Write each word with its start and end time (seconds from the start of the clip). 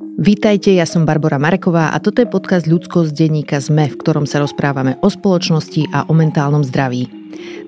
Vítajte, 0.00 0.72
ja 0.72 0.88
som 0.88 1.04
Barbara 1.04 1.36
Mareková 1.36 1.92
a 1.92 2.00
toto 2.00 2.24
je 2.24 2.28
podcast 2.28 2.64
Ľudskosť 2.64 3.12
denníka 3.12 3.60
ZME, 3.60 3.92
v 3.92 4.00
ktorom 4.00 4.24
sa 4.24 4.40
rozprávame 4.40 4.96
o 5.04 5.08
spoločnosti 5.12 5.92
a 5.92 6.08
o 6.08 6.12
mentálnom 6.16 6.64
zdraví. 6.64 7.19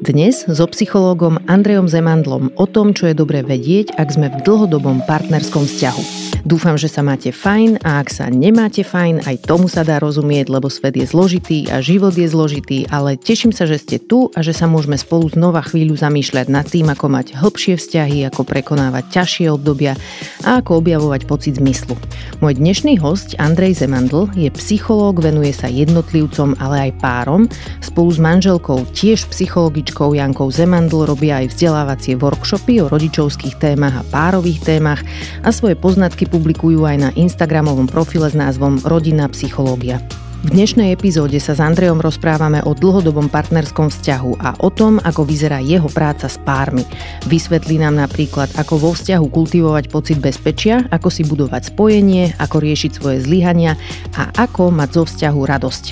Dnes 0.02 0.42
so 0.50 0.66
psychológom 0.66 1.38
Andrejom 1.46 1.86
Zemandlom 1.86 2.50
o 2.58 2.66
tom, 2.66 2.90
čo 2.90 3.06
je 3.06 3.14
dobré 3.14 3.46
vedieť, 3.46 3.94
ak 3.94 4.10
sme 4.10 4.26
v 4.34 4.42
dlhodobom 4.42 5.06
partnerskom 5.06 5.62
vzťahu. 5.62 6.22
Dúfam, 6.42 6.74
že 6.74 6.90
sa 6.90 7.06
máte 7.06 7.30
fajn 7.30 7.86
a 7.86 8.02
ak 8.02 8.10
sa 8.10 8.26
nemáte 8.26 8.82
fajn, 8.82 9.22
aj 9.30 9.46
tomu 9.46 9.70
sa 9.70 9.86
dá 9.86 10.02
rozumieť, 10.02 10.50
lebo 10.50 10.66
svet 10.66 10.98
je 10.98 11.06
zložitý 11.06 11.70
a 11.70 11.78
život 11.78 12.10
je 12.10 12.26
zložitý, 12.26 12.82
ale 12.90 13.14
teším 13.14 13.54
sa, 13.54 13.62
že 13.62 13.78
ste 13.78 14.02
tu 14.02 14.26
a 14.34 14.42
že 14.42 14.50
sa 14.50 14.66
môžeme 14.66 14.98
spolu 14.98 15.30
znova 15.30 15.62
chvíľu 15.62 15.94
zamýšľať 15.94 16.46
nad 16.50 16.66
tým, 16.66 16.90
ako 16.90 17.06
mať 17.06 17.38
hĺbšie 17.38 17.78
vzťahy, 17.78 18.26
ako 18.26 18.42
prekonávať 18.42 19.06
ťažšie 19.14 19.46
obdobia 19.54 19.94
a 20.42 20.58
ako 20.58 20.82
objavovať 20.82 21.30
pocit 21.30 21.62
zmyslu. 21.62 21.94
Môj 22.42 22.58
dnešný 22.58 22.98
host 22.98 23.38
Andrej 23.38 23.78
Zemandl 23.78 24.26
je 24.34 24.50
psychológ, 24.58 25.22
venuje 25.22 25.54
sa 25.54 25.70
jednotlivcom, 25.70 26.58
ale 26.58 26.90
aj 26.90 26.98
párom. 26.98 27.46
Spolu 27.78 28.10
s 28.10 28.18
manželkou, 28.18 28.82
tiež 28.90 29.30
psychologičkou 29.52 30.16
Jankou 30.16 30.48
Zemandl 30.48 31.04
robia 31.04 31.44
aj 31.44 31.52
vzdelávacie 31.52 32.16
workshopy 32.16 32.80
o 32.80 32.88
rodičovských 32.88 33.60
témach 33.60 34.00
a 34.00 34.06
párových 34.08 34.64
témach 34.64 35.04
a 35.44 35.52
svoje 35.52 35.76
poznatky 35.76 36.24
publikujú 36.24 36.88
aj 36.88 36.96
na 36.96 37.10
Instagramovom 37.12 37.84
profile 37.84 38.32
s 38.32 38.36
názvom 38.38 38.80
Rodinná 38.80 39.28
psychológia. 39.28 40.00
V 40.42 40.50
dnešnej 40.50 40.90
epizóde 40.90 41.38
sa 41.38 41.54
s 41.54 41.62
Andrejom 41.62 42.02
rozprávame 42.02 42.66
o 42.66 42.74
dlhodobom 42.74 43.30
partnerskom 43.30 43.94
vzťahu 43.94 44.42
a 44.42 44.58
o 44.58 44.74
tom, 44.74 44.98
ako 44.98 45.22
vyzerá 45.22 45.62
jeho 45.62 45.86
práca 45.86 46.26
s 46.26 46.34
pármi. 46.34 46.82
Vysvetlí 47.30 47.78
nám 47.78 47.94
napríklad, 47.94 48.50
ako 48.58 48.74
vo 48.74 48.90
vzťahu 48.90 49.22
kultivovať 49.30 49.86
pocit 49.86 50.18
bezpečia, 50.18 50.82
ako 50.90 51.14
si 51.14 51.22
budovať 51.22 51.70
spojenie, 51.70 52.34
ako 52.42 52.58
riešiť 52.58 52.90
svoje 52.90 53.22
zlyhania 53.22 53.78
a 54.18 54.34
ako 54.34 54.74
mať 54.74 54.90
zo 54.90 55.02
vzťahu 55.06 55.40
radosť. 55.46 55.84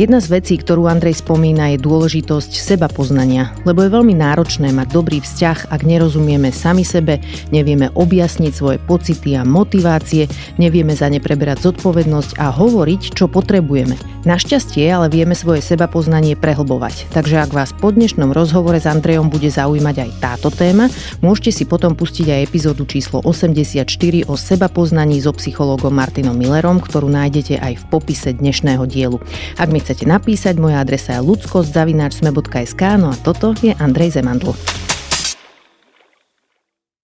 Jedna 0.00 0.22
z 0.22 0.30
vecí, 0.30 0.54
ktorú 0.56 0.88
Andrej 0.88 1.20
spomína, 1.20 1.74
je 1.74 1.82
dôležitosť 1.82 2.54
seba 2.54 2.86
poznania, 2.88 3.52
lebo 3.68 3.82
je 3.82 3.92
veľmi 3.92 4.14
náročné 4.14 4.70
mať 4.70 4.88
dobrý 4.94 5.18
vzťah, 5.18 5.68
ak 5.74 5.82
nerozumieme 5.82 6.48
sami 6.54 6.86
sebe, 6.86 7.20
nevieme 7.50 7.90
objasniť 7.92 8.52
svoje 8.54 8.78
pocity 8.78 9.34
a 9.34 9.42
motivácie, 9.42 10.30
nevieme 10.56 10.94
za 10.94 11.10
ne 11.10 11.18
preberať 11.18 11.66
zodpovednosť 11.66 12.38
a 12.38 12.54
hovoriť, 12.54 13.02
čo 13.12 13.26
potrebujeme. 13.26 13.97
Našťastie 14.26 14.84
ale 14.90 15.08
vieme 15.08 15.32
svoje 15.32 15.62
seba 15.62 15.86
poznanie 15.88 16.34
prehlbovať, 16.34 17.08
takže 17.14 17.38
ak 17.38 17.54
vás 17.54 17.70
po 17.72 17.94
dnešnom 17.94 18.34
rozhovore 18.34 18.76
s 18.76 18.84
Andrejom 18.84 19.30
bude 19.30 19.46
zaujímať 19.48 19.96
aj 20.04 20.10
táto 20.18 20.50
téma, 20.50 20.90
môžete 21.22 21.54
si 21.54 21.64
potom 21.64 21.94
pustiť 21.94 22.26
aj 22.28 22.40
epizódu 22.50 22.82
číslo 22.84 23.22
84 23.24 23.86
o 24.26 24.34
seba 24.34 24.66
poznaní 24.66 25.22
so 25.22 25.30
psychológom 25.32 25.94
Martinom 25.94 26.34
Millerom, 26.34 26.82
ktorú 26.82 27.06
nájdete 27.08 27.62
aj 27.62 27.78
v 27.80 27.84
popise 27.88 28.34
dnešného 28.34 28.84
dielu. 28.90 29.22
Ak 29.54 29.70
mi 29.70 29.78
chcete 29.78 30.04
napísať, 30.04 30.58
moja 30.58 30.82
adresa 30.82 31.16
je 31.16 31.24
ludskosť.sme.sk, 31.24 32.82
no 32.98 33.14
a 33.14 33.16
toto 33.22 33.54
je 33.62 33.72
Andrej 33.78 34.18
Zemandl. 34.18 34.52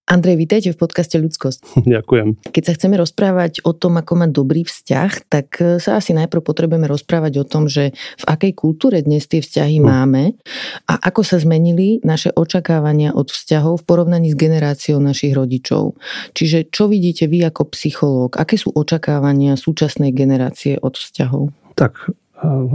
Andrej, 0.04 0.36
vítajte 0.36 0.68
v 0.68 0.76
podcaste 0.76 1.16
Ľudskosť. 1.16 1.80
Ďakujem. 1.96 2.36
Keď 2.52 2.62
sa 2.62 2.76
chceme 2.76 3.00
rozprávať 3.00 3.64
o 3.64 3.72
tom, 3.72 3.96
ako 3.96 4.20
mať 4.20 4.30
dobrý 4.36 4.62
vzťah, 4.68 5.10
tak 5.32 5.46
e, 5.64 5.80
sa 5.80 5.96
asi 5.96 6.12
najprv 6.12 6.44
potrebujeme 6.44 6.84
rozprávať 6.84 7.40
o 7.40 7.44
tom, 7.48 7.72
že 7.72 7.96
v 8.20 8.24
akej 8.28 8.52
kultúre 8.52 9.00
dnes 9.00 9.24
tie 9.24 9.40
vzťahy 9.40 9.80
hm. 9.80 9.84
máme 9.84 10.36
a 10.92 11.00
ako 11.08 11.24
sa 11.24 11.40
zmenili 11.40 12.04
naše 12.04 12.28
očakávania 12.36 13.16
od 13.16 13.32
vzťahov 13.32 13.80
v 13.80 13.86
porovnaní 13.88 14.28
s 14.28 14.36
generáciou 14.36 15.00
našich 15.00 15.32
rodičov. 15.32 15.96
Čiže 16.36 16.68
čo 16.68 16.92
vidíte 16.92 17.24
vy 17.24 17.48
ako 17.48 17.72
psychológ? 17.72 18.36
Aké 18.36 18.60
sú 18.60 18.76
očakávania 18.76 19.56
súčasnej 19.56 20.12
generácie 20.12 20.76
od 20.84 21.00
vzťahov? 21.00 21.48
Tak 21.80 22.12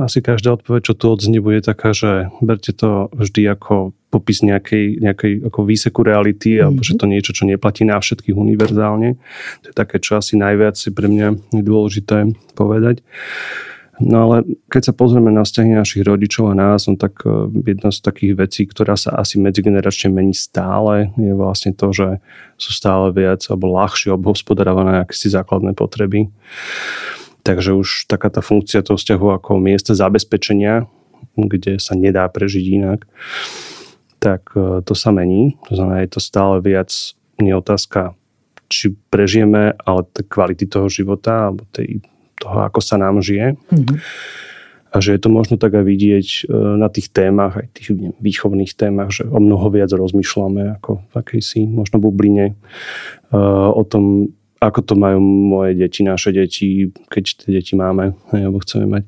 asi 0.03 0.19
každá 0.23 0.57
odpoveď, 0.57 0.81
čo 0.91 0.93
tu 0.97 1.05
odznie, 1.11 1.43
bude 1.43 1.61
taká, 1.61 1.93
že 1.93 2.33
berte 2.41 2.73
to 2.73 3.09
vždy 3.13 3.45
ako 3.49 3.91
popis 4.09 4.41
nejakej, 4.41 4.99
nejakej 5.01 5.33
ako 5.49 5.59
výseku 5.65 6.01
reality, 6.01 6.57
mm-hmm. 6.57 6.65
alebo 6.65 6.81
že 6.81 6.97
to 6.97 7.05
niečo, 7.05 7.31
čo 7.31 7.45
neplatí 7.45 7.85
na 7.85 8.01
všetkých 8.01 8.33
univerzálne. 8.35 9.15
To 9.63 9.65
je 9.69 9.75
také, 9.75 10.01
čo 10.01 10.17
asi 10.17 10.35
najviac 10.35 10.75
si 10.75 10.89
pre 10.89 11.05
mňa 11.05 11.27
je 11.53 11.63
dôležité 11.63 12.33
povedať. 12.57 13.05
No 13.99 14.31
ale 14.31 14.47
keď 14.71 14.89
sa 14.89 14.93
pozrieme 14.95 15.27
na 15.27 15.43
vzťahy 15.43 15.75
našich 15.75 16.07
rodičov 16.07 16.55
a 16.55 16.55
nás, 16.55 16.87
no 16.87 16.95
tak 16.95 17.19
e, 17.27 17.51
jedna 17.67 17.91
z 17.91 17.99
takých 17.99 18.33
vecí, 18.39 18.63
ktorá 18.63 18.95
sa 18.95 19.19
asi 19.19 19.35
medzigeneračne 19.43 20.07
mení 20.07 20.31
stále, 20.31 21.11
je 21.19 21.35
vlastne 21.35 21.75
to, 21.75 21.91
že 21.91 22.23
sú 22.55 22.71
stále 22.71 23.11
viac 23.11 23.43
alebo 23.51 23.75
ľahšie 23.75 24.15
obhospodarované 24.15 25.03
akési 25.03 25.27
základné 25.27 25.75
potreby. 25.75 26.31
Takže 27.43 27.73
už 27.73 28.05
taká 28.05 28.29
tá 28.29 28.43
funkcia 28.43 28.83
toho 28.83 28.99
vzťahu 28.99 29.27
ako 29.39 29.57
miesta 29.57 29.95
zabezpečenia, 29.95 30.85
kde 31.35 31.79
sa 31.79 31.95
nedá 31.95 32.27
prežiť 32.27 32.65
inak, 32.67 33.07
tak 34.19 34.51
e, 34.53 34.83
to 34.83 34.93
sa 34.93 35.15
mení. 35.15 35.55
To 35.71 35.79
znamená, 35.79 36.03
je 36.03 36.11
to 36.11 36.21
stále 36.21 36.59
viac 36.59 36.91
nie 37.39 37.55
otázka, 37.55 38.19
či 38.69 38.93
prežijeme, 39.09 39.73
ale 39.81 40.05
kvality 40.27 40.67
toho 40.67 40.91
života, 40.91 41.49
alebo 41.49 41.65
tej, 41.71 42.03
toho, 42.37 42.67
ako 42.67 42.79
sa 42.83 42.99
nám 42.99 43.23
žije. 43.23 43.55
Mm-hmm. 43.55 43.97
A 44.89 45.05
že 45.05 45.13
je 45.13 45.21
to 45.21 45.29
možno 45.29 45.61
tak 45.61 45.77
aj 45.77 45.85
vidieť 45.85 46.27
e, 46.27 46.41
na 46.77 46.89
tých 46.89 47.13
témach, 47.13 47.57
aj 47.57 47.67
tých 47.77 47.93
výchovných 48.19 48.73
témach, 48.73 49.13
že 49.13 49.25
o 49.25 49.37
mnoho 49.37 49.69
viac 49.69 49.89
rozmýšľame 49.93 50.81
ako 50.81 51.05
v 51.09 51.13
akejsi 51.13 51.69
možno 51.69 52.01
bubline 52.01 52.53
e, 52.53 52.53
o 53.69 53.81
tom, 53.85 54.33
ako 54.59 54.79
to 54.83 54.93
majú 54.99 55.19
moje 55.23 55.79
deti, 55.79 56.03
naše 56.03 56.35
deti, 56.35 56.91
keď 57.07 57.23
tie 57.43 57.49
deti 57.55 57.73
máme, 57.79 58.15
alebo 58.35 58.59
chceme 58.59 58.85
mať. 58.87 59.03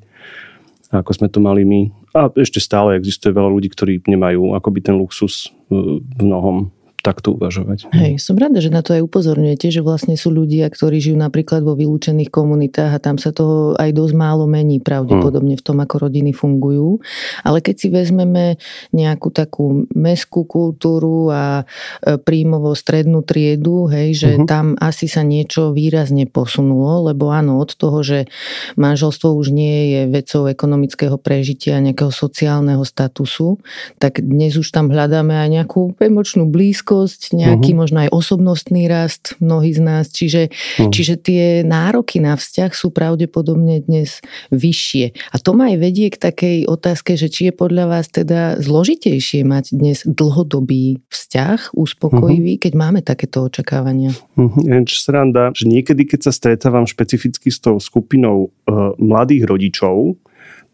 Ako 0.91 1.11
sme 1.15 1.27
to 1.31 1.39
mali 1.39 1.63
my. 1.63 1.91
A 2.11 2.27
ešte 2.35 2.59
stále 2.59 2.99
existuje 2.99 3.31
veľa 3.31 3.47
ľudí, 3.47 3.71
ktorí 3.71 4.03
nemajú 4.03 4.55
akoby 4.55 4.79
ten 4.83 4.95
luxus 4.99 5.51
v 5.71 6.03
mnohom 6.19 6.71
takto 7.01 7.33
uvažovať. 7.33 7.89
Hej, 7.91 8.21
som 8.21 8.37
rada, 8.37 8.61
že 8.61 8.69
na 8.69 8.85
to 8.85 8.93
aj 8.93 9.01
upozorňujete, 9.01 9.73
že 9.73 9.81
vlastne 9.81 10.13
sú 10.13 10.29
ľudia, 10.29 10.69
ktorí 10.69 11.01
žijú 11.01 11.17
napríklad 11.17 11.65
vo 11.65 11.73
vylúčených 11.73 12.29
komunitách 12.29 12.95
a 12.95 13.03
tam 13.03 13.17
sa 13.17 13.33
toho 13.33 13.73
aj 13.75 13.89
dosť 13.91 14.13
málo 14.13 14.45
mení 14.45 14.77
pravdepodobne 14.77 15.57
v 15.57 15.65
tom, 15.65 15.81
ako 15.81 16.07
rodiny 16.07 16.31
fungujú. 16.31 17.01
Ale 17.41 17.59
keď 17.59 17.75
si 17.75 17.87
vezmeme 17.89 18.61
nejakú 18.93 19.33
takú 19.33 19.89
meskú 19.97 20.45
kultúru 20.45 21.33
a 21.33 21.65
e, 22.05 22.21
príjmovo 22.21 22.77
strednú 22.77 23.25
triedu, 23.25 23.89
hej, 23.89 24.13
že 24.13 24.29
uh-huh. 24.37 24.45
tam 24.45 24.65
asi 24.77 25.09
sa 25.09 25.25
niečo 25.25 25.73
výrazne 25.73 26.29
posunulo, 26.29 27.09
lebo 27.09 27.33
áno, 27.33 27.57
od 27.57 27.73
toho, 27.73 28.05
že 28.05 28.29
manželstvo 28.77 29.33
už 29.33 29.49
nie 29.49 29.97
je 29.97 30.01
vecou 30.07 30.45
ekonomického 30.45 31.17
prežitia, 31.17 31.81
nejakého 31.81 32.13
sociálneho 32.13 32.85
statusu, 32.85 33.57
tak 33.97 34.21
dnes 34.21 34.53
už 34.59 34.69
tam 34.69 34.93
hľadáme 34.93 35.33
aj 35.33 35.49
nejakú 35.49 35.81
emočnú 35.97 36.45
blízko 36.45 36.90
blízkosť, 36.91 37.21
nejaký 37.39 37.71
uh-huh. 37.71 37.81
možno 37.81 37.97
aj 38.03 38.09
osobnostný 38.11 38.91
rast 38.91 39.39
mnohí 39.39 39.71
z 39.71 39.81
nás. 39.81 40.11
Čiže, 40.11 40.51
uh-huh. 40.51 40.91
čiže 40.91 41.15
tie 41.15 41.43
nároky 41.63 42.19
na 42.19 42.35
vzťah 42.35 42.71
sú 42.75 42.91
pravdepodobne 42.91 43.79
dnes 43.87 44.19
vyššie. 44.51 45.15
A 45.31 45.35
to 45.39 45.55
ma 45.55 45.71
aj 45.71 45.77
vedie 45.79 46.11
k 46.11 46.19
takej 46.19 46.57
otázke, 46.67 47.15
že 47.15 47.31
či 47.31 47.49
je 47.49 47.53
podľa 47.55 47.85
vás 47.87 48.11
teda 48.11 48.59
zložitejšie 48.59 49.47
mať 49.47 49.71
dnes 49.71 50.03
dlhodobý 50.03 50.99
vzťah, 51.07 51.71
uspokojivý, 51.71 52.59
uh-huh. 52.59 52.63
keď 52.67 52.73
máme 52.75 52.99
takéto 52.99 53.47
očakávania. 53.47 54.11
Uh-huh. 54.35 54.83
Čo 54.83 54.97
sranda, 54.99 55.55
že 55.55 55.71
niekedy, 55.71 56.03
keď 56.03 56.27
sa 56.27 56.31
stretávam 56.35 56.83
špecificky 56.83 57.47
s 57.47 57.63
tou 57.63 57.79
skupinou 57.79 58.51
uh, 58.67 58.91
mladých 58.99 59.47
rodičov, 59.47 60.19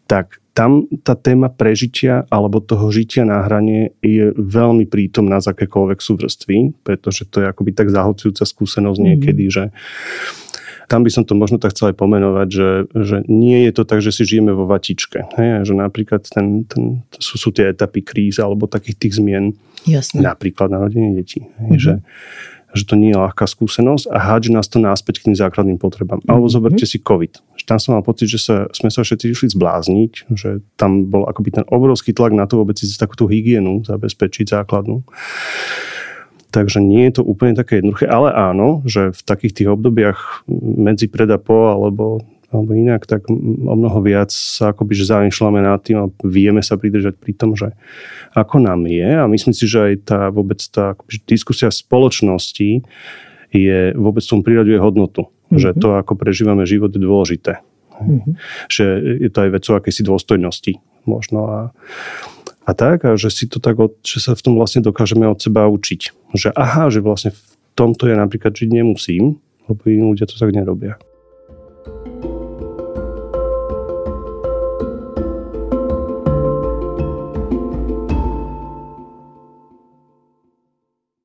tak 0.08 0.40
tam 0.58 0.90
tá 1.06 1.14
téma 1.14 1.46
prežitia 1.46 2.26
alebo 2.34 2.58
toho 2.58 2.90
žitia 2.90 3.22
na 3.22 3.46
hrane 3.46 3.94
je 4.02 4.34
veľmi 4.34 4.90
prítomná 4.90 5.38
z 5.38 5.54
akékoľvek 5.54 6.02
sú 6.02 6.18
vrstvy, 6.18 6.82
pretože 6.82 7.30
to 7.30 7.38
je 7.38 7.46
akoby 7.46 7.70
tak 7.70 7.94
zahocujúca 7.94 8.42
skúsenosť 8.42 8.98
niekedy, 8.98 9.46
mm. 9.46 9.52
že 9.54 9.64
tam 10.90 11.06
by 11.06 11.14
som 11.14 11.22
to 11.22 11.38
možno 11.38 11.62
tak 11.62 11.76
chcel 11.76 11.94
aj 11.94 12.00
pomenovať, 12.00 12.48
že, 12.50 12.70
že 12.90 13.16
nie 13.30 13.70
je 13.70 13.72
to 13.76 13.86
tak, 13.86 14.02
že 14.02 14.10
si 14.10 14.26
žijeme 14.26 14.50
vo 14.56 14.66
vatičke. 14.66 15.30
Hej? 15.36 15.68
Že 15.68 15.74
napríklad 15.78 16.26
ten, 16.26 16.64
ten, 16.64 17.04
sú, 17.20 17.38
sú 17.38 17.48
tie 17.54 17.70
etapy 17.70 18.02
kríz 18.02 18.40
alebo 18.40 18.66
takých 18.66 18.96
tých 18.96 19.14
zmien. 19.20 19.52
Jasne. 19.84 20.24
Napríklad 20.24 20.72
narodenie 20.72 21.12
detí. 21.12 21.44
Hej? 21.44 21.70
Mm-hmm. 21.70 21.84
Že, 21.84 21.94
že 22.78 22.86
to 22.86 22.94
nie 22.94 23.10
je 23.10 23.18
ľahká 23.18 23.44
skúsenosť 23.44 24.08
a 24.08 24.16
hádže 24.16 24.54
nás 24.54 24.70
to 24.70 24.78
náspäť 24.78 25.20
k 25.20 25.30
tým 25.30 25.36
základným 25.36 25.76
potrebám. 25.82 26.22
Mm-hmm. 26.22 26.30
Alebo 26.30 26.46
mhm. 26.46 26.54
zoberte 26.54 26.84
si 26.86 27.02
COVID. 27.02 27.42
Tam 27.68 27.76
som 27.76 28.00
mal 28.00 28.04
pocit, 28.06 28.32
že 28.32 28.40
sa, 28.40 28.56
sme 28.72 28.88
sa 28.88 29.04
všetci 29.04 29.28
išli 29.28 29.48
zblázniť, 29.52 30.32
že 30.32 30.64
tam 30.80 31.12
bol 31.12 31.28
akoby 31.28 31.60
ten 31.60 31.66
obrovský 31.68 32.16
tlak 32.16 32.32
na 32.32 32.48
to 32.48 32.56
vôbec 32.56 32.80
si 32.80 32.88
takúto 32.96 33.28
hygienu 33.28 33.84
zabezpečiť 33.84 34.56
základnú. 34.56 35.04
Takže 36.48 36.80
nie 36.80 37.04
je 37.12 37.20
to 37.20 37.22
úplne 37.28 37.52
také 37.52 37.84
jednoduché, 37.84 38.08
ale 38.08 38.32
áno, 38.32 38.80
že 38.88 39.12
v 39.12 39.20
takých 39.20 39.52
tých 39.52 39.68
obdobiach 39.68 40.48
medzi 40.48 41.04
pred 41.04 41.28
a 41.28 41.36
po, 41.36 41.76
alebo 41.76 42.24
alebo 42.48 42.72
inak, 42.72 43.04
tak 43.04 43.28
o 43.28 43.74
mnoho 43.76 44.00
viac 44.00 44.32
sa 44.32 44.72
akoby 44.72 44.96
že 44.96 45.12
zamýšľame 45.12 45.60
nad 45.60 45.84
tým 45.84 45.96
a 46.00 46.04
vieme 46.24 46.64
sa 46.64 46.80
pridržať 46.80 47.20
pri 47.20 47.36
tom, 47.36 47.52
že 47.52 47.76
ako 48.32 48.64
nám 48.64 48.88
je 48.88 49.04
a 49.04 49.28
myslím 49.28 49.52
si, 49.52 49.68
že 49.68 49.92
aj 49.92 49.94
tá 50.08 50.20
vôbec 50.32 50.56
tá 50.72 50.96
akoby, 50.96 51.20
diskusia 51.28 51.68
spoločnosti 51.68 52.80
je 53.52 53.78
vôbec 53.96 54.24
tomu 54.24 54.40
priraďuje 54.44 54.80
hodnotu. 54.80 55.28
Mm-hmm. 55.28 55.60
Že 55.60 55.68
to, 55.80 55.88
ako 55.96 56.12
prežívame 56.16 56.64
život, 56.68 56.92
je 56.92 57.00
dôležité. 57.00 57.60
Mm-hmm. 58.00 58.32
Že 58.68 58.84
je 59.24 59.30
to 59.32 59.38
aj 59.44 59.50
vecou 59.52 59.72
akési 59.76 60.02
dôstojnosti 60.04 60.72
možno 61.08 61.48
a, 61.48 61.60
a 62.68 62.70
tak, 62.76 63.08
a 63.08 63.16
že 63.16 63.32
si 63.32 63.48
to 63.48 63.60
tak, 63.60 63.80
od, 63.80 63.96
že 64.04 64.20
sa 64.20 64.36
v 64.36 64.44
tom 64.44 64.60
vlastne 64.60 64.84
dokážeme 64.84 65.24
od 65.24 65.40
seba 65.40 65.64
učiť. 65.68 66.32
Že 66.36 66.48
aha, 66.52 66.92
že 66.92 67.00
vlastne 67.00 67.32
v 67.32 67.40
tomto 67.72 68.08
ja 68.08 68.16
napríklad 68.20 68.52
žiť 68.52 68.68
nemusím, 68.68 69.40
lebo 69.68 69.80
iní 69.88 70.04
ľudia 70.04 70.28
to 70.28 70.36
tak 70.36 70.52
nerobia. 70.52 71.00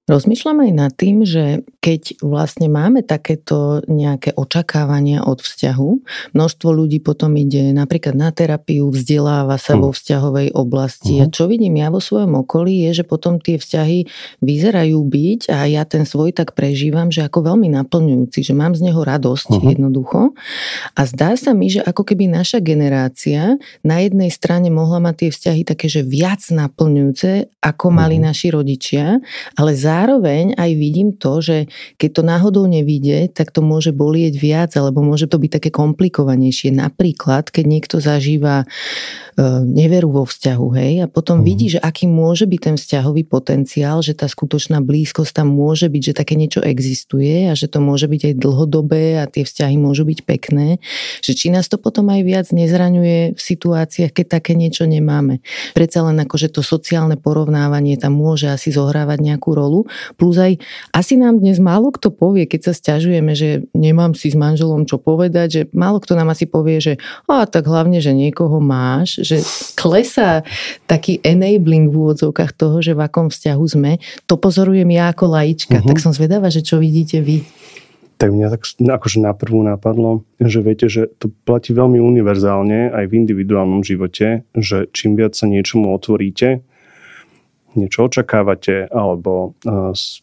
Rozmýšľam 0.03 0.67
aj 0.67 0.71
nad 0.75 0.91
tým, 0.91 1.23
že 1.23 1.63
keď 1.79 2.19
vlastne 2.19 2.67
máme 2.67 3.07
takéto 3.07 3.79
nejaké 3.88 4.35
očakávania 4.35 5.23
od 5.23 5.39
vzťahu, 5.39 5.91
množstvo 6.35 6.69
ľudí 6.75 7.00
potom 7.00 7.31
ide 7.39 7.71
napríklad 7.71 8.11
na 8.11 8.27
terapiu, 8.35 8.91
vzdeláva 8.91 9.55
sa 9.55 9.79
mm. 9.79 9.79
vo 9.79 9.89
vzťahovej 9.95 10.47
oblasti 10.59 11.15
mm. 11.15 11.21
a 11.23 11.25
čo 11.31 11.47
vidím 11.47 11.79
ja 11.79 11.88
vo 11.88 12.03
svojom 12.03 12.35
okolí 12.44 12.83
je, 12.91 13.00
že 13.00 13.03
potom 13.07 13.39
tie 13.39 13.55
vzťahy 13.55 14.03
vyzerajú 14.44 15.00
byť 15.00 15.47
a 15.47 15.71
ja 15.71 15.88
ten 15.88 16.03
svoj 16.03 16.35
tak 16.35 16.51
prežívam, 16.51 17.07
že 17.07 17.23
ako 17.23 17.55
veľmi 17.55 17.71
naplňujúci, 17.71 18.44
že 18.44 18.51
mám 18.51 18.75
z 18.75 18.91
neho 18.91 19.00
radosť 19.00 19.55
mm. 19.55 19.63
jednoducho 19.71 20.35
a 21.00 21.01
zdá 21.07 21.31
sa 21.39 21.55
mi, 21.55 21.71
že 21.71 21.79
ako 21.79 22.03
keby 22.03 22.27
naša 22.27 22.59
generácia 22.59 23.55
na 23.88 24.03
jednej 24.03 24.35
strane 24.35 24.67
mohla 24.67 25.00
mať 25.00 25.15
tie 25.15 25.29
vzťahy 25.31 25.61
také, 25.63 25.88
že 25.88 26.03
viac 26.03 26.44
naplňujúce, 26.51 27.55
ako 27.63 27.88
mali 27.88 28.19
mm. 28.19 28.23
naši 28.27 28.51
rodičia, 28.51 29.23
ale 29.55 29.71
za 29.71 29.93
zároveň 29.94 30.57
aj 30.57 30.72
vidím 30.74 31.13
to, 31.13 31.38
že 31.45 31.57
keď 32.01 32.10
to 32.18 32.22
náhodou 32.25 32.66
nevíde, 32.66 33.30
tak 33.30 33.54
to 33.54 33.62
môže 33.62 33.94
bolieť 33.94 34.34
viac, 34.42 34.72
alebo 34.74 35.06
môže 35.06 35.30
to 35.30 35.38
byť 35.38 35.62
také 35.62 35.69
komplikovanejšie. 35.69 36.74
Napríklad, 36.74 37.54
keď 37.54 37.66
niekto 37.69 38.01
zažíva 38.01 38.66
E, 39.34 39.66
neveru 39.66 40.13
vo 40.13 40.30
vzťahu, 40.30 40.68
hej, 40.78 40.94
a 41.01 41.07
potom 41.10 41.42
uh-huh. 41.42 41.50
vidí, 41.50 41.66
že 41.74 41.81
aký 41.81 42.06
môže 42.06 42.45
byť 42.45 42.60
ten 42.62 42.75
vzťahový 42.78 43.25
potenciál, 43.25 44.06
že 44.06 44.13
tá 44.13 44.30
skutočná 44.30 44.78
blízkosť 44.78 45.42
tam 45.42 45.50
môže 45.50 45.90
byť, 45.90 46.01
že 46.06 46.13
také 46.13 46.38
niečo 46.38 46.62
existuje 46.62 47.50
a 47.50 47.57
že 47.57 47.66
to 47.66 47.81
môže 47.81 48.06
byť 48.06 48.22
aj 48.30 48.34
dlhodobé 48.38 49.18
a 49.18 49.25
tie 49.25 49.42
vzťahy 49.42 49.74
môžu 49.81 50.06
byť 50.06 50.19
pekné, 50.30 50.78
že 51.25 51.34
či 51.34 51.50
nás 51.50 51.66
to 51.66 51.81
potom 51.81 52.13
aj 52.13 52.22
viac 52.22 52.48
nezraňuje 52.54 53.34
v 53.34 53.42
situáciách, 53.42 54.13
keď 54.13 54.25
také 54.38 54.54
niečo 54.54 54.86
nemáme. 54.86 55.42
Predsa 55.74 56.06
len 56.06 56.22
akože 56.22 56.54
to 56.54 56.62
sociálne 56.62 57.18
porovnávanie 57.18 57.98
tam 57.98 58.13
môže 58.13 58.54
asi 58.54 58.69
zohrávať 58.69 59.18
nejakú 59.18 59.57
rolu, 59.57 59.82
plus 60.18 60.35
aj 60.39 60.59
asi 60.91 61.15
nám 61.19 61.39
dnes 61.39 61.62
málo 61.62 61.94
kto 61.94 62.09
povie, 62.09 62.50
keď 62.50 62.71
sa 62.71 62.74
stiažujeme, 62.74 63.33
že 63.38 63.65
nemám 63.71 64.18
si 64.18 64.31
s 64.31 64.38
manželom 64.38 64.88
čo 64.89 64.97
povedať, 64.97 65.47
že 65.50 65.62
málo 65.71 66.01
kto 66.01 66.18
nám 66.18 66.33
asi 66.33 66.50
povie, 66.50 66.80
že 66.80 66.94
a 67.30 67.45
tak 67.50 67.65
hlavne, 67.65 68.00
že 68.00 68.13
niekoho 68.15 68.59
máš, 68.62 69.19
že 69.21 69.41
klesá 69.74 70.45
taký 70.85 71.19
enabling 71.25 71.89
v 71.89 71.95
úvodzovkách 71.97 72.51
toho, 72.53 72.80
že 72.80 72.94
v 72.94 73.03
akom 73.03 73.27
vzťahu 73.33 73.65
sme. 73.65 73.91
To 74.30 74.35
pozorujem 74.38 74.89
ja 74.94 75.09
ako 75.09 75.33
laička, 75.33 75.81
uh-huh. 75.81 75.89
tak 75.89 75.97
som 76.00 76.13
zvedavá, 76.13 76.47
že 76.53 76.62
čo 76.63 76.77
vidíte 76.79 77.19
vy. 77.19 77.44
Tak 78.21 78.31
mňa 78.31 78.47
tak 78.56 78.62
akože 78.79 79.19
na 79.19 79.36
prvú 79.36 79.65
napadlo, 79.65 80.24
že 80.39 80.63
viete, 80.63 80.88
že 80.88 81.12
to 81.19 81.33
platí 81.44 81.75
veľmi 81.75 82.00
univerzálne 82.00 82.94
aj 82.94 83.09
v 83.09 83.18
individuálnom 83.19 83.83
živote, 83.83 84.47
že 84.56 84.88
čím 84.95 85.19
viac 85.19 85.36
sa 85.36 85.50
niečomu 85.50 85.91
otvoríte, 85.91 86.63
niečo 87.75 88.06
očakávate 88.06 88.90
alebo 88.90 89.58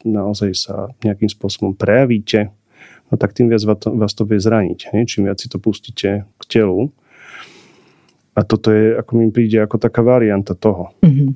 naozaj 0.05 0.50
sa 0.55 0.75
nejakým 1.02 1.29
spôsobom 1.29 1.75
prejavíte, 1.75 2.50
no 3.11 3.14
tak 3.19 3.35
tým 3.35 3.50
viac 3.50 3.62
vás 3.67 4.12
to, 4.14 4.23
vie 4.26 4.38
zraniť. 4.38 4.94
Hej? 4.94 5.02
Čím 5.17 5.31
viac 5.31 5.38
si 5.43 5.50
to 5.50 5.58
pustíte 5.58 6.25
k 6.26 6.43
telu, 6.47 6.94
a 8.41 8.41
toto 8.47 8.70
je, 8.70 8.97
ako 8.97 9.11
mi 9.19 9.29
príde, 9.29 9.58
ako 9.61 9.76
taká 9.76 10.00
varianta 10.00 10.55
toho. 10.55 10.94
Mm-hmm. 11.02 11.29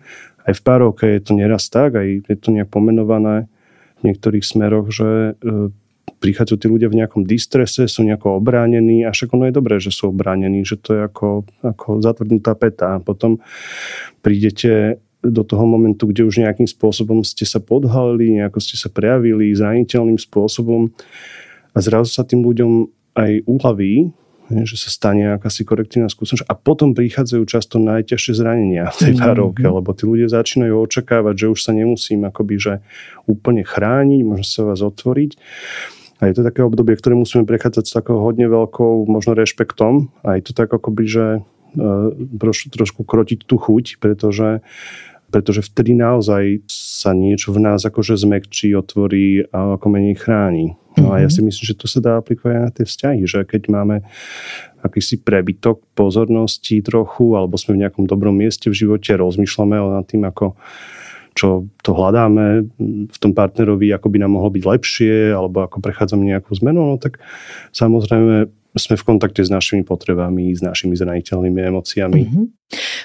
Aj 0.44 0.54
v 0.54 0.62
párovke 0.62 1.04
je 1.18 1.20
to 1.20 1.32
neraz 1.34 1.68
tak, 1.68 2.00
aj 2.00 2.24
je 2.24 2.36
to 2.38 2.48
nejak 2.54 2.70
pomenované 2.70 3.50
v 4.00 4.12
niektorých 4.12 4.44
smeroch, 4.44 4.88
že 4.88 5.36
e, 5.36 5.72
prichádzajú 6.20 6.56
tí 6.60 6.66
ľudia 6.68 6.88
v 6.88 7.04
nejakom 7.04 7.28
distrese, 7.28 7.84
sú 7.88 8.04
nejako 8.08 8.40
obránení 8.40 9.04
a 9.04 9.12
však 9.12 9.36
ono 9.36 9.48
je 9.48 9.56
dobré, 9.56 9.76
že 9.80 9.92
sú 9.92 10.12
obránení, 10.12 10.64
že 10.64 10.80
to 10.80 10.96
je 10.96 11.00
ako, 11.04 11.48
ako 11.60 12.00
zatvrdnutá 12.00 12.56
peta. 12.56 12.96
A 12.96 13.02
potom 13.04 13.40
prídete 14.24 15.00
do 15.24 15.42
toho 15.42 15.64
momentu, 15.64 16.12
kde 16.12 16.28
už 16.28 16.44
nejakým 16.44 16.68
spôsobom 16.68 17.24
ste 17.24 17.48
sa 17.48 17.58
podhalili, 17.58 18.36
nejako 18.36 18.60
ste 18.60 18.76
sa 18.76 18.92
prejavili 18.92 19.56
zraniteľným 19.56 20.20
spôsobom 20.20 20.92
a 21.72 21.78
zrazu 21.80 22.12
sa 22.12 22.22
tým 22.22 22.44
ľuďom 22.44 22.86
aj 23.16 23.48
uhlaví, 23.48 24.12
že 24.44 24.76
sa 24.76 24.92
stane 24.92 25.32
akási 25.32 25.64
korektívna 25.64 26.12
skúsenosť 26.12 26.44
a 26.44 26.52
potom 26.52 26.92
prichádzajú 26.92 27.42
často 27.48 27.80
najťažšie 27.80 28.32
zranenia 28.36 28.92
v 28.92 28.98
tej 29.00 29.12
párovke, 29.16 29.64
mm-hmm. 29.64 29.78
lebo 29.80 29.90
tí 29.96 30.04
ľudia 30.04 30.28
začínajú 30.28 30.74
očakávať, 30.84 31.34
že 31.34 31.46
už 31.48 31.60
sa 31.64 31.72
nemusím 31.72 32.28
akoby 32.28 32.54
že 32.60 32.74
úplne 33.24 33.64
chrániť, 33.64 34.20
možno 34.20 34.44
sa 34.44 34.62
vás 34.68 34.84
otvoriť. 34.84 35.40
A 36.20 36.28
je 36.30 36.34
to 36.36 36.46
také 36.46 36.60
obdobie, 36.60 36.94
ktoré 36.94 37.16
musíme 37.16 37.48
prechádzať 37.48 37.84
s 37.88 37.96
takou 37.96 38.20
hodne 38.20 38.44
veľkou 38.46 39.08
možno 39.08 39.32
rešpektom 39.32 40.12
a 40.20 40.36
je 40.36 40.42
to 40.44 40.52
tak 40.52 40.68
akoby, 40.70 41.04
že 41.08 41.26
troš, 42.38 42.70
trošku 42.70 43.02
krotiť 43.02 43.48
tú 43.48 43.58
chuť, 43.58 43.98
pretože 43.98 44.62
pretože 45.34 45.66
vtedy 45.66 45.98
naozaj 45.98 46.62
sa 46.70 47.10
niečo 47.10 47.50
v 47.50 47.66
nás 47.66 47.82
akože 47.82 48.14
zmekčí, 48.14 48.70
otvorí 48.78 49.42
a 49.50 49.74
ako 49.74 49.86
menej 49.90 50.22
chráni. 50.22 50.78
No 50.94 51.10
a 51.10 51.18
ja 51.18 51.26
si 51.26 51.42
mhm. 51.42 51.50
myslím, 51.50 51.64
že 51.74 51.74
to 51.74 51.90
sa 51.90 51.98
dá 51.98 52.22
aplikovať 52.22 52.54
aj 52.54 52.62
na 52.62 52.70
tie 52.70 52.84
vzťahy, 52.86 53.20
že 53.26 53.42
keď 53.42 53.62
máme 53.66 54.06
akýsi 54.78 55.18
prebytok 55.18 55.82
pozornosti 55.98 56.78
trochu, 56.86 57.34
alebo 57.34 57.58
sme 57.58 57.74
v 57.74 57.82
nejakom 57.82 58.06
dobrom 58.06 58.38
mieste 58.38 58.70
v 58.70 58.78
živote, 58.78 59.10
rozmýšľame 59.18 59.74
o 59.82 59.98
nad 59.98 60.06
tým, 60.06 60.22
ako 60.22 60.54
čo 61.34 61.66
to 61.82 61.90
hľadáme 61.98 62.70
v 63.10 63.16
tom 63.18 63.34
partnerovi, 63.34 63.90
ako 63.90 64.06
by 64.06 64.22
nám 64.22 64.38
mohlo 64.38 64.54
byť 64.54 64.62
lepšie, 64.70 65.34
alebo 65.34 65.66
ako 65.66 65.82
prechádzame 65.82 66.30
nejakú 66.30 66.54
zmenu, 66.62 66.94
no 66.94 66.94
tak 66.94 67.18
samozrejme 67.74 68.54
sme 68.74 68.98
v 68.98 69.06
kontakte 69.06 69.46
s 69.46 69.50
našimi 69.50 69.86
potrebami, 69.86 70.50
s 70.50 70.58
našimi 70.58 70.98
zraniteľnými 70.98 71.60
emóciami. 71.62 72.22
Mm-hmm. 72.26 72.44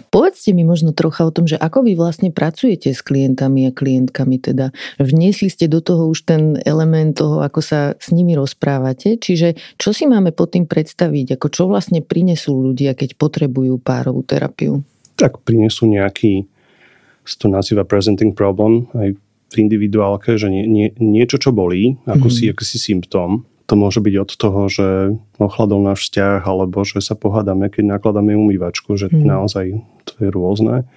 Povedzte 0.10 0.50
mi 0.58 0.66
možno 0.66 0.98
trocha 0.98 1.30
o 1.30 1.32
tom, 1.32 1.46
že 1.46 1.54
ako 1.54 1.86
vy 1.86 1.94
vlastne 1.94 2.34
pracujete 2.34 2.90
s 2.90 3.06
klientami 3.06 3.70
a 3.70 3.72
klientkami, 3.72 4.42
teda 4.42 4.74
vniesli 4.98 5.46
ste 5.46 5.70
do 5.70 5.78
toho 5.78 6.10
už 6.10 6.26
ten 6.26 6.58
element 6.66 7.22
toho, 7.22 7.46
ako 7.46 7.62
sa 7.62 7.94
s 8.02 8.10
nimi 8.10 8.34
rozprávate, 8.34 9.22
čiže 9.22 9.62
čo 9.78 9.94
si 9.94 10.10
máme 10.10 10.34
pod 10.34 10.58
tým 10.58 10.66
predstaviť, 10.66 11.38
ako 11.38 11.48
čo 11.54 11.64
vlastne 11.70 12.02
prinesú 12.02 12.58
ľudia, 12.58 12.98
keď 12.98 13.14
potrebujú 13.14 13.78
párovú 13.78 14.26
terapiu? 14.26 14.82
Tak 15.22 15.46
prinesú 15.46 15.86
nejaký, 15.86 16.50
to 17.38 17.46
nazýva 17.46 17.86
presenting 17.86 18.34
problem, 18.34 18.90
aj 18.98 19.14
v 19.50 19.56
individuálke, 19.58 20.38
že 20.38 20.50
nie, 20.50 20.66
nie, 20.70 20.88
niečo, 20.98 21.42
čo 21.42 21.50
bolí, 21.50 21.98
ako 22.06 22.30
mm-hmm. 22.30 22.38
si, 22.38 22.44
ako 22.54 22.64
si 22.66 22.78
symptóm, 22.78 23.49
to 23.70 23.78
môže 23.78 24.02
byť 24.02 24.16
od 24.18 24.32
toho, 24.34 24.62
že 24.66 24.88
ochladol 25.38 25.86
náš 25.86 26.10
vzťah, 26.10 26.42
alebo 26.42 26.82
že 26.82 27.06
sa 27.06 27.14
pohádame, 27.14 27.70
keď 27.70 28.02
nakladáme 28.02 28.34
umývačku, 28.34 28.98
že 28.98 29.14
mm. 29.14 29.30
naozaj 29.30 29.78
to 30.10 30.14
je 30.26 30.30
rôzne. 30.34 30.90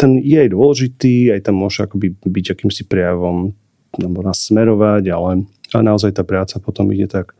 Ten 0.00 0.16
je 0.24 0.40
aj 0.40 0.56
dôležitý, 0.56 1.36
aj 1.36 1.44
tam 1.44 1.60
môže 1.60 1.84
akoby 1.84 2.16
byť 2.16 2.56
akýmsi 2.56 2.88
prejavom 2.88 3.52
alebo 3.94 4.26
nás 4.26 4.42
smerovať, 4.50 5.04
ale, 5.12 5.46
ale 5.70 5.82
naozaj 5.86 6.18
tá 6.18 6.26
práca 6.26 6.58
potom 6.58 6.90
ide 6.90 7.06
tak 7.06 7.30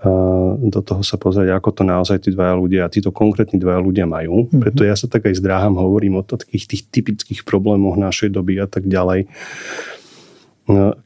uh, 0.00 0.56
do 0.56 0.80
toho 0.80 1.04
sa 1.04 1.20
pozrieť, 1.20 1.52
ako 1.52 1.68
to 1.68 1.82
naozaj 1.84 2.16
tí 2.24 2.32
dvaja 2.32 2.56
ľudia, 2.56 2.88
títo 2.88 3.12
konkrétni 3.12 3.60
dvaja 3.60 3.82
ľudia 3.82 4.08
majú. 4.08 4.48
Mm-hmm. 4.48 4.60
Preto 4.62 4.88
ja 4.88 4.96
sa 4.96 5.04
tak 5.04 5.28
aj 5.28 5.36
zdráham, 5.36 5.76
hovorím 5.76 6.22
o 6.22 6.24
takých 6.24 6.64
tých 6.64 6.82
typických 6.88 7.44
problémoch 7.44 8.00
našej 8.00 8.32
doby 8.32 8.56
a 8.56 8.70
tak 8.70 8.88
ďalej 8.88 9.28
No, 9.28 10.01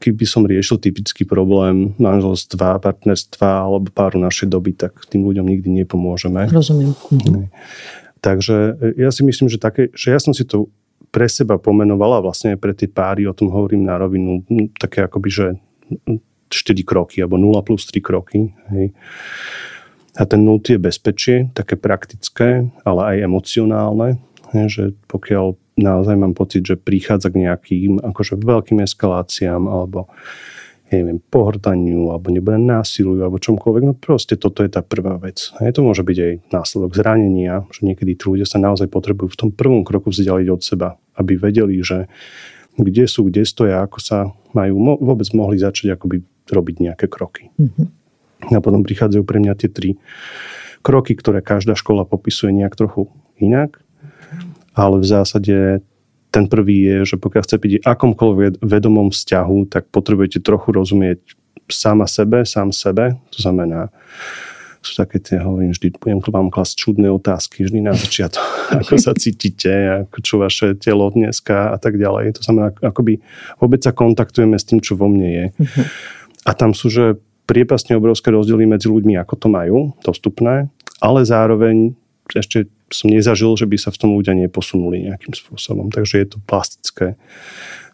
keby 0.01 0.25
som 0.29 0.45
riešil 0.45 0.77
typický 0.77 1.25
problém 1.25 1.97
manželstva, 1.97 2.81
partnerstva 2.81 3.65
alebo 3.65 3.89
páru 3.89 4.21
našej 4.21 4.53
doby, 4.53 4.77
tak 4.77 4.93
tým 5.09 5.25
ľuďom 5.25 5.49
nikdy 5.49 5.69
nepomôžeme. 5.85 6.49
Rozumiem. 6.53 6.93
Mhm. 7.09 7.49
Takže 8.21 8.57
e, 8.97 9.07
ja 9.07 9.11
si 9.13 9.25
myslím, 9.25 9.49
že, 9.49 9.57
také, 9.57 9.89
že 9.97 10.13
ja 10.13 10.21
som 10.21 10.37
si 10.37 10.45
to 10.45 10.69
pre 11.09 11.31
seba 11.31 11.57
pomenovala 11.57 12.21
vlastne 12.21 12.61
pre 12.61 12.77
tie 12.77 12.91
páry, 12.91 13.25
o 13.25 13.37
tom 13.37 13.49
hovorím 13.49 13.89
na 13.89 13.97
rovinu, 13.97 14.45
také 14.77 15.07
akoby, 15.07 15.29
že 15.33 15.47
4 16.53 16.85
kroky, 16.85 17.25
alebo 17.25 17.41
0 17.41 17.57
plus 17.65 17.89
3 17.89 18.05
kroky. 18.05 18.53
Hej. 18.75 18.93
A 20.17 20.23
ten 20.25 20.45
0 20.45 20.61
je 20.65 20.81
bezpečie, 20.81 21.49
také 21.57 21.77
praktické, 21.77 22.69
ale 22.85 23.01
aj 23.17 23.17
emocionálne, 23.25 24.21
hej, 24.55 24.67
že 24.69 24.85
pokiaľ 25.11 25.57
naozaj 25.81 26.17
mám 26.17 26.35
pocit, 26.37 26.63
že 26.63 26.79
prichádza 26.79 27.33
k 27.33 27.47
nejakým 27.47 28.03
akože 28.03 28.39
veľkým 28.39 28.85
eskaláciám 28.85 29.67
alebo 29.67 30.11
ja 30.87 31.03
neviem, 31.03 31.19
pohrdaniu 31.19 32.15
alebo 32.15 32.31
nebude 32.31 32.63
násilu 32.63 33.19
alebo 33.19 33.43
čomkoľvek. 33.43 33.83
No 33.83 33.95
proste 33.99 34.39
toto 34.39 34.63
je 34.63 34.71
tá 34.71 34.87
prvá 34.87 35.19
vec. 35.19 35.51
A 35.59 35.67
to 35.75 35.83
môže 35.83 36.07
byť 36.07 36.19
aj 36.23 36.33
následok 36.55 36.95
zranenia, 36.95 37.67
že 37.75 37.91
niekedy 37.91 38.15
tí 38.15 38.25
ľudia 38.31 38.47
sa 38.47 38.63
naozaj 38.63 38.87
potrebujú 38.87 39.35
v 39.35 39.41
tom 39.47 39.51
prvom 39.51 39.83
kroku 39.83 40.15
vzdialiť 40.15 40.47
od 40.47 40.63
seba, 40.63 40.95
aby 41.19 41.35
vedeli, 41.35 41.83
že 41.83 42.07
kde 42.79 43.05
sú, 43.11 43.27
kde 43.27 43.43
stoja, 43.43 43.83
ako 43.83 43.99
sa 43.99 44.31
majú 44.55 44.79
mo- 44.79 45.01
vôbec 45.01 45.27
mohli 45.35 45.59
začať 45.59 45.99
akoby 45.99 46.23
robiť 46.47 46.77
nejaké 46.79 47.07
kroky. 47.11 47.51
Mm-hmm. 47.59 48.55
A 48.55 48.61
potom 48.63 48.87
prichádzajú 48.87 49.27
pre 49.27 49.43
mňa 49.43 49.59
tie 49.59 49.73
tri 49.73 49.99
kroky, 50.87 51.19
ktoré 51.19 51.43
každá 51.43 51.75
škola 51.75 52.07
popisuje 52.07 52.55
nejak 52.55 52.79
trochu 52.79 53.11
inak. 53.43 53.83
Ale 54.77 55.01
v 55.01 55.07
zásade 55.09 55.57
ten 56.29 56.45
prvý 56.53 56.85
je, 56.85 56.99
že 57.15 57.17
pokiaľ 57.17 57.43
chcete 57.49 57.63
byť 57.65 57.73
akomkoľvek 57.81 58.53
vedomom 58.61 59.09
vzťahu, 59.09 59.73
tak 59.73 59.89
potrebujete 59.89 60.45
trochu 60.45 60.69
rozumieť 60.69 61.19
sama 61.73 62.05
sebe, 62.05 62.45
sám 62.45 62.77
sebe. 62.77 63.17
To 63.33 63.39
znamená, 63.41 63.89
sú 64.87 65.03
také 65.03 65.19
tie, 65.19 65.43
hovorím 65.43 65.75
vždy, 65.75 65.99
budem 65.99 66.21
vám 66.23 66.53
klasť 66.55 66.79
čudné 66.79 67.11
otázky 67.11 67.67
vždy 67.67 67.83
na 67.83 67.97
začiatok, 67.97 68.47
ako 68.85 68.95
sa 69.03 69.13
cítite, 69.19 70.07
ako 70.07 70.17
čo 70.23 70.35
vaše 70.39 70.79
telo 70.79 71.11
dneska 71.11 71.75
a 71.75 71.77
tak 71.81 71.99
ďalej. 71.99 72.39
To 72.39 72.43
znamená, 72.47 72.71
akoby 72.79 73.19
vôbec 73.59 73.83
sa 73.83 73.91
kontaktujeme 73.91 74.55
s 74.55 74.69
tým, 74.69 74.79
čo 74.79 74.95
vo 74.95 75.11
mne 75.11 75.29
je. 75.29 75.47
Uh-huh. 75.59 75.85
A 76.47 76.55
tam 76.55 76.71
sú, 76.71 76.87
že 76.87 77.19
priepasne 77.51 77.99
obrovské 77.99 78.31
rozdiely 78.31 78.67
medzi 78.67 78.87
ľuďmi, 78.87 79.19
ako 79.19 79.35
to 79.35 79.49
majú, 79.51 79.77
dostupné, 80.07 80.71
ale 81.03 81.27
zároveň 81.27 81.95
ešte 82.35 82.67
som 82.91 83.11
nezažil, 83.11 83.55
že 83.55 83.67
by 83.67 83.77
sa 83.79 83.91
v 83.95 84.01
tom 84.03 84.11
ľudia 84.15 84.35
neposunuli 84.35 85.11
nejakým 85.11 85.35
spôsobom. 85.35 85.91
Takže 85.91 86.23
je 86.23 86.27
to 86.27 86.39
plastické. 86.43 87.15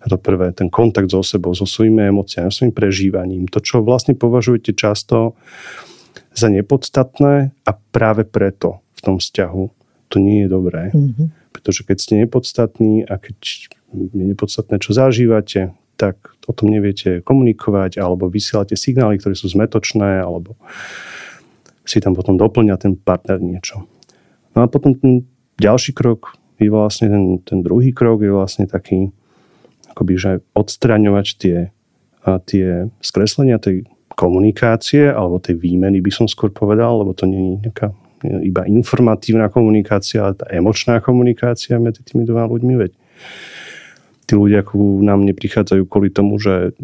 A 0.02 0.04
to 0.08 0.16
prvé, 0.16 0.50
ten 0.56 0.72
kontakt 0.72 1.12
so 1.12 1.20
sebou, 1.20 1.52
so 1.52 1.68
svojimi 1.68 2.10
emóciami, 2.10 2.48
so 2.48 2.64
svojím 2.64 2.74
prežívaním. 2.74 3.44
To, 3.52 3.60
čo 3.60 3.84
vlastne 3.84 4.16
považujete 4.16 4.72
často 4.72 5.36
za 6.32 6.48
nepodstatné 6.48 7.52
a 7.52 7.70
práve 7.92 8.24
preto 8.24 8.80
v 8.96 9.00
tom 9.04 9.16
vzťahu 9.20 9.64
to 10.12 10.16
nie 10.20 10.44
je 10.44 10.48
dobré. 10.48 10.92
Mm-hmm. 10.92 11.52
Pretože 11.56 11.84
keď 11.88 11.96
ste 11.96 12.14
nepodstatní 12.20 13.04
a 13.08 13.16
keď 13.16 13.36
je 13.92 14.24
nepodstatné, 14.24 14.76
čo 14.80 14.92
zažívate, 14.92 15.72
tak 15.96 16.16
o 16.48 16.52
tom 16.52 16.72
neviete 16.72 17.22
komunikovať, 17.22 18.00
alebo 18.00 18.28
vysielate 18.28 18.74
signály, 18.74 19.20
ktoré 19.20 19.38
sú 19.38 19.48
zmetočné, 19.48 20.20
alebo 20.20 20.58
si 21.86 22.02
tam 22.02 22.12
potom 22.12 22.34
doplňa 22.36 22.74
ten 22.80 22.98
partner 22.98 23.38
niečo. 23.38 23.86
No 24.52 24.64
a 24.64 24.66
potom 24.68 24.92
ten 24.96 25.24
ďalší 25.56 25.96
krok 25.96 26.36
je 26.60 26.68
vlastne 26.68 27.08
ten, 27.08 27.24
ten 27.42 27.58
druhý 27.64 27.90
krok 27.90 28.22
je 28.22 28.32
vlastne 28.32 28.68
taký, 28.68 29.10
akoby, 29.92 30.14
že 30.16 30.30
odstraňovať 30.54 31.26
tie, 31.38 31.56
tie 32.46 32.66
skreslenia 33.00 33.58
tej 33.58 33.88
komunikácie 34.12 35.08
alebo 35.08 35.40
tej 35.40 35.56
výmeny 35.56 36.04
by 36.04 36.12
som 36.12 36.26
skôr 36.28 36.52
povedal, 36.52 37.00
lebo 37.00 37.16
to 37.16 37.24
nie 37.24 37.40
je 37.40 37.52
nejaká 37.66 37.88
iba 38.22 38.62
informatívna 38.68 39.50
komunikácia, 39.50 40.22
ale 40.22 40.38
tá 40.38 40.46
emočná 40.46 41.02
komunikácia 41.02 41.74
medzi 41.82 42.06
tými 42.06 42.22
dvoma 42.22 42.46
ľuďmi. 42.46 42.74
Veď 42.78 42.92
tí 44.30 44.32
ľudia 44.38 44.62
ku 44.62 45.02
nám 45.02 45.26
neprichádzajú 45.26 45.82
kvôli 45.90 46.14
tomu, 46.14 46.38
že 46.38 46.76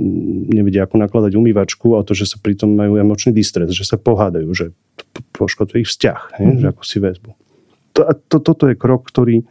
nevedia 0.50 0.84
ako 0.84 0.98
nakladať 0.98 1.38
umývačku 1.38 1.94
a 1.94 2.02
to, 2.02 2.18
že 2.18 2.34
sa 2.34 2.36
pritom 2.42 2.74
majú 2.74 2.98
emočný 2.98 3.30
distres, 3.30 3.70
že 3.70 3.86
sa 3.86 3.94
pohádajú, 3.94 4.50
že 4.50 4.74
poškoduje 5.38 5.86
ich 5.86 5.90
vzťah, 5.94 6.20
mm-hmm. 6.34 6.58
že 6.58 6.66
ako 6.66 6.82
si 6.82 6.98
väzbu. 6.98 7.30
To, 7.98 8.06
to, 8.30 8.36
toto 8.38 8.64
je 8.70 8.78
krok, 8.78 9.10
ktorý 9.10 9.42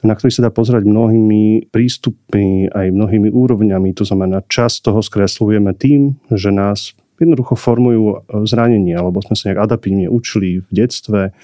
na 0.00 0.16
ktorý 0.16 0.32
sa 0.32 0.48
dá 0.48 0.50
pozerať 0.52 0.88
mnohými 0.88 1.68
prístupmi, 1.68 2.72
aj 2.72 2.88
mnohými 2.88 3.28
úrovňami. 3.28 3.92
To 4.00 4.04
znamená, 4.08 4.40
čas 4.48 4.80
toho 4.80 5.04
skreslujeme 5.04 5.76
tým, 5.76 6.16
že 6.32 6.48
nás 6.48 6.96
jednoducho 7.20 7.52
formujú 7.52 8.24
zranenie, 8.48 8.96
alebo 8.96 9.20
sme 9.20 9.36
sa 9.36 9.52
nejak 9.52 9.60
adaptívne 9.68 10.08
učili 10.08 10.64
v 10.64 10.70
detstve 10.72 11.36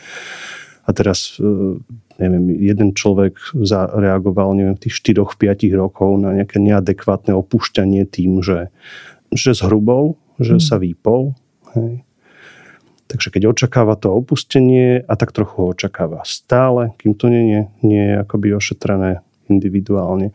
a 0.87 0.91
teraz 0.97 1.37
neviem, 2.17 2.49
jeden 2.57 2.97
človek 2.97 3.37
zareagoval 3.53 4.57
neviem, 4.57 4.77
v 4.81 4.89
tých 4.89 5.05
4-5 5.05 5.77
rokov 5.77 6.17
na 6.17 6.33
nejaké 6.33 6.57
neadekvátne 6.57 7.37
opúšťanie 7.37 8.09
tým, 8.09 8.41
že, 8.41 8.73
že 9.29 9.53
zhrubol, 9.53 10.17
že 10.41 10.57
mm. 10.57 10.63
sa 10.65 10.81
výpol. 10.81 11.37
Hej. 11.77 12.07
Takže 13.07 13.31
keď 13.31 13.43
očakáva 13.55 13.95
to 13.95 14.11
opustenie 14.11 14.99
a 15.07 15.15
tak 15.15 15.31
trochu 15.31 15.63
ho 15.63 15.67
očakáva 15.71 16.27
stále, 16.27 16.91
kým 16.99 17.15
to 17.15 17.31
nie 17.31 17.71
nie 17.87 18.03
je 18.13 18.15
akoby 18.19 18.51
ošetrené 18.55 19.23
individuálne, 19.47 20.35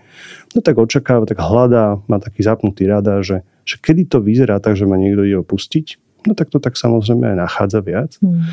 no 0.56 0.60
tak 0.64 0.80
očakáva, 0.80 1.28
tak 1.28 1.44
hľadá, 1.44 2.00
má 2.08 2.24
taký 2.24 2.48
zapnutý 2.48 2.88
rada, 2.88 3.20
že, 3.20 3.44
že 3.68 3.76
kedy 3.76 4.08
to 4.08 4.24
vyzerá 4.24 4.64
tak, 4.64 4.80
že 4.80 4.88
ma 4.88 4.96
niekto 4.96 5.28
ide 5.28 5.44
opustiť, 5.44 6.00
no 6.28 6.32
tak 6.32 6.48
to 6.48 6.64
tak 6.64 6.80
samozrejme 6.80 7.36
aj 7.36 7.38
nachádza 7.38 7.80
viac. 7.84 8.16
Mm. 8.24 8.48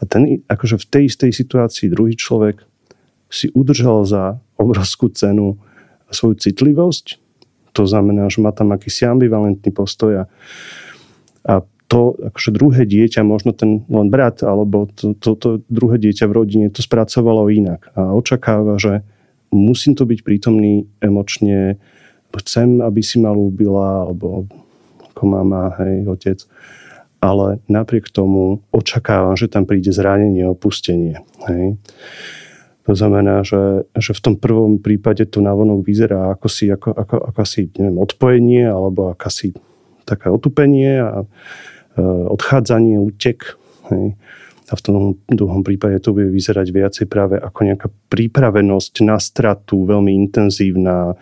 A 0.00 0.02
ten, 0.08 0.22
akože 0.48 0.80
v 0.80 0.86
tej 0.88 1.02
istej 1.12 1.32
situácii 1.32 1.92
druhý 1.92 2.16
človek 2.16 2.64
si 3.32 3.52
udržal 3.52 4.04
za 4.04 4.36
obrovskú 4.60 5.08
cenu 5.12 5.60
svoju 6.10 6.40
citlivosť. 6.40 7.20
To 7.78 7.86
znamená, 7.86 8.26
že 8.26 8.42
má 8.42 8.50
tam 8.50 8.74
akýsi 8.74 9.06
ambivalentný 9.06 9.70
postoj 9.70 10.24
a, 10.24 10.28
a 11.46 11.62
to 11.90 12.14
akože 12.14 12.50
druhé 12.54 12.86
dieťa, 12.86 13.26
možno 13.26 13.50
ten 13.50 13.82
len 13.90 14.08
brat 14.14 14.46
alebo 14.46 14.86
to, 14.94 15.18
to, 15.18 15.34
to 15.34 15.48
druhé 15.66 15.98
dieťa 15.98 16.30
v 16.30 16.36
rodine 16.38 16.66
to 16.70 16.86
spracovalo 16.86 17.50
inak 17.50 17.90
a 17.98 18.14
očakáva, 18.14 18.78
že 18.78 19.02
musím 19.50 19.98
to 19.98 20.06
byť 20.06 20.22
prítomný 20.22 20.86
emočne, 21.02 21.82
chcem, 22.30 22.78
aby 22.78 23.02
si 23.02 23.18
ma 23.18 23.34
ľúbila, 23.34 24.06
alebo 24.06 24.46
ako 25.10 25.22
mama, 25.26 25.74
hej, 25.82 26.06
otec 26.06 26.38
ale 27.20 27.60
napriek 27.68 28.08
tomu 28.08 28.64
očakávam, 28.72 29.36
že 29.36 29.52
tam 29.52 29.68
príde 29.68 29.92
zranenie, 29.92 30.48
opustenie. 30.48 31.20
Hej. 31.44 31.76
To 32.88 32.96
znamená, 32.96 33.44
že, 33.44 33.84
že 33.92 34.16
v 34.16 34.24
tom 34.24 34.34
prvom 34.40 34.80
prípade 34.80 35.28
to 35.28 35.44
navonok 35.44 35.84
vyzerá 35.84 36.32
ako 36.32 36.48
si, 36.48 36.72
ako, 36.72 36.96
ako, 36.96 37.16
ako 37.28 37.38
asi, 37.44 37.68
neviem, 37.76 38.00
odpojenie 38.00 38.64
alebo 38.64 39.12
akási 39.12 39.52
také 40.08 40.32
otupenie 40.32 40.96
a 40.96 41.28
odchádzanie, 41.98 43.00
útek. 43.00 43.58
Hej. 43.90 44.14
A 44.70 44.72
v 44.78 44.82
tom 44.86 45.18
druhom 45.26 45.66
prípade 45.66 45.98
to 45.98 46.14
bude 46.14 46.30
vyzerať 46.30 46.70
viacej 46.70 47.06
práve 47.10 47.34
ako 47.34 47.60
nejaká 47.66 47.88
pripravenosť 48.06 49.02
na 49.02 49.18
stratu, 49.18 49.82
veľmi 49.82 50.14
intenzívna, 50.14 51.18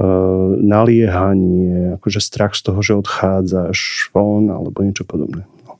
Eh, 0.00 0.50
naliehanie, 0.56 2.00
akože 2.00 2.24
strach 2.24 2.56
z 2.56 2.72
toho, 2.72 2.80
že 2.80 2.96
odchádzaš 2.96 4.08
von 4.16 4.48
alebo 4.48 4.80
niečo 4.80 5.04
podobné. 5.04 5.44
No. 5.68 5.76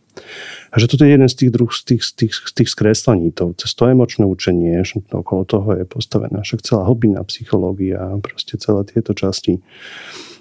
A 0.69 0.75
že 0.77 0.93
toto 0.93 1.09
je 1.09 1.17
jeden 1.17 1.25
z 1.25 1.41
tých, 1.41 1.51
druh, 1.57 1.73
z 1.73 1.81
tých, 1.89 2.03
z 2.05 2.11
tých, 2.13 2.33
z 2.37 2.53
tých 2.53 2.69
skreslení, 2.69 3.33
to, 3.33 3.57
cez 3.57 3.73
to 3.73 3.89
emočné 3.89 4.29
učenie, 4.29 4.85
že 4.85 5.01
okolo 5.09 5.49
toho 5.49 5.73
je 5.73 5.89
postavená 5.89 6.45
však 6.45 6.61
celá 6.61 6.85
hlbina 6.85 7.25
psychológia, 7.33 8.21
proste 8.21 8.61
celé 8.61 8.85
tieto 8.93 9.17
časti. 9.17 9.65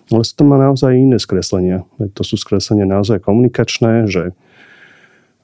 Ale 0.09 0.25
to 0.25 0.43
má 0.45 0.57
naozaj 0.57 0.91
iné 0.97 1.21
skreslenia. 1.21 1.85
To 2.01 2.21
sú 2.25 2.35
skreslenia 2.35 2.89
naozaj 2.89 3.21
komunikačné, 3.21 4.09
že 4.09 4.33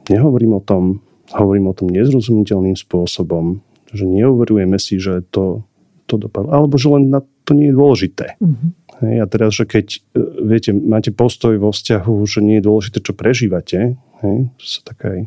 nehovorím 0.10 0.58
o 0.58 0.62
tom, 0.62 1.06
hovorím 1.34 1.70
o 1.70 1.78
tom 1.78 1.94
nezrozumiteľným 1.94 2.74
spôsobom, 2.74 3.62
že 3.94 4.10
neuverujeme 4.10 4.82
si, 4.82 4.98
že 4.98 5.22
to, 5.30 5.66
to 6.10 6.18
dopadlo. 6.18 6.50
Alebo 6.50 6.76
že 6.82 6.90
len 6.90 7.14
na 7.14 7.22
to 7.46 7.54
nie 7.54 7.70
je 7.70 7.78
dôležité. 7.78 8.28
Mm-hmm. 8.42 8.70
Hej, 9.06 9.16
a 9.22 9.26
teraz, 9.30 9.52
že 9.54 9.70
keď, 9.70 9.86
e, 10.16 10.20
viete, 10.50 10.72
máte 10.74 11.14
postoj 11.14 11.54
vo 11.62 11.70
vzťahu, 11.70 12.16
že 12.26 12.40
nie 12.42 12.58
je 12.58 12.66
dôležité, 12.66 12.98
čo 13.06 13.14
prežívate, 13.14 14.00
hej, 14.26 14.38
to 14.58 14.66
sa 14.66 14.82
tak 14.82 14.98
aj 15.06 15.18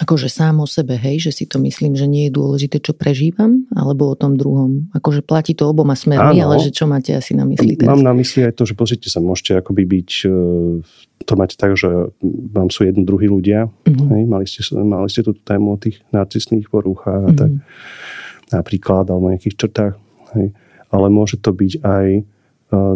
Akože 0.00 0.28
sám 0.28 0.60
o 0.62 0.66
sebe, 0.66 0.96
hej, 0.96 1.30
že 1.30 1.32
si 1.32 1.44
to 1.44 1.60
myslím, 1.62 1.96
že 1.96 2.08
nie 2.08 2.28
je 2.28 2.32
dôležité, 2.36 2.80
čo 2.80 2.92
prežívam, 2.96 3.68
alebo 3.74 4.12
o 4.12 4.16
tom 4.16 4.36
druhom. 4.36 4.88
Akože 4.96 5.24
platí 5.24 5.52
to 5.52 5.68
oboma 5.68 5.96
smermi, 5.96 6.40
ale 6.40 6.60
že 6.60 6.72
čo 6.72 6.88
máte 6.88 7.12
asi 7.16 7.32
na 7.32 7.48
mysli 7.48 7.76
teraz? 7.76 7.90
Mám 7.90 8.04
na 8.04 8.14
mysli 8.16 8.46
aj 8.46 8.56
to, 8.56 8.64
že 8.68 8.74
pozrite 8.76 9.08
sa, 9.08 9.22
môžete 9.22 9.60
akoby 9.60 9.82
byť, 9.88 10.10
e, 10.26 10.36
to 11.24 11.32
máte 11.36 11.54
tak, 11.56 11.76
že 11.76 11.88
vám 12.24 12.68
sú 12.68 12.84
jedni 12.84 13.04
druhí 13.04 13.28
ľudia, 13.28 13.68
mm-hmm. 13.68 14.08
hej, 14.12 14.22
mali, 14.28 14.44
ste, 14.48 14.62
mali 14.80 15.08
ste 15.08 15.24
tú 15.24 15.36
tému 15.36 15.76
o 15.76 15.80
tých 15.80 16.00
narcistných 16.12 16.68
porúchach 16.68 17.24
mm-hmm. 17.24 17.34
a 17.34 17.38
tak 17.38 17.50
napríklad, 18.50 19.06
alebo 19.08 19.30
nejakých 19.30 19.56
črtách, 19.56 19.94
hej 20.36 20.50
ale 20.90 21.06
môže 21.08 21.38
to 21.38 21.54
byť 21.54 21.72
aj, 21.86 22.06
e, 22.18 22.22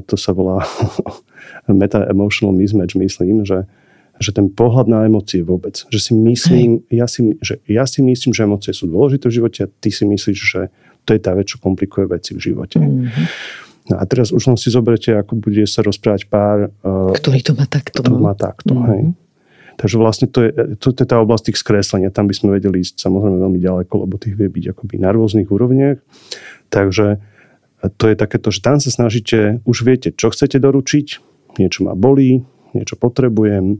to 0.05 0.14
sa 0.19 0.35
volá 0.35 0.67
meta-emotional 1.71 2.53
mismatch, 2.53 2.99
myslím, 2.99 3.47
že, 3.47 3.64
že 4.23 4.30
ten 4.30 4.47
pohľad 4.47 4.87
na 4.87 5.06
emócie 5.06 5.42
vôbec. 5.42 5.83
Že 5.90 6.00
si 6.00 6.12
myslím, 6.14 6.71
ja 6.90 7.11
si, 7.11 7.35
že 7.42 7.59
ja 7.66 7.85
si 7.85 7.99
myslím, 8.02 8.30
že 8.30 8.47
emócie 8.47 8.71
sú 8.71 8.87
dôležité 8.87 9.26
v 9.26 9.37
živote 9.42 9.59
a 9.66 9.68
ty 9.68 9.90
si 9.90 10.06
myslíš, 10.06 10.38
že 10.38 10.71
to 11.04 11.12
je 11.12 11.21
tá 11.21 11.35
vec, 11.35 11.50
čo 11.50 11.59
komplikuje 11.59 12.06
veci 12.09 12.33
v 12.33 12.40
živote. 12.40 12.78
Mm-hmm. 12.80 13.26
No 13.92 14.00
a 14.00 14.04
teraz 14.09 14.33
už 14.33 14.49
len 14.49 14.56
si 14.56 14.73
zoberte, 14.73 15.12
ako 15.12 15.37
bude 15.37 15.66
sa 15.68 15.85
rozprávať 15.85 16.33
pár... 16.33 16.73
E, 16.80 17.18
Ktorý 17.21 17.40
to 17.44 17.52
má 17.52 17.68
takto. 17.68 18.00
To 18.00 18.16
má 18.16 18.33
takto, 18.33 18.73
mm-hmm. 18.73 18.90
hej. 18.97 19.02
Takže 19.75 19.97
vlastne 19.99 20.26
to 20.30 20.47
je, 20.47 20.50
to, 20.78 20.94
to 20.94 21.02
je 21.02 21.09
tá 21.11 21.18
oblasť 21.18 21.50
tých 21.50 21.59
skreslenia. 21.61 22.14
Tam 22.14 22.30
by 22.30 22.35
sme 22.38 22.54
vedeli 22.54 22.80
ísť 22.87 23.02
samozrejme 23.02 23.42
veľmi 23.42 23.59
ďaleko, 23.59 24.06
lebo 24.06 24.14
tých 24.23 24.38
vie 24.38 24.47
byť 24.47 24.64
akoby 24.71 25.02
na 25.02 25.11
rôznych 25.11 25.50
úrovniach. 25.50 25.99
Takže 26.71 27.18
to 27.99 28.04
je 28.09 28.16
takéto, 28.16 28.49
že 28.54 28.62
tam 28.62 28.78
sa 28.78 28.88
snažíte, 28.88 29.61
už 29.66 29.85
viete, 29.85 30.14
čo 30.14 30.30
chcete 30.30 30.62
doručiť, 30.62 31.06
niečo 31.59 31.85
ma 31.85 31.99
bolí, 31.99 32.47
niečo 32.75 32.99
potrebujem. 32.99 33.78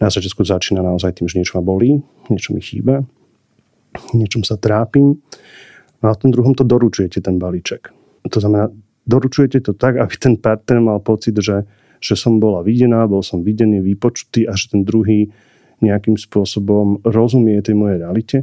Na 0.00 0.08
začiatku 0.08 0.42
začína 0.42 0.80
naozaj 0.82 1.20
tým, 1.20 1.28
že 1.28 1.38
niečo 1.38 1.60
ma 1.60 1.62
bolí, 1.64 2.00
niečo 2.32 2.56
mi 2.56 2.60
chýba, 2.64 3.04
niečom 4.16 4.42
sa 4.42 4.56
trápim. 4.56 5.20
No 6.00 6.04
a 6.08 6.16
v 6.16 6.20
tom 6.20 6.30
druhom 6.32 6.56
to 6.56 6.64
doručujete, 6.64 7.20
ten 7.20 7.36
balíček. 7.36 7.92
To 8.24 8.38
znamená, 8.40 8.72
doručujete 9.04 9.60
to 9.60 9.72
tak, 9.76 10.00
aby 10.00 10.14
ten 10.16 10.34
partner 10.40 10.80
mal 10.80 10.98
pocit, 11.04 11.36
že, 11.36 11.68
že 12.00 12.14
som 12.16 12.40
bola 12.40 12.64
videná, 12.64 13.04
bol 13.04 13.20
som 13.20 13.44
videný, 13.44 13.84
vypočutý 13.84 14.48
a 14.48 14.56
že 14.56 14.72
ten 14.72 14.82
druhý 14.84 15.28
nejakým 15.80 16.16
spôsobom 16.16 17.00
rozumie 17.04 17.60
tej 17.64 17.76
mojej 17.76 17.98
realite. 18.00 18.38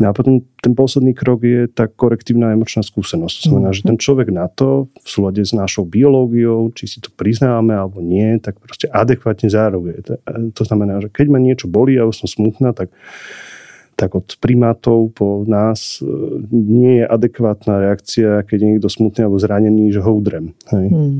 No 0.00 0.08
a 0.08 0.16
potom 0.16 0.40
ten 0.64 0.72
posledný 0.72 1.12
krok 1.12 1.44
je 1.44 1.68
tá 1.68 1.84
korektívna 1.84 2.56
emočná 2.56 2.80
skúsenosť. 2.80 3.34
To 3.36 3.44
znamená, 3.52 3.70
že 3.76 3.84
ten 3.84 4.00
človek 4.00 4.32
na 4.32 4.48
to 4.48 4.88
v 4.96 5.08
súlade 5.08 5.44
s 5.44 5.52
našou 5.52 5.84
biológiou, 5.84 6.72
či 6.72 6.88
si 6.88 6.98
to 7.04 7.12
priznáme 7.12 7.76
alebo 7.76 8.00
nie, 8.00 8.40
tak 8.40 8.56
proste 8.64 8.88
adekvátne 8.88 9.52
zárobuje. 9.52 10.00
To 10.56 10.62
znamená, 10.64 11.04
že 11.04 11.12
keď 11.12 11.26
ma 11.28 11.36
niečo 11.36 11.68
bolí 11.68 12.00
a 12.00 12.08
som 12.16 12.24
smutná, 12.24 12.72
tak 12.72 12.88
tak 14.00 14.16
od 14.16 14.40
primátov 14.40 15.12
po 15.12 15.44
nás 15.44 16.00
e, 16.00 16.08
nie 16.48 17.04
je 17.04 17.04
adekvátna 17.04 17.84
reakcia, 17.84 18.40
keď 18.48 18.56
je 18.56 18.68
niekto 18.72 18.88
smutný 18.88 19.28
alebo 19.28 19.36
zranený, 19.36 19.92
že 19.92 20.00
ho 20.00 20.08
udrem. 20.16 20.56
Hej? 20.72 20.86
Hmm. 20.88 21.18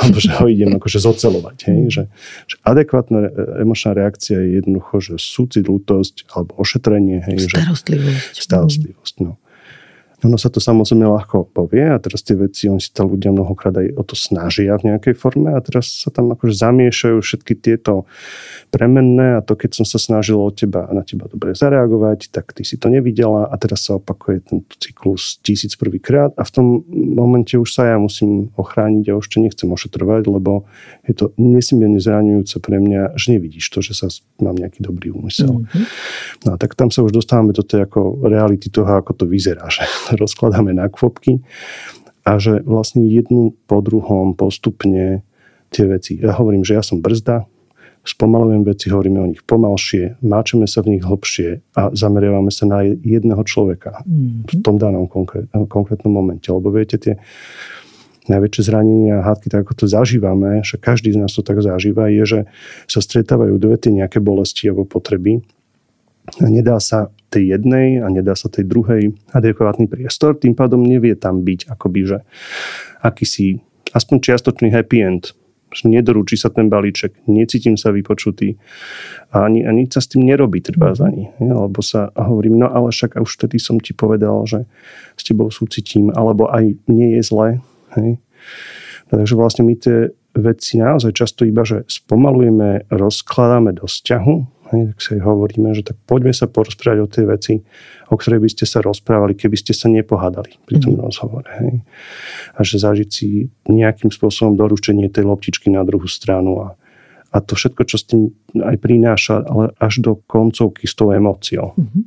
Alebo 0.00 0.16
že 0.16 0.32
ho 0.32 0.48
idem 0.48 0.72
akože 0.72 1.04
zocelovať. 1.04 1.56
Hej? 1.68 1.76
Hmm. 1.76 1.92
Že, 1.92 2.02
že 2.48 2.56
adekvátna 2.64 3.18
emočná 3.60 3.92
reakcia 3.92 4.40
je 4.40 4.64
jednoducho, 4.64 5.04
že 5.04 5.14
súcit, 5.20 5.68
lútosť 5.68 6.32
alebo 6.32 6.56
ošetrenie. 6.56 7.28
Hej? 7.28 7.52
Starostlivosť. 7.52 8.32
Že, 8.32 8.40
starostlivosť, 8.40 9.14
no. 9.20 9.36
Ono 10.26 10.34
sa 10.34 10.50
to 10.50 10.58
samozrejme 10.58 11.06
ľahko 11.06 11.54
povie 11.54 11.94
a 11.94 11.98
teraz 12.02 12.26
tie 12.26 12.34
veci, 12.34 12.66
oni 12.66 12.82
si 12.82 12.90
to 12.90 13.06
ľudia 13.06 13.30
mnohokrát 13.30 13.70
aj 13.78 13.86
o 13.94 14.02
to 14.02 14.18
snažia 14.18 14.74
v 14.74 14.90
nejakej 14.90 15.14
forme 15.14 15.54
a 15.54 15.62
teraz 15.62 16.02
sa 16.02 16.10
tam 16.10 16.34
akože 16.34 16.58
zamiešajú 16.58 17.22
všetky 17.22 17.54
tieto 17.54 18.02
premenné 18.74 19.38
a 19.38 19.44
to, 19.46 19.54
keď 19.54 19.78
som 19.78 19.86
sa 19.86 20.02
snažil 20.02 20.42
od 20.42 20.58
teba 20.58 20.90
na 20.90 21.06
teba 21.06 21.30
dobre 21.30 21.54
zareagovať, 21.54 22.34
tak 22.34 22.50
ty 22.50 22.66
si 22.66 22.74
to 22.74 22.90
nevidela 22.90 23.46
a 23.46 23.54
teraz 23.62 23.86
sa 23.86 23.94
opakuje 24.02 24.42
tento 24.42 24.74
cyklus 24.82 25.38
tisíc 25.38 25.78
prvýkrát 25.78 26.34
a 26.34 26.42
v 26.42 26.50
tom 26.50 26.66
momente 26.90 27.54
už 27.54 27.70
sa 27.70 27.86
ja 27.86 27.96
musím 28.02 28.50
ochrániť 28.58 29.14
a 29.14 29.18
už 29.22 29.26
to 29.30 29.38
nechcem 29.38 29.70
ošetrovať, 29.70 30.26
lebo 30.26 30.66
je 31.06 31.14
to 31.14 31.30
nesmierne 31.38 32.02
zraňujúce 32.02 32.58
pre 32.58 32.82
mňa, 32.82 33.14
že 33.14 33.38
nevidíš 33.38 33.70
to, 33.70 33.86
že 33.86 33.94
sa 33.94 34.10
mám 34.42 34.58
nejaký 34.58 34.82
dobrý 34.82 35.14
úmysel. 35.14 35.62
Mm-hmm. 35.62 35.84
No 36.42 36.48
a 36.54 36.56
tak 36.58 36.74
tam 36.74 36.90
sa 36.90 37.06
už 37.06 37.14
dostávame 37.14 37.54
do 37.54 37.62
tej 37.62 37.86
ako 37.86 38.26
reality 38.26 38.66
toho, 38.66 38.98
ako 38.98 39.14
to 39.14 39.24
vyzerá, 39.30 39.70
že 39.70 39.86
rozkladáme 40.16 40.72
na 40.72 40.88
kvopky 40.88 41.44
a 42.24 42.36
že 42.36 42.60
vlastne 42.64 43.04
jednu 43.08 43.56
po 43.68 43.80
druhom 43.80 44.36
postupne 44.36 45.24
tie 45.72 45.84
veci. 45.84 46.16
Ja 46.20 46.36
hovorím, 46.36 46.64
že 46.64 46.76
ja 46.76 46.82
som 46.84 47.00
brzda, 47.00 47.44
spomalujem 48.04 48.64
veci, 48.64 48.88
hovoríme 48.88 49.20
o 49.20 49.28
nich 49.28 49.44
pomalšie, 49.44 50.20
máčeme 50.24 50.64
sa 50.64 50.80
v 50.80 50.96
nich 50.96 51.04
hlbšie 51.04 51.60
a 51.76 51.92
zameriavame 51.92 52.48
sa 52.48 52.64
na 52.64 52.84
jedného 52.84 53.40
človeka 53.44 54.00
mm-hmm. 54.04 54.48
v 54.48 54.52
tom 54.64 54.80
danom 54.80 55.04
konkrét, 55.04 55.48
konkrétnom 55.52 56.12
momente. 56.12 56.48
Lebo 56.48 56.72
viete, 56.72 56.96
tie 56.96 57.20
najväčšie 58.28 58.62
zranenia 58.64 59.20
a 59.20 59.24
hádky, 59.24 59.48
tak 59.48 59.64
ako 59.64 59.84
to 59.84 59.86
zažívame, 59.88 60.60
že 60.60 60.76
každý 60.76 61.16
z 61.16 61.20
nás 61.20 61.32
to 61.32 61.40
tak 61.40 61.64
zažíva, 61.64 62.12
je, 62.12 62.24
že 62.24 62.40
sa 62.84 63.00
stretávajú 63.00 63.56
dve 63.56 63.80
tie 63.80 63.92
nejaké 63.92 64.20
bolesti 64.20 64.68
alebo 64.68 64.84
potreby 64.84 65.40
a 66.36 66.46
nedá 66.48 66.76
sa 66.78 67.08
tej 67.28 67.56
jednej 67.56 68.00
a 68.00 68.08
nedá 68.08 68.32
sa 68.32 68.48
tej 68.48 68.64
druhej 68.64 69.12
adekvátny 69.36 69.88
priestor, 69.88 70.36
tým 70.36 70.56
pádom 70.56 70.80
nevie 70.80 71.12
tam 71.16 71.44
byť 71.44 71.68
akoby, 71.68 72.00
že 72.04 72.18
akýsi 73.04 73.60
aspoň 73.92 74.16
čiastočný 74.20 74.68
happy 74.72 74.98
end, 75.04 75.36
že 75.68 75.88
nedorúči 75.92 76.40
sa 76.40 76.48
ten 76.48 76.72
balíček, 76.72 77.28
necítim 77.28 77.76
sa 77.76 77.92
vypočutý 77.92 78.56
a 79.28 79.44
ani, 79.44 79.64
ani 79.68 79.84
sa 79.88 80.00
s 80.00 80.08
tým 80.08 80.24
nerobí 80.24 80.64
treba 80.64 80.96
za 80.96 81.12
ani. 81.12 81.28
Alebo 81.40 81.84
sa 81.84 82.08
a 82.16 82.24
hovorím, 82.24 82.64
no 82.64 82.72
ale 82.72 82.88
však 82.88 83.20
už 83.20 83.28
vtedy 83.36 83.60
som 83.60 83.76
ti 83.76 83.92
povedal, 83.92 84.48
že 84.48 84.64
s 85.16 85.22
tebou 85.24 85.52
súcitím, 85.52 86.08
alebo 86.16 86.48
aj 86.48 86.72
nie 86.88 87.20
je 87.20 87.22
zle. 87.24 87.48
Hej. 87.96 88.20
Takže 89.12 89.34
vlastne 89.36 89.64
my 89.68 89.74
tie 89.76 90.12
veci 90.36 90.80
naozaj 90.80 91.12
často 91.12 91.44
iba, 91.44 91.64
že 91.64 91.84
spomalujeme, 91.88 92.88
rozkladáme 92.88 93.76
do 93.76 93.84
vzťahu, 93.88 94.57
Hej, 94.68 94.92
tak 94.92 94.98
si 95.00 95.16
hovoríme, 95.16 95.72
že 95.72 95.80
tak 95.80 95.96
poďme 96.04 96.36
sa 96.36 96.44
porozprávať 96.44 96.98
o 97.00 97.08
tej 97.08 97.24
veci, 97.24 97.54
o 98.12 98.16
ktorej 98.20 98.44
by 98.44 98.48
ste 98.52 98.64
sa 98.68 98.84
rozprávali, 98.84 99.32
keby 99.32 99.56
ste 99.56 99.72
sa 99.72 99.88
nepohádali 99.88 100.60
pri 100.68 100.76
tom 100.76 100.96
mm. 100.96 101.02
rozhovore. 101.08 101.48
Hej. 101.60 101.84
A 102.52 102.60
že 102.60 102.76
zažiť 102.76 103.08
si 103.08 103.48
nejakým 103.68 104.12
spôsobom 104.12 104.60
doručenie 104.60 105.08
tej 105.08 105.24
loptičky 105.24 105.72
na 105.72 105.80
druhú 105.88 106.04
stranu 106.04 106.60
a, 106.60 106.68
a 107.32 107.36
to 107.40 107.56
všetko, 107.56 107.82
čo 107.88 107.96
s 107.96 108.04
tým 108.04 108.28
aj 108.56 108.76
prináša, 108.80 109.44
ale 109.44 109.76
až 109.76 110.00
do 110.00 110.12
koncovky 110.24 110.88
s 110.88 110.96
tou 110.96 111.12
emóciou. 111.12 111.76
Mm-hmm. 111.76 112.02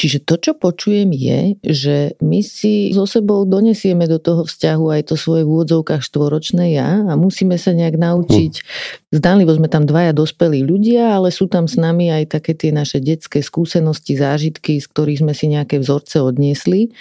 Čiže 0.00 0.24
to, 0.24 0.40
čo 0.40 0.52
počujem 0.56 1.12
je, 1.12 1.60
že 1.60 1.96
my 2.24 2.40
si 2.40 2.88
so 2.96 3.04
sebou 3.04 3.44
donesieme 3.44 4.08
do 4.08 4.16
toho 4.16 4.48
vzťahu 4.48 4.96
aj 4.96 5.12
to 5.12 5.14
svoje 5.20 5.44
v 5.44 5.52
úvodzovkách 5.60 6.00
štvoročné 6.00 6.72
ja 6.72 7.04
a 7.04 7.12
musíme 7.20 7.60
sa 7.60 7.76
nejak 7.76 8.00
naučiť. 8.00 8.52
Hm. 8.56 8.64
Zdánlivo 9.12 9.52
sme 9.60 9.68
tam 9.68 9.84
dvaja 9.84 10.16
dospelí 10.16 10.64
ľudia, 10.64 11.20
ale 11.20 11.28
sú 11.28 11.52
tam 11.52 11.68
s 11.68 11.76
nami 11.76 12.08
aj 12.08 12.32
také 12.32 12.56
tie 12.56 12.72
naše 12.72 12.96
detské 12.96 13.44
skúsenosti, 13.44 14.16
zážitky, 14.16 14.80
z 14.80 14.88
ktorých 14.88 15.20
sme 15.20 15.36
si 15.36 15.52
nejaké 15.52 15.76
vzorce 15.76 16.24
odniesli 16.24 16.96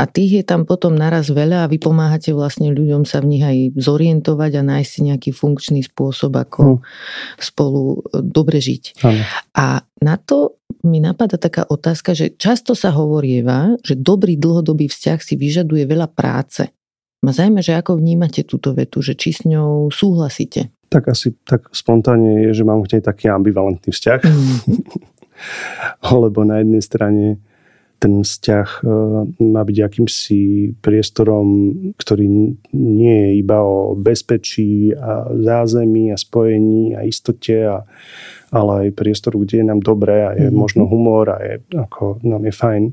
a 0.00 0.08
tých 0.08 0.40
je 0.40 0.44
tam 0.48 0.64
potom 0.64 0.96
naraz 0.96 1.28
veľa 1.28 1.66
a 1.66 1.70
vy 1.70 1.76
pomáhate 1.76 2.32
vlastne 2.32 2.72
ľuďom 2.72 3.04
sa 3.04 3.20
v 3.20 3.28
nich 3.34 3.44
aj 3.44 3.76
zorientovať 3.76 4.56
a 4.56 4.62
nájsť 4.64 4.88
si 4.88 5.00
nejaký 5.04 5.30
funkčný 5.36 5.84
spôsob, 5.84 6.32
ako 6.32 6.60
hm. 6.64 6.78
spolu 7.44 8.07
dobre 8.12 8.58
žiť. 8.58 9.04
Ano. 9.04 9.22
A 9.54 9.82
na 10.02 10.16
to 10.16 10.58
mi 10.86 11.02
napadá 11.02 11.36
taká 11.36 11.66
otázka, 11.66 12.14
že 12.14 12.34
často 12.38 12.72
sa 12.78 12.94
hovorieva, 12.94 13.74
že 13.82 13.98
dobrý 13.98 14.38
dlhodobý 14.38 14.86
vzťah 14.86 15.18
si 15.18 15.34
vyžaduje 15.34 15.84
veľa 15.84 16.08
práce. 16.10 16.70
Ma 17.18 17.34
zaujíma, 17.34 17.60
že 17.66 17.74
ako 17.74 17.98
vnímate 17.98 18.46
túto 18.46 18.70
vetu, 18.72 19.02
že 19.02 19.18
či 19.18 19.34
s 19.34 19.42
ňou 19.42 19.90
súhlasíte? 19.90 20.70
Tak 20.86 21.10
asi 21.10 21.34
tak 21.42 21.66
spontánne 21.74 22.48
je, 22.48 22.50
že 22.54 22.62
mám 22.62 22.86
k 22.86 22.96
nej 22.96 23.02
taký 23.02 23.26
ambivalentný 23.26 23.90
vzťah. 23.90 24.20
Mm-hmm. 24.22 24.78
Lebo 26.24 26.46
na 26.46 26.62
jednej 26.62 26.82
strane 26.82 27.24
ten 27.98 28.22
vzťah 28.22 28.68
e, 28.78 28.82
má 29.42 29.62
byť 29.66 29.78
akýmsi 29.82 30.40
priestorom, 30.78 31.46
ktorý 31.98 32.26
nie 32.72 33.16
je 33.26 33.30
iba 33.42 33.58
o 33.58 33.98
bezpečí 33.98 34.94
a 34.94 35.26
zázemí 35.34 36.14
a 36.14 36.16
spojení 36.16 36.94
a 36.94 37.02
istote 37.02 37.58
a 37.66 37.82
ale 38.48 38.88
aj 38.88 38.96
priestoru, 38.96 39.44
kde 39.44 39.60
je 39.60 39.66
nám 39.68 39.80
dobré 39.84 40.24
a 40.24 40.32
je 40.32 40.48
mm-hmm. 40.48 40.56
možno 40.56 40.88
humor 40.88 41.28
a 41.28 41.38
je, 41.44 41.54
ako, 41.76 42.24
nám 42.24 42.48
je 42.48 42.54
fajn. 42.56 42.84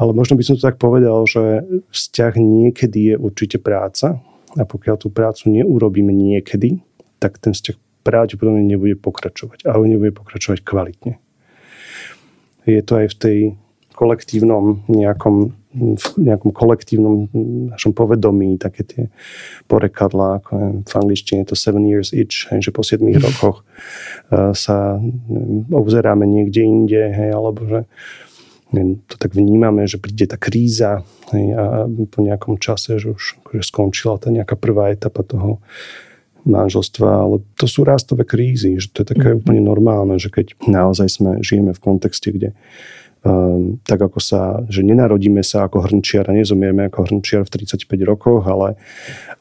Ale 0.00 0.10
možno 0.12 0.36
by 0.36 0.44
som 0.44 0.56
to 0.56 0.64
tak 0.64 0.80
povedal, 0.80 1.24
že 1.28 1.64
vzťah 1.92 2.32
niekedy 2.40 3.12
je 3.12 3.14
určite 3.20 3.60
práca 3.60 4.16
a 4.56 4.62
pokiaľ 4.64 4.96
tú 4.96 5.08
prácu 5.12 5.52
neurobíme 5.52 6.12
niekedy, 6.12 6.80
tak 7.20 7.36
ten 7.40 7.52
vzťah 7.52 7.76
pravdepodobne 8.04 8.64
nebude 8.64 8.96
pokračovať. 8.96 9.68
Ale 9.68 9.88
nebude 9.88 10.12
pokračovať 10.16 10.64
kvalitne. 10.64 11.20
Je 12.64 12.80
to 12.80 12.92
aj 13.04 13.06
v 13.12 13.16
tej 13.16 13.38
kolektívnom 13.96 14.84
nejakom 14.92 15.56
v 15.76 16.06
nejakom 16.16 16.56
kolektívnom 16.56 17.28
našom 17.76 17.92
povedomí, 17.92 18.56
také 18.56 18.82
tie 18.82 19.02
porekadlá, 19.68 20.40
ako 20.40 20.50
je, 20.56 20.68
v 20.88 20.94
angličtine 20.96 21.44
je 21.44 21.52
to 21.52 21.56
seven 21.56 21.84
years 21.84 22.16
each, 22.16 22.48
hej, 22.48 22.64
že 22.64 22.70
po 22.72 22.80
7 22.80 23.04
mm. 23.04 23.20
rokoch 23.28 23.60
uh, 24.32 24.56
sa 24.56 24.96
neviem, 25.04 25.68
obzeráme 25.68 26.24
niekde 26.24 26.64
inde, 26.64 27.02
hej, 27.12 27.30
alebo 27.36 27.68
že 27.68 27.80
neviem, 28.72 28.98
to 29.06 29.20
tak 29.20 29.36
vnímame, 29.36 29.84
že 29.84 30.00
príde 30.00 30.26
tá 30.26 30.40
kríza 30.40 31.04
hej, 31.36 31.52
a 31.54 31.84
po 31.86 32.18
nejakom 32.24 32.56
čase, 32.56 32.96
že 32.96 33.12
už 33.12 33.44
akože 33.44 33.62
skončila 33.62 34.16
tá 34.16 34.32
nejaká 34.32 34.56
prvá 34.56 34.90
etapa 34.90 35.22
toho 35.22 35.60
manželstva, 36.46 37.26
ale 37.26 37.36
to 37.58 37.66
sú 37.66 37.82
rastové 37.82 38.22
krízy, 38.22 38.78
že 38.78 38.94
to 38.94 39.02
je 39.02 39.12
také 39.12 39.34
mm. 39.34 39.36
úplne 39.44 39.60
normálne, 39.60 40.16
že 40.16 40.32
keď 40.32 40.56
naozaj 40.64 41.08
sme, 41.10 41.30
žijeme 41.42 41.74
v 41.74 41.82
kontexte, 41.82 42.32
kde 42.32 42.56
um, 43.26 43.82
tak 43.82 43.98
ako 43.98 44.22
sa, 44.22 44.62
že 44.70 44.86
nenarodíme 44.86 45.42
sa 45.42 45.66
ako 45.66 45.90
hrnčiar 45.90 46.30
a 46.30 46.36
nezomieme 46.36 46.86
ako 46.86 47.10
hrnčiar 47.10 47.42
v 47.42 47.66
35 47.66 47.90
rokoch, 48.06 48.46
ale 48.46 48.78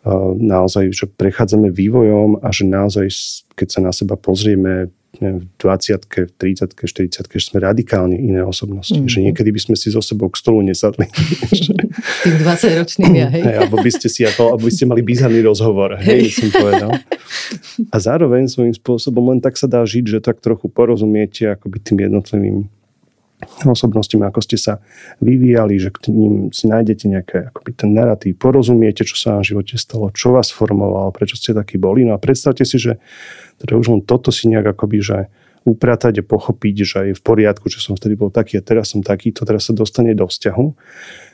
uh, 0.03 0.33
naozaj, 0.33 0.89
že 0.89 1.05
prechádzame 1.05 1.69
vývojom 1.69 2.41
a 2.41 2.49
že 2.49 2.65
naozaj, 2.65 3.05
keď 3.53 3.67
sa 3.69 3.79
na 3.85 3.93
seba 3.93 4.17
pozrieme 4.17 4.89
v 5.21 5.47
20 5.59 6.27
v 6.27 6.31
30 6.35 6.75
40 6.75 7.39
že 7.39 7.45
sme 7.47 7.63
radikálne 7.63 8.19
iné 8.19 8.43
osobnosti. 8.43 8.95
Mm-hmm. 8.95 9.11
Že 9.11 9.19
niekedy 9.31 9.49
by 9.51 9.61
sme 9.63 9.75
si 9.79 9.87
so 9.91 10.03
sebou 10.03 10.27
k 10.27 10.35
stolu 10.39 10.59
nesadli. 10.65 11.07
Tým 12.23 12.35
20 12.43 12.79
ročným 12.79 13.13
ja, 13.15 13.27
hej. 13.31 13.43
hej. 13.43 13.55
Alebo 13.63 13.79
by 13.79 13.91
ste 13.91 14.07
si 14.11 14.27
ako, 14.27 14.55
alebo 14.55 14.67
by 14.67 14.73
ste 14.73 14.85
mali 14.89 15.01
bizarný 15.05 15.39
rozhovor, 15.39 15.95
hej, 16.03 16.27
hej 16.27 16.35
som 16.35 16.49
povedal. 16.51 16.91
A 17.91 17.95
zároveň 17.99 18.51
svojím 18.51 18.75
spôsobom 18.75 19.31
len 19.31 19.39
tak 19.39 19.55
sa 19.55 19.67
dá 19.69 19.83
žiť, 19.83 20.05
že 20.07 20.19
tak 20.19 20.43
trochu 20.43 20.67
porozumiete 20.67 21.47
akoby 21.55 21.77
tým 21.79 21.97
jednotlivým 22.03 22.67
osobnostiami, 23.63 24.25
ako 24.27 24.41
ste 24.43 24.57
sa 24.59 24.83
vyvíjali, 25.21 25.79
že 25.79 25.89
k 25.93 26.11
ním 26.11 26.49
si 26.51 26.67
nájdete 26.67 27.05
nejaké 27.07 27.37
akoby 27.53 27.71
ten 27.73 27.91
narratív, 27.95 28.37
porozumiete, 28.37 29.05
čo 29.05 29.15
sa 29.15 29.37
vám 29.37 29.43
v 29.45 29.49
živote 29.55 29.75
stalo, 29.79 30.11
čo 30.11 30.35
vás 30.35 30.51
formovalo, 30.51 31.13
prečo 31.15 31.39
ste 31.39 31.55
takí 31.55 31.79
boli. 31.79 32.03
No 32.03 32.13
a 32.15 32.19
predstavte 32.19 32.67
si, 32.67 32.77
že 32.77 32.97
teda 33.61 33.79
už 33.79 33.87
len 33.91 34.01
toto 34.03 34.29
si 34.33 34.51
nejak 34.51 34.75
akoby, 34.75 34.97
že 34.99 35.17
upratať 35.65 36.21
a 36.21 36.27
pochopiť, 36.27 36.75
že 36.85 36.99
je 37.11 37.13
v 37.17 37.23
poriadku, 37.25 37.65
že 37.73 37.81
som 37.81 37.97
vtedy 37.97 38.13
bol 38.13 38.29
taký 38.29 38.61
a 38.61 38.65
teraz 38.65 38.93
som 38.93 39.01
taký, 39.01 39.33
to 39.33 39.49
teraz 39.49 39.65
sa 39.65 39.73
dostane 39.73 40.13
do 40.13 40.29
vzťahu 40.29 40.65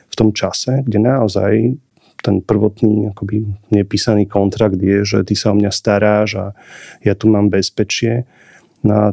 v 0.08 0.14
tom 0.16 0.32
čase, 0.32 0.80
kde 0.88 0.98
naozaj 1.04 1.76
ten 2.22 2.38
prvotný 2.40 3.12
akoby 3.12 3.44
nepísaný 3.74 4.30
kontrakt 4.30 4.78
je, 4.78 5.02
že 5.04 5.18
ty 5.26 5.34
sa 5.34 5.52
o 5.52 5.58
mňa 5.58 5.70
staráš 5.74 6.30
a 6.38 6.46
ja 7.02 7.12
tu 7.18 7.28
mám 7.28 7.50
bezpečie. 7.50 8.24
No 8.86 8.92
a 8.94 9.06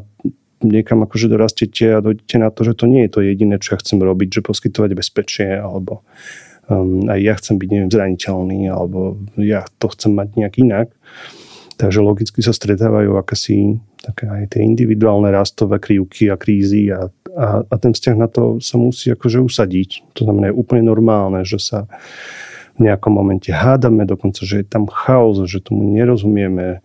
niekam 0.64 1.04
akože 1.08 1.32
dorastiete 1.32 2.00
a 2.00 2.04
dojdete 2.04 2.36
na 2.40 2.50
to, 2.52 2.68
že 2.68 2.74
to 2.76 2.86
nie 2.86 3.08
je 3.08 3.12
to 3.16 3.20
jediné, 3.24 3.56
čo 3.60 3.76
ja 3.76 3.82
chcem 3.82 4.00
robiť, 4.00 4.40
že 4.40 4.46
poskytovať 4.46 4.92
bezpečie 4.96 5.50
alebo 5.56 6.04
um, 6.68 7.08
aj 7.08 7.20
ja 7.20 7.34
chcem 7.40 7.56
byť 7.56 7.70
neviem, 7.70 7.92
zraniteľný 7.92 8.60
alebo 8.68 9.20
ja 9.40 9.64
to 9.80 9.88
chcem 9.92 10.16
mať 10.16 10.28
nejak 10.36 10.56
inak. 10.60 10.88
Takže 11.80 12.04
logicky 12.04 12.44
sa 12.44 12.52
stretávajú 12.52 13.16
akési 13.16 13.80
také 14.04 14.28
aj 14.28 14.56
tie 14.56 14.68
individuálne 14.68 15.32
rastové 15.32 15.80
krivky 15.80 16.28
a 16.28 16.36
krízy 16.36 16.92
a, 16.92 17.08
a, 17.36 17.64
a 17.64 17.76
ten 17.80 17.96
vzťah 17.96 18.16
na 18.20 18.28
to 18.28 18.60
sa 18.60 18.76
musí 18.76 19.12
akože 19.12 19.40
usadiť. 19.40 20.12
To 20.20 20.28
znamená, 20.28 20.52
je 20.52 20.60
úplne 20.60 20.84
normálne, 20.84 21.44
že 21.48 21.60
sa 21.60 21.88
v 22.80 22.88
nejakom 22.88 23.12
momente 23.12 23.52
hádame, 23.52 24.08
dokonca, 24.08 24.44
že 24.48 24.64
je 24.64 24.68
tam 24.68 24.88
chaos, 24.88 25.40
že 25.48 25.60
tomu 25.60 25.84
nerozumieme, 25.88 26.80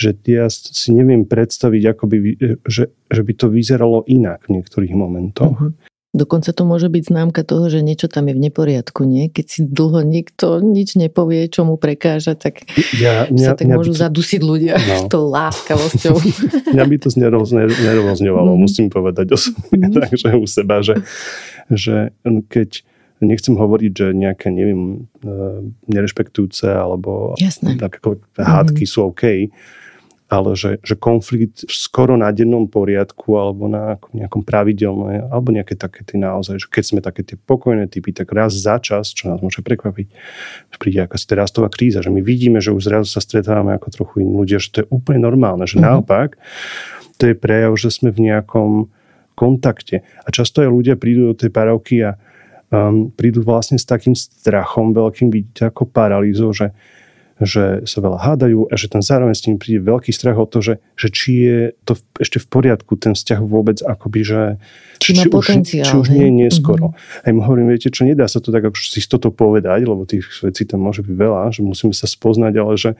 že 0.00 0.16
ja 0.24 0.48
si 0.48 0.96
neviem 0.96 1.28
predstaviť, 1.28 1.82
ako 1.92 2.04
by, 2.08 2.16
že, 2.64 2.88
že 2.88 3.20
by 3.20 3.32
to 3.36 3.52
vyzeralo 3.52 4.00
inak 4.08 4.48
v 4.48 4.56
niektorých 4.56 4.96
momentoch. 4.96 5.52
Uh-huh. 5.52 5.76
Dokonca 6.10 6.50
to 6.50 6.66
môže 6.66 6.90
byť 6.90 7.06
známka 7.06 7.46
toho, 7.46 7.70
že 7.70 7.86
niečo 7.86 8.10
tam 8.10 8.26
je 8.26 8.34
v 8.34 8.50
neporiadku, 8.50 9.06
nie? 9.06 9.30
Keď 9.30 9.46
si 9.46 9.60
dlho 9.62 10.02
nikto 10.02 10.58
nič 10.58 10.98
nepovie, 10.98 11.46
čo 11.46 11.62
mu 11.62 11.78
prekáža, 11.78 12.34
tak 12.34 12.66
ja, 12.98 13.30
mňa, 13.30 13.46
sa 13.46 13.54
tak 13.54 13.70
mňa 13.70 13.76
môžu 13.78 13.94
to... 13.94 14.02
zadusiť 14.02 14.40
ľudia 14.42 14.74
no. 14.74 15.06
tou 15.14 15.30
láskavosťou. 15.30 16.16
mňa 16.74 16.84
by 16.90 16.96
to 16.98 17.08
nerozňovalo, 17.14 18.50
mm. 18.56 18.58
musím 18.58 18.90
povedať 18.90 19.38
osobne, 19.38 19.86
mm. 19.86 19.94
takže 20.02 20.34
u 20.34 20.46
seba, 20.50 20.82
že, 20.82 20.98
že 21.70 22.10
keď 22.50 22.82
nechcem 23.22 23.54
hovoriť, 23.54 23.92
že 23.94 24.06
nejaké, 24.10 24.50
neviem, 24.50 25.06
e, 25.22 25.30
nerešpektujúce 25.92 26.74
alebo 26.74 27.38
Jasné. 27.38 27.78
hádky 28.34 28.82
mm. 28.82 28.90
sú 28.90 29.14
OK, 29.14 29.52
ale 30.30 30.54
že, 30.54 30.78
že 30.86 30.94
konflikt 30.94 31.66
skoro 31.66 32.14
na 32.14 32.30
dennom 32.30 32.70
poriadku 32.70 33.34
alebo 33.34 33.66
na 33.66 33.98
nejakom 34.14 34.46
pravidelnom, 34.46 35.26
alebo 35.26 35.50
nejaké 35.50 35.74
také 35.74 36.06
tie 36.06 36.22
naozaj, 36.22 36.62
že 36.62 36.66
keď 36.70 36.84
sme 36.86 37.00
také 37.02 37.26
tie 37.26 37.34
pokojné 37.34 37.90
typy, 37.90 38.14
tak 38.14 38.30
raz 38.30 38.54
za 38.54 38.78
čas, 38.78 39.10
čo 39.10 39.26
nás 39.26 39.42
môže 39.42 39.58
prekvapiť, 39.58 40.06
príde 40.78 41.02
akási 41.02 41.26
tá 41.26 41.34
rastová 41.34 41.66
kríza, 41.66 41.98
že 41.98 42.14
my 42.14 42.22
vidíme, 42.22 42.62
že 42.62 42.70
už 42.70 42.86
zrazu 42.86 43.10
sa 43.10 43.18
stretávame 43.18 43.74
ako 43.74 43.90
trochu 43.90 44.14
iní 44.22 44.32
ľudia, 44.32 44.62
že 44.62 44.70
to 44.70 44.78
je 44.80 44.86
úplne 44.94 45.18
normálne, 45.20 45.66
že 45.66 45.82
mm-hmm. 45.82 45.90
naopak 45.90 46.38
to 47.20 47.28
je 47.28 47.36
prejav, 47.36 47.76
že 47.76 47.92
sme 47.92 48.08
v 48.14 48.32
nejakom 48.32 48.88
kontakte. 49.36 50.00
A 50.24 50.28
často 50.32 50.64
aj 50.64 50.72
ľudia 50.72 50.94
prídu 50.96 51.32
do 51.32 51.34
tej 51.36 51.52
parovky 51.52 52.00
a 52.00 52.16
um, 52.72 53.12
prídu 53.12 53.44
vlastne 53.44 53.76
s 53.76 53.84
takým 53.84 54.16
strachom 54.16 54.96
veľkým, 54.96 55.28
vidíte, 55.28 55.68
ako 55.68 55.84
paralýzou, 55.90 56.56
že, 56.56 56.72
že 57.40 57.88
sa 57.88 57.98
veľa 58.04 58.20
hádajú 58.20 58.68
a 58.68 58.74
že 58.76 58.92
tam 58.92 59.00
zároveň 59.00 59.32
s 59.32 59.44
tým 59.48 59.56
príde 59.56 59.80
veľký 59.80 60.12
strach 60.12 60.36
o 60.36 60.44
to, 60.44 60.60
že, 60.60 60.74
že 60.92 61.08
či 61.08 61.30
je 61.40 61.58
to 61.88 61.96
ešte 62.20 62.36
v 62.36 62.46
poriadku, 62.52 63.00
ten 63.00 63.16
vzťah 63.16 63.40
vôbec 63.40 63.80
akoby, 63.80 64.20
že 64.20 64.40
či, 65.00 65.16
či, 65.16 65.32
už, 65.32 65.64
či 65.64 65.94
už 65.96 66.06
nie 66.12 66.28
je 66.28 66.32
neskoro. 66.46 66.92
Mm-hmm. 66.92 67.24
Aj 67.24 67.30
mu 67.32 67.40
hovorím, 67.40 67.72
viete 67.72 67.88
čo, 67.88 68.04
nedá 68.04 68.28
sa 68.28 68.44
to 68.44 68.52
tak 68.52 68.68
ako 68.68 68.76
si 68.76 69.00
toto 69.08 69.32
povedať, 69.32 69.88
lebo 69.88 70.04
tých 70.04 70.28
vecí 70.44 70.68
tam 70.68 70.84
môže 70.84 71.00
byť 71.00 71.14
veľa, 71.16 71.48
že 71.48 71.64
musíme 71.64 71.96
sa 71.96 72.04
spoznať, 72.04 72.52
ale 72.60 72.76
že 72.76 72.90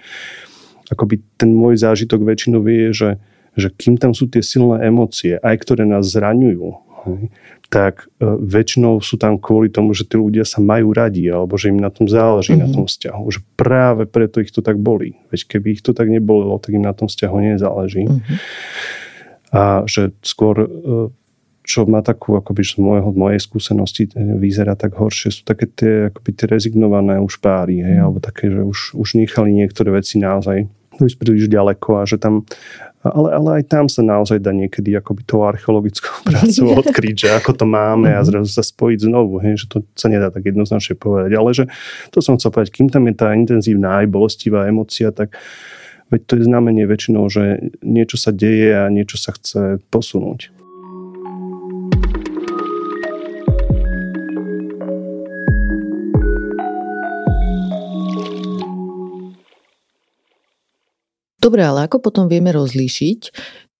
akoby 0.88 1.20
ten 1.37 1.53
môj 1.53 1.76
zážitok 1.76 2.24
väčšinou 2.24 2.64
je, 2.64 2.90
že, 2.96 3.11
že 3.61 3.68
kým 3.76 4.00
tam 4.00 4.16
sú 4.16 4.24
tie 4.26 4.40
silné 4.40 4.88
emócie, 4.88 5.37
aj 5.37 5.55
ktoré 5.61 5.85
nás 5.85 6.09
zraňujú, 6.09 6.90
tak 7.70 8.11
e, 8.18 8.26
väčšinou 8.26 8.98
sú 8.98 9.14
tam 9.14 9.38
kvôli 9.38 9.70
tomu, 9.70 9.94
že 9.94 10.02
tí 10.02 10.18
ľudia 10.18 10.42
sa 10.42 10.59
majú 10.59 10.90
radi 10.90 11.30
alebo 11.30 11.54
že 11.54 11.70
im 11.70 11.78
na 11.78 11.88
tom 11.88 12.11
záleží, 12.11 12.59
mm-hmm. 12.59 12.66
na 12.66 12.68
mhm. 12.68 12.74
tom 12.74 12.85
vzťahu. 12.90 13.22
Že 13.30 13.40
práve 13.54 14.02
preto 14.11 14.42
ich 14.42 14.50
to 14.50 14.61
tak 14.61 14.76
bolí. 14.76 15.14
Veď 15.30 15.46
keby 15.46 15.78
ich 15.78 15.83
to 15.87 15.94
tak 15.94 16.11
nebolilo, 16.11 16.59
tak 16.59 16.74
im 16.74 16.83
na 16.83 16.90
tom 16.90 17.06
vzťahu 17.06 17.37
nezáleží. 17.54 18.11
Mm-hmm. 18.11 18.37
A 19.54 19.87
že 19.87 20.11
skôr 20.26 20.66
e, 20.66 20.68
čo 21.62 21.87
má 21.87 22.02
takú, 22.02 22.35
akoby 22.35 22.66
z 22.66 22.83
môjho, 22.83 23.14
mojej 23.14 23.38
skúsenosti 23.38 24.11
e, 24.11 24.18
vyzerá 24.18 24.74
tak 24.74 24.98
horšie, 24.98 25.30
sú 25.30 25.42
také 25.46 25.70
tie, 25.70 26.11
akoby 26.11 26.30
tie 26.35 26.46
rezignované 26.50 27.22
už 27.22 27.38
páry, 27.38 27.78
hej, 27.78 27.96
mm. 28.00 28.02
alebo 28.02 28.18
také, 28.18 28.50
že 28.50 28.66
už, 28.66 28.98
už 28.98 29.09
nechali 29.14 29.54
niektoré 29.54 29.94
veci 29.94 30.18
naozaj 30.18 30.66
ísť 31.06 31.18
príliš 31.20 31.46
ďaleko 31.46 32.00
a 32.00 32.02
že 32.04 32.20
tam 32.20 32.44
ale, 33.00 33.32
ale 33.32 33.50
aj 33.60 33.72
tam 33.72 33.88
sa 33.88 34.04
naozaj 34.04 34.44
dá 34.44 34.52
niekedy 34.52 34.92
akoby 34.92 35.24
tou 35.24 35.40
archeologickou 35.48 36.20
prácou 36.28 36.68
odkryť, 36.84 37.16
že 37.16 37.28
ako 37.32 37.56
to 37.56 37.64
máme 37.64 38.12
a 38.12 38.20
mhm. 38.20 38.26
zrazu 38.28 38.50
sa 38.52 38.64
spojiť 38.64 39.08
znovu, 39.08 39.40
hej, 39.40 39.64
že 39.64 39.66
to 39.72 39.76
sa 39.96 40.12
nedá 40.12 40.28
tak 40.28 40.44
jednoznačne 40.44 41.00
povedať. 41.00 41.32
Ale 41.32 41.50
že 41.56 41.64
to 42.12 42.20
som 42.20 42.36
chcel 42.36 42.52
povedať, 42.52 42.76
kým 42.76 42.92
tam 42.92 43.08
je 43.08 43.14
tá 43.16 43.32
intenzívna 43.32 44.04
aj 44.04 44.06
bolestivá 44.12 44.68
emocia, 44.68 45.08
tak 45.16 45.40
veď 46.12 46.20
to 46.28 46.32
je 46.36 46.44
znamenie 46.44 46.84
väčšinou, 46.84 47.24
že 47.32 47.72
niečo 47.80 48.20
sa 48.20 48.34
deje 48.34 48.76
a 48.76 48.92
niečo 48.92 49.16
sa 49.16 49.32
chce 49.32 49.80
posunúť. 49.88 50.60
Dobre, 61.40 61.64
ale 61.64 61.88
ako 61.88 62.05
potom 62.05 62.29
vieme 62.29 62.53
rozlíšiť? 62.53 63.20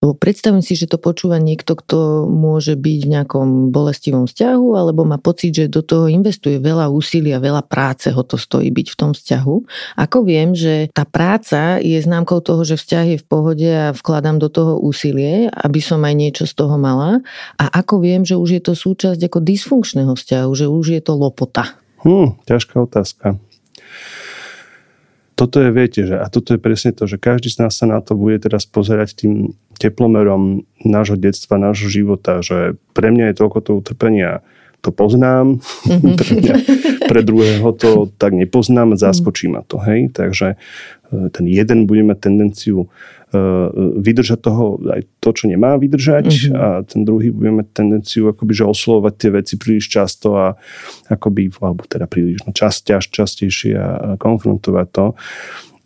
Predstavím 0.01 0.65
si, 0.65 0.81
že 0.81 0.89
to 0.89 0.97
počúva 0.97 1.37
niekto, 1.37 1.77
kto 1.77 2.25
môže 2.25 2.73
byť 2.73 3.01
v 3.05 3.11
nejakom 3.21 3.49
bolestivom 3.69 4.25
vzťahu 4.25 4.73
alebo 4.73 5.05
má 5.05 5.21
pocit, 5.21 5.53
že 5.53 5.69
do 5.69 5.85
toho 5.85 6.09
investuje 6.09 6.57
veľa 6.57 6.89
úsilia, 6.89 7.37
veľa 7.37 7.61
práce 7.69 8.09
ho 8.09 8.25
to 8.25 8.41
stojí 8.41 8.73
byť 8.73 8.87
v 8.89 8.97
tom 8.97 9.13
vzťahu. 9.13 9.57
Ako 10.01 10.25
viem, 10.25 10.57
že 10.57 10.89
tá 10.97 11.05
práca 11.05 11.77
je 11.85 12.01
známkou 12.01 12.41
toho, 12.41 12.65
že 12.65 12.81
vzťah 12.81 13.07
je 13.13 13.19
v 13.21 13.29
pohode 13.29 13.69
a 13.69 13.93
vkladám 13.93 14.41
do 14.41 14.49
toho 14.49 14.81
úsilie, 14.81 15.53
aby 15.53 15.85
som 15.85 16.01
aj 16.01 16.17
niečo 16.17 16.45
z 16.49 16.57
toho 16.57 16.81
mala. 16.81 17.21
A 17.61 17.69
ako 17.69 18.01
viem, 18.01 18.25
že 18.25 18.41
už 18.41 18.57
je 18.57 18.63
to 18.65 18.73
súčasť 18.73 19.21
ako 19.21 19.45
dysfunkčného 19.45 20.17
vzťahu, 20.17 20.51
že 20.57 20.65
už 20.65 20.97
je 20.97 21.01
to 21.05 21.13
lopota? 21.13 21.77
Hm, 22.09 22.41
ťažká 22.49 22.81
otázka 22.81 23.37
toto 25.41 25.65
je, 25.65 25.73
viete, 25.73 26.05
že, 26.05 26.21
a 26.21 26.29
toto 26.29 26.53
je 26.53 26.61
presne 26.61 26.93
to, 26.93 27.09
že 27.09 27.17
každý 27.17 27.49
z 27.49 27.65
nás 27.65 27.73
sa 27.73 27.89
na 27.89 28.05
to 28.05 28.13
bude 28.13 28.45
teraz 28.45 28.69
pozerať 28.69 29.25
tým 29.25 29.57
teplomerom 29.81 30.69
nášho 30.85 31.17
detstva, 31.17 31.57
nášho 31.57 31.89
života, 31.89 32.45
že 32.45 32.77
pre 32.93 33.09
mňa 33.09 33.33
je 33.33 33.39
toľko 33.41 33.59
to 33.65 33.71
utrpenia, 33.81 34.45
to 34.85 34.93
poznám, 34.93 35.65
mm-hmm. 35.65 36.13
pre, 36.21 36.31
mňa, 36.37 36.55
pre 37.09 37.21
druhého 37.25 37.73
to 37.73 38.13
tak 38.21 38.37
nepoznám, 38.37 39.01
zaskočí 39.01 39.49
ma 39.49 39.65
to, 39.65 39.81
hej, 39.81 40.13
takže 40.13 40.61
e, 41.09 41.33
ten 41.33 41.49
jeden 41.49 41.89
bude 41.89 42.05
mať 42.05 42.21
tendenciu 42.21 42.93
vydržať 44.03 44.39
toho 44.43 44.83
aj 44.91 45.07
to, 45.23 45.31
čo 45.31 45.45
nemá 45.47 45.79
vydržať 45.79 46.27
mm-hmm. 46.27 46.55
a 46.59 46.67
ten 46.83 47.07
druhý 47.07 47.31
bude 47.31 47.63
mať 47.63 47.67
tendenciu 47.71 48.27
akoby, 48.27 48.53
že 48.53 48.65
oslovovať 48.67 49.15
tie 49.15 49.31
veci 49.31 49.55
príliš 49.55 49.87
často 49.87 50.35
a 50.35 50.59
akoby, 51.07 51.55
alebo 51.63 51.87
teda 51.87 52.11
príliš 52.11 52.43
no, 52.43 52.51
čas, 52.51 52.83
ťaž, 52.83 53.07
častejšie 53.07 53.75
a 53.79 54.19
konfrontovať 54.19 54.89
to. 54.91 55.07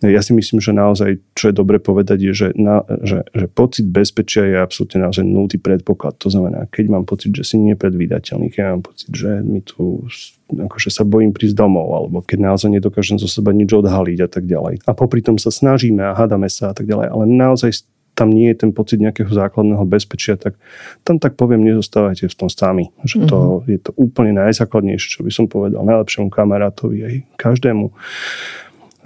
Ja 0.05 0.21
si 0.21 0.37
myslím, 0.37 0.61
že 0.61 0.77
naozaj, 0.77 1.17
čo 1.33 1.49
je 1.49 1.55
dobre 1.57 1.81
povedať, 1.81 2.19
je, 2.21 2.33
že, 2.37 2.49
na, 2.55 2.85
že, 3.01 3.25
že 3.33 3.49
pocit 3.49 3.89
bezpečia 3.89 4.45
je 4.45 4.57
absolútne 4.61 5.01
naozaj 5.01 5.25
nultý 5.25 5.57
predpoklad. 5.57 6.21
To 6.21 6.29
znamená, 6.29 6.69
keď 6.69 6.85
mám 6.93 7.05
pocit, 7.09 7.33
že 7.33 7.43
si 7.45 7.57
nepredvídateľný, 7.57 8.53
keď 8.53 8.63
mám 8.77 8.83
pocit, 8.85 9.09
že 9.09 9.41
mi 9.41 9.65
tu 9.65 10.05
akože 10.53 10.93
sa 10.93 11.09
bojím 11.09 11.33
prísť 11.33 11.57
domov, 11.57 11.89
alebo 11.97 12.21
keď 12.21 12.53
naozaj 12.53 12.69
nedokážem 12.69 13.17
zo 13.17 13.25
seba 13.25 13.51
nič 13.57 13.73
odhaliť 13.73 14.19
a 14.21 14.29
tak 14.29 14.45
ďalej. 14.45 14.85
A 14.85 14.93
popri 14.93 15.25
tom 15.25 15.41
sa 15.41 15.49
snažíme 15.49 16.05
a 16.05 16.13
hádame 16.13 16.53
sa 16.53 16.71
a 16.71 16.75
tak 16.77 16.85
ďalej, 16.85 17.09
ale 17.09 17.25
naozaj 17.25 17.89
tam 18.15 18.31
nie 18.31 18.55
je 18.55 18.63
ten 18.63 18.71
pocit 18.71 19.03
nejakého 19.03 19.27
základného 19.27 19.83
bezpečia, 19.91 20.39
tak 20.39 20.55
tam 21.03 21.19
tak 21.19 21.35
poviem, 21.35 21.67
nezostávajte 21.67 22.31
v 22.31 22.39
tom 22.39 22.47
sami. 22.47 22.95
Že 23.03 23.27
to 23.27 23.39
mm-hmm. 23.39 23.67
je 23.75 23.79
to 23.83 23.91
úplne 23.99 24.33
najzákladnejšie, 24.39 25.19
čo 25.19 25.21
by 25.27 25.31
som 25.35 25.51
povedal 25.51 25.83
najlepšiemu 25.83 26.31
kamarátovi 26.31 26.99
aj 27.03 27.15
každému 27.35 27.91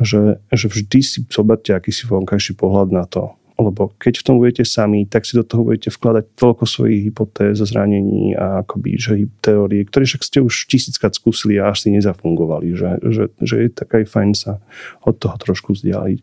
že, 0.01 0.39
že 0.55 0.67
vždy 0.71 0.99
si 1.03 1.19
zoberte 1.27 1.75
akýsi 1.75 2.07
vonkajší 2.07 2.55
pohľad 2.55 2.89
na 2.95 3.05
to. 3.07 3.35
Lebo 3.59 3.91
keď 3.99 4.23
v 4.23 4.27
tom 4.27 4.37
budete 4.39 4.63
sami, 4.63 5.03
tak 5.03 5.27
si 5.27 5.35
do 5.35 5.43
toho 5.43 5.67
budete 5.67 5.91
vkladať 5.91 6.31
toľko 6.39 6.63
svojich 6.63 7.11
hypotéz, 7.11 7.59
zranení 7.59 8.39
a 8.39 8.63
akoby, 8.63 8.95
že 8.95 9.27
teórie, 9.43 9.83
ktoré 9.83 10.07
však 10.07 10.23
ste 10.23 10.39
už 10.39 10.71
tisíckrát 10.71 11.11
skúsili 11.11 11.59
a 11.59 11.75
až 11.75 11.83
si 11.83 11.89
nezafungovali. 11.91 12.79
Že, 12.79 12.91
že, 13.11 13.25
že 13.43 13.57
je 13.67 13.69
tak 13.75 13.91
aj 13.99 14.05
fajn 14.07 14.31
sa 14.39 14.63
od 15.03 15.19
toho 15.19 15.35
trošku 15.43 15.75
vzdialiť 15.75 16.23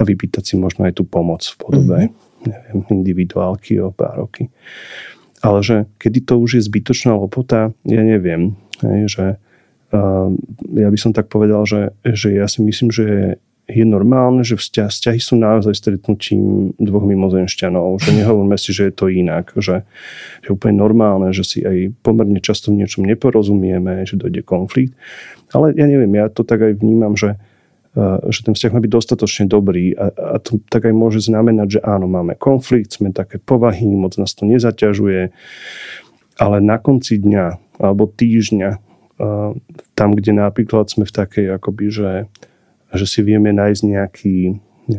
a 0.00 0.02
vypýtať 0.08 0.42
si 0.48 0.54
možno 0.56 0.88
aj 0.88 0.96
tú 0.96 1.04
pomoc 1.04 1.44
v 1.44 1.56
podobe 1.60 1.98
mm-hmm. 2.08 2.48
neviem, 2.48 2.78
individuálky 2.88 3.76
o 3.84 3.92
pár 3.92 4.24
roky. 4.24 4.48
Ale 5.44 5.60
že 5.60 5.92
kedy 6.00 6.24
to 6.24 6.40
už 6.40 6.56
je 6.56 6.62
zbytočná 6.64 7.12
lopota, 7.16 7.76
ja 7.84 8.00
neviem. 8.00 8.56
Hej, 8.80 9.00
že 9.12 9.24
ja 9.90 10.88
by 10.88 10.98
som 10.98 11.10
tak 11.10 11.26
povedal, 11.26 11.66
že, 11.66 11.90
že 12.06 12.30
ja 12.30 12.46
si 12.46 12.62
myslím, 12.62 12.94
že 12.94 13.38
je 13.70 13.86
normálne, 13.86 14.42
že 14.42 14.58
vzťah, 14.58 14.90
vzťahy 14.90 15.20
sú 15.22 15.34
naozaj 15.38 15.74
stretnutím 15.78 16.74
dvoch 16.76 17.06
mimozemšťanov, 17.06 18.02
že 18.02 18.10
nehovoríme 18.22 18.58
si, 18.58 18.74
že 18.74 18.90
je 18.90 18.94
to 18.94 19.06
inak, 19.06 19.54
že 19.54 19.86
je 20.42 20.50
úplne 20.50 20.82
normálne, 20.82 21.30
že 21.30 21.46
si 21.46 21.58
aj 21.62 21.94
pomerne 22.02 22.42
často 22.42 22.74
v 22.74 22.82
niečom 22.82 23.06
neporozumieme, 23.06 24.02
že 24.06 24.18
dojde 24.18 24.42
konflikt. 24.42 24.94
Ale 25.54 25.74
ja 25.74 25.86
neviem, 25.86 26.10
ja 26.14 26.30
to 26.30 26.46
tak 26.46 26.62
aj 26.62 26.78
vnímam, 26.78 27.18
že, 27.18 27.38
že 28.30 28.40
ten 28.46 28.54
vzťah 28.54 28.74
má 28.74 28.80
byť 28.82 28.92
dostatočne 28.92 29.44
dobrý 29.50 29.94
a, 29.98 30.10
a 30.10 30.36
to 30.38 30.62
tak 30.70 30.86
aj 30.86 30.94
môže 30.94 31.22
znamenať, 31.22 31.78
že 31.78 31.80
áno, 31.82 32.06
máme 32.06 32.38
konflikt, 32.38 32.94
sme 32.94 33.10
také 33.10 33.42
povahy, 33.42 33.86
moc 33.90 34.14
nás 34.18 34.34
to 34.34 34.46
nezaťažuje, 34.46 35.34
ale 36.38 36.56
na 36.62 36.78
konci 36.78 37.18
dňa 37.18 37.78
alebo 37.82 38.06
týždňa 38.06 38.89
tam, 39.94 40.08
kde 40.16 40.32
napríklad 40.32 40.88
sme 40.88 41.04
v 41.04 41.12
takej 41.12 41.46
akoby, 41.60 41.86
že 41.92 42.10
že 42.90 43.06
si 43.06 43.20
vieme 43.22 43.54
nájsť 43.54 43.82
nejaký, 43.86 44.36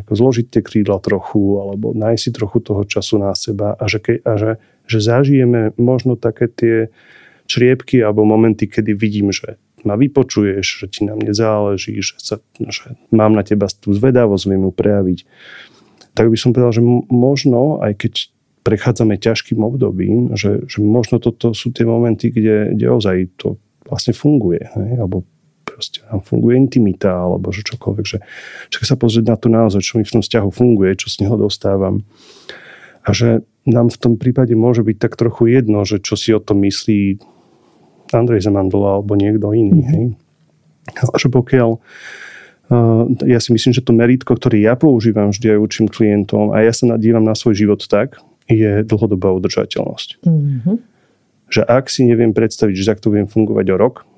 zložiť 0.08 0.46
tie 0.48 0.62
krídla 0.64 0.96
trochu, 1.04 1.60
alebo 1.60 1.92
nájsť 1.92 2.20
si 2.20 2.30
trochu 2.32 2.58
toho 2.64 2.82
času 2.88 3.20
na 3.20 3.36
seba 3.36 3.76
a 3.76 3.84
že, 3.88 4.00
ke, 4.00 4.14
a 4.24 4.32
že, 4.40 4.50
že 4.88 4.98
zažijeme 5.04 5.76
možno 5.76 6.16
také 6.16 6.48
tie 6.48 6.76
čriepky 7.44 8.00
alebo 8.00 8.24
momenty, 8.24 8.64
kedy 8.64 8.96
vidím, 8.96 9.28
že 9.28 9.60
ma 9.84 9.98
vypočuješ, 9.98 10.64
že 10.64 10.86
ti 10.88 11.00
na 11.04 11.18
mne 11.18 11.34
záleží, 11.34 12.00
že, 12.00 12.16
sa, 12.16 12.40
že 12.56 12.96
mám 13.12 13.34
na 13.36 13.44
teba 13.44 13.68
tú 13.68 13.92
zvedavosť, 13.92 14.44
viem 14.48 14.64
ju 14.64 14.72
prejaviť. 14.72 15.18
Tak 16.16 16.30
by 16.30 16.36
som 16.38 16.54
povedal, 16.54 16.72
že 16.72 16.82
možno, 17.10 17.82
aj 17.82 17.92
keď 17.98 18.12
prechádzame 18.62 19.18
ťažkým 19.18 19.58
obdobím, 19.58 20.38
že, 20.38 20.64
že 20.70 20.78
možno 20.78 21.18
toto 21.18 21.50
sú 21.50 21.74
tie 21.74 21.82
momenty, 21.82 22.30
kde, 22.30 22.78
kde 22.78 22.86
ozaj 22.94 23.16
to 23.36 23.58
vlastne 23.92 24.16
funguje. 24.16 24.64
Ne? 24.80 24.96
Alebo 24.96 25.28
proste 25.68 26.00
nám 26.08 26.24
funguje 26.24 26.56
intimita 26.56 27.12
alebo 27.12 27.52
že 27.52 27.62
čokoľvek, 27.68 28.06
že 28.08 28.18
čaká 28.72 28.84
sa 28.88 28.96
pozrieť 28.96 29.26
na 29.28 29.36
to 29.36 29.52
naozaj, 29.52 29.80
čo 29.84 30.00
mi 30.00 30.04
v 30.08 30.14
tom 30.18 30.22
vzťahu 30.24 30.48
funguje, 30.48 30.96
čo 30.96 31.12
z 31.12 31.28
neho 31.28 31.36
dostávam. 31.36 32.02
A 33.04 33.12
že 33.12 33.44
nám 33.68 33.92
v 33.92 34.00
tom 34.00 34.14
prípade 34.18 34.56
môže 34.56 34.82
byť 34.82 34.96
tak 34.98 35.14
trochu 35.20 35.52
jedno, 35.52 35.84
že 35.84 36.00
čo 36.00 36.16
si 36.16 36.34
o 36.34 36.40
tom 36.42 36.64
myslí 36.64 37.20
Andrej 38.12 38.44
Zemandola 38.44 39.00
alebo 39.00 39.16
niekto 39.16 39.52
iný. 39.54 39.84
Mm-hmm. 39.84 39.92
Hej? 39.92 40.04
A 40.98 41.16
že 41.20 41.28
pokiaľ 41.30 41.78
ja 43.28 43.36
si 43.36 43.52
myslím, 43.52 43.76
že 43.76 43.84
to 43.84 43.92
meritko, 43.92 44.32
ktoré 44.32 44.64
ja 44.64 44.72
používam 44.80 45.28
vždy 45.28 45.56
aj 45.56 45.58
učím 45.60 45.86
klientom 45.92 46.56
a 46.56 46.64
ja 46.64 46.72
sa 46.72 46.88
nadívam 46.88 47.20
na 47.20 47.36
svoj 47.36 47.52
život 47.52 47.84
tak, 47.84 48.16
je 48.48 48.80
dlhodobá 48.86 49.28
udržateľnosť. 49.36 50.24
Mm-hmm. 50.24 50.76
Že 51.52 51.68
ak 51.68 51.92
si 51.92 52.08
neviem 52.08 52.32
predstaviť, 52.32 52.72
že 52.72 52.88
takto 52.88 53.12
budem 53.12 53.28
fungovať 53.28 53.66
o 53.70 53.76
rok, 53.76 54.08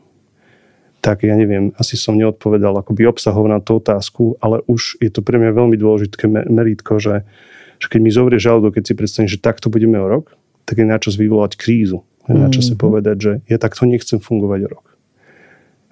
tak 1.04 1.26
ja 1.26 1.36
neviem, 1.36 1.74
asi 1.76 2.00
som 2.00 2.16
neodpovedal 2.16 2.80
akoby 2.80 3.04
obsahov 3.04 3.44
na 3.50 3.60
tú 3.60 3.76
otázku, 3.76 4.40
ale 4.40 4.64
už 4.64 4.96
je 5.04 5.10
to 5.12 5.20
pre 5.20 5.36
mňa 5.36 5.52
veľmi 5.52 5.76
dôležité 5.76 6.16
merítko, 6.48 6.96
že, 6.96 7.28
že 7.76 7.86
keď 7.92 8.00
mi 8.00 8.08
zovrie 8.08 8.40
žalúdok, 8.40 8.80
keď 8.80 8.84
si 8.88 8.94
predstavím, 8.96 9.28
že 9.28 9.42
takto 9.42 9.68
budeme 9.68 10.00
o 10.00 10.08
rok, 10.08 10.32
tak 10.64 10.80
je 10.80 10.86
na 10.88 10.96
čas 10.96 11.20
vyvolať 11.20 11.60
krízu. 11.60 12.08
Je 12.24 12.32
na 12.32 12.48
čase 12.48 12.72
mm-hmm. 12.72 12.80
povedať, 12.80 13.16
že 13.20 13.32
ja 13.52 13.60
takto 13.60 13.84
nechcem 13.84 14.16
fungovať 14.16 14.60
o 14.64 14.68
rok. 14.80 14.86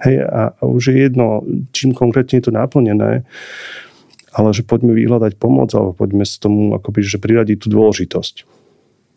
Hej, 0.00 0.24
a, 0.24 0.56
a 0.56 0.62
už 0.64 0.90
je 0.90 0.96
jedno, 1.04 1.44
čím 1.76 1.92
konkrétne 1.92 2.40
je 2.40 2.48
to 2.48 2.56
naplnené, 2.56 3.28
ale 4.32 4.48
že 4.56 4.64
poďme 4.64 4.96
vyhľadať 4.96 5.36
pomoc, 5.36 5.76
alebo 5.76 5.92
poďme 5.92 6.24
s 6.24 6.40
tomu 6.40 6.72
akoby, 6.72 7.04
že 7.04 7.20
priradiť 7.20 7.60
tú 7.60 7.68
dôležitosť. 7.68 8.48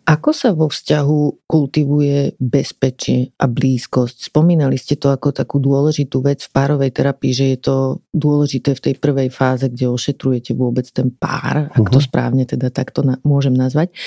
Ako 0.05 0.37
sa 0.37 0.53
vo 0.53 0.69
vzťahu 0.69 1.49
kultivuje 1.49 2.37
bezpečie 2.37 3.33
a 3.41 3.49
blízkosť? 3.49 4.29
Spomínali 4.29 4.77
ste 4.77 5.01
to 5.01 5.09
ako 5.09 5.33
takú 5.33 5.57
dôležitú 5.57 6.21
vec 6.21 6.45
v 6.45 6.53
párovej 6.53 6.93
terapii, 6.93 7.33
že 7.33 7.45
je 7.57 7.59
to 7.65 7.75
dôležité 8.13 8.77
v 8.77 8.83
tej 8.85 8.95
prvej 9.01 9.33
fáze, 9.33 9.65
kde 9.65 9.89
ošetrujete 9.89 10.53
vôbec 10.53 10.85
ten 10.93 11.09
pár, 11.09 11.73
ak 11.73 11.89
to 11.89 11.97
mhm. 11.97 12.05
správne 12.05 12.45
teda 12.45 12.69
takto 12.69 13.01
na, 13.01 13.17
môžem 13.25 13.57
nazvať. 13.57 13.97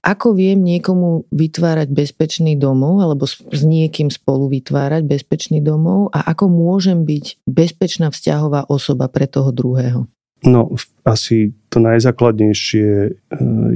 Ako 0.00 0.32
viem 0.32 0.56
niekomu 0.64 1.28
vytvárať 1.28 1.92
bezpečný 1.92 2.56
domov 2.56 3.04
alebo 3.04 3.28
s, 3.28 3.44
s 3.44 3.60
niekým 3.60 4.08
spolu 4.08 4.48
vytvárať 4.48 5.04
bezpečný 5.04 5.60
domov 5.60 6.08
a 6.16 6.32
ako 6.32 6.48
môžem 6.48 7.04
byť 7.04 7.44
bezpečná 7.44 8.08
vzťahová 8.08 8.72
osoba 8.72 9.04
pre 9.12 9.28
toho 9.28 9.52
druhého? 9.52 10.08
No, 10.42 10.74
asi 11.06 11.54
to 11.70 11.78
najzákladnejšie 11.78 12.90
e, 12.90 13.10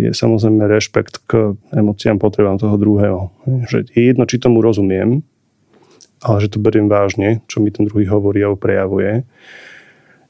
je 0.03 0.11
samozrejme 0.11 0.67
rešpekt 0.67 1.23
k 1.31 1.55
emóciám, 1.71 2.19
potrebám 2.19 2.59
toho 2.59 2.75
druhého. 2.75 3.31
Že 3.71 3.87
je 3.95 4.03
jedno, 4.03 4.27
či 4.27 4.43
tomu 4.43 4.59
rozumiem, 4.59 5.23
ale 6.27 6.37
že 6.43 6.51
to 6.51 6.59
beriem 6.59 6.91
vážne, 6.91 7.39
čo 7.47 7.63
mi 7.63 7.71
ten 7.71 7.87
druhý 7.87 8.11
hovorí 8.11 8.43
a 8.43 8.51
prejavuje. 8.59 9.23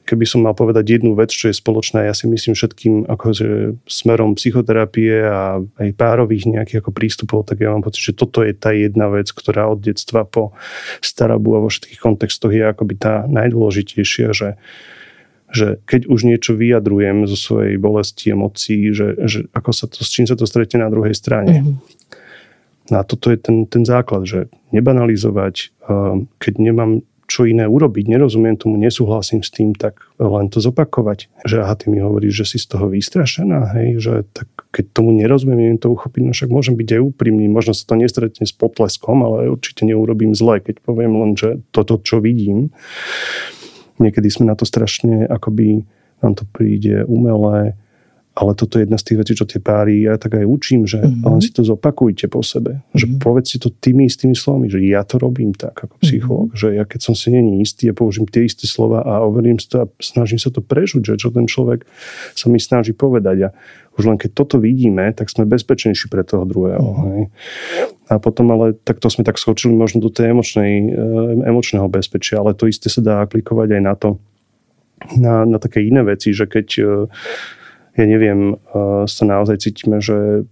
Keby 0.07 0.23
som 0.23 0.45
mal 0.45 0.55
povedať 0.55 1.01
jednu 1.01 1.17
vec, 1.17 1.33
čo 1.33 1.51
je 1.51 1.57
spoločná, 1.57 2.05
ja 2.05 2.15
si 2.15 2.29
myslím 2.31 2.55
všetkým 2.55 3.11
akože 3.11 3.75
smerom 3.89 4.39
psychoterapie 4.39 5.19
a 5.25 5.59
aj 5.59 5.89
párových 5.99 6.47
nejakých 6.47 6.79
ako 6.79 6.91
prístupov, 6.95 7.43
tak 7.43 7.59
ja 7.59 7.75
mám 7.75 7.83
pocit, 7.83 8.13
že 8.13 8.15
toto 8.15 8.39
je 8.39 8.55
tá 8.55 8.71
jedna 8.71 9.11
vec, 9.11 9.27
ktorá 9.27 9.67
od 9.67 9.83
detstva 9.83 10.23
po 10.23 10.55
starabu 11.03 11.59
a 11.59 11.63
vo 11.65 11.67
všetkých 11.67 11.99
kontextoch 11.99 12.55
je 12.55 12.63
akoby 12.63 12.95
tá 12.95 13.27
najdôležitejšia, 13.27 14.31
že 14.31 14.55
že 15.51 15.79
keď 15.87 16.11
už 16.11 16.27
niečo 16.27 16.59
vyjadrujem 16.59 17.23
zo 17.27 17.37
svojej 17.39 17.79
bolesti, 17.79 18.35
emócií, 18.35 18.91
že, 18.91 19.15
že 19.27 19.47
ako 19.55 19.71
sa 19.71 19.85
to, 19.87 20.03
s 20.03 20.09
čím 20.11 20.27
sa 20.27 20.35
to 20.35 20.43
stretne 20.43 20.83
na 20.83 20.91
druhej 20.91 21.15
strane. 21.15 21.63
Mm-hmm. 21.63 21.75
No 22.87 22.95
a 22.99 23.03
toto 23.03 23.31
je 23.31 23.39
ten, 23.39 23.67
ten 23.67 23.83
základ, 23.83 24.23
že 24.23 24.47
nebanalizovať, 24.71 25.71
ehm, 25.87 26.31
keď 26.39 26.53
nemám 26.59 26.91
čo 27.27 27.43
iné 27.43 27.67
urobiť, 27.67 28.07
nerozumiem 28.07 28.55
tomu, 28.55 28.79
nesúhlasím 28.79 29.43
s 29.43 29.51
tým, 29.51 29.75
tak 29.75 29.99
len 30.15 30.47
to 30.47 30.63
zopakovať. 30.63 31.27
Že 31.43 31.55
aha, 31.59 31.75
ty 31.75 31.91
mi 31.91 31.99
hovoríš, 31.99 32.43
že 32.43 32.55
si 32.55 32.57
z 32.63 32.71
toho 32.71 32.87
vystrašená, 32.87 33.75
hej, 33.75 33.99
že 33.99 34.13
tak 34.31 34.47
keď 34.71 34.95
tomu 34.95 35.11
nerozumiem, 35.11 35.59
neviem 35.59 35.79
to 35.79 35.91
uchopiť, 35.91 36.21
no 36.23 36.31
však 36.31 36.47
môžem 36.47 36.79
byť 36.79 36.89
aj 36.95 37.01
úprimný, 37.03 37.51
možno 37.51 37.75
sa 37.75 37.83
to 37.83 37.99
nestretne 37.99 38.47
s 38.47 38.55
potleskom, 38.55 39.27
ale 39.27 39.51
určite 39.51 39.83
neurobím 39.83 40.31
zle, 40.31 40.63
keď 40.63 40.79
poviem 40.79 41.19
len, 41.19 41.31
že 41.35 41.59
toto, 41.75 41.99
čo 41.99 42.23
vidím, 42.23 42.71
Niekedy 43.97 44.29
sme 44.29 44.45
na 44.49 44.55
to 44.55 44.65
strašne, 44.65 45.25
akoby 45.25 45.85
nám 46.21 46.33
to 46.37 46.45
príde 46.49 47.05
umelé, 47.05 47.77
ale 48.37 48.53
toto 48.53 48.77
je 48.77 48.85
jedna 48.85 49.01
z 49.01 49.05
tých 49.09 49.17
vecí, 49.17 49.33
čo 49.33 49.49
tie 49.49 49.57
páry, 49.57 50.05
ja 50.05 50.13
tak 50.21 50.37
aj 50.37 50.45
učím, 50.45 50.85
že 50.85 51.01
mm-hmm. 51.01 51.25
len 51.25 51.41
si 51.41 51.49
to 51.49 51.65
zopakujte 51.65 52.29
po 52.29 52.45
sebe. 52.45 52.77
Mm-hmm. 52.77 52.97
Že 53.01 53.05
mhm. 53.09 53.17
povedzte 53.17 53.57
to 53.57 53.69
tými 53.73 54.05
istými 54.05 54.37
slovami, 54.37 54.69
že 54.69 54.77
ja 54.85 55.01
to 55.01 55.17
robím 55.17 55.57
tak 55.57 55.73
ako 55.73 55.97
psychológ, 56.05 56.53
mm-hmm. 56.53 56.61
že 56.61 56.77
ja 56.77 56.85
keď 56.85 56.99
som 57.01 57.17
si 57.17 57.33
není 57.33 57.65
istý, 57.65 57.89
ja 57.89 57.97
použijem 57.97 58.29
tie 58.29 58.45
isté 58.45 58.69
slova 58.69 59.01
a 59.01 59.25
overím 59.25 59.57
si 59.57 59.65
to 59.65 59.81
a 59.81 59.89
snažím 59.97 60.37
sa 60.37 60.53
to 60.53 60.61
prežuť, 60.61 61.01
že 61.01 61.13
čo 61.17 61.33
ten 61.33 61.49
človek 61.49 61.89
sa 62.37 62.45
mi 62.53 62.61
snaží 62.61 62.93
povedať. 62.93 63.49
A 63.49 63.57
už 63.97 64.05
len 64.05 64.21
keď 64.21 64.37
toto 64.37 64.61
vidíme, 64.61 65.09
tak 65.17 65.33
sme 65.33 65.49
bezpečnejší 65.49 66.05
pre 66.13 66.21
toho 66.21 66.45
druhého. 66.45 66.85
Mm-hmm. 66.85 67.09
Hej. 67.09 67.23
A 68.07 68.23
potom 68.23 68.47
ale 68.55 68.71
takto 68.71 69.11
sme 69.11 69.27
tak 69.27 69.35
skočili 69.35 69.75
možno 69.75 69.99
do 69.99 70.07
tej 70.07 70.31
emočnej, 70.31 70.73
eh, 70.79 70.91
emočného 71.43 71.87
bezpečia, 71.91 72.39
ale 72.39 72.55
to 72.55 72.71
isté 72.71 72.87
sa 72.87 73.03
dá 73.03 73.15
aplikovať 73.23 73.67
aj 73.77 73.81
na 73.83 73.93
to, 73.99 74.09
na, 75.19 75.43
na 75.43 75.57
také 75.59 75.83
iné 75.83 76.01
veci, 76.07 76.31
že 76.31 76.47
keď 76.47 76.67
eh, 76.79 76.87
ja 77.97 78.05
neviem, 78.05 78.55
eh, 78.55 79.03
sa 79.09 79.23
naozaj 79.25 79.57
cítime, 79.59 79.99
že, 79.99 80.45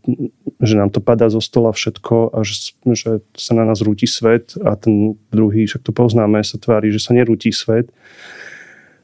že 0.60 0.76
nám 0.76 0.89
to 0.91 1.00
padá 1.00 1.30
zo 1.32 1.39
stola 1.39 1.72
všetko 1.72 2.36
a 2.36 2.41
že, 2.41 2.76
že 2.91 3.22
sa 3.38 3.54
na 3.56 3.63
nás 3.63 3.80
rúti 3.86 4.10
svet 4.10 4.58
a 4.60 4.76
ten 4.76 5.15
druhý, 5.32 5.70
však 5.70 5.86
to 5.86 5.94
poznáme, 5.94 6.41
sa 6.44 6.58
tvári, 6.58 6.89
že 6.89 7.00
sa 7.00 7.15
nerúti 7.15 7.54
svet, 7.54 7.88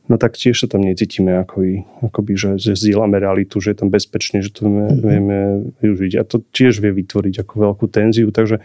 no 0.09 0.15
tak 0.17 0.37
tiež 0.37 0.65
sa 0.65 0.67
tam 0.69 0.81
necítime 0.81 1.37
ako 1.41 1.85
akoby, 2.09 2.33
že, 2.37 2.51
že 2.57 2.73
zdieľame 2.77 3.21
realitu, 3.21 3.61
že 3.61 3.75
je 3.75 3.77
tam 3.85 3.89
bezpečne, 3.93 4.41
že 4.41 4.53
to 4.53 4.65
vieme, 4.65 4.85
mm-hmm. 4.89 5.01
vieme 5.03 5.37
využiť. 5.83 6.13
A 6.17 6.23
to 6.25 6.41
tiež 6.53 6.81
vie 6.81 6.91
vytvoriť 6.93 7.45
ako 7.45 7.53
veľkú 7.69 7.85
tenziu, 7.91 8.33
takže 8.33 8.63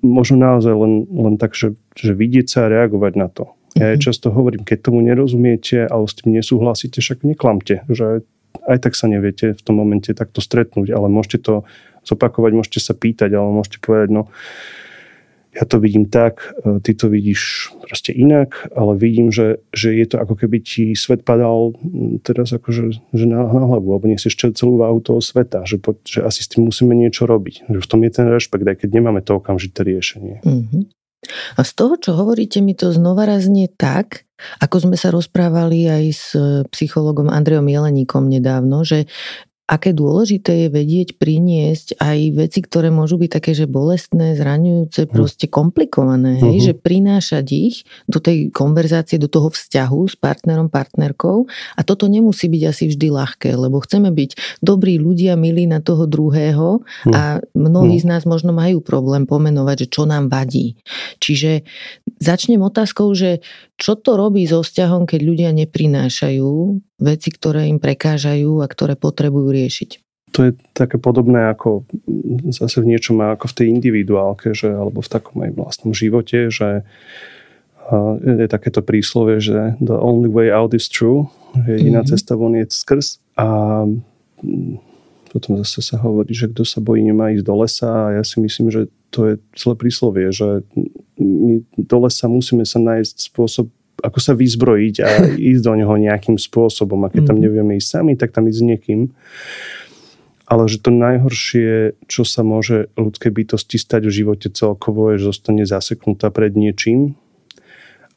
možno 0.00 0.38
naozaj 0.38 0.72
len, 0.72 1.04
len 1.10 1.34
tak, 1.36 1.58
že, 1.58 1.74
že 1.98 2.14
vidieť 2.14 2.46
sa 2.46 2.58
a 2.66 2.72
reagovať 2.72 3.12
na 3.18 3.28
to. 3.28 3.52
Ja 3.72 3.92
mm-hmm. 3.92 4.04
často 4.04 4.28
hovorím, 4.32 4.62
keď 4.62 4.78
tomu 4.92 5.00
nerozumiete 5.00 5.88
alebo 5.88 6.08
s 6.08 6.16
tým 6.20 6.36
nesúhlasíte, 6.36 7.00
však 7.00 7.24
neklamte, 7.24 7.84
že 7.88 8.24
aj 8.68 8.78
tak 8.84 8.92
sa 8.94 9.08
neviete 9.08 9.56
v 9.56 9.62
tom 9.64 9.80
momente 9.80 10.12
takto 10.12 10.44
stretnúť, 10.44 10.92
ale 10.92 11.08
môžete 11.08 11.40
to 11.40 11.54
zopakovať, 12.04 12.52
môžete 12.52 12.80
sa 12.84 12.92
pýtať, 12.92 13.32
ale 13.32 13.48
môžete 13.48 13.80
povedať, 13.80 14.08
no 14.12 14.22
ja 15.52 15.68
to 15.68 15.76
vidím 15.76 16.08
tak, 16.08 16.56
e, 16.64 16.80
ty 16.80 16.96
to 16.96 17.12
vidíš 17.12 17.72
proste 17.84 18.16
inak, 18.16 18.72
ale 18.72 18.96
vidím, 18.96 19.28
že, 19.28 19.60
že 19.76 19.92
je 19.92 20.06
to 20.08 20.16
ako 20.16 20.34
keby 20.40 20.64
ti 20.64 20.96
svet 20.96 21.28
padal 21.28 21.76
teraz 22.24 22.56
akože 22.56 23.12
že 23.12 23.26
na, 23.28 23.44
na 23.44 23.64
hlavu, 23.68 23.92
alebo 23.92 24.08
nesieš 24.08 24.56
celú 24.56 24.80
váhu 24.80 25.04
toho 25.04 25.20
sveta, 25.20 25.68
že, 25.68 25.76
po, 25.76 26.00
že 26.08 26.24
asi 26.24 26.40
s 26.40 26.48
tým 26.48 26.64
musíme 26.64 26.96
niečo 26.96 27.28
robiť. 27.28 27.68
Že 27.68 27.78
v 27.84 27.88
tom 27.88 28.00
je 28.00 28.10
ten 28.10 28.26
rešpekt, 28.32 28.64
aj 28.64 28.76
keď 28.80 28.88
nemáme 28.96 29.20
to 29.20 29.36
okamžité 29.36 29.84
riešenie. 29.84 30.40
Mm-hmm. 30.40 30.82
A 31.54 31.60
z 31.62 31.72
toho, 31.78 31.94
čo 32.00 32.18
hovoríte, 32.18 32.58
mi 32.58 32.74
to 32.74 32.90
znova 32.90 33.28
raznie 33.28 33.70
tak, 33.70 34.26
ako 34.58 34.90
sme 34.90 34.96
sa 34.98 35.14
rozprávali 35.14 35.86
aj 35.86 36.04
s 36.10 36.26
psychologom 36.74 37.30
Andreom 37.30 37.62
Jeleníkom 37.62 38.26
nedávno, 38.26 38.82
že 38.82 39.06
aké 39.70 39.94
dôležité 39.94 40.66
je 40.66 40.68
vedieť 40.68 41.08
priniesť 41.16 41.96
aj 42.02 42.18
veci, 42.34 42.60
ktoré 42.60 42.90
môžu 42.90 43.16
byť 43.16 43.30
také, 43.30 43.52
že 43.54 43.70
bolestné, 43.70 44.34
zraňujúce, 44.34 45.06
hm. 45.06 45.10
proste 45.10 45.46
komplikované, 45.46 46.42
hej, 46.42 46.56
uh-huh. 46.58 46.66
že 46.66 46.72
prinášať 46.74 47.46
ich 47.54 47.76
do 48.10 48.18
tej 48.18 48.50
konverzácie, 48.50 49.22
do 49.22 49.30
toho 49.30 49.54
vzťahu 49.54 50.00
s 50.10 50.14
partnerom, 50.18 50.66
partnerkou 50.66 51.46
a 51.78 51.80
toto 51.86 52.10
nemusí 52.10 52.50
byť 52.50 52.62
asi 52.68 52.84
vždy 52.90 53.08
ľahké, 53.14 53.50
lebo 53.54 53.78
chceme 53.80 54.10
byť 54.10 54.60
dobrí 54.60 54.98
ľudia, 54.98 55.38
milí 55.38 55.70
na 55.70 55.78
toho 55.78 56.10
druhého 56.10 56.82
uh-huh. 56.82 57.12
a 57.14 57.38
mnohí 57.54 57.96
uh-huh. 57.96 58.04
z 58.04 58.10
nás 58.10 58.22
možno 58.26 58.50
majú 58.50 58.82
problém 58.82 59.24
pomenovať, 59.24 59.86
že 59.86 59.88
čo 59.88 60.02
nám 60.04 60.26
vadí. 60.26 60.74
Čiže 61.22 61.62
začnem 62.22 62.62
otázkou, 62.62 63.10
že 63.18 63.42
čo 63.76 63.98
to 63.98 64.14
robí 64.14 64.46
so 64.46 64.62
vzťahom, 64.62 65.04
keď 65.10 65.20
ľudia 65.26 65.50
neprinášajú 65.50 66.50
veci, 67.02 67.28
ktoré 67.34 67.66
im 67.66 67.82
prekážajú 67.82 68.62
a 68.62 68.66
ktoré 68.70 68.94
potrebujú 68.94 69.50
riešiť? 69.50 69.90
To 70.32 70.48
je 70.48 70.52
také 70.72 70.96
podobné 70.96 71.52
ako 71.52 71.84
zase 72.48 72.80
v 72.80 72.96
niečom 72.96 73.20
ako 73.20 73.52
v 73.52 73.56
tej 73.58 73.66
individuálke, 73.68 74.56
že, 74.56 74.72
alebo 74.72 75.04
v 75.04 75.12
takom 75.12 75.44
aj 75.44 75.50
vlastnom 75.52 75.92
živote, 75.92 76.48
že 76.48 76.88
je 78.22 78.46
takéto 78.48 78.80
príslovie, 78.80 79.42
že 79.42 79.76
the 79.82 79.98
only 79.98 80.30
way 80.30 80.48
out 80.48 80.72
is 80.72 80.88
true, 80.88 81.28
že 81.66 81.82
jediná 81.82 82.00
mm-hmm. 82.00 82.12
cesta 82.16 82.32
von 82.38 82.54
je 82.56 82.64
skrz 82.64 83.20
a 83.36 83.46
mm, 84.40 84.80
potom 85.32 85.56
zase 85.64 85.80
sa 85.80 85.96
hovorí, 86.00 86.32
že 86.32 86.48
kto 86.52 86.62
sa 86.64 86.78
bojí, 86.80 87.00
nemá 87.04 87.32
ísť 87.32 87.44
do 87.44 87.54
lesa 87.56 87.88
a 87.88 88.20
ja 88.20 88.22
si 88.24 88.40
myslím, 88.40 88.68
že 88.68 88.88
to 89.12 89.32
je 89.32 89.34
zlé 89.56 89.74
príslovie, 89.76 90.28
že 90.32 90.64
my 91.22 91.54
do 91.78 91.96
lesa 92.02 92.26
musíme 92.26 92.66
sa 92.66 92.82
nájsť 92.82 93.16
spôsob, 93.30 93.66
ako 94.02 94.18
sa 94.18 94.34
vyzbrojiť 94.34 94.94
a 95.02 95.08
ísť 95.54 95.62
do 95.62 95.72
neho 95.78 95.94
nejakým 95.94 96.36
spôsobom. 96.36 96.98
A 97.06 97.12
keď 97.12 97.32
tam 97.32 97.38
mhm. 97.38 97.44
nevieme 97.46 97.72
ísť 97.78 97.88
sami, 97.88 98.12
tak 98.18 98.34
tam 98.34 98.50
ísť 98.50 98.58
s 98.58 98.66
niekým. 98.66 99.00
Ale 100.52 100.68
že 100.68 100.84
to 100.84 100.92
najhoršie, 100.92 101.96
čo 102.12 102.28
sa 102.28 102.44
môže 102.44 102.92
ľudskej 103.00 103.32
bytosti 103.32 103.80
stať 103.80 104.04
v 104.04 104.16
živote 104.20 104.52
celkovo, 104.52 105.08
je, 105.14 105.22
že 105.22 105.32
zostane 105.32 105.64
zaseknutá 105.64 106.28
pred 106.28 106.52
niečím. 106.52 107.16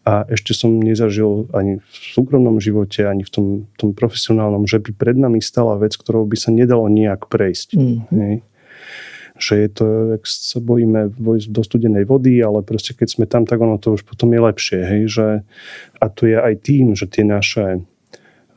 A 0.06 0.28
ešte 0.28 0.54
som 0.54 0.70
nezažil 0.78 1.50
ani 1.56 1.82
v 1.82 1.96
súkromnom 2.14 2.62
živote, 2.62 3.08
ani 3.08 3.26
v 3.26 3.32
tom, 3.32 3.46
tom 3.80 3.96
profesionálnom, 3.96 4.68
že 4.68 4.78
by 4.84 4.92
pred 4.94 5.18
nami 5.18 5.42
stala 5.42 5.80
vec, 5.80 5.98
ktorou 5.98 6.28
by 6.28 6.38
sa 6.38 6.52
nedalo 6.54 6.92
nejak 6.92 7.26
prejsť. 7.32 7.70
Mm 7.74 8.44
že 9.36 9.68
je 9.68 9.70
to, 9.70 9.86
ak 10.16 10.24
sa 10.24 10.64
bojíme 10.64 11.12
vojsť 11.12 11.48
do 11.52 11.62
studenej 11.62 12.08
vody, 12.08 12.40
ale 12.40 12.64
proste 12.64 12.96
keď 12.96 13.08
sme 13.12 13.26
tam, 13.28 13.44
tak 13.44 13.60
ono 13.60 13.76
to 13.76 14.00
už 14.00 14.08
potom 14.08 14.32
je 14.32 14.40
lepšie. 14.40 14.80
Hej? 14.80 15.02
Že, 15.12 15.28
a 16.00 16.06
to 16.08 16.22
je 16.28 16.38
aj 16.40 16.54
tým, 16.64 16.96
že 16.96 17.06
tie 17.12 17.28
naše 17.28 17.84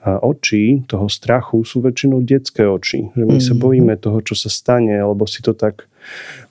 oči 0.06 0.86
toho 0.86 1.10
strachu 1.10 1.66
sú 1.66 1.82
väčšinou 1.82 2.22
detské 2.22 2.64
oči. 2.64 3.10
Že 3.12 3.24
my 3.26 3.38
sa 3.42 3.54
mhm. 3.58 3.60
bojíme 3.60 3.94
toho, 3.98 4.18
čo 4.22 4.38
sa 4.38 4.48
stane, 4.48 4.94
alebo 4.94 5.26
si 5.26 5.42
to 5.42 5.52
tak, 5.52 5.90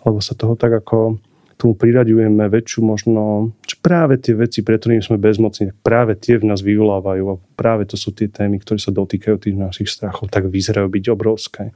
alebo 0.04 0.20
sa 0.20 0.36
toho 0.36 0.60
tak 0.60 0.76
ako 0.76 1.18
tomu 1.58 1.74
priraďujeme 1.74 2.46
väčšiu 2.54 2.86
možno, 2.86 3.50
že 3.66 3.82
práve 3.82 4.22
tie 4.22 4.38
veci, 4.38 4.62
pre 4.62 4.78
ktorými 4.78 5.02
sme 5.02 5.18
bezmocní, 5.18 5.74
práve 5.82 6.13
tie 6.13 6.38
v 6.38 6.46
nás 6.46 6.62
vyvolávajú 6.62 7.24
a 7.34 7.42
práve 7.58 7.90
to 7.90 7.98
sú 7.98 8.13
tie 8.13 8.30
témy, 8.30 8.62
ktoré 8.62 8.78
sa 8.78 8.94
dotýkajú 8.94 9.36
tých 9.42 9.58
našich 9.58 9.90
strachov, 9.90 10.30
tak 10.30 10.46
vyzerajú 10.46 10.86
byť 10.86 11.06
obrovské. 11.10 11.74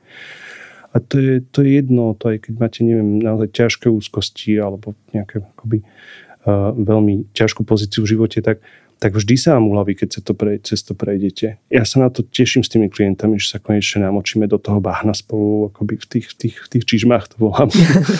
A 0.91 0.99
to 0.99 1.19
je, 1.19 1.39
to 1.39 1.63
je 1.63 1.80
jedno, 1.80 2.12
to 2.19 2.36
aj 2.36 2.47
keď 2.47 2.54
máte, 2.60 2.80
neviem, 2.84 3.23
naozaj 3.23 3.49
ťažké 3.56 3.88
úzkosti 3.88 4.60
alebo 4.60 4.91
nejaké 5.15 5.39
akoby, 5.56 5.88
uh, 6.43 6.75
veľmi 6.75 7.32
ťažkú 7.32 7.63
pozíciu 7.63 8.04
v 8.04 8.12
živote, 8.17 8.43
tak 8.43 8.60
tak 9.02 9.18
vždy 9.18 9.34
sa 9.34 9.58
vám 9.58 9.66
uľaví, 9.74 9.98
keď 9.98 10.10
sa 10.14 10.22
to 10.22 10.38
pre, 10.38 10.62
cez 10.62 10.86
to 10.86 10.94
prejdete. 10.94 11.58
Ja 11.74 11.90
sa 11.90 12.06
na 12.06 12.14
to 12.14 12.22
teším 12.22 12.62
s 12.62 12.70
tými 12.70 12.86
klientami, 12.86 13.42
že 13.42 13.50
sa 13.50 13.58
konečne 13.58 14.06
namočíme 14.06 14.46
do 14.46 14.62
toho 14.62 14.78
bahna 14.78 15.18
spolu, 15.18 15.74
akoby 15.74 15.98
v 15.98 16.06
tých, 16.06 16.28
v 16.30 16.36
tých, 16.38 16.56
v 16.62 16.68
tých 16.70 16.86
čižmách 16.86 17.34
to 17.34 17.36
volám. 17.42 17.74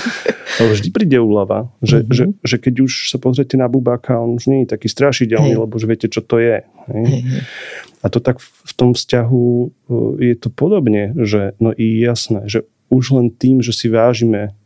Ale 0.58 0.74
vždy 0.74 0.90
príde 0.90 1.22
úlava, 1.22 1.70
že, 1.86 2.02
mm-hmm. 2.02 2.18
že, 2.18 2.26
že 2.42 2.56
keď 2.58 2.90
už 2.90 3.14
sa 3.14 3.22
pozriete 3.22 3.62
na 3.62 3.70
bubáka, 3.70 4.18
on 4.18 4.42
už 4.42 4.50
nie 4.50 4.66
je 4.66 4.74
taký 4.74 4.90
strašidelný, 4.90 5.54
hey. 5.54 5.62
lebo 5.62 5.78
už 5.78 5.86
viete, 5.86 6.10
čo 6.10 6.26
to 6.26 6.42
je. 6.42 6.66
Hey. 6.66 7.30
A 8.02 8.10
to 8.10 8.18
tak 8.18 8.42
v 8.42 8.74
tom 8.74 8.98
vzťahu 8.98 9.46
e, 9.46 9.68
je 10.34 10.36
to 10.42 10.50
podobne, 10.50 11.14
že 11.14 11.54
no 11.62 11.78
i 11.78 12.02
jasné, 12.02 12.50
že 12.50 12.66
už 12.90 13.22
len 13.22 13.30
tým, 13.30 13.62
že 13.62 13.70
si 13.70 13.86
vážime 13.86 14.58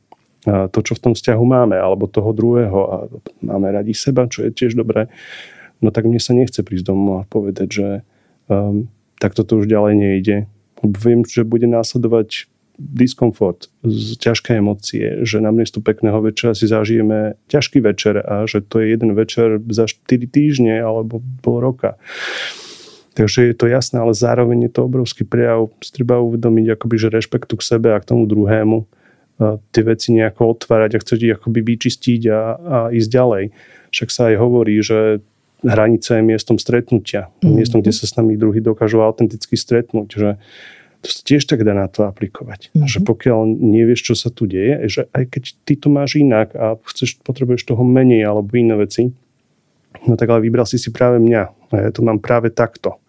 e, 0.47 0.71
to, 0.71 0.79
čo 0.79 0.95
v 0.95 1.11
tom 1.11 1.13
vzťahu 1.13 1.43
máme, 1.43 1.75
alebo 1.75 2.07
toho 2.07 2.31
druhého 2.31 2.79
a 2.87 2.97
máme 3.43 3.67
radi 3.75 3.91
seba, 3.91 4.31
čo 4.31 4.47
je 4.47 4.55
tiež 4.55 4.79
dobré, 4.79 5.11
no 5.81 5.89
tak 5.91 6.05
mne 6.05 6.21
sa 6.21 6.35
nechce 6.35 6.61
prísť 6.61 6.91
domov 6.91 7.23
a 7.23 7.27
povedať, 7.27 7.67
že 7.71 7.87
um, 8.47 8.87
takto 9.19 9.43
to 9.47 9.63
už 9.63 9.71
ďalej 9.71 9.93
nejde. 9.95 10.37
Viem, 10.83 11.25
že 11.25 11.47
bude 11.47 11.65
následovať 11.65 12.51
diskomfort, 12.75 13.71
ťažké 14.19 14.59
emócie, 14.59 15.23
že 15.23 15.39
namiesto 15.39 15.79
pekného 15.79 16.19
večera 16.19 16.51
si 16.51 16.67
zažijeme 16.67 17.39
ťažký 17.47 17.79
večer 17.79 18.19
a 18.19 18.43
že 18.43 18.59
to 18.59 18.83
je 18.83 18.91
jeden 18.91 19.15
večer 19.15 19.63
za 19.71 19.87
4 19.87 20.27
týždne 20.27 20.83
alebo 20.83 21.23
pol 21.39 21.63
roka. 21.63 21.95
Takže 23.15 23.47
je 23.47 23.55
to 23.55 23.71
jasné, 23.71 24.03
ale 24.03 24.11
zároveň 24.11 24.67
je 24.67 24.71
to 24.75 24.91
obrovský 24.91 25.23
prejav. 25.23 25.71
Treba 25.79 26.19
uvedomiť 26.19 26.75
akoby, 26.75 26.95
že 26.99 27.15
rešpektu 27.15 27.55
k 27.55 27.63
sebe 27.63 27.95
a 27.95 28.01
k 28.03 28.11
tomu 28.11 28.27
druhému 28.27 28.83
a 29.35 29.59
tie 29.71 29.83
veci 29.83 30.15
nejako 30.15 30.59
otvárať 30.59 30.95
a 30.95 31.01
chcieť 31.03 31.19
ich 31.23 31.35
akoby 31.35 31.59
vyčistiť 31.63 32.21
a, 32.31 32.39
a 32.55 32.77
ísť 32.91 33.09
ďalej. 33.11 33.43
Však 33.91 34.09
sa 34.11 34.21
aj 34.31 34.35
hovorí, 34.39 34.79
že 34.83 35.23
hranica 35.65 36.15
je 36.15 36.23
miestom 36.23 36.61
stretnutia. 36.61 37.33
Mm-hmm. 37.41 37.53
Miestom, 37.57 37.79
kde 37.81 37.93
sa 37.93 38.05
s 38.05 38.13
nami 38.15 38.37
druhý 38.37 38.61
dokážu 38.61 39.01
autenticky 39.01 39.57
stretnúť. 39.57 40.07
Že 40.13 40.29
to 41.01 41.07
sa 41.09 41.21
tiež 41.25 41.43
tak 41.49 41.65
dá 41.65 41.73
na 41.73 41.89
to 41.89 42.05
aplikovať. 42.05 42.71
Mm-hmm. 42.71 42.87
Že 42.87 42.99
pokiaľ 43.03 43.39
nevieš, 43.49 44.13
čo 44.13 44.15
sa 44.15 44.29
tu 44.29 44.45
deje, 44.45 44.85
že 44.87 45.01
aj 45.11 45.23
keď 45.33 45.43
ty 45.65 45.73
to 45.75 45.89
máš 45.89 46.21
inak 46.21 46.53
a 46.53 46.77
chceš, 46.87 47.19
potrebuješ 47.25 47.65
toho 47.65 47.81
menej 47.81 48.25
alebo 48.25 48.53
iné 48.55 48.77
veci, 48.77 49.09
no 50.05 50.13
tak 50.15 50.29
ale 50.29 50.45
vybral 50.45 50.69
si 50.69 50.77
si 50.77 50.93
práve 50.93 51.17
mňa. 51.17 51.43
A 51.73 51.89
ja 51.89 51.91
to 51.91 52.05
mám 52.05 52.21
práve 52.21 52.53
takto. 52.53 53.01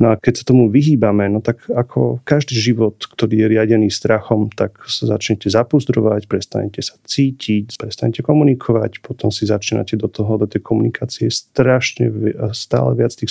No 0.00 0.12
a 0.12 0.14
keď 0.16 0.40
sa 0.40 0.44
tomu 0.48 0.72
vyhýbame, 0.72 1.28
no 1.28 1.44
tak 1.44 1.68
ako 1.68 2.24
každý 2.24 2.56
život, 2.56 2.96
ktorý 3.04 3.44
je 3.44 3.46
riadený 3.52 3.92
strachom, 3.92 4.48
tak 4.48 4.80
sa 4.88 5.04
začnete 5.04 5.52
zapuzdrovať, 5.52 6.24
prestanete 6.24 6.80
sa 6.80 6.96
cítiť, 7.04 7.76
prestanete 7.76 8.24
komunikovať, 8.24 9.04
potom 9.04 9.28
si 9.28 9.44
začínate 9.44 10.00
do 10.00 10.08
toho, 10.08 10.40
do 10.40 10.48
tej 10.48 10.64
komunikácie 10.64 11.28
strašne 11.28 12.08
stále 12.56 12.96
viac 12.96 13.12
tých 13.12 13.28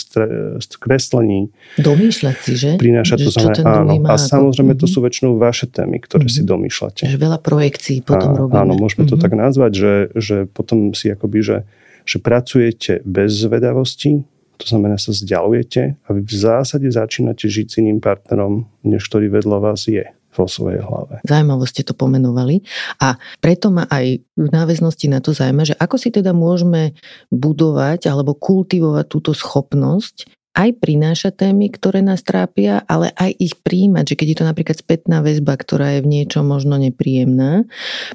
kreslení. 0.78 1.50
Domýšľať 1.82 2.38
si, 2.38 2.54
že? 2.54 2.70
Prináša 2.78 3.18
to 3.18 3.34
znamená, 3.34 3.82
áno. 3.82 4.06
A 4.06 4.22
samozrejme 4.22 4.78
to 4.78 4.86
mhm. 4.86 4.92
sú 4.94 4.98
väčšinou 5.02 5.32
vaše 5.42 5.66
témy, 5.66 5.98
ktoré 6.06 6.30
mm-hmm. 6.30 6.38
si 6.38 6.42
mhm. 6.46 6.50
domýšľate. 6.54 7.04
Že 7.10 7.18
veľa 7.18 7.40
projekcií 7.42 8.06
potom 8.06 8.30
a, 8.30 8.38
robíme. 8.46 8.62
Áno, 8.62 8.74
môžeme 8.78 9.10
mm-hmm. 9.10 9.14
to 9.14 9.18
mhm. 9.18 9.24
tak 9.26 9.34
nazvať, 9.34 9.72
že, 9.74 9.94
že 10.14 10.38
potom 10.46 10.94
si 10.94 11.10
akoby, 11.10 11.40
že, 11.42 11.58
že 12.06 12.22
pracujete 12.22 13.02
bez 13.10 13.34
zvedavosti, 13.34 14.22
to 14.60 14.66
znamená, 14.68 15.00
sa 15.00 15.16
vzdialujete 15.16 15.96
a 16.04 16.08
vy 16.12 16.22
v 16.28 16.36
zásade 16.36 16.92
začínate 16.92 17.48
žiť 17.48 17.68
s 17.72 17.80
iným 17.80 18.04
partnerom, 18.04 18.68
než 18.84 19.08
ktorý 19.08 19.32
vedľa 19.32 19.58
vás 19.64 19.88
je 19.88 20.04
vo 20.36 20.46
svojej 20.46 20.84
hlave. 20.84 21.26
Zaujímavo 21.26 21.66
ste 21.66 21.82
to 21.82 21.98
pomenovali 21.98 22.62
a 23.02 23.18
preto 23.42 23.74
ma 23.74 23.90
aj 23.90 24.22
v 24.22 24.48
náväznosti 24.52 25.10
na 25.10 25.20
to 25.24 25.34
zaujíma, 25.34 25.64
že 25.66 25.76
ako 25.80 25.96
si 25.98 26.14
teda 26.14 26.36
môžeme 26.38 26.94
budovať 27.34 28.06
alebo 28.12 28.38
kultivovať 28.38 29.06
túto 29.10 29.32
schopnosť 29.34 30.39
aj 30.60 30.84
prinášať 30.84 31.48
témy, 31.48 31.72
ktoré 31.72 32.04
nás 32.04 32.20
trápia, 32.20 32.84
ale 32.84 33.16
aj 33.16 33.32
ich 33.40 33.56
príjmať, 33.56 34.12
že 34.12 34.18
keď 34.20 34.28
je 34.28 34.38
to 34.44 34.46
napríklad 34.52 34.78
spätná 34.84 35.24
väzba, 35.24 35.56
ktorá 35.56 35.96
je 35.96 36.04
v 36.04 36.12
niečom 36.20 36.44
možno 36.44 36.76
nepríjemná. 36.76 37.64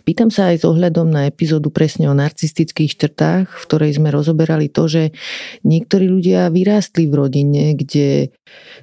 Pýtam 0.05 0.29
sa 0.29 0.53
aj 0.53 0.61
s 0.61 0.65
ohľadom 0.69 1.09
na 1.09 1.25
epizódu 1.25 1.73
presne 1.73 2.13
o 2.13 2.15
narcistických 2.15 3.01
črtách, 3.01 3.49
v 3.49 3.65
ktorej 3.65 3.97
sme 3.97 4.13
rozoberali 4.13 4.69
to, 4.69 4.85
že 4.93 5.17
niektorí 5.65 6.05
ľudia 6.05 6.53
vyrástli 6.53 7.09
v 7.09 7.17
rodine, 7.17 7.73
kde 7.73 8.29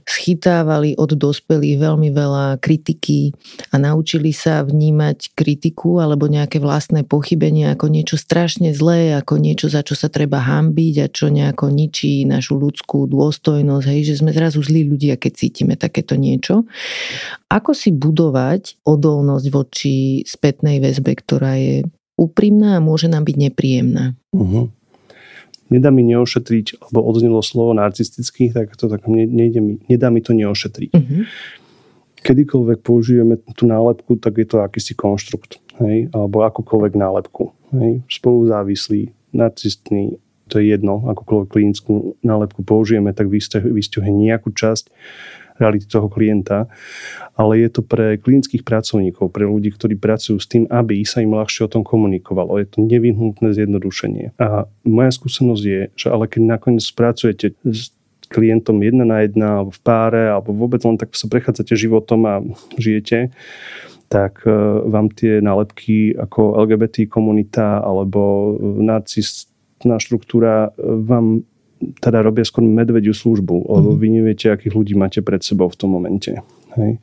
schytávali 0.10 0.97
od 0.97 1.13
dospelých 1.13 1.78
veľmi 1.78 2.10
veľa 2.10 2.58
kritiky 2.58 3.32
a 3.71 3.78
naučili 3.78 4.34
sa 4.34 4.65
vnímať 4.65 5.38
kritiku 5.38 6.02
alebo 6.02 6.26
nejaké 6.26 6.58
vlastné 6.58 7.06
pochybenie 7.06 7.69
ako 7.69 7.93
niečo 7.93 8.17
strašne 8.17 8.74
zlé, 8.74 9.13
ako 9.13 9.38
niečo, 9.38 9.69
za 9.69 9.86
čo 9.86 9.93
sa 9.93 10.10
treba 10.10 10.41
hambiť 10.41 10.95
a 11.06 11.08
čo 11.13 11.30
nejako 11.30 11.69
ničí 11.69 12.26
našu 12.26 12.58
ľudskú 12.58 13.06
dôstojnosť 13.06 13.50
dôstojnosť, 13.51 13.85
hej, 13.91 14.01
že 14.07 14.19
sme 14.23 14.31
zrazu 14.31 14.63
zlí 14.63 14.87
ľudia, 14.87 15.19
keď 15.19 15.31
cítime 15.35 15.75
takéto 15.75 16.15
niečo. 16.15 16.63
Ako 17.51 17.75
si 17.75 17.91
budovať 17.91 18.79
odolnosť 18.87 19.47
voči 19.51 19.95
spätnej 20.23 20.79
väzbe, 20.79 21.11
ktorá 21.19 21.59
je 21.59 21.83
úprimná 22.15 22.79
a 22.79 22.83
môže 22.83 23.11
nám 23.11 23.27
byť 23.27 23.37
nepríjemná? 23.51 24.15
Uh-huh. 24.31 24.71
Nedá 25.67 25.91
mi 25.91 26.03
neošetriť, 26.07 26.79
alebo 26.79 26.99
odznelo 27.03 27.43
slovo 27.43 27.76
narcistický, 27.76 28.55
tak 28.55 28.76
to 28.80 28.88
tak 28.88 29.07
nejde 29.07 29.59
mi, 29.59 29.73
nedá 29.91 30.07
mi 30.07 30.23
to 30.23 30.32
neošetriť. 30.32 30.91
Uh-huh. 30.95 31.28
Kedykoľvek 32.21 32.80
použijeme 32.86 33.36
tú 33.57 33.65
nálepku, 33.65 34.15
tak 34.21 34.39
je 34.39 34.47
to 34.47 34.61
akýsi 34.61 34.93
konštrukt, 34.93 35.57
hej, 35.82 36.07
alebo 36.13 36.45
akúkoľvek 36.45 36.93
nálepku. 36.93 37.49
Hej, 37.73 38.05
spoluzávislý, 38.11 39.09
narcistný, 39.34 40.21
to 40.52 40.60
je 40.60 40.76
jedno, 40.76 41.08
akúkoľvek 41.08 41.47
klinickú 41.47 42.20
nálepku 42.20 42.68
použijeme, 42.68 43.16
tak 43.16 43.32
vystihuje 43.32 44.12
nejakú 44.12 44.52
časť 44.52 44.91
reality 45.62 45.86
toho 45.86 46.10
klienta, 46.10 46.66
ale 47.38 47.62
je 47.62 47.70
to 47.70 47.82
pre 47.86 48.18
klinických 48.18 48.66
pracovníkov, 48.66 49.30
pre 49.30 49.45
ľudí, 49.45 49.70
ktorí 49.70 49.93
pracujú 49.95 50.41
s 50.41 50.49
tým, 50.49 50.66
aby 50.68 51.06
sa 51.06 51.22
im 51.22 51.38
ľahšie 51.38 51.70
o 51.70 51.72
tom 51.72 51.86
komunikovalo. 51.86 52.58
Je 52.58 52.66
to 52.66 52.82
nevyhnutné 52.82 53.54
zjednodušenie. 53.54 54.34
A 54.41 54.66
moja 54.82 55.12
skúsenosť 55.14 55.64
je, 55.64 55.82
že 55.93 56.08
ale 56.10 56.26
keď 56.26 56.41
nakoniec 56.58 56.86
pracujete 56.97 57.54
s 57.62 57.93
klientom 58.32 58.82
jedna 58.82 59.06
na 59.06 59.22
jedna, 59.22 59.62
alebo 59.62 59.72
v 59.76 59.82
páre, 59.84 60.24
alebo 60.32 60.56
vôbec 60.56 60.82
len 60.82 60.97
tak 60.97 61.14
sa 61.14 61.30
prechádzate 61.30 61.78
životom 61.78 62.20
a 62.26 62.36
žijete, 62.80 63.30
tak 64.12 64.43
e, 64.43 64.52
vám 64.91 65.08
tie 65.12 65.39
nálepky 65.39 66.16
ako 66.20 66.60
LGBT 66.68 67.08
komunita 67.08 67.80
alebo 67.80 68.56
e, 68.60 68.84
narcistná 69.82 69.97
štruktúra 69.97 70.69
e, 70.77 70.86
vám 71.01 71.41
teda 71.97 72.21
robia 72.21 72.45
skôr 72.45 72.61
medvediu 72.61 73.13
službu, 73.13 73.65
lebo 73.65 73.89
mhm. 73.93 73.97
vy 73.97 74.07
neviete, 74.21 74.53
akých 74.53 74.77
ľudí 74.77 74.93
máte 74.93 75.25
pred 75.25 75.41
sebou 75.41 75.65
v 75.65 75.77
tom 75.77 75.97
momente. 75.97 76.38
Hej. 76.77 77.01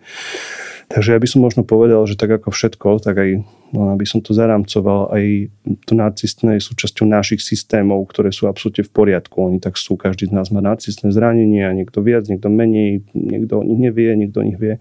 Takže 0.89 1.13
ja 1.13 1.21
by 1.21 1.29
som 1.29 1.45
možno 1.45 1.69
povedal, 1.69 2.01
že 2.09 2.17
tak 2.17 2.33
ako 2.33 2.49
všetko, 2.49 3.05
tak 3.05 3.21
aj 3.21 3.45
no, 3.77 3.93
aby 3.93 4.09
som 4.09 4.25
to 4.25 4.33
zarámcoval, 4.33 5.13
aj 5.13 5.53
to 5.85 5.93
narcistné 5.93 6.57
je 6.57 6.65
súčasťou 6.65 7.05
našich 7.05 7.45
systémov, 7.45 8.09
ktoré 8.09 8.33
sú 8.33 8.49
absolútne 8.49 8.89
v 8.89 8.95
poriadku. 8.97 9.37
Oni 9.37 9.61
tak 9.61 9.77
sú, 9.77 10.01
každý 10.01 10.33
z 10.33 10.41
nás 10.41 10.49
má 10.49 10.65
narcistné 10.65 11.13
zranenia, 11.13 11.77
niekto 11.77 12.01
viac, 12.01 12.25
niekto 12.33 12.49
menej, 12.49 13.05
niekto 13.13 13.61
o 13.61 13.63
nich 13.69 13.77
nevie, 13.77 14.17
niekto 14.17 14.41
o 14.41 14.47
nich 14.49 14.57
vie. 14.57 14.81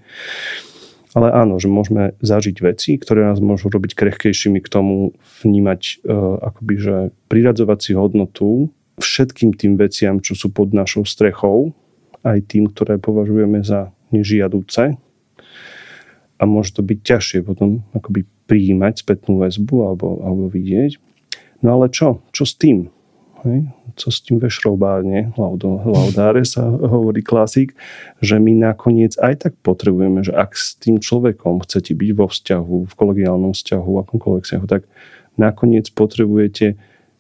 Ale 1.18 1.34
áno, 1.34 1.58
že 1.58 1.66
môžeme 1.66 2.14
zažiť 2.22 2.62
veci, 2.62 3.02
ktoré 3.02 3.26
nás 3.26 3.42
môžu 3.42 3.74
robiť 3.74 3.98
krehkejšími 3.98 4.62
k 4.62 4.70
tomu 4.70 5.18
vnímať, 5.42 6.06
uh, 6.06 6.54
akoby, 6.54 6.76
že 6.78 6.96
priradzovať 7.26 7.80
si 7.82 7.92
hodnotu 7.98 8.70
všetkým 9.02 9.58
tým 9.58 9.82
veciam, 9.82 10.22
čo 10.22 10.38
sú 10.38 10.54
pod 10.54 10.78
našou 10.78 11.10
strechou, 11.10 11.74
aj 12.22 12.46
tým, 12.46 12.70
ktoré 12.70 13.02
považujeme 13.02 13.66
za 13.66 13.90
nežiaduce. 14.14 14.94
A 16.38 16.44
môže 16.46 16.78
to 16.78 16.86
byť 16.86 17.00
ťažšie 17.02 17.40
potom 17.42 17.82
akoby 17.98 18.30
prijímať 18.46 19.02
spätnú 19.02 19.42
väzbu 19.42 19.76
alebo, 19.90 20.22
alebo 20.22 20.54
vidieť. 20.54 21.02
No 21.66 21.82
ale 21.82 21.90
čo? 21.90 22.22
Čo 22.30 22.46
s 22.46 22.54
tým? 22.54 22.94
Hej? 23.42 23.74
Co 23.98 24.14
s 24.14 24.22
tým 24.22 24.38
vešroubárne, 24.38 25.34
laudáre 25.42 26.46
sa 26.46 26.70
hovorí 26.70 27.26
klasik, 27.26 27.74
že 28.22 28.38
my 28.38 28.54
nakoniec 28.54 29.18
aj 29.18 29.50
tak 29.50 29.54
potrebujeme, 29.66 30.22
že 30.22 30.38
ak 30.38 30.54
s 30.54 30.78
tým 30.78 31.02
človekom 31.02 31.66
chcete 31.66 31.98
byť 31.98 32.12
vo 32.14 32.30
vzťahu, 32.30 32.76
v 32.86 32.94
kolegiálnom 32.94 33.58
vzťahu, 33.58 33.92
akomkoľvek 34.06 34.44
vzťahu, 34.46 34.66
tak 34.70 34.86
nakoniec 35.34 35.90
potrebujete 35.90 36.78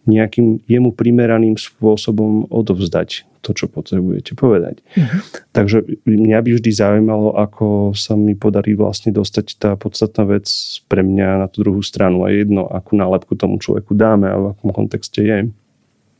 nejakým 0.07 0.63
jemu 0.69 0.95
primeraným 0.95 1.59
spôsobom 1.59 2.47
odovzdať 2.47 3.27
to, 3.43 3.51
čo 3.51 3.65
potrebujete 3.67 4.35
povedať. 4.35 4.79
Uh-huh. 4.95 5.19
Takže 5.51 5.83
mňa 6.07 6.39
by 6.43 6.49
vždy 6.57 6.71
zaujímalo, 6.71 7.35
ako 7.35 7.91
sa 7.95 8.15
mi 8.15 8.33
podarí 8.33 8.73
vlastne 8.73 9.11
dostať 9.11 9.45
tá 9.59 9.71
podstatná 9.75 10.27
vec 10.27 10.47
pre 10.87 11.03
mňa 11.03 11.43
na 11.43 11.47
tú 11.51 11.63
druhú 11.67 11.83
stranu 11.83 12.23
a 12.23 12.31
jedno, 12.31 12.67
akú 12.67 12.95
nálepku 12.95 13.35
tomu 13.35 13.59
človeku 13.59 13.95
dáme 13.95 14.27
a 14.31 14.35
v 14.35 14.45
akom 14.55 14.71
kontexte 14.71 15.23
je. 15.23 15.37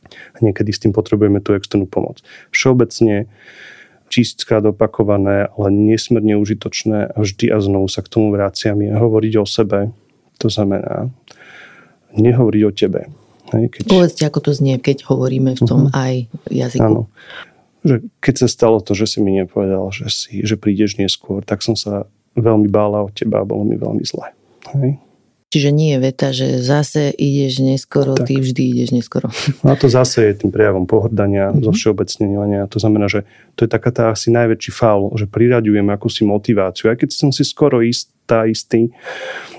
A 0.08 0.38
niekedy 0.40 0.70
s 0.72 0.82
tým 0.82 0.92
potrebujeme 0.92 1.40
tú 1.40 1.54
externú 1.54 1.86
pomoc. 1.88 2.24
Všeobecne 2.50 3.28
čístka 4.08 4.64
opakované, 4.64 5.52
ale 5.52 5.68
nesmierne 5.68 6.40
užitočné 6.40 7.12
a 7.12 7.16
vždy 7.20 7.52
a 7.52 7.60
znovu 7.60 7.86
sa 7.92 8.00
k 8.00 8.08
tomu 8.08 8.32
vraciam 8.32 8.80
je 8.80 8.92
hovoriť 8.92 9.32
o 9.36 9.46
sebe. 9.46 9.92
To 10.40 10.48
znamená 10.48 11.12
nehovoriť 12.16 12.62
o 12.64 12.72
tebe. 12.72 13.00
Hej, 13.52 13.64
keď... 13.72 13.80
Povedzte, 13.88 14.22
ako 14.28 14.40
to 14.48 14.50
znie, 14.56 14.76
keď 14.80 15.08
hovoríme 15.08 15.56
v 15.56 15.62
tom 15.64 15.88
uh-huh. 15.88 15.96
aj 15.96 16.14
jazyku. 16.52 16.84
Áno. 16.84 17.02
Že 17.84 18.10
keď 18.20 18.34
sa 18.44 18.48
stalo 18.50 18.78
to, 18.84 18.92
že 18.92 19.16
si 19.16 19.18
mi 19.24 19.32
nepovedal, 19.38 19.88
že, 19.94 20.08
si, 20.12 20.44
že 20.44 20.58
prídeš 20.60 21.00
neskôr, 21.00 21.40
tak 21.44 21.64
som 21.64 21.78
sa 21.78 22.10
veľmi 22.36 22.68
bála 22.68 23.06
o 23.06 23.12
teba 23.12 23.40
a 23.40 23.48
bolo 23.48 23.64
mi 23.64 23.76
veľmi 23.80 24.04
zle. 24.04 24.32
Hej. 24.76 25.00
Čiže 25.48 25.72
nie 25.72 25.96
je 25.96 25.98
veta, 26.04 26.28
že 26.28 26.60
zase 26.60 27.08
ideš 27.08 27.64
neskoro, 27.64 28.12
tak. 28.20 28.28
ty 28.28 28.36
vždy 28.36 28.62
ideš 28.68 28.92
neskoro. 28.92 29.32
No 29.64 29.72
a 29.72 29.76
to 29.80 29.88
zase 29.88 30.28
je 30.28 30.44
tým 30.44 30.52
prejavom 30.52 30.84
pohrdania, 30.84 31.48
mm-hmm. 31.48 31.64
zo 31.64 31.72
všeobecnenia. 31.72 32.68
To 32.68 32.76
znamená, 32.76 33.08
že 33.08 33.24
to 33.56 33.64
je 33.64 33.70
taká 33.72 33.88
tá 33.88 34.04
asi 34.12 34.28
najväčší 34.28 34.70
faul, 34.76 35.08
že 35.16 35.24
priraďujem 35.24 35.88
akúsi 35.88 36.28
motiváciu. 36.28 36.92
Aj 36.92 37.00
keď 37.00 37.16
som 37.16 37.32
si 37.32 37.48
skoro 37.48 37.80
istá, 37.80 38.44
istý, 38.44 38.92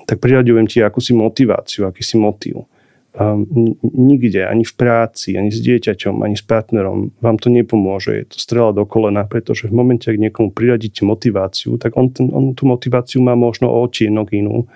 tak 0.05 0.21
priraďujem 0.21 0.69
ti 0.69 0.77
akúsi 0.85 1.17
motiváciu, 1.17 1.89
akýsi 1.89 2.21
motív. 2.21 2.69
Um, 3.17 3.49
nikde, 3.81 4.45
ani 4.45 4.61
v 4.61 4.73
práci, 4.77 5.33
ani 5.33 5.49
s 5.49 5.57
dieťaťom, 5.65 6.21
ani 6.21 6.37
s 6.37 6.45
partnerom 6.45 7.17
vám 7.17 7.41
to 7.41 7.49
nepomôže. 7.49 8.13
Je 8.13 8.25
to 8.29 8.37
strela 8.37 8.69
do 8.69 8.85
kolena, 8.85 9.25
pretože 9.25 9.65
v 9.65 9.73
momente, 9.73 10.05
ak 10.05 10.21
niekomu 10.21 10.53
priradíte 10.53 11.01
motiváciu, 11.01 11.81
tak 11.81 11.97
on, 11.97 12.13
ten, 12.13 12.29
on 12.29 12.53
tú 12.53 12.69
motiváciu 12.69 13.25
má 13.25 13.33
možno 13.33 13.73
o 13.73 13.81
otienok 13.81 14.29
inú 14.37 14.69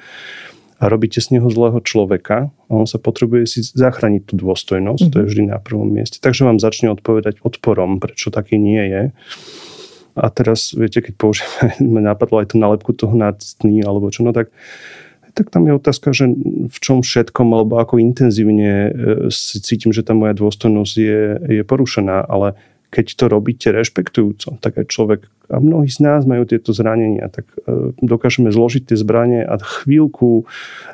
a 0.83 0.91
robíte 0.91 1.23
z 1.23 1.39
neho 1.39 1.47
zlého 1.47 1.79
človeka 1.79 2.51
a 2.67 2.71
on 2.75 2.83
sa 2.83 2.99
potrebuje 2.99 3.47
si 3.47 3.59
zachrániť 3.63 4.27
tú 4.27 4.33
dôstojnosť, 4.35 4.99
mm-hmm. 4.99 5.13
to 5.15 5.17
je 5.17 5.23
mhm. 5.23 5.31
vždy 5.31 5.43
na 5.47 5.57
prvom 5.63 5.87
mieste. 5.87 6.19
Takže 6.19 6.43
vám 6.43 6.59
začne 6.59 6.91
odpovedať 6.91 7.39
odporom, 7.39 8.03
prečo 8.03 8.27
taký 8.35 8.59
nie 8.59 8.83
je. 8.83 9.03
A 10.13 10.29
teraz, 10.29 10.75
viete, 10.75 10.99
keď 10.99 11.13
použijeme, 11.15 11.79
napadlo 12.11 12.43
aj 12.43 12.51
tú 12.51 12.59
nálepku 12.59 12.91
toho 12.91 13.15
nacistný, 13.15 13.79
alebo 13.87 14.11
čo, 14.11 14.27
no 14.27 14.35
tak, 14.35 14.51
tak 15.33 15.49
tam 15.49 15.65
je 15.65 15.73
otázka, 15.73 16.13
že 16.13 16.29
v 16.69 16.77
čom 16.77 17.01
všetkom, 17.01 17.47
alebo 17.49 17.79
ako 17.79 17.97
intenzívne 17.97 18.71
e, 18.71 18.91
si 19.33 19.57
cítim, 19.63 19.89
že 19.89 20.05
tá 20.05 20.13
moja 20.13 20.37
dôstojnosť 20.37 20.93
je, 20.93 21.23
je 21.47 21.63
porušená, 21.65 22.27
ale 22.27 22.53
keď 22.93 23.17
to 23.17 23.25
robíte 23.25 23.73
rešpektujúco, 23.73 24.61
tak 24.61 24.77
aj 24.77 24.85
človek, 24.85 25.21
a 25.49 25.57
mnohí 25.57 25.89
z 25.89 26.05
nás 26.05 26.29
majú 26.29 26.45
tieto 26.45 26.69
zranenia, 26.77 27.25
tak 27.33 27.49
e, 27.65 27.97
dokážeme 28.05 28.53
zložiť 28.53 28.93
tie 28.93 28.97
zbranie 29.01 29.41
a 29.41 29.57
chvíľku 29.57 30.45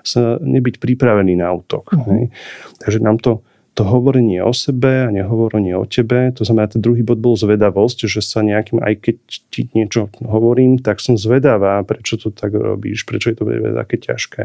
sa 0.07 0.39
nebyť 0.39 0.79
pripravený 0.79 1.35
na 1.35 1.51
útok. 1.51 1.91
Uh-huh. 1.91 2.31
Takže 2.79 3.03
nám 3.03 3.19
to 3.19 3.43
to 3.77 3.87
hovorenie 3.87 4.43
o 4.43 4.51
sebe 4.51 5.07
a 5.07 5.13
nehovorenie 5.13 5.77
o 5.77 5.87
tebe, 5.87 6.33
to 6.35 6.43
znamená, 6.43 6.67
ten 6.67 6.81
druhý 6.83 7.05
bod 7.05 7.23
bol 7.23 7.37
zvedavosť, 7.39 8.09
že 8.09 8.19
sa 8.19 8.43
nejakým, 8.43 8.83
aj 8.83 8.93
keď 8.99 9.17
ti 9.53 9.71
niečo 9.71 10.11
hovorím, 10.19 10.81
tak 10.81 10.99
som 10.99 11.15
zvedavá, 11.15 11.79
prečo 11.87 12.19
to 12.19 12.33
tak 12.33 12.51
robíš, 12.51 13.07
prečo 13.07 13.31
je 13.31 13.37
to 13.39 13.47
také 13.79 13.95
ťažké. 14.01 14.43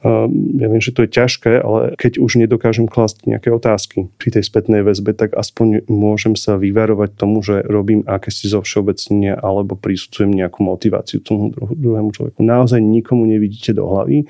Um, 0.00 0.56
ja 0.56 0.66
viem, 0.72 0.80
že 0.80 0.96
to 0.96 1.04
je 1.04 1.10
ťažké, 1.12 1.52
ale 1.60 1.98
keď 2.00 2.22
už 2.22 2.40
nedokážem 2.40 2.88
klásť 2.88 3.28
nejaké 3.28 3.52
otázky 3.52 4.08
pri 4.16 4.40
tej 4.40 4.44
spätnej 4.46 4.80
väzbe, 4.80 5.12
tak 5.12 5.36
aspoň 5.36 5.84
môžem 5.90 6.32
sa 6.38 6.56
vyvarovať 6.56 7.20
tomu, 7.20 7.44
že 7.44 7.60
robím 7.66 8.06
akési 8.08 8.48
zo 8.48 8.64
všeobecnenia 8.64 9.36
alebo 9.36 9.76
prisudzujem 9.76 10.32
nejakú 10.32 10.64
motiváciu 10.64 11.20
tomu 11.20 11.52
druhému 11.52 12.14
človeku. 12.14 12.40
Naozaj 12.40 12.80
nikomu 12.80 13.28
nevidíte 13.28 13.76
do 13.76 13.84
hlavy, 13.84 14.24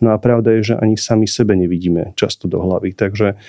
No 0.00 0.12
a 0.12 0.20
pravda 0.20 0.52
je, 0.60 0.72
že 0.72 0.74
ani 0.76 1.00
sami 1.00 1.24
sebe 1.24 1.56
nevidíme 1.56 2.12
často 2.16 2.48
do 2.48 2.60
hlavy, 2.60 2.92
takže 2.92 3.40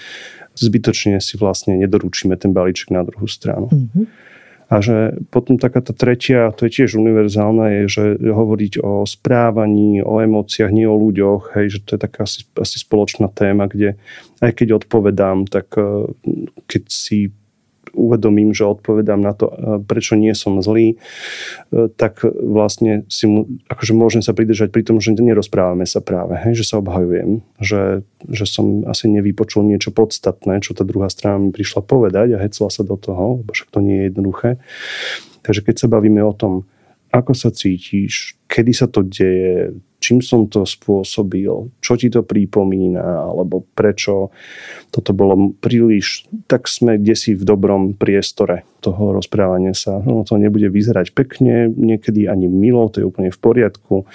zbytočne 0.55 1.19
si 1.19 1.37
vlastne 1.37 1.77
nedoručíme 1.77 2.33
ten 2.39 2.55
balíček 2.55 2.89
na 2.89 3.03
druhú 3.03 3.27
stranu. 3.27 3.69
Mm-hmm. 3.69 4.05
A 4.67 4.83
že 4.83 5.15
potom 5.31 5.55
taká 5.55 5.79
tá 5.79 5.95
tretia, 5.95 6.51
to 6.51 6.67
je 6.67 6.83
tiež 6.83 6.99
univerzálna, 6.99 7.71
je, 7.71 7.83
že 7.87 8.03
hovoriť 8.19 8.83
o 8.83 9.07
správaní, 9.07 10.03
o 10.03 10.19
emóciách, 10.19 10.75
nie 10.75 10.83
o 10.83 10.99
ľuďoch, 10.99 11.55
hej, 11.55 11.79
že 11.79 11.79
to 11.87 11.95
je 11.95 11.99
taká 12.03 12.27
asi, 12.27 12.43
asi 12.59 12.83
spoločná 12.83 13.31
téma, 13.31 13.71
kde 13.71 13.95
aj 14.43 14.51
keď 14.59 14.83
odpovedám, 14.83 15.47
tak 15.47 15.71
eh, 15.79 16.11
keď 16.67 16.83
si 16.91 17.31
uvedomím, 17.97 18.53
že 18.53 18.69
odpovedám 18.69 19.17
na 19.17 19.33
to, 19.33 19.49
prečo 19.89 20.13
nie 20.13 20.37
som 20.37 20.61
zlý, 20.61 20.95
e, 20.95 21.89
tak 21.97 22.21
vlastne 22.29 23.09
si 23.09 23.25
mu, 23.25 23.49
akože 23.65 23.93
môžem 23.97 24.21
sa 24.21 24.37
pridržať 24.37 24.69
pri 24.69 24.85
tom, 24.85 25.01
že 25.01 25.17
nerozprávame 25.17 25.89
sa 25.89 25.99
práve, 25.99 26.37
hej, 26.45 26.61
že 26.61 26.65
sa 26.69 26.79
obhajujem, 26.79 27.41
že, 27.57 28.05
že 28.29 28.45
som 28.45 28.85
asi 28.85 29.09
nevypočul 29.09 29.65
niečo 29.65 29.89
podstatné, 29.89 30.61
čo 30.61 30.77
tá 30.77 30.85
druhá 30.85 31.09
strana 31.09 31.41
mi 31.41 31.49
prišla 31.49 31.81
povedať 31.81 32.37
a 32.37 32.41
hecla 32.45 32.69
sa 32.69 32.85
do 32.85 32.95
toho, 32.95 33.41
lebo 33.41 33.49
však 33.51 33.73
to 33.73 33.81
nie 33.81 34.05
je 34.05 34.07
jednoduché. 34.13 34.49
Takže 35.41 35.65
keď 35.65 35.75
sa 35.81 35.87
bavíme 35.89 36.21
o 36.21 36.35
tom, 36.37 36.69
ako 37.07 37.33
sa 37.33 37.49
cítiš, 37.49 38.35
kedy 38.51 38.71
sa 38.75 38.85
to 38.85 39.01
deje, 39.01 39.73
čím 39.97 40.21
som 40.21 40.45
to 40.45 40.63
spôsobil, 40.63 41.73
čo 41.81 41.93
ti 41.97 42.07
to 42.13 42.21
pripomína, 42.21 43.33
alebo 43.33 43.65
prečo 43.73 44.29
toto 44.93 45.11
bolo 45.11 45.57
príliš, 45.57 46.29
tak 46.45 46.69
sme 46.69 47.01
kde 47.01 47.15
si 47.17 47.31
v 47.33 47.43
dobrom 47.43 47.97
priestore 47.97 48.63
toho 48.79 49.17
rozprávania 49.17 49.73
sa. 49.73 49.97
No 50.01 50.21
to 50.21 50.37
nebude 50.37 50.69
vyzerať 50.69 51.11
pekne, 51.17 51.69
niekedy 51.73 52.29
ani 52.29 52.45
milo, 52.45 52.89
to 52.93 53.01
je 53.01 53.09
úplne 53.09 53.33
v 53.33 53.39
poriadku. 53.41 54.05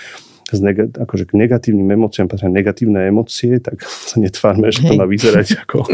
Z 0.52 0.60
neg- 0.60 0.92
akože 0.92 1.32
k 1.32 1.32
negatívnym 1.32 1.96
emóciám 1.96 2.28
patria 2.28 2.52
negatívne 2.52 3.08
emócie, 3.08 3.56
tak 3.56 3.80
sa 3.88 4.20
netvárme, 4.20 4.68
že 4.68 4.84
to 4.84 5.00
má 5.00 5.08
vyzerať 5.08 5.64
ako, 5.64 5.88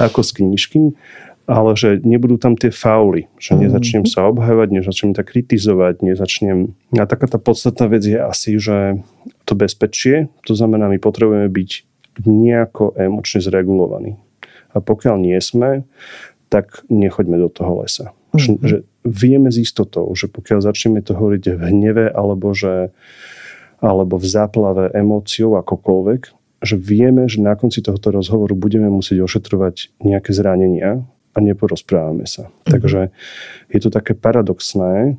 ako 0.00 0.20
z 0.24 0.30
knižky 0.40 0.80
ale 1.48 1.72
že 1.80 2.04
nebudú 2.04 2.36
tam 2.36 2.60
tie 2.60 2.68
fauly, 2.68 3.24
že 3.40 3.56
mhm. 3.56 3.60
nezačnem 3.64 4.04
sa 4.04 4.28
obhajovať, 4.28 4.68
nezačnem 4.68 5.16
tak 5.16 5.32
kritizovať, 5.32 6.04
nezačnem... 6.04 6.76
A 6.92 7.08
taká 7.08 7.24
tá 7.24 7.40
podstatná 7.40 7.88
vec 7.88 8.04
je 8.04 8.20
asi, 8.20 8.60
že 8.60 9.00
to 9.48 9.56
bezpečie, 9.56 10.28
to 10.44 10.52
znamená, 10.52 10.92
my 10.92 11.00
potrebujeme 11.00 11.48
byť 11.48 11.70
nejako 12.28 13.00
emočne 13.00 13.40
zregulovaní. 13.40 14.20
A 14.76 14.84
pokiaľ 14.84 15.16
nie 15.16 15.40
sme, 15.40 15.88
tak 16.52 16.84
nechoďme 16.92 17.40
do 17.40 17.48
toho 17.48 17.80
lesa. 17.80 18.12
Mm-hmm. 18.36 18.36
Že, 18.36 18.52
že 18.60 18.76
vieme 19.08 19.48
s 19.48 19.56
istotou, 19.56 20.04
že 20.12 20.28
pokiaľ 20.28 20.60
začneme 20.60 21.00
to 21.00 21.16
hovoriť 21.16 21.56
v 21.56 21.62
hneve 21.72 22.06
alebo, 22.12 22.52
že, 22.52 22.92
alebo 23.80 24.20
v 24.20 24.26
záplave 24.28 24.92
emóciou 24.92 25.56
akokoľvek, 25.56 26.20
že 26.60 26.74
vieme, 26.76 27.24
že 27.30 27.40
na 27.40 27.54
konci 27.54 27.80
tohoto 27.80 28.12
rozhovoru 28.12 28.52
budeme 28.52 28.90
musieť 28.92 29.24
ošetrovať 29.24 29.96
nejaké 30.02 30.34
zranenia 30.34 31.06
a 31.34 31.38
neporozprávame 31.40 32.24
sa. 32.24 32.48
Mm-hmm. 32.48 32.70
Takže 32.72 33.00
je 33.72 33.80
to 33.80 33.90
také 33.92 34.12
paradoxné, 34.16 35.18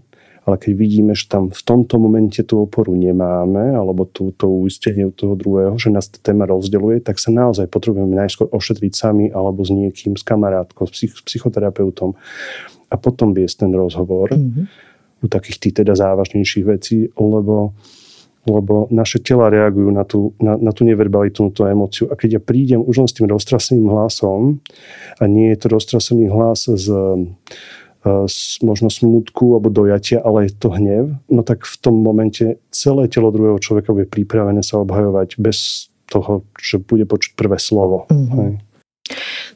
ale 0.50 0.56
keď 0.58 0.72
vidíme, 0.74 1.14
že 1.14 1.30
tam 1.30 1.54
v 1.54 1.62
tomto 1.62 2.02
momente 2.02 2.42
tú 2.42 2.66
oporu 2.66 2.98
nemáme, 2.98 3.78
alebo 3.78 4.10
tú, 4.10 4.34
to 4.34 4.50
uistenie 4.50 5.06
u 5.06 5.14
toho 5.14 5.38
druhého, 5.38 5.78
že 5.78 5.94
nás 5.94 6.10
tá 6.10 6.18
téma 6.18 6.50
rozdeluje, 6.50 7.06
tak 7.06 7.22
sa 7.22 7.30
naozaj 7.30 7.70
potrebujeme 7.70 8.18
najskôr 8.18 8.50
ošetriť 8.50 8.92
sami 8.98 9.26
alebo 9.30 9.62
s 9.62 9.70
niekým, 9.70 10.18
s 10.18 10.26
kamarátkou, 10.26 10.90
s, 10.90 10.92
psych, 10.98 11.14
s 11.14 11.22
psychoterapeutom 11.22 12.18
a 12.90 12.96
potom 12.98 13.38
viesť 13.38 13.70
ten 13.70 13.72
rozhovor 13.78 14.34
mm-hmm. 14.34 14.66
u 15.22 15.26
takých 15.30 15.58
tých 15.62 15.86
teda 15.86 15.94
závažnejších 15.94 16.66
vecí, 16.66 17.14
lebo 17.14 17.78
lebo 18.50 18.90
naše 18.90 19.22
tela 19.22 19.54
reagujú 19.54 19.90
na 19.94 20.04
tú, 20.04 20.34
na, 20.42 20.58
na 20.58 20.74
tú 20.74 20.82
neverbalitu, 20.84 21.46
na 21.46 21.54
tú 21.54 21.70
emóciu. 21.70 22.10
A 22.10 22.18
keď 22.18 22.40
ja 22.40 22.42
prídem 22.42 22.82
už 22.82 23.06
len 23.06 23.10
s 23.10 23.16
tým 23.16 23.30
roztraseným 23.30 23.88
hlasom 23.88 24.60
a 25.22 25.24
nie 25.30 25.54
je 25.54 25.58
to 25.62 25.68
roztrasený 25.70 26.34
hlas 26.34 26.66
z, 26.66 26.88
z 28.06 28.40
možno 28.64 28.90
smutku 28.90 29.60
alebo 29.60 29.70
dojatia, 29.70 30.24
ale 30.24 30.48
je 30.48 30.54
to 30.56 30.72
hnev, 30.72 31.20
no 31.30 31.42
tak 31.44 31.68
v 31.68 31.76
tom 31.78 32.00
momente 32.00 32.58
celé 32.72 33.12
telo 33.12 33.30
druhého 33.30 33.60
človeka 33.60 33.92
bude 33.92 34.08
pripravené 34.08 34.64
sa 34.64 34.80
obhajovať 34.82 35.38
bez 35.38 35.92
toho, 36.10 36.48
že 36.58 36.82
bude 36.82 37.06
počuť 37.06 37.38
prvé 37.38 37.62
slovo. 37.62 38.10
Mm-hmm. 38.10 38.70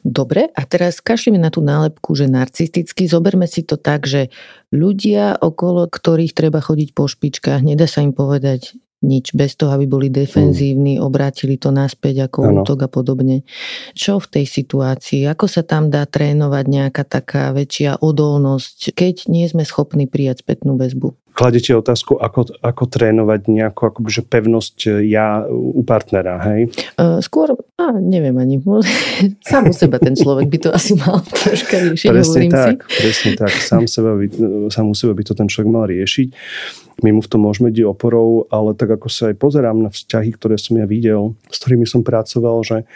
Dobre, 0.04 0.50
a 0.52 0.62
teraz 0.68 1.00
kašlíme 1.00 1.38
na 1.38 1.48
tú 1.48 1.64
nálepku, 1.64 2.12
že 2.12 2.28
narcistický. 2.28 3.08
Zoberme 3.08 3.48
si 3.48 3.64
to 3.64 3.80
tak, 3.80 4.04
že 4.04 4.28
ľudia, 4.74 5.38
okolo 5.40 5.88
ktorých 5.88 6.36
treba 6.36 6.60
chodiť 6.60 6.92
po 6.92 7.08
špičkách, 7.08 7.64
nedá 7.64 7.88
sa 7.88 8.04
im 8.04 8.12
povedať 8.12 8.76
nič, 9.04 9.36
bez 9.36 9.54
toho, 9.60 9.76
aby 9.76 9.84
boli 9.84 10.08
defenzívni, 10.08 10.96
mm. 10.96 11.04
obrátili 11.04 11.60
to 11.60 11.68
naspäť 11.68 12.32
ako 12.32 12.38
ano. 12.40 12.52
útok 12.64 12.78
a 12.84 12.88
podobne. 12.88 13.44
Čo 13.92 14.16
v 14.18 14.40
tej 14.40 14.46
situácii? 14.48 15.28
Ako 15.28 15.44
sa 15.44 15.60
tam 15.60 15.92
dá 15.92 16.08
trénovať 16.08 16.64
nejaká 16.64 17.04
taká 17.04 17.52
väčšia 17.52 18.00
odolnosť, 18.00 18.96
keď 18.96 19.28
nie 19.28 19.44
sme 19.44 19.68
schopní 19.68 20.08
prijať 20.08 20.40
spätnú 20.40 20.80
väzbu? 20.80 21.23
Kladete 21.34 21.74
otázku, 21.74 22.14
ako, 22.14 22.54
ako 22.62 22.82
trénovať 22.86 23.50
nejakú 23.50 23.90
akože 23.90 24.22
pevnosť 24.22 24.76
e, 24.86 24.90
ja 25.10 25.42
u 25.50 25.82
partnera, 25.82 26.38
hej? 26.46 26.70
Uh, 26.94 27.18
skôr, 27.18 27.58
a 27.74 27.90
neviem 27.98 28.38
ani, 28.38 28.62
sám 29.50 29.68
u 29.68 29.74
seba 29.74 29.98
ten 29.98 30.14
človek 30.14 30.46
by 30.46 30.58
to 30.62 30.70
asi 30.70 30.94
mal 30.94 31.18
troška 31.42 31.90
riešiť, 31.90 32.08
presne 32.08 32.46
tak, 32.46 32.78
si. 32.86 33.02
Presne 33.02 33.30
tak, 33.34 33.52
sám, 33.52 33.82
seba 33.90 34.14
by, 34.14 34.26
sám 34.70 34.86
u 34.86 34.94
seba 34.94 35.12
by 35.12 35.22
to 35.26 35.34
ten 35.34 35.50
človek 35.50 35.68
mal 35.68 35.90
riešiť. 35.90 36.28
My 37.02 37.10
mu 37.10 37.18
v 37.18 37.28
tom 37.28 37.42
môžeme 37.42 37.74
byť 37.74 37.82
oporou, 37.90 38.46
ale 38.54 38.78
tak 38.78 38.94
ako 38.94 39.10
sa 39.10 39.34
aj 39.34 39.36
pozerám 39.42 39.82
na 39.82 39.90
vzťahy, 39.90 40.30
ktoré 40.38 40.54
som 40.54 40.78
ja 40.78 40.86
videl, 40.86 41.34
s 41.50 41.58
ktorými 41.58 41.90
som 41.90 42.06
pracoval, 42.06 42.62
že 42.62 42.86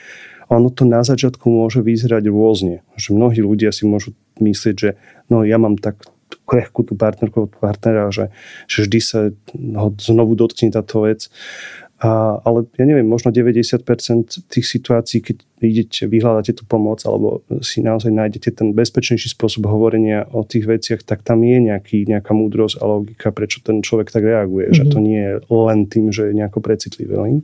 ono 0.49 0.71
to 0.71 0.87
na 0.87 1.03
začiatku 1.03 1.45
môže 1.51 1.83
vyzerať 1.83 2.31
rôzne. 2.31 2.87
Že 2.95 3.19
mnohí 3.19 3.43
ľudia 3.43 3.75
si 3.75 3.85
môžu 3.85 4.17
myslieť, 4.39 4.75
že 4.79 4.91
no 5.29 5.43
ja 5.43 5.59
mám 5.59 5.77
tak 5.77 6.07
krehkú 6.45 6.85
tú 6.85 6.95
partnerku, 6.97 7.49
partnera, 7.61 8.13
že, 8.13 8.33
že 8.69 8.85
vždy 8.85 9.01
sa 9.01 9.19
ho 9.55 9.89
znovu 9.97 10.37
dotkne 10.37 10.73
táto 10.73 11.05
vec. 11.05 11.33
A, 11.99 12.39
ale 12.47 12.71
ja 12.79 12.87
neviem, 12.87 13.03
možno 13.03 13.35
90% 13.35 13.83
tých 14.47 14.67
situácií, 14.71 15.19
keď 15.19 15.37
idete, 15.59 16.07
vyhľadáte 16.07 16.55
tú 16.55 16.63
pomoc 16.63 17.03
alebo 17.03 17.43
si 17.59 17.83
naozaj 17.83 18.15
nájdete 18.15 18.55
ten 18.55 18.71
bezpečnejší 18.71 19.35
spôsob 19.35 19.67
hovorenia 19.67 20.31
o 20.31 20.47
tých 20.47 20.71
veciach, 20.71 21.03
tak 21.03 21.27
tam 21.27 21.43
je 21.43 21.59
nejaký, 21.59 22.07
nejaká 22.07 22.31
múdrosť 22.31 22.79
a 22.79 22.85
logika, 22.87 23.35
prečo 23.35 23.59
ten 23.67 23.83
človek 23.83 24.15
tak 24.15 24.23
reaguje. 24.23 24.71
Mm-hmm. 24.71 24.79
Že 24.79 24.93
to 24.95 24.99
nie 25.03 25.19
je 25.19 25.35
len 25.51 25.79
tým, 25.91 26.07
že 26.15 26.31
je 26.31 26.39
nejako 26.39 26.63
precitlivý. 26.63 27.43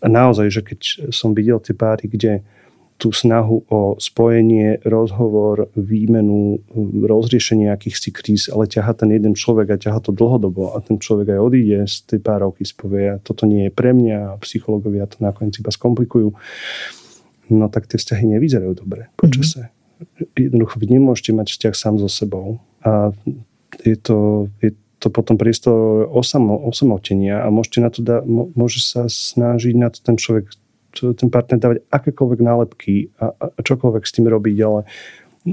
A 0.00 0.06
naozaj, 0.08 0.48
že 0.48 0.64
keď 0.64 0.80
som 1.12 1.36
videl 1.36 1.60
tie 1.60 1.76
páry, 1.76 2.08
kde 2.08 2.40
tú 3.00 3.16
snahu 3.16 3.64
o 3.72 3.96
spojenie, 3.96 4.84
rozhovor, 4.84 5.72
výmenu, 5.72 6.60
rozriešenie 7.00 7.72
akýchsi 7.72 8.12
kríz, 8.12 8.52
ale 8.52 8.68
ťaha 8.68 8.92
ten 8.92 9.08
jeden 9.16 9.32
človek 9.32 9.72
a 9.72 9.80
ťaha 9.80 10.04
to 10.04 10.12
dlhodobo 10.12 10.76
a 10.76 10.84
ten 10.84 11.00
človek 11.00 11.32
aj 11.32 11.40
odíde 11.40 11.78
z 11.88 11.96
tej 12.04 12.20
párovky, 12.20 12.68
spovie, 12.68 13.16
toto 13.24 13.48
nie 13.48 13.66
je 13.66 13.72
pre 13.72 13.96
mňa 13.96 14.36
a 14.36 14.38
psychológovia 14.44 15.08
to 15.08 15.24
nakoniec 15.24 15.56
iba 15.56 15.72
skomplikujú, 15.72 16.36
no 17.48 17.66
tak 17.72 17.88
tie 17.88 17.96
vzťahy 17.96 18.36
nevyzerajú 18.36 18.72
dobre 18.76 19.08
počase. 19.16 19.72
Mm-hmm. 19.72 20.36
Jednoducho 20.36 20.76
vy 20.76 20.86
nemôžete 21.00 21.32
mať 21.32 21.46
vzťah 21.56 21.74
sám 21.76 21.96
so 21.96 22.08
sebou 22.12 22.60
a 22.84 23.16
je 23.80 23.96
to, 23.96 24.48
je 24.60 24.76
to 25.00 25.08
potom 25.08 25.40
priestor 25.40 26.04
osamo, 26.12 26.60
osamotenia 26.68 27.40
a 27.40 27.48
môžete 27.48 27.78
na 27.80 27.88
to 27.88 28.00
da, 28.04 28.20
môže 28.28 28.84
sa 28.84 29.08
snažiť 29.08 29.72
na 29.72 29.88
to 29.88 30.04
ten 30.04 30.20
človek 30.20 30.52
ten 30.92 31.28
partner 31.30 31.58
dávať 31.58 31.78
akékoľvek 31.88 32.40
nálepky 32.42 33.14
a, 33.22 33.32
a 33.32 33.60
čokoľvek 33.62 34.02
s 34.04 34.12
tým 34.14 34.26
robiť, 34.26 34.56
ale 34.66 34.80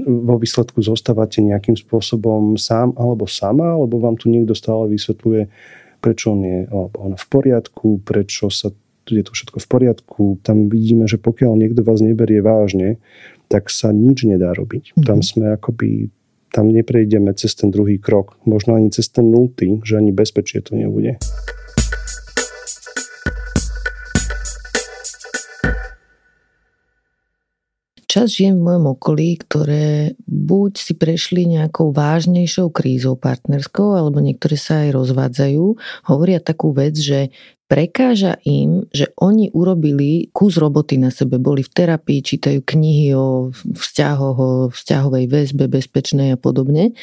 vo 0.04 0.36
výsledku 0.36 0.84
zostávate 0.84 1.40
nejakým 1.40 1.78
spôsobom 1.78 2.60
sám 2.60 2.92
alebo 3.00 3.24
sama, 3.24 3.78
alebo 3.78 4.02
vám 4.02 4.20
tu 4.20 4.28
niekto 4.28 4.52
stále 4.52 4.90
vysvetľuje, 4.92 5.48
prečo 6.04 6.36
on 6.36 6.40
je 6.44 6.58
alebo 6.68 6.96
on 7.00 7.12
v 7.16 7.26
poriadku, 7.26 8.04
prečo 8.04 8.52
sa 8.52 8.68
je 9.08 9.24
to 9.24 9.32
všetko 9.32 9.56
v 9.56 9.68
poriadku. 9.72 10.24
Tam 10.44 10.68
vidíme, 10.68 11.08
že 11.08 11.16
pokiaľ 11.16 11.56
niekto 11.56 11.80
vás 11.80 12.04
neberie 12.04 12.44
vážne, 12.44 13.00
tak 13.48 13.72
sa 13.72 13.88
nič 13.88 14.28
nedá 14.28 14.52
robiť. 14.52 14.92
Mm-hmm. 14.92 15.06
Tam 15.08 15.24
sme 15.24 15.56
akoby 15.56 16.12
tam 16.52 16.72
neprejdeme 16.72 17.32
cez 17.36 17.56
ten 17.56 17.68
druhý 17.68 18.00
krok. 18.00 18.40
Možno 18.48 18.76
ani 18.76 18.88
cez 18.88 19.08
ten 19.08 19.28
nultý, 19.28 19.80
že 19.84 20.00
ani 20.00 20.12
bezpečie 20.12 20.64
to 20.64 20.76
nebude. 20.76 21.20
Čas 28.18 28.34
žien 28.34 28.58
v 28.58 28.66
mojom 28.66 28.98
okolí, 28.98 29.38
ktoré 29.38 30.18
buď 30.26 30.72
si 30.74 30.98
prešli 30.98 31.46
nejakou 31.46 31.94
vážnejšou 31.94 32.74
krízou 32.74 33.14
partnerskou, 33.14 33.94
alebo 33.94 34.18
niektoré 34.18 34.58
sa 34.58 34.82
aj 34.82 34.90
rozvádzajú, 34.90 35.64
hovoria 36.10 36.42
takú 36.42 36.74
vec, 36.74 36.98
že 36.98 37.30
prekáža 37.68 38.40
im, 38.48 38.88
že 38.90 39.12
oni 39.20 39.52
urobili 39.52 40.32
kus 40.32 40.56
roboty 40.56 40.96
na 40.96 41.12
sebe, 41.12 41.36
boli 41.36 41.60
v 41.60 41.68
terapii, 41.70 42.24
čítajú 42.24 42.64
knihy 42.64 43.12
o 43.12 43.52
vzťahoch, 43.52 44.36
o 44.40 44.50
vzťahovej 44.72 45.24
väzbe, 45.28 45.68
bezpečnej 45.68 46.34
a 46.34 46.40
podobne 46.40 46.96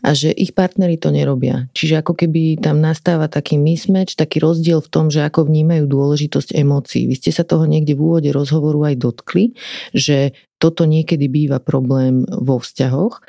a 0.00 0.16
že 0.16 0.32
ich 0.32 0.56
partnery 0.56 0.96
to 0.96 1.12
nerobia. 1.12 1.68
Čiže 1.76 2.00
ako 2.00 2.16
keby 2.16 2.58
tam 2.64 2.80
nastáva 2.80 3.28
taký 3.28 3.60
mismatch, 3.60 4.16
taký 4.16 4.40
rozdiel 4.40 4.80
v 4.80 4.88
tom, 4.88 5.12
že 5.12 5.20
ako 5.20 5.46
vnímajú 5.52 5.84
dôležitosť 5.84 6.56
emócií. 6.56 7.04
Vy 7.06 7.14
ste 7.20 7.30
sa 7.30 7.44
toho 7.44 7.68
niekde 7.68 7.92
v 7.92 8.02
úvode 8.02 8.32
rozhovoru 8.32 8.88
aj 8.88 8.96
dotkli, 8.96 9.52
že 9.92 10.32
toto 10.66 10.82
niekedy 10.82 11.30
býva 11.30 11.62
problém 11.62 12.26
vo 12.26 12.58
vzťahoch. 12.58 13.22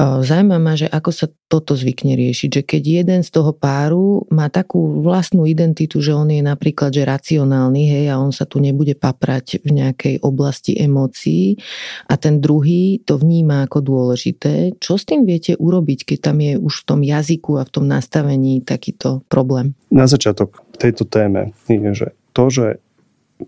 Zaujíma 0.00 0.56
ma, 0.56 0.72
že 0.72 0.88
ako 0.88 1.10
sa 1.12 1.28
toto 1.52 1.76
zvykne 1.76 2.16
riešiť, 2.16 2.48
že 2.48 2.62
keď 2.64 2.82
jeden 3.04 3.20
z 3.20 3.28
toho 3.28 3.52
páru 3.52 4.24
má 4.32 4.48
takú 4.48 5.04
vlastnú 5.04 5.44
identitu, 5.44 6.00
že 6.00 6.16
on 6.16 6.32
je 6.32 6.40
napríklad 6.40 6.88
že 6.96 7.04
racionálny, 7.04 7.92
hej, 7.92 8.04
a 8.08 8.16
on 8.16 8.32
sa 8.32 8.48
tu 8.48 8.56
nebude 8.56 8.96
paprať 8.96 9.60
v 9.60 9.84
nejakej 9.84 10.24
oblasti 10.24 10.80
emócií 10.80 11.60
a 12.08 12.16
ten 12.16 12.40
druhý 12.40 13.04
to 13.04 13.20
vníma 13.20 13.68
ako 13.68 13.84
dôležité. 13.84 14.80
Čo 14.80 14.96
s 14.96 15.04
tým 15.04 15.28
viete 15.28 15.52
urobiť, 15.60 16.08
keď 16.08 16.18
tam 16.32 16.40
je 16.40 16.56
už 16.56 16.72
v 16.72 16.86
tom 16.88 17.00
jazyku 17.04 17.60
a 17.60 17.68
v 17.68 17.72
tom 17.76 17.84
nastavení 17.84 18.64
takýto 18.64 19.20
problém? 19.28 19.76
Na 19.92 20.08
začiatok 20.08 20.64
tejto 20.80 21.04
téme 21.04 21.52
je, 21.68 21.92
že 21.92 22.08
to, 22.32 22.48
že 22.48 22.80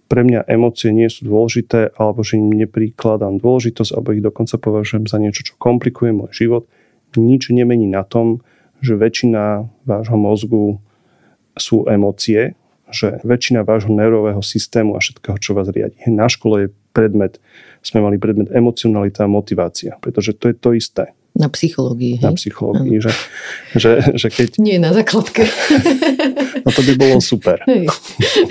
pre 0.09 0.23
mňa 0.27 0.47
emócie 0.49 0.91
nie 0.91 1.09
sú 1.11 1.29
dôležité, 1.29 1.95
alebo 1.99 2.23
že 2.23 2.39
im 2.39 2.53
neprikladám 2.53 3.39
dôležitosť, 3.41 3.91
alebo 3.95 4.15
ich 4.15 4.23
dokonca 4.25 4.55
považujem 4.61 5.05
za 5.09 5.19
niečo, 5.19 5.47
čo 5.47 5.55
komplikuje 5.57 6.15
môj 6.15 6.31
život, 6.33 6.65
nič 7.15 7.51
nemení 7.55 7.87
na 7.87 8.03
tom, 8.03 8.43
že 8.83 8.99
väčšina 8.99 9.71
vášho 9.87 10.19
mozgu 10.19 10.83
sú 11.55 11.87
emócie, 11.87 12.59
že 12.91 13.23
väčšina 13.23 13.65
vášho 13.65 13.91
neurového 13.95 14.43
systému 14.43 14.99
a 14.99 15.01
všetkého, 15.01 15.39
čo 15.41 15.57
vás 15.57 15.71
riadi. 15.71 15.97
Na 16.11 16.29
škole 16.29 16.69
je 16.69 16.75
predmet, 16.93 17.41
sme 17.81 18.05
mali 18.05 18.21
predmet 18.21 18.53
emocionalita 18.53 19.25
a 19.25 19.31
motivácia, 19.31 19.97
pretože 19.99 20.37
to 20.37 20.53
je 20.53 20.57
to 20.59 20.71
isté. 20.77 21.05
Na 21.35 21.51
psychológii, 21.51 22.23
hej? 22.23 22.31
Na 22.31 22.33
psychológii, 22.39 23.03
že, 23.03 23.13
že, 23.75 23.91
že 24.15 24.29
keď... 24.31 24.59
Nie 24.63 24.79
na 24.79 24.95
základke. 24.95 25.43
no 26.65 26.71
to 26.71 26.81
by 26.87 26.95
bolo 26.95 27.19
super. 27.19 27.59
Hej. 27.67 27.91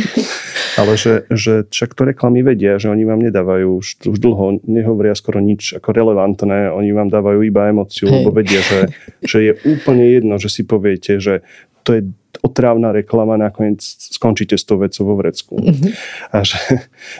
Ale 0.84 0.99
že, 0.99 1.23
že 1.31 1.63
však 1.69 1.95
to 1.95 2.03
reklamy 2.03 2.43
vedia, 2.43 2.75
že 2.81 2.91
oni 2.91 3.07
vám 3.07 3.23
nedávajú 3.23 3.79
už, 3.79 3.88
už 4.09 4.17
dlho, 4.19 4.59
nehovoria 4.67 5.15
skoro 5.15 5.39
nič 5.39 5.79
ako 5.79 5.95
relevantné, 5.95 6.75
oni 6.75 6.91
vám 6.91 7.07
dávajú 7.07 7.45
iba 7.45 7.71
emociu, 7.71 8.09
hej. 8.09 8.19
lebo 8.19 8.36
vedia, 8.36 8.59
že, 8.59 8.91
že 9.23 9.38
je 9.47 9.51
úplne 9.63 10.03
jedno, 10.03 10.36
že 10.36 10.51
si 10.51 10.67
poviete, 10.67 11.23
že 11.23 11.45
to 11.84 11.99
je 11.99 12.01
otrávna 12.41 12.91
reklama, 12.91 13.38
nakoniec 13.38 13.79
skončíte 13.86 14.57
s 14.57 14.65
tou 14.65 14.81
vecou 14.81 15.05
vo 15.05 15.15
vrecku. 15.19 15.59
Mm-hmm. 15.59 15.91
A 16.34 16.41
že, 16.41 16.59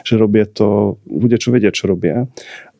že 0.02 0.14
robia 0.18 0.48
to, 0.48 0.98
ľudia, 1.06 1.38
čo 1.38 1.48
vedia, 1.54 1.70
čo 1.70 1.86
robia. 1.86 2.26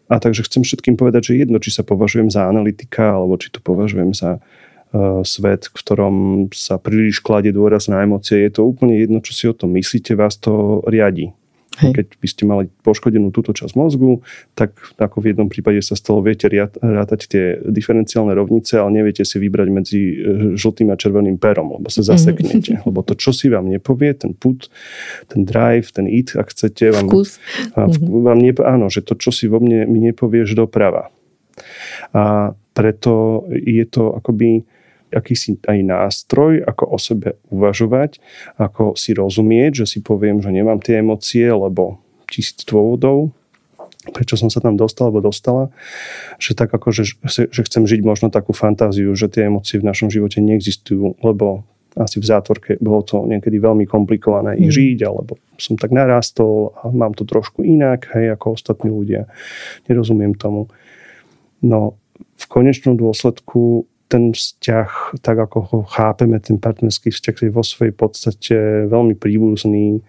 A 0.08 0.20
takže 0.20 0.44
chcem 0.44 0.60
všetkým 0.60 1.00
povedať, 1.00 1.32
že 1.32 1.40
jedno, 1.40 1.56
či 1.56 1.72
sa 1.72 1.80
považujem 1.80 2.28
za 2.28 2.44
analytika, 2.44 3.16
alebo 3.16 3.40
či 3.40 3.48
to 3.48 3.64
považujem 3.64 4.12
za 4.12 4.36
uh, 4.36 5.24
svet, 5.24 5.72
v 5.72 5.76
ktorom 5.80 6.16
sa 6.52 6.76
príliš 6.76 7.24
kladie 7.24 7.56
dôraz 7.56 7.88
na 7.88 8.04
emócie, 8.04 8.44
je 8.44 8.52
to 8.52 8.68
úplne 8.68 9.00
jedno, 9.00 9.24
čo 9.24 9.32
si 9.32 9.44
o 9.48 9.56
tom 9.56 9.72
myslíte, 9.72 10.12
vás 10.12 10.36
to 10.36 10.84
riadi. 10.84 11.32
Hej. 11.74 11.90
Keď 11.90 12.06
by 12.22 12.28
ste 12.30 12.42
mali 12.46 12.64
poškodenú 12.86 13.34
túto 13.34 13.50
časť 13.50 13.74
mozgu, 13.74 14.22
tak 14.54 14.78
ako 14.94 15.18
v 15.18 15.34
jednom 15.34 15.50
prípade 15.50 15.82
sa 15.82 15.98
stalo, 15.98 16.22
viete 16.22 16.46
rátať 16.46 17.20
tie 17.26 17.44
diferenciálne 17.66 18.30
rovnice, 18.30 18.78
ale 18.78 19.02
neviete 19.02 19.26
si 19.26 19.42
vybrať 19.42 19.68
medzi 19.74 20.00
e, 20.00 20.14
žltým 20.54 20.94
a 20.94 20.96
červeným 20.98 21.34
perom, 21.34 21.74
lebo 21.74 21.90
sa 21.90 22.06
zaseknete. 22.06 22.78
Mm-hmm. 22.78 22.86
Lebo 22.90 23.00
to, 23.02 23.18
čo 23.18 23.34
si 23.34 23.50
vám 23.50 23.66
nepovie, 23.66 24.14
ten 24.14 24.36
put, 24.36 24.70
ten 25.26 25.42
drive, 25.42 25.90
ten 25.90 26.06
it, 26.06 26.36
ak 26.36 26.52
chcete, 26.54 26.94
vám, 26.94 27.10
Vkus. 27.10 27.42
A, 27.74 27.90
mm-hmm. 27.90 28.22
vám 28.22 28.38
ne, 28.38 28.52
áno, 28.62 28.86
že 28.92 29.02
to, 29.02 29.18
čo 29.18 29.34
si 29.34 29.50
vo 29.50 29.58
mne 29.58 29.88
mi 29.88 29.98
nepovieš 30.04 30.54
doprava. 30.54 31.10
A 32.14 32.54
preto 32.74 33.46
je 33.50 33.82
to 33.86 34.14
akoby 34.18 34.66
akýsi 35.12 35.60
aj 35.66 35.78
nástroj, 35.84 36.64
ako 36.64 36.84
o 36.94 36.98
sebe 36.98 37.36
uvažovať, 37.50 38.22
ako 38.56 38.96
si 38.96 39.12
rozumieť, 39.12 39.84
že 39.84 39.86
si 39.86 39.98
poviem, 40.00 40.40
že 40.40 40.54
nemám 40.54 40.80
tie 40.80 41.02
emócie, 41.02 41.46
lebo 41.50 42.00
tisíc 42.30 42.64
dôvodov, 42.64 43.34
prečo 44.12 44.36
som 44.36 44.52
sa 44.52 44.60
tam 44.60 44.76
dostal 44.76 45.08
alebo 45.08 45.24
dostala, 45.24 45.72
že 46.36 46.52
tak 46.52 46.72
ako, 46.72 46.92
že, 46.92 47.16
že 47.24 47.60
chcem 47.64 47.88
žiť 47.88 48.00
možno 48.04 48.28
takú 48.28 48.52
fantáziu, 48.52 49.12
že 49.16 49.32
tie 49.32 49.48
emócie 49.48 49.80
v 49.80 49.88
našom 49.88 50.12
živote 50.12 50.44
neexistujú, 50.44 51.20
lebo 51.24 51.64
asi 51.94 52.18
v 52.18 52.26
zátvorke 52.26 52.74
bolo 52.82 53.06
to 53.06 53.22
niekedy 53.22 53.62
veľmi 53.62 53.86
komplikované 53.86 54.58
mm. 54.58 54.60
ich 54.66 54.70
žiť, 54.74 54.98
alebo 55.06 55.38
som 55.56 55.78
tak 55.78 55.94
narastol 55.94 56.74
a 56.82 56.90
mám 56.90 57.14
to 57.14 57.22
trošku 57.22 57.62
inak, 57.62 58.10
hej, 58.18 58.34
ako 58.34 58.58
ostatní 58.58 58.90
ľudia. 58.90 59.30
Nerozumiem 59.86 60.34
tomu. 60.34 60.66
No 61.62 61.94
v 62.34 62.44
konečnom 62.50 62.98
dôsledku 62.98 63.86
ten 64.08 64.32
vzťah, 64.32 65.20
tak 65.24 65.36
ako 65.38 65.58
ho 65.60 65.78
chápeme, 65.88 66.36
ten 66.40 66.60
partnerský 66.60 67.10
vzťah 67.10 67.36
je 67.48 67.50
vo 67.50 67.64
svojej 67.64 67.94
podstate 67.94 68.56
veľmi 68.88 69.16
príbuzný 69.16 70.04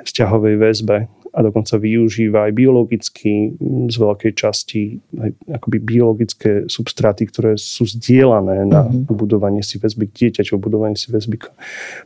vzťahovej 0.00 0.54
väzbe 0.56 0.96
a 1.30 1.38
dokonca 1.46 1.78
využíva 1.78 2.50
aj 2.50 2.52
biologicky 2.52 3.54
z 3.86 3.96
veľkej 3.96 4.32
časti 4.34 4.98
aj 5.14 5.30
akoby 5.62 5.78
biologické 5.78 6.50
substráty, 6.66 7.30
ktoré 7.30 7.54
sú 7.54 7.86
zdieľané 7.86 8.66
na 8.66 8.86
uh-huh. 8.86 9.14
budovanie 9.14 9.62
si 9.62 9.78
väzby 9.78 10.10
k 10.10 10.12
dieťaťu, 10.26 10.58
budovanie 10.58 10.98
si 10.98 11.08
väzby 11.14 11.36
k 11.38 11.54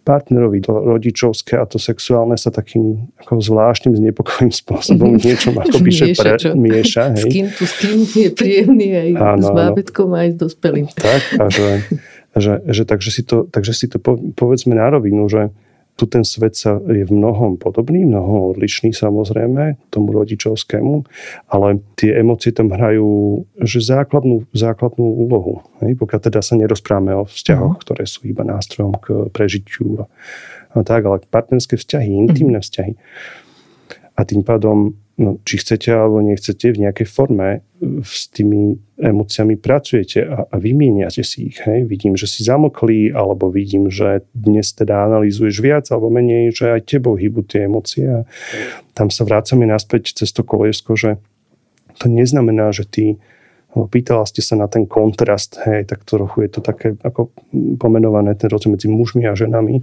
partnerovi. 0.04 0.60
To 0.68 0.76
rodičovské 0.84 1.56
a 1.56 1.64
to 1.64 1.80
sexuálne 1.80 2.36
sa 2.36 2.52
takým 2.52 3.08
ako 3.24 3.40
zvláštnym 3.40 3.96
znepokojným 3.96 4.54
spôsobom 4.62 5.16
uh-huh. 5.16 5.24
niečom 5.24 5.56
akoby 5.56 5.90
mieša, 6.04 6.14
pre, 6.20 6.32
mieša 6.52 7.02
hej. 7.16 7.24
Skin 7.24 7.46
to 7.48 7.64
skin 7.64 8.00
je 8.04 8.28
príjemný 8.30 8.88
aj 8.92 9.08
áno, 9.16 9.46
s 9.46 9.50
bábetkom 9.50 10.08
aj 10.12 10.28
s 10.32 10.36
dospelým. 10.36 10.86
Tak 10.92 11.22
a 11.40 11.44
že, 11.48 11.70
že, 12.36 12.52
že 12.68 12.82
takže, 12.84 13.10
si 13.10 13.22
to, 13.24 13.48
takže 13.48 13.72
si 13.72 13.86
to 13.88 13.96
povedzme 14.36 14.76
na 14.76 14.92
rovinu, 14.92 15.24
že 15.32 15.48
tu 15.94 16.10
ten 16.10 16.26
svet 16.26 16.58
sa 16.58 16.82
je 16.82 17.06
v 17.06 17.12
mnohom 17.14 17.54
podobný, 17.54 18.02
mnoho 18.02 18.54
odlišný 18.54 18.90
samozrejme 18.90 19.78
tomu 19.94 20.10
rodičovskému, 20.10 21.06
ale 21.46 21.78
tie 21.94 22.18
emócie 22.18 22.50
tam 22.50 22.74
hrajú 22.74 23.42
že 23.62 23.78
základnú, 23.78 24.50
základnú 24.50 25.06
úlohu. 25.06 25.62
Hej? 25.86 25.94
Pokiaľ 25.94 26.20
teda 26.30 26.40
sa 26.42 26.58
nerozprávame 26.58 27.14
o 27.14 27.30
vzťahoch, 27.30 27.78
uh-huh. 27.78 27.84
ktoré 27.86 28.10
sú 28.10 28.26
iba 28.26 28.42
nástrojom 28.42 28.98
k 28.98 29.30
prežitiu 29.30 30.02
a, 30.02 30.04
a 30.74 30.82
tak, 30.82 31.06
ale 31.06 31.22
partnerské 31.30 31.78
vzťahy, 31.78 32.10
intimné 32.10 32.58
uh-huh. 32.58 32.66
vzťahy. 32.66 32.92
A 34.18 34.20
tým 34.26 34.42
pádom 34.42 34.98
no, 35.18 35.38
či 35.46 35.62
chcete 35.62 35.94
alebo 35.94 36.18
nechcete, 36.22 36.74
v 36.74 36.82
nejakej 36.88 37.06
forme 37.06 37.48
e, 37.50 37.60
s 38.02 38.26
tými 38.30 38.74
emóciami 38.98 39.54
pracujete 39.58 40.26
a, 40.26 40.46
a 40.50 40.56
vymieniate 40.58 41.22
si 41.22 41.50
ich. 41.50 41.62
Hej? 41.62 41.86
Vidím, 41.86 42.18
že 42.18 42.26
si 42.26 42.42
zamlklý, 42.42 43.14
alebo 43.14 43.50
vidím, 43.50 43.90
že 43.90 44.26
dnes 44.34 44.74
teda 44.74 45.06
analýzuješ 45.06 45.54
viac 45.62 45.84
alebo 45.94 46.10
menej, 46.10 46.54
že 46.54 46.74
aj 46.74 46.90
tebou 46.90 47.14
hýbu 47.14 47.46
tie 47.46 47.70
emócie. 47.70 48.06
A 48.06 48.20
tam 48.94 49.10
sa 49.10 49.22
vrácame 49.22 49.66
naspäť 49.66 50.18
cez 50.18 50.34
to 50.34 50.42
koliesko, 50.42 50.98
že 50.98 51.22
to 52.02 52.10
neznamená, 52.10 52.74
že 52.74 52.86
ty 52.86 53.04
Pýtala 53.74 54.22
ste 54.22 54.38
sa 54.38 54.54
na 54.54 54.70
ten 54.70 54.86
kontrast, 54.86 55.58
hej, 55.66 55.90
tak 55.90 56.06
trochu 56.06 56.46
je 56.46 56.50
to 56.54 56.60
také 56.62 56.94
ako 57.02 57.34
pomenované, 57.82 58.38
ten 58.38 58.46
rozdiel 58.46 58.78
medzi 58.78 58.86
mužmi 58.86 59.26
a 59.26 59.34
ženami 59.34 59.82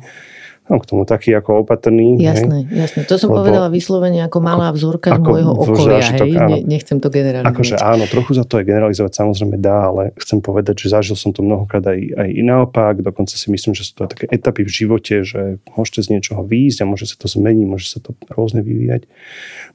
som 0.69 0.77
k 0.77 0.85
tomu 0.87 1.03
taký 1.03 1.33
ako 1.35 1.65
opatrný. 1.65 2.21
Jasné, 2.21 2.69
hej. 2.69 2.85
jasné. 2.85 3.01
To 3.09 3.19
som 3.19 3.33
Lebo, 3.33 3.43
povedala 3.43 3.67
vyslovene 3.67 4.23
ako 4.23 4.37
malá 4.39 4.69
vzorka 4.71 5.17
ako 5.17 5.29
môjho 5.33 5.51
okolia. 5.57 6.05
Hej. 6.15 6.31
Áno. 6.37 6.55
nechcem 6.63 6.97
to 7.01 7.09
generalizovať. 7.11 7.51
Akože 7.51 7.75
áno, 7.81 8.03
trochu 8.07 8.31
za 8.37 8.45
to 8.47 8.61
aj 8.61 8.65
generalizovať 8.69 9.11
samozrejme 9.11 9.57
dá, 9.59 9.91
ale 9.91 10.03
chcem 10.21 10.39
povedať, 10.39 10.85
že 10.85 10.93
zažil 10.93 11.17
som 11.17 11.33
to 11.33 11.43
mnohokrát 11.43 11.83
aj, 11.83 11.99
aj 12.13 12.29
naopak. 12.45 13.03
Dokonca 13.03 13.33
si 13.35 13.47
myslím, 13.51 13.73
že 13.75 13.83
sú 13.83 13.99
to 13.99 14.03
také 14.07 14.29
etapy 14.31 14.63
v 14.63 14.71
živote, 14.71 15.25
že 15.25 15.59
môžete 15.75 16.05
z 16.05 16.07
niečoho 16.13 16.45
výjsť 16.45 16.85
a 16.85 16.89
môže 16.89 17.05
sa 17.09 17.17
to 17.17 17.27
zmeniť, 17.27 17.65
môže 17.67 17.87
sa 17.91 17.99
to 17.99 18.15
rôzne 18.31 18.63
vyvíjať. 18.63 19.09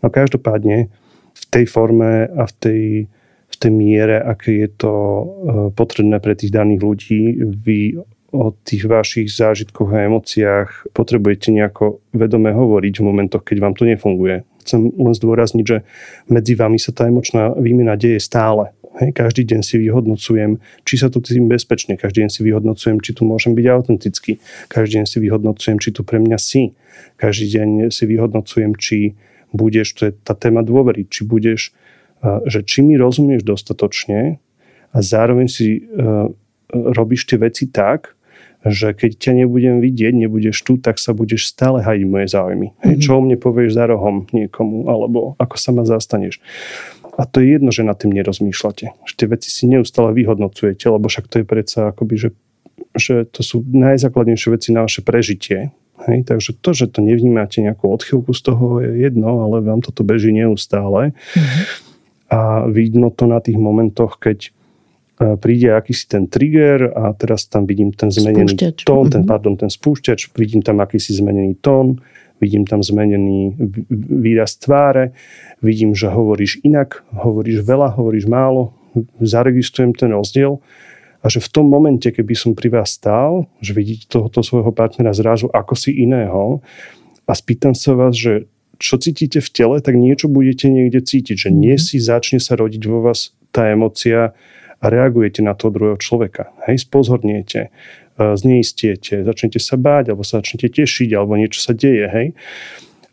No 0.00 0.08
každopádne 0.08 0.88
v 1.36 1.44
tej 1.52 1.64
forme 1.68 2.30
a 2.30 2.46
v 2.46 2.54
tej 2.56 2.82
v 3.46 3.54
tej 3.62 3.72
miere, 3.72 4.18
aké 4.20 4.66
je 4.66 4.68
to 4.68 4.92
eh, 4.92 5.24
potrebné 5.72 6.18
pre 6.20 6.34
tých 6.36 6.52
daných 6.52 6.80
ľudí, 6.82 7.20
vy 7.56 7.96
o 8.34 8.54
tých 8.64 8.86
vašich 8.86 9.30
zážitkoch 9.30 9.90
a 9.94 10.06
emóciách 10.10 10.90
potrebujete 10.90 11.54
nejako 11.54 12.02
vedome 12.10 12.50
hovoriť 12.50 12.94
v 12.98 13.06
momentoch, 13.06 13.42
keď 13.46 13.56
vám 13.62 13.74
to 13.78 13.86
nefunguje. 13.86 14.42
Chcem 14.66 14.90
len 14.98 15.14
zdôrazniť, 15.14 15.64
že 15.64 15.86
medzi 16.26 16.58
vami 16.58 16.78
sa 16.78 16.90
tá 16.90 17.06
emočná 17.06 17.54
výmena 17.54 17.94
deje 17.94 18.18
stále. 18.18 18.74
Hej, 18.96 19.12
každý 19.12 19.44
deň 19.44 19.60
si 19.60 19.76
vyhodnocujem, 19.76 20.56
či 20.88 20.94
sa 20.96 21.12
tu 21.12 21.20
cítim 21.20 21.52
bezpečne, 21.52 22.00
každý 22.00 22.24
deň 22.24 22.30
si 22.32 22.40
vyhodnocujem, 22.40 22.96
či 23.04 23.12
tu 23.12 23.28
môžem 23.28 23.52
byť 23.52 23.66
autentický, 23.68 24.40
každý 24.72 25.00
deň 25.00 25.04
si 25.04 25.18
vyhodnocujem, 25.20 25.76
či 25.76 25.92
tu 25.92 26.00
pre 26.00 26.16
mňa 26.16 26.38
si, 26.40 26.72
každý 27.20 27.60
deň 27.60 27.68
si 27.92 28.04
vyhodnocujem, 28.08 28.72
či 28.80 29.12
budeš, 29.52 30.00
to 30.00 30.02
je 30.08 30.12
tá 30.16 30.32
téma 30.32 30.64
dôvery, 30.64 31.04
či 31.12 31.28
budeš, 31.28 31.76
že 32.24 32.64
či 32.64 32.80
mi 32.80 32.96
rozumieš 32.96 33.44
dostatočne 33.44 34.40
a 34.96 34.98
zároveň 35.04 35.46
si 35.52 35.84
robíš 36.72 37.26
tie 37.30 37.38
veci 37.38 37.70
tak, 37.70 38.16
že 38.66 38.98
keď 38.98 39.10
ťa 39.14 39.32
nebudem 39.44 39.78
vidieť, 39.78 40.14
nebudeš 40.16 40.58
tu, 40.66 40.74
tak 40.80 40.98
sa 40.98 41.14
budeš 41.14 41.46
stále 41.46 41.86
hajiť 41.86 42.04
moje 42.08 42.26
záujmy. 42.34 42.68
Mm-hmm. 42.74 42.82
Hej, 42.82 42.94
mhm. 42.98 43.02
čo 43.02 43.10
o 43.14 43.20
mne 43.22 43.36
povieš 43.38 43.72
za 43.78 43.84
rohom 43.86 44.26
niekomu, 44.34 44.90
alebo 44.90 45.38
ako 45.38 45.56
sa 45.56 45.70
ma 45.70 45.86
zastaneš. 45.86 46.42
A 47.16 47.24
to 47.24 47.40
je 47.40 47.56
jedno, 47.56 47.72
že 47.72 47.86
nad 47.86 47.96
tým 47.96 48.12
nerozmýšľate. 48.12 48.92
Že 49.08 49.14
tie 49.16 49.26
veci 49.32 49.48
si 49.48 49.64
neustále 49.64 50.12
vyhodnocujete, 50.12 50.84
lebo 50.92 51.08
však 51.08 51.32
to 51.32 51.40
je 51.40 51.46
predsa 51.48 51.88
akoby, 51.88 52.28
že, 52.28 52.30
že 52.92 53.24
to 53.24 53.40
sú 53.40 53.64
najzákladnejšie 53.64 54.48
veci 54.52 54.68
na 54.76 54.84
vaše 54.84 55.00
prežitie. 55.00 55.72
Hej, 56.04 56.28
takže 56.28 56.52
to, 56.60 56.76
že 56.76 56.92
to 56.92 57.00
nevnímate 57.00 57.64
nejakú 57.64 57.88
odchylku 57.88 58.36
z 58.36 58.40
toho 58.44 58.84
je 58.84 59.00
jedno, 59.00 59.48
ale 59.48 59.64
vám 59.64 59.80
toto 59.80 60.04
beží 60.04 60.28
neustále. 60.28 61.16
Mm-hmm. 61.16 61.64
A 62.36 62.68
vidno 62.68 63.08
to 63.08 63.24
na 63.24 63.40
tých 63.40 63.56
momentoch, 63.56 64.20
keď 64.20 64.52
príde 65.16 65.72
akýsi 65.72 66.04
ten 66.12 66.28
trigger 66.28 66.92
a 66.92 67.16
teraz 67.16 67.48
tam 67.48 67.64
vidím 67.64 67.88
ten 67.92 68.12
zmenený 68.12 68.52
spúšťač. 68.52 68.84
tón, 68.84 69.08
ten, 69.08 69.24
mhm. 69.24 69.28
pardon, 69.28 69.54
ten 69.56 69.72
spúšťač, 69.72 70.36
vidím 70.36 70.60
tam 70.60 70.84
akýsi 70.84 71.16
zmenený 71.16 71.56
tón, 71.64 72.04
vidím 72.36 72.68
tam 72.68 72.84
zmenený 72.84 73.56
výraz 73.90 74.60
tváre, 74.60 75.16
vidím, 75.64 75.96
že 75.96 76.12
hovoríš 76.12 76.60
inak, 76.60 77.00
hovoríš 77.16 77.64
veľa, 77.64 77.96
hovoríš 77.96 78.28
málo, 78.28 78.76
zaregistrujem 79.20 79.96
ten 79.96 80.12
rozdiel 80.12 80.60
a 81.24 81.32
že 81.32 81.40
v 81.40 81.48
tom 81.48 81.66
momente, 81.66 82.12
keby 82.12 82.36
som 82.36 82.52
pri 82.52 82.68
vás 82.68 82.92
stál, 82.92 83.48
že 83.64 83.72
vidíte 83.72 84.12
tohoto 84.12 84.44
svojho 84.44 84.72
partnera 84.72 85.16
zrazu 85.16 85.48
ako 85.48 85.72
si 85.72 85.96
iného 85.96 86.60
a 87.24 87.32
spýtam 87.32 87.72
sa 87.72 87.96
vás, 87.96 88.12
že 88.12 88.46
čo 88.76 89.00
cítite 89.00 89.40
v 89.40 89.48
tele, 89.48 89.76
tak 89.80 89.96
niečo 89.96 90.28
budete 90.28 90.68
niekde 90.68 91.00
cítiť, 91.00 91.48
že 91.48 91.50
nie 91.52 91.80
mhm. 91.80 91.82
si 91.82 91.96
začne 91.96 92.36
sa 92.36 92.60
rodiť 92.60 92.82
vo 92.84 93.00
vás 93.00 93.32
tá 93.48 93.72
emocia, 93.72 94.36
a 94.80 94.84
reagujete 94.92 95.40
na 95.40 95.56
toho 95.56 95.72
druhého 95.72 95.98
človeka. 95.98 96.52
Hej, 96.68 96.84
spozorniete, 96.88 97.68
e, 98.16 98.36
zneistiete, 98.36 99.24
začnete 99.24 99.60
sa 99.60 99.80
báť, 99.80 100.12
alebo 100.12 100.22
sa 100.22 100.44
začnete 100.44 100.68
tešiť, 100.82 101.16
alebo 101.16 101.36
niečo 101.40 101.60
sa 101.60 101.72
deje, 101.72 102.06
hej. 102.06 102.28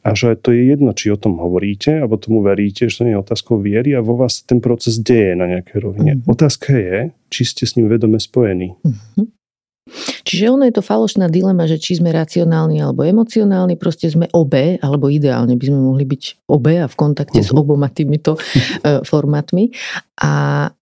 A 0.03 0.11
že 0.19 0.35
to 0.35 0.51
je 0.51 0.67
jedno, 0.67 0.91
či 0.91 1.15
o 1.15 1.17
tom 1.17 1.39
hovoríte, 1.39 2.03
alebo 2.03 2.19
tomu 2.19 2.43
veríte, 2.43 2.91
že 2.91 2.99
to 2.99 3.07
nie 3.07 3.15
je 3.15 3.23
otázkou 3.23 3.63
viery 3.63 3.95
a 3.95 4.03
vo 4.03 4.19
vás 4.19 4.43
ten 4.43 4.59
proces 4.59 4.99
deje 4.99 5.31
na 5.39 5.47
nejakej 5.47 5.79
rovine. 5.79 6.19
Mm-hmm. 6.19 6.27
Otázka 6.27 6.75
je, 6.75 6.97
či 7.31 7.41
ste 7.47 7.63
s 7.63 7.79
ním 7.79 7.87
vedome 7.87 8.19
spojení. 8.19 8.75
Mm-hmm. 8.83 9.42
Čiže 10.23 10.55
ono 10.55 10.63
je 10.63 10.73
to 10.79 10.83
falošná 10.83 11.27
dilema, 11.27 11.67
že 11.67 11.75
či 11.75 11.99
sme 11.99 12.15
racionálni 12.15 12.79
alebo 12.79 13.03
emocionálni, 13.03 13.75
proste 13.75 14.07
sme 14.07 14.31
obe, 14.31 14.79
alebo 14.79 15.11
ideálne 15.11 15.59
by 15.59 15.65
sme 15.67 15.79
mohli 15.83 16.07
byť 16.07 16.47
obe 16.47 16.79
a 16.79 16.87
v 16.87 16.95
kontakte 16.95 17.43
uh-huh. 17.43 17.49
s 17.49 17.55
mhm. 17.55 17.59
oboma 17.59 17.91
týmito 17.91 18.39
uh, 18.39 19.03
formátmi. 19.03 19.75
A 20.23 20.31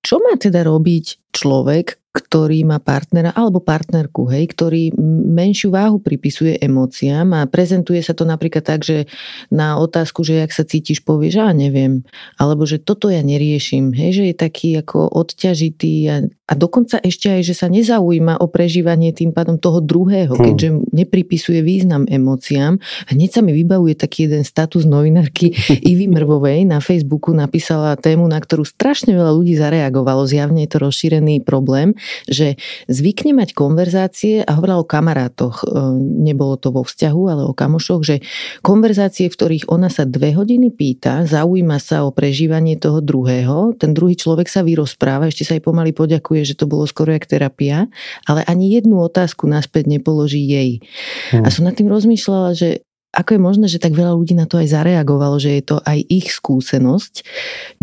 čo 0.05 0.21
má 0.21 0.37
teda 0.37 0.61
robiť 0.61 1.33
človek, 1.33 2.01
ktorý 2.11 2.67
má 2.67 2.83
partnera 2.83 3.31
alebo 3.31 3.63
partnerku, 3.63 4.27
hej, 4.27 4.51
ktorý 4.51 4.91
menšiu 5.31 5.71
váhu 5.71 6.03
pripisuje 6.03 6.59
emóciám 6.59 7.31
a 7.31 7.47
prezentuje 7.47 8.03
sa 8.03 8.11
to 8.11 8.27
napríklad 8.27 8.67
tak, 8.67 8.83
že 8.83 9.07
na 9.47 9.79
otázku, 9.79 10.19
že 10.27 10.43
jak 10.43 10.51
sa 10.51 10.67
cítiš, 10.67 11.07
povie, 11.07 11.31
že 11.31 11.39
ja 11.39 11.55
neviem, 11.55 12.03
alebo 12.35 12.67
že 12.67 12.83
toto 12.83 13.07
ja 13.07 13.23
neriešim, 13.23 13.95
hej, 13.95 14.11
že 14.11 14.23
je 14.27 14.35
taký 14.35 14.75
ako 14.83 15.07
odťažitý 15.07 15.93
a, 16.11 16.15
a 16.51 16.53
dokonca 16.59 16.99
ešte 16.99 17.31
aj, 17.31 17.41
že 17.47 17.55
sa 17.55 17.71
nezaujíma 17.71 18.43
o 18.43 18.51
prežívanie 18.51 19.15
tým 19.15 19.31
pádom 19.31 19.55
toho 19.55 19.79
druhého, 19.79 20.35
hm. 20.35 20.43
keďže 20.43 20.69
nepripisuje 20.91 21.63
význam 21.63 22.03
emóciám. 22.03 22.83
Hneď 23.07 23.29
sa 23.31 23.41
mi 23.41 23.55
vybavuje 23.55 23.95
taký 23.95 24.27
jeden 24.27 24.43
status 24.43 24.83
novinárky 24.83 25.55
Ivy 25.91 26.11
Mrvovej 26.11 26.67
na 26.67 26.83
Facebooku 26.83 27.31
napísala 27.31 27.95
tému, 27.95 28.27
na 28.27 28.43
ktorú 28.43 28.67
strašne 28.67 29.15
veľa 29.15 29.31
ľudí 29.31 29.55
zareagovalo, 29.55 30.27
zjavne 30.27 30.67
je 30.67 30.75
to 30.75 30.83
rozšírený 30.83 31.39
problém, 31.47 31.95
že 32.27 32.59
zvykne 32.91 33.31
mať 33.31 33.55
konverzácie 33.55 34.43
a 34.43 34.51
hovorila 34.59 34.83
o 34.83 34.89
kamarátoch, 34.89 35.63
e, 35.63 35.65
nebolo 36.01 36.59
to 36.59 36.75
vo 36.75 36.83
vzťahu, 36.83 37.21
ale 37.31 37.43
o 37.47 37.55
kamošoch, 37.55 38.01
že 38.03 38.15
konverzácie, 38.59 39.31
v 39.31 39.37
ktorých 39.39 39.65
ona 39.71 39.87
sa 39.87 40.03
dve 40.03 40.35
hodiny 40.35 40.73
pýta, 40.75 41.23
zaujíma 41.23 41.79
sa 41.79 42.03
o 42.03 42.11
prežívanie 42.11 42.75
toho 42.75 42.99
druhého, 42.99 43.79
ten 43.79 43.95
druhý 43.95 44.19
človek 44.19 44.51
sa 44.51 44.65
vyrozpráva, 44.67 45.31
ešte 45.31 45.47
sa 45.47 45.55
jej 45.55 45.63
pomaly 45.63 45.95
poďakuje, 45.95 46.40
že 46.43 46.57
to 46.57 46.69
bolo 46.69 46.85
skoro 46.85 47.13
jak 47.13 47.25
terapia, 47.25 47.87
ale 48.27 48.45
ani 48.45 48.73
jednu 48.73 49.01
otázku 49.01 49.47
naspäť 49.47 49.87
nepoloží 49.87 50.41
jej. 50.41 50.83
Hmm. 51.31 51.45
A 51.45 51.47
som 51.49 51.65
nad 51.65 51.77
tým 51.77 51.89
rozmýšľala, 51.89 52.53
že 52.53 52.83
ako 53.11 53.35
je 53.35 53.41
možné, 53.43 53.65
že 53.67 53.83
tak 53.83 53.91
veľa 53.91 54.15
ľudí 54.15 54.31
na 54.39 54.47
to 54.47 54.55
aj 54.55 54.71
zareagovalo, 54.71 55.35
že 55.35 55.59
je 55.59 55.63
to 55.67 55.77
aj 55.83 55.99
ich 56.07 56.31
skúsenosť? 56.31 57.27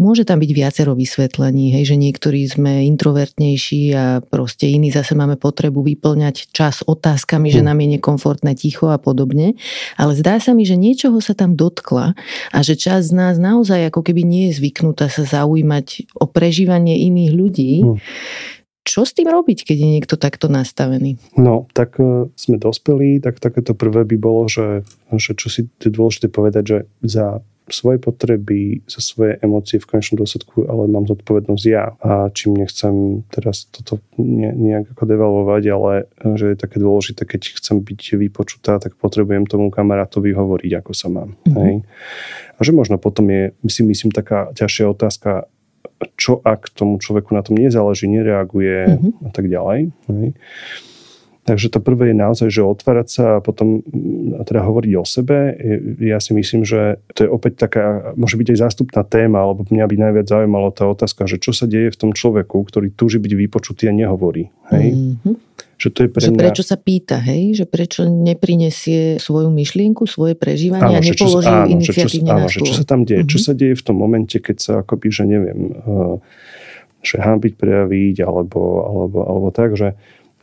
Môže 0.01 0.25
tam 0.25 0.41
byť 0.41 0.51
viacero 0.57 0.97
vysvetlení, 0.97 1.77
hej, 1.77 1.93
že 1.93 1.97
niektorí 2.01 2.49
sme 2.49 2.89
introvertnejší 2.89 3.83
a 3.93 4.05
proste 4.25 4.73
iní 4.73 4.89
zase 4.89 5.13
máme 5.13 5.37
potrebu 5.37 5.85
vyplňať 5.85 6.49
čas 6.49 6.81
otázkami, 6.81 7.53
že 7.53 7.61
hm. 7.61 7.67
nám 7.69 7.79
je 7.85 7.89
nekomfortné 8.01 8.53
ticho 8.57 8.89
a 8.89 8.97
podobne. 8.97 9.53
Ale 10.01 10.17
zdá 10.17 10.41
sa 10.41 10.57
mi, 10.57 10.65
že 10.65 10.81
niečoho 10.81 11.21
sa 11.21 11.37
tam 11.37 11.53
dotkla 11.53 12.17
a 12.49 12.59
že 12.65 12.81
čas 12.81 13.13
z 13.13 13.17
nás 13.17 13.37
naozaj 13.37 13.93
ako 13.93 14.01
keby 14.01 14.25
nie 14.25 14.43
je 14.49 14.65
zvyknutá 14.65 15.13
sa 15.13 15.29
zaujímať 15.29 16.09
o 16.17 16.25
prežívanie 16.25 17.05
iných 17.05 17.33
ľudí. 17.37 17.73
Hmm 17.85 18.01
čo 18.89 19.05
s 19.05 19.13
tým 19.13 19.29
robiť, 19.29 19.69
keď 19.69 19.77
je 19.77 19.89
niekto 20.01 20.17
takto 20.17 20.49
nastavený? 20.49 21.21
No, 21.37 21.69
tak 21.77 22.01
uh, 22.01 22.33
sme 22.33 22.57
dospelí, 22.57 23.21
tak 23.21 23.37
takéto 23.37 23.77
prvé 23.77 24.09
by 24.09 24.17
bolo, 24.17 24.49
že, 24.49 24.89
že 25.13 25.37
čo 25.37 25.53
si 25.53 25.69
je 25.69 25.93
dôležité 25.93 26.33
povedať, 26.33 26.65
že 26.65 26.79
za 27.05 27.45
svoje 27.69 28.01
potreby, 28.01 28.81
za 28.89 29.05
svoje 29.05 29.37
emócie 29.45 29.77
v 29.77 29.85
konečnom 29.85 30.25
dôsledku, 30.25 30.65
ale 30.67 30.89
mám 30.89 31.05
zodpovednosť 31.05 31.65
ja. 31.69 31.93
A 32.01 32.33
čím 32.33 32.57
nechcem 32.57 33.25
teraz 33.29 33.69
toto 33.69 34.01
ne, 34.17 34.53
nejak 34.53 34.97
ako 34.97 35.05
devalvovať, 35.05 35.63
ale 35.69 35.93
že 36.37 36.53
je 36.53 36.57
také 36.57 36.81
dôležité, 36.81 37.29
keď 37.29 37.61
chcem 37.61 37.85
byť 37.85 38.01
vypočutá, 38.17 38.81
tak 38.81 38.97
potrebujem 38.97 39.45
tomu 39.45 39.69
kamarátovi 39.69 40.33
hovoriť, 40.33 40.73
ako 40.81 40.93
sa 40.97 41.13
mám. 41.13 41.37
Mm-hmm. 41.45 41.57
Hej? 41.61 41.75
A 42.59 42.61
že 42.65 42.73
možno 42.75 42.97
potom 42.99 43.29
je, 43.31 43.53
si 43.69 43.85
myslím, 43.85 44.11
taká 44.11 44.51
ťažšia 44.57 44.89
otázka, 44.91 45.47
čo 46.15 46.39
ak 46.43 46.71
tomu 46.75 47.03
človeku 47.03 47.35
na 47.35 47.43
tom 47.43 47.59
nezáleží, 47.59 48.07
nereaguje 48.07 48.99
mm-hmm. 48.99 49.27
a 49.27 49.31
tak 49.35 49.51
ďalej. 49.51 49.81
Hej. 50.11 50.31
Takže 51.49 51.73
to 51.73 51.81
prvé 51.81 52.13
je 52.13 52.17
naozaj, 52.21 52.49
že 52.53 52.61
otvárať 52.61 53.09
sa 53.09 53.25
a 53.41 53.43
potom 53.43 53.81
a 54.37 54.45
teda 54.45 54.69
hovoriť 54.69 54.93
o 55.01 55.05
sebe. 55.09 55.57
Ja 55.97 56.21
si 56.21 56.37
myslím, 56.37 56.61
že 56.61 57.01
to 57.17 57.25
je 57.25 57.29
opäť 57.33 57.65
taká, 57.65 58.13
môže 58.21 58.37
byť 58.37 58.53
aj 58.53 58.59
zástupná 58.69 59.01
téma, 59.01 59.41
alebo 59.49 59.65
mňa 59.65 59.89
by 59.89 59.97
najviac 59.97 60.29
zaujímalo 60.29 60.69
tá 60.77 60.85
otázka, 60.85 61.25
že 61.25 61.41
čo 61.41 61.57
sa 61.57 61.65
deje 61.65 61.89
v 61.89 61.97
tom 61.97 62.13
človeku, 62.13 62.69
ktorý 62.69 62.93
túži 62.93 63.17
byť 63.17 63.33
vypočutý 63.33 63.89
a 63.89 63.97
nehovorí. 63.97 64.53
Hej? 64.69 64.93
Mm-hmm. 64.93 65.35
Že 65.79 65.89
to 65.95 65.99
je 66.03 66.09
pre 66.11 66.21
že 66.27 66.31
mňa... 66.35 66.41
prečo 66.43 66.63
sa 66.67 66.75
pýta, 66.75 67.23
hej? 67.23 67.55
Že 67.55 67.65
prečo 67.71 68.01
neprinesie 68.03 69.23
svoju 69.23 69.47
myšlienku, 69.55 70.11
svoje 70.11 70.35
prežívanie 70.35 70.99
áno, 70.99 71.03
a 71.03 71.07
nepoloží 71.07 71.55
áno, 71.55 71.71
iniciatívne 71.71 72.31
áno, 72.35 72.41
na 72.43 72.51
Že 72.51 72.67
čo 72.67 72.75
sa 72.75 72.85
tam 72.85 73.01
deje? 73.07 73.23
Uh-huh. 73.23 73.31
Čo 73.31 73.39
mhm. 73.39 73.45
sa 73.47 73.53
deje 73.55 73.75
v 73.79 73.85
tom 73.87 73.97
momente, 73.97 74.37
keď 74.43 74.57
sa 74.59 74.73
akoby, 74.83 75.09
že 75.15 75.25
neviem, 75.31 75.61
uh, 75.87 76.19
že 76.99 77.23
hábiť 77.23 77.55
prejaviť, 77.55 78.17
alebo, 78.27 78.61
alebo, 78.83 79.19
alebo 79.23 79.49
tak, 79.55 79.79
že 79.79 79.95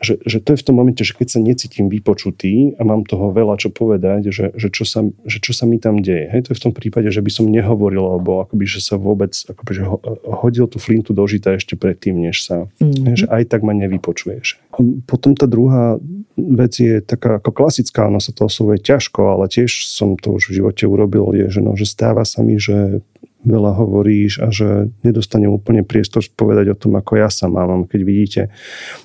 že, 0.05 0.21
že 0.21 0.37
to 0.37 0.53
je 0.53 0.61
v 0.61 0.65
tom 0.69 0.75
momente, 0.77 1.01
že 1.01 1.17
keď 1.17 1.27
sa 1.33 1.39
necítim 1.41 1.89
vypočutý 1.89 2.77
a 2.77 2.85
mám 2.85 3.01
toho 3.09 3.33
veľa 3.33 3.57
čo 3.57 3.73
povedať, 3.73 4.29
že, 4.29 4.53
že, 4.53 4.69
čo, 4.69 4.85
sa, 4.85 5.01
že 5.25 5.41
čo 5.41 5.57
sa 5.57 5.65
mi 5.65 5.81
tam 5.81 6.05
deje. 6.05 6.29
Hej, 6.29 6.45
to 6.45 6.49
je 6.53 6.59
v 6.61 6.63
tom 6.69 6.73
prípade, 6.77 7.09
že 7.09 7.25
by 7.25 7.31
som 7.33 7.49
nehovoril, 7.49 8.05
alebo 8.05 8.45
akoby, 8.45 8.69
že 8.69 8.85
sa 8.85 9.01
vôbec 9.01 9.33
akoby, 9.33 9.71
že 9.73 9.83
hodil 10.29 10.69
tú 10.69 10.77
flintu 10.77 11.17
do 11.17 11.25
žita 11.25 11.57
ešte 11.57 11.73
predtým, 11.73 12.21
než 12.21 12.45
sa, 12.45 12.69
mm-hmm. 12.77 13.03
hej, 13.09 13.15
že 13.25 13.27
aj 13.33 13.43
tak 13.49 13.65
ma 13.65 13.73
nevypočuješ. 13.73 14.61
Potom 15.09 15.33
tá 15.33 15.49
druhá 15.49 15.97
vec 16.35 16.75
je 16.77 16.99
taká 16.99 17.39
ako 17.39 17.51
klasická, 17.55 18.11
ono 18.11 18.19
sa 18.19 18.35
to 18.35 18.45
oslovuje 18.45 18.83
ťažko, 18.83 19.39
ale 19.39 19.47
tiež 19.47 19.87
som 19.87 20.19
to 20.19 20.35
už 20.35 20.51
v 20.51 20.61
živote 20.61 20.83
urobil, 20.83 21.31
je, 21.31 21.47
že, 21.47 21.61
no, 21.63 21.73
že 21.79 21.87
stáva 21.87 22.27
sa 22.27 22.43
mi, 22.43 22.59
že 22.59 23.01
veľa 23.45 23.71
hovoríš 23.77 24.41
a 24.41 24.49
že 24.49 24.89
nedostanem 25.05 25.53
úplne 25.53 25.85
priestor 25.85 26.25
povedať 26.33 26.73
o 26.73 26.79
tom, 26.79 26.97
ako 26.97 27.21
ja 27.21 27.29
sa 27.29 27.45
mám. 27.45 27.85
Keď 27.85 28.01
vidíte, 28.01 28.41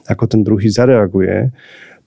ako 0.08 0.24
ten 0.26 0.40
druhý 0.40 0.72
zareaguje, 0.72 1.52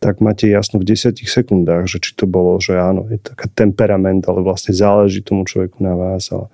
tak 0.04 0.20
máte 0.20 0.52
jasno 0.52 0.84
v 0.84 0.92
10 0.92 1.16
sekundách, 1.16 1.88
že 1.88 2.04
či 2.04 2.12
to 2.20 2.28
bolo, 2.28 2.60
že 2.60 2.76
áno, 2.76 3.08
je 3.08 3.16
taká 3.24 3.48
temperament, 3.48 4.28
ale 4.28 4.44
vlastne 4.44 4.76
záleží 4.76 5.24
tomu 5.24 5.48
človeku 5.48 5.80
na 5.80 5.96
vás. 5.96 6.28
Ale, 6.28 6.52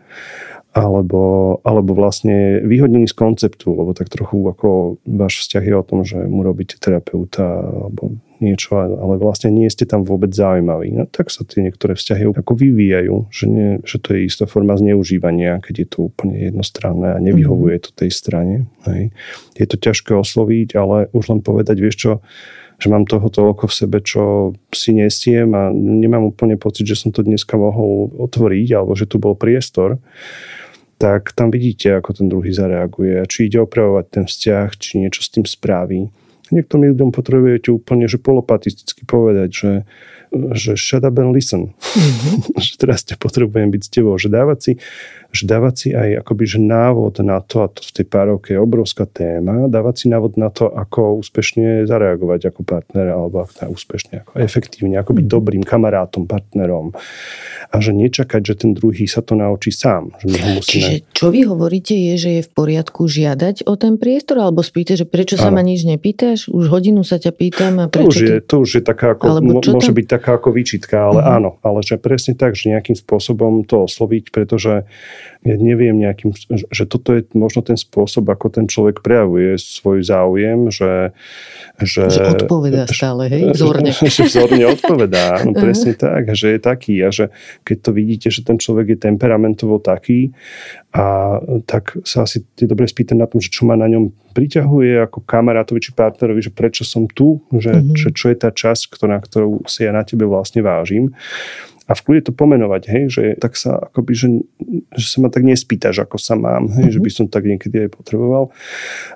alebo, 0.70 1.58
alebo 1.66 1.98
vlastne 1.98 2.62
vyhodnený 2.62 3.10
z 3.10 3.18
konceptu, 3.18 3.74
lebo 3.74 3.98
tak 3.98 4.14
trochu 4.14 4.38
ako 4.46 5.02
váš 5.02 5.42
vzťah 5.42 5.64
je 5.66 5.74
o 5.74 5.88
tom, 5.88 6.00
že 6.06 6.22
mu 6.30 6.46
robíte 6.46 6.78
terapeuta 6.78 7.66
alebo 7.66 8.22
niečo, 8.42 8.76
ale 8.76 9.16
vlastne 9.20 9.54
nie 9.54 9.68
ste 9.68 9.88
tam 9.88 10.04
vôbec 10.08 10.32
zaujímaví. 10.32 10.92
No, 10.96 11.04
tak 11.08 11.32
sa 11.32 11.48
tie 11.48 11.64
niektoré 11.64 11.96
vzťahy 11.96 12.32
ako 12.36 12.54
vyvíjajú, 12.56 13.16
že, 13.30 13.46
nie, 13.48 13.70
že 13.84 13.98
to 14.00 14.16
je 14.16 14.28
istá 14.28 14.50
forma 14.50 14.76
zneužívania, 14.76 15.62
keď 15.64 15.76
je 15.84 15.88
to 15.88 15.98
úplne 16.12 16.36
jednostranné 16.40 17.16
a 17.16 17.24
nevyhovuje 17.24 17.76
mhm. 17.80 17.84
to 17.86 17.90
tej 17.96 18.12
strane. 18.12 18.56
Hej. 18.88 19.12
Je 19.60 19.66
to 19.68 19.76
ťažké 19.76 20.12
osloviť, 20.16 20.76
ale 20.80 21.12
už 21.12 21.32
len 21.32 21.40
povedať, 21.44 21.78
vieš 21.80 21.98
čo, 22.00 22.12
že 22.80 22.88
mám 22.88 23.04
toho 23.04 23.28
toľko 23.28 23.68
v 23.68 23.76
sebe, 23.76 23.98
čo 24.00 24.56
si 24.72 24.96
nesiem 24.96 25.52
a 25.52 25.68
nemám 25.76 26.32
úplne 26.32 26.56
pocit, 26.56 26.88
že 26.88 26.96
som 26.96 27.12
to 27.12 27.28
dneska 27.28 27.60
mohol 27.60 28.08
otvoriť 28.16 28.68
alebo 28.72 28.96
že 28.96 29.04
tu 29.04 29.20
bol 29.20 29.36
priestor 29.36 30.00
tak 31.00 31.32
tam 31.32 31.48
vidíte, 31.48 31.96
ako 31.96 32.12
ten 32.12 32.28
druhý 32.28 32.52
zareaguje 32.52 33.24
či 33.32 33.48
ide 33.48 33.64
opravovať 33.64 34.06
ten 34.12 34.26
vzťah, 34.28 34.68
či 34.76 35.00
niečo 35.00 35.24
s 35.24 35.32
tým 35.32 35.48
spraví. 35.48 36.12
Niektorým 36.52 36.96
ľuďom 36.96 37.10
potrebujete 37.14 37.70
úplne 37.74 38.10
že 38.10 38.18
polopatisticky 38.18 39.06
povedať, 39.06 39.50
že, 39.50 39.74
že 40.54 40.72
shut 40.76 41.06
up 41.06 41.18
and 41.22 41.34
listen. 41.34 41.74
Mm-hmm. 41.78 42.58
že 42.66 42.74
teraz 42.78 43.06
ťa 43.06 43.18
potrebujem 43.22 43.70
byť 43.70 43.82
s 43.82 43.90
tebou. 43.90 44.16
Že 44.18 44.30
dávať 44.34 44.60
si 44.62 44.72
že 45.30 45.46
dávať 45.46 45.74
si 45.78 45.88
aj 45.94 46.26
akoby, 46.26 46.44
že 46.50 46.58
návod 46.58 47.22
na 47.22 47.38
to, 47.38 47.62
a 47.62 47.70
to 47.70 47.86
v 47.86 47.92
tej 48.02 48.06
párovke 48.10 48.58
je 48.58 48.60
obrovská 48.60 49.06
téma, 49.06 49.70
dávať 49.70 49.96
si 50.02 50.06
návod 50.10 50.42
na 50.42 50.50
to, 50.50 50.66
ako 50.74 51.22
úspešne 51.22 51.86
zareagovať 51.86 52.50
ako 52.50 52.62
partner, 52.66 53.14
alebo 53.14 53.46
ako 53.46 53.78
úspešne, 53.78 54.26
ako 54.26 54.34
efektívne, 54.42 54.98
ako 54.98 55.14
byť 55.14 55.26
mm. 55.30 55.34
dobrým 55.34 55.62
kamarátom, 55.62 56.26
partnerom. 56.26 56.98
A 57.70 57.76
že 57.78 57.94
nečakať, 57.94 58.42
že 58.42 58.56
ten 58.66 58.74
druhý 58.74 59.06
sa 59.06 59.22
to 59.22 59.38
naučí 59.38 59.70
sám. 59.70 60.18
Že 60.18 60.26
my 60.34 60.38
ho 60.42 60.50
musíme... 60.58 60.74
Čiže 60.74 60.94
čo 61.14 61.30
vy 61.30 61.46
hovoríte 61.46 61.94
je, 61.94 62.14
že 62.18 62.30
je 62.40 62.42
v 62.42 62.50
poriadku 62.50 63.06
žiadať 63.06 63.70
o 63.70 63.78
ten 63.78 64.02
priestor, 64.02 64.42
alebo 64.42 64.66
spíte, 64.66 64.98
že 64.98 65.06
prečo 65.06 65.38
sa 65.38 65.54
ano. 65.54 65.62
ma 65.62 65.64
nič 65.64 65.86
nepýtaš? 65.86 66.50
Už 66.50 66.74
hodinu 66.74 67.06
sa 67.06 67.22
ťa 67.22 67.32
pýtam 67.38 67.78
a 67.78 67.86
prečo 67.86 68.10
to 68.10 68.10
už, 68.10 68.18
je, 68.18 68.36
to 68.42 68.56
už 68.66 68.70
je 68.82 68.84
taká 68.84 69.14
ako, 69.14 69.46
môže 69.46 69.94
byť 69.94 70.08
taká 70.10 70.42
ako 70.42 70.50
výčitka, 70.58 70.98
ale 71.14 71.22
uh-huh. 71.22 71.36
áno, 71.38 71.50
ale 71.62 71.86
že 71.86 72.02
presne 72.02 72.34
tak, 72.34 72.58
že 72.58 72.74
nejakým 72.74 72.98
spôsobom 72.98 73.62
to 73.62 73.86
osloviť, 73.86 74.34
pretože 74.34 74.90
ja 75.44 75.56
neviem 75.56 75.96
nejakým, 75.96 76.36
že 76.52 76.84
toto 76.84 77.16
je 77.16 77.24
možno 77.32 77.64
ten 77.64 77.80
spôsob, 77.80 78.28
ako 78.28 78.52
ten 78.52 78.66
človek 78.68 79.00
prejavuje 79.00 79.56
svoj 79.56 80.04
záujem, 80.04 80.68
že... 80.68 81.16
Že, 81.80 82.04
že 82.12 82.24
odpovedá 82.44 82.84
stále, 82.92 83.32
hej, 83.32 83.56
vzorne. 83.56 83.96
Že, 83.96 84.08
že 84.12 84.22
vzorne 84.28 84.64
odpovedá, 84.76 85.40
no 85.48 85.56
presne 85.56 85.96
tak, 85.96 86.36
že 86.36 86.56
je 86.56 86.60
taký 86.60 86.96
a 87.04 87.10
že 87.10 87.32
keď 87.64 87.78
to 87.80 87.92
vidíte, 87.96 88.28
že 88.28 88.44
ten 88.44 88.60
človek 88.60 88.96
je 88.96 88.98
temperamentovo 89.00 89.80
taký, 89.80 90.36
a 90.90 91.38
tak 91.70 92.02
sa 92.02 92.26
asi 92.26 92.42
je 92.58 92.66
dobre 92.66 92.90
spýtať 92.90 93.14
na 93.14 93.30
tom, 93.30 93.38
že 93.38 93.54
čo 93.54 93.70
ma 93.70 93.78
na 93.78 93.86
ňom 93.86 94.10
priťahuje 94.34 95.06
ako 95.06 95.22
kamarátovi 95.22 95.86
či 95.86 95.94
partnerovi, 95.94 96.42
že 96.42 96.50
prečo 96.50 96.82
som 96.82 97.06
tu, 97.06 97.46
že 97.54 97.70
mm-hmm. 97.70 97.94
čo, 97.94 98.08
čo 98.10 98.26
je 98.34 98.38
tá 98.42 98.50
časť, 98.50 98.98
ktorá, 98.98 99.22
ktorú 99.22 99.70
si 99.70 99.86
ja 99.86 99.94
na 99.94 100.02
tebe 100.02 100.26
vlastne 100.26 100.66
vážim 100.66 101.14
a 101.90 101.98
v 101.98 102.04
kľude 102.06 102.30
to 102.30 102.34
pomenovať, 102.38 102.84
hej, 102.86 103.04
že 103.10 103.24
tak 103.42 103.58
sa 103.58 103.90
akoby, 103.90 104.14
že, 104.14 104.28
že 104.94 105.06
sa 105.10 105.26
ma 105.26 105.34
tak 105.34 105.42
nespýtaš, 105.42 106.06
ako 106.06 106.22
sa 106.22 106.38
mám, 106.38 106.70
hej, 106.70 106.86
mm-hmm. 106.86 106.94
že 106.94 107.00
by 107.02 107.10
som 107.10 107.26
tak 107.26 107.50
niekedy 107.50 107.90
aj 107.90 107.98
potreboval. 107.98 108.54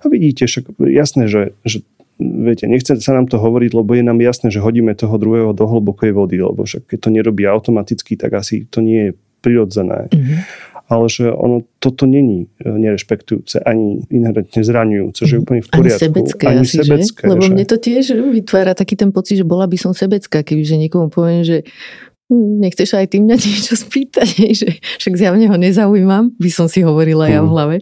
A 0.01 0.09
vidíte, 0.09 0.49
však 0.49 0.73
jasné, 0.81 1.29
že, 1.29 1.53
že 1.61 1.85
viete, 2.17 2.65
nechce 2.65 2.97
sa 2.97 3.13
nám 3.13 3.29
to 3.29 3.37
hovoriť, 3.37 3.77
lebo 3.77 3.93
je 3.93 4.01
nám 4.01 4.17
jasné, 4.25 4.49
že 4.49 4.57
hodíme 4.57 4.97
toho 4.97 5.21
druhého 5.21 5.53
do 5.53 5.69
hlbokej 5.69 6.17
vody, 6.17 6.41
lebo 6.41 6.65
však 6.65 6.89
keď 6.89 6.97
to 6.97 7.09
nerobí 7.13 7.45
automaticky, 7.45 8.17
tak 8.17 8.33
asi 8.33 8.65
to 8.65 8.81
nie 8.81 9.09
je 9.09 9.11
prirodzené. 9.45 10.09
Mm-hmm. 10.09 10.39
ale 10.83 11.05
že 11.09 11.31
ono 11.31 11.63
toto 11.79 12.05
není 12.05 12.45
e, 12.59 12.69
nerešpektujúce, 12.69 13.63
ani 13.65 14.03
inherentne 14.13 14.61
zraňujúce, 14.61 15.21
že 15.25 15.33
je 15.37 15.41
úplne 15.41 15.61
v 15.63 15.69
poriadku. 15.73 15.95
Ani 15.95 16.05
sebecké, 16.05 16.43
ani 16.45 16.65
asi, 16.67 16.75
sebecké 16.81 17.21
že? 17.23 17.29
Lebo 17.29 17.43
že... 17.43 17.51
mne 17.55 17.65
to 17.65 17.77
tiež 17.79 18.05
vytvára 18.19 18.73
taký 18.77 18.93
ten 18.99 19.09
pocit, 19.09 19.41
že 19.41 19.45
bola 19.47 19.65
by 19.65 19.77
som 19.79 19.91
sebecká, 19.95 20.43
kebyže 20.45 20.75
niekomu 20.77 21.09
poviem, 21.09 21.41
že 21.41 21.65
nechceš 22.31 22.95
aj 22.95 23.11
ty 23.11 23.17
mňa 23.19 23.35
niečo 23.43 23.75
spýtať, 23.75 24.27
že 24.55 24.69
však 25.01 25.13
zjavne 25.19 25.49
ho 25.49 25.57
nezaujímam, 25.59 26.31
by 26.39 26.49
som 26.51 26.71
si 26.71 26.85
hovorila 26.85 27.27
ja 27.27 27.41
v 27.43 27.49
mhm. 27.49 27.51
hlave. 27.51 27.75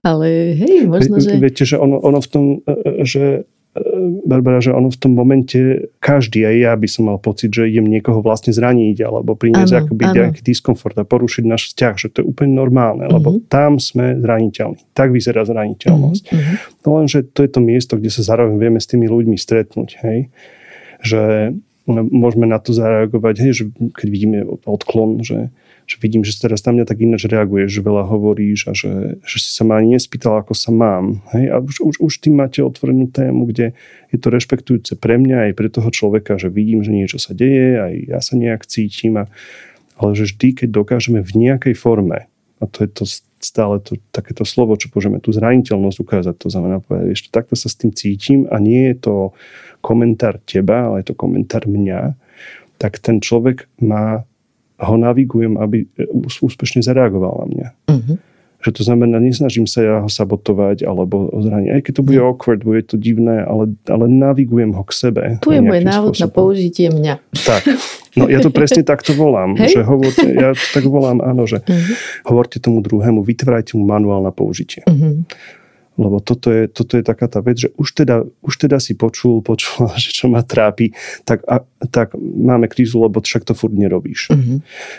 Ale 0.00 0.26
hej, 0.56 0.88
možno, 0.88 1.20
že... 1.20 1.36
Viete, 1.36 1.64
že 1.68 1.76
ono, 1.76 2.00
ono 2.00 2.18
v 2.22 2.28
tom, 2.28 2.44
e, 2.64 3.04
že 3.04 3.46
Barbara, 4.26 4.60
že 4.60 4.72
ono 4.72 4.88
v 4.88 4.98
tom 4.98 5.12
momente, 5.12 5.90
každý, 6.00 6.48
aj 6.48 6.56
ja 6.56 6.72
by 6.74 6.88
som 6.88 7.12
mal 7.12 7.18
pocit, 7.20 7.52
že 7.52 7.68
idem 7.68 7.84
niekoho 7.84 8.24
vlastne 8.24 8.50
zraniť 8.54 9.04
alebo 9.04 9.36
priniesť 9.36 9.84
akoby 9.84 10.04
nejaký 10.16 10.40
diskomfort 10.40 10.96
a 10.96 11.04
porušiť 11.04 11.44
náš 11.44 11.72
vzťah, 11.72 11.94
že 12.00 12.08
to 12.08 12.16
je 12.22 12.26
úplne 12.26 12.56
normálne, 12.56 13.04
uh-huh. 13.04 13.20
lebo 13.20 13.28
tam 13.52 13.76
sme 13.76 14.16
zraniteľní. 14.16 14.80
Tak 14.96 15.12
vyzerá 15.12 15.44
zraniteľnosť. 15.44 16.22
Uh-huh. 16.24 16.54
No 16.88 16.88
lenže 17.02 17.28
to 17.28 17.44
je 17.44 17.50
to 17.52 17.60
miesto, 17.60 18.00
kde 18.00 18.08
sa 18.08 18.22
zároveň 18.24 18.56
vieme 18.56 18.80
s 18.80 18.88
tými 18.88 19.06
ľuďmi 19.06 19.36
stretnúť. 19.36 19.88
Hej? 20.00 20.18
Že 21.04 21.22
môžeme 21.86 22.50
na 22.50 22.58
to 22.58 22.74
zareagovať, 22.74 23.34
hej, 23.42 23.52
že 23.54 23.64
keď 23.94 24.08
vidíme 24.10 24.38
odklon, 24.66 25.22
že 25.22 25.54
že 25.86 26.02
vidím, 26.02 26.26
že 26.26 26.34
teraz 26.34 26.66
na 26.66 26.74
mňa 26.74 26.84
tak 26.84 26.98
ináč 26.98 27.30
reaguješ, 27.30 27.78
že 27.78 27.86
veľa 27.86 28.10
hovoríš 28.10 28.66
a 28.66 28.72
že, 28.74 29.22
že 29.22 29.36
si 29.38 29.50
sa 29.54 29.62
ma 29.62 29.78
ani 29.78 29.94
nespýtal, 29.94 30.42
ako 30.42 30.50
sa 30.50 30.74
mám. 30.74 31.22
Hej? 31.30 31.54
A 31.54 31.62
už, 31.62 31.78
už, 31.78 31.94
už 32.02 32.12
tým 32.18 32.42
máte 32.42 32.58
otvorenú 32.58 33.06
tému, 33.06 33.46
kde 33.46 33.70
je 34.10 34.18
to 34.18 34.34
rešpektujúce 34.34 34.98
pre 34.98 35.14
mňa 35.14 35.50
aj 35.50 35.52
pre 35.54 35.70
toho 35.70 35.86
človeka, 35.94 36.42
že 36.42 36.50
vidím, 36.50 36.82
že 36.82 36.90
niečo 36.90 37.22
sa 37.22 37.38
deje, 37.38 37.78
aj 37.78 37.94
ja 38.02 38.18
sa 38.18 38.34
nejak 38.34 38.66
cítim. 38.66 39.14
A, 39.14 39.30
ale 39.94 40.18
že 40.18 40.26
vždy, 40.26 40.66
keď 40.66 40.68
dokážeme 40.74 41.22
v 41.22 41.32
nejakej 41.46 41.78
forme, 41.78 42.26
a 42.58 42.64
to 42.66 42.82
je 42.82 42.90
to 42.90 43.04
stále 43.40 43.80
to, 43.84 44.00
takéto 44.12 44.44
slovo, 44.48 44.76
čo 44.80 44.88
môžeme 44.92 45.20
tú 45.20 45.30
zraniteľnosť 45.32 45.98
ukázať, 46.00 46.34
to 46.40 46.48
znamená 46.48 46.80
povedať, 46.80 47.12
ešte 47.12 47.28
takto 47.28 47.54
sa 47.54 47.68
s 47.68 47.76
tým 47.76 47.92
cítim 47.92 48.40
a 48.48 48.56
nie 48.56 48.92
je 48.92 48.96
to 49.08 49.14
komentár 49.84 50.40
teba, 50.42 50.90
ale 50.90 51.04
je 51.04 51.12
to 51.12 51.18
komentár 51.18 51.68
mňa, 51.68 52.16
tak 52.80 52.98
ten 53.00 53.20
človek 53.20 53.68
má 53.80 54.24
ho 54.76 54.96
navigujem, 55.00 55.56
aby 55.56 55.88
e, 55.88 56.08
úspešne 56.20 56.84
zareagoval 56.84 57.44
na 57.44 57.46
mňa. 57.48 57.68
Uh-huh. 57.88 58.16
Že 58.64 58.70
to 58.72 58.82
znamená, 58.88 59.20
nesnažím 59.20 59.68
sa 59.68 59.80
ja 59.84 59.94
ho 60.02 60.10
sabotovať 60.10 60.82
alebo 60.88 61.28
zraniť. 61.30 61.70
Aj 61.70 61.80
keď 61.84 61.92
to 62.00 62.02
bude 62.02 62.18
awkward, 62.18 62.60
bude 62.64 62.82
to 62.88 62.96
divné, 62.96 63.44
ale, 63.44 63.76
ale 63.86 64.08
navigujem 64.08 64.72
ho 64.72 64.82
k 64.82 64.92
sebe. 64.92 65.22
Tu 65.44 65.54
je 65.54 65.62
môj 65.62 65.84
návod 65.84 66.16
na 66.16 66.28
použitie 66.28 66.88
mňa. 66.88 67.14
Tak. 67.36 67.62
No 68.16 68.32
ja 68.32 68.40
to 68.40 68.48
presne 68.48 68.82
takto 68.92 69.12
volám. 69.12 69.60
Že 69.60 69.80
hovorte, 69.84 70.26
ja 70.32 70.56
to 70.56 70.66
tak 70.72 70.84
volám, 70.88 71.20
áno, 71.20 71.44
že 71.44 71.60
uh-huh. 71.60 72.32
hovorte 72.32 72.56
tomu 72.58 72.80
druhému, 72.80 73.20
vytvárajte 73.20 73.76
mu 73.76 73.84
manuál 73.84 74.24
na 74.24 74.32
použitie. 74.32 74.82
Uh-huh. 74.88 75.22
Lebo 75.96 76.20
toto 76.20 76.52
je, 76.52 76.68
toto 76.68 77.00
je 77.00 77.04
taká 77.04 77.26
tá 77.28 77.40
vec, 77.40 77.56
že 77.56 77.72
už 77.80 77.88
teda, 77.96 78.24
už 78.44 78.54
teda 78.56 78.76
si 78.76 78.92
počul, 78.92 79.40
počul, 79.40 79.88
že 80.02 80.12
čo 80.12 80.28
ma 80.28 80.44
trápi, 80.44 80.92
tak, 81.24 81.42
a, 81.48 81.64
tak 81.88 82.12
máme 82.20 82.68
krízu, 82.68 83.00
lebo 83.00 83.24
však 83.24 83.48
to 83.48 83.56
furt 83.56 83.72
nerobíš. 83.72 84.32
Mm-hmm. 84.32 84.58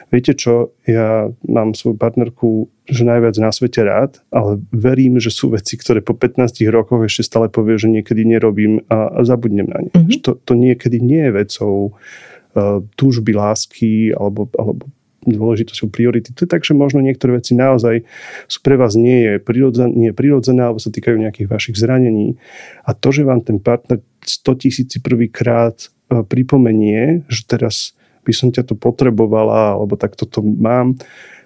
Viete 0.10 0.34
čo, 0.34 0.74
ja 0.90 1.30
mám 1.46 1.78
svoju 1.78 1.96
partnerku 1.96 2.70
že 2.88 3.04
najviac 3.04 3.36
na 3.44 3.52
svete 3.52 3.84
rád, 3.84 4.24
ale 4.32 4.64
verím, 4.72 5.20
že 5.20 5.28
sú 5.28 5.52
veci, 5.52 5.76
ktoré 5.76 6.00
po 6.00 6.16
15 6.16 6.64
rokoch 6.72 7.04
ešte 7.04 7.28
stále 7.28 7.52
povie, 7.52 7.76
že 7.76 7.92
niekedy 7.92 8.24
nerobím 8.24 8.80
a, 8.88 9.12
a 9.12 9.20
zabudnem 9.28 9.68
na 9.68 9.80
ne. 9.84 9.92
Mm-hmm. 9.92 10.24
To, 10.24 10.40
to 10.40 10.54
niekedy 10.56 11.04
nie 11.04 11.28
je 11.28 11.32
vecou 11.36 11.76
uh, 11.92 12.80
túžby, 12.96 13.36
lásky 13.36 14.16
alebo, 14.16 14.48
alebo 14.56 14.88
dôležitosťou 15.36 15.92
priority. 15.92 16.32
To 16.32 16.48
je 16.48 16.50
tak, 16.50 16.64
že 16.64 16.72
možno 16.72 17.04
niektoré 17.04 17.42
veci 17.42 17.58
naozaj 17.58 18.08
sú 18.48 18.60
pre 18.64 18.80
vás 18.80 18.96
nie 18.96 19.28
je 19.28 19.34
prirodzené, 19.44 19.92
nie 19.92 20.10
je 20.12 20.16
prirodzené 20.16 20.64
alebo 20.64 20.80
sa 20.80 20.94
týkajú 20.94 21.20
nejakých 21.20 21.52
vašich 21.52 21.76
zranení. 21.76 22.40
A 22.88 22.96
to, 22.96 23.12
že 23.12 23.28
vám 23.28 23.44
ten 23.44 23.60
partner 23.60 24.00
100 24.24 24.64
tisíci 24.64 24.98
prvýkrát 25.04 25.76
e, 25.84 26.24
pripomenie, 26.24 27.28
že 27.28 27.44
teraz 27.44 27.98
by 28.28 28.32
som 28.36 28.52
ťa 28.52 28.68
tu 28.68 28.76
potrebovala, 28.76 29.80
alebo 29.80 29.96
tak 29.96 30.20
toto 30.20 30.44
mám, 30.44 31.00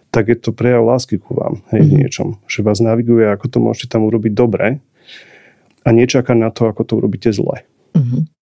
tak 0.10 0.34
je 0.34 0.38
to 0.38 0.52
prejav 0.52 0.82
lásky 0.82 1.22
ku 1.22 1.38
vám, 1.38 1.62
hej, 1.70 1.86
mm-hmm. 1.86 1.98
niečom. 2.02 2.28
Že 2.50 2.60
vás 2.66 2.82
naviguje, 2.82 3.30
ako 3.30 3.46
to 3.48 3.58
môžete 3.62 3.94
tam 3.94 4.10
urobiť 4.10 4.34
dobre 4.34 4.82
a 5.86 5.90
nečaká 5.94 6.34
na 6.34 6.50
to, 6.50 6.68
ako 6.68 6.82
to 6.84 6.94
urobíte 6.98 7.30
zle. 7.30 7.64
Mm-hmm. 7.94 8.41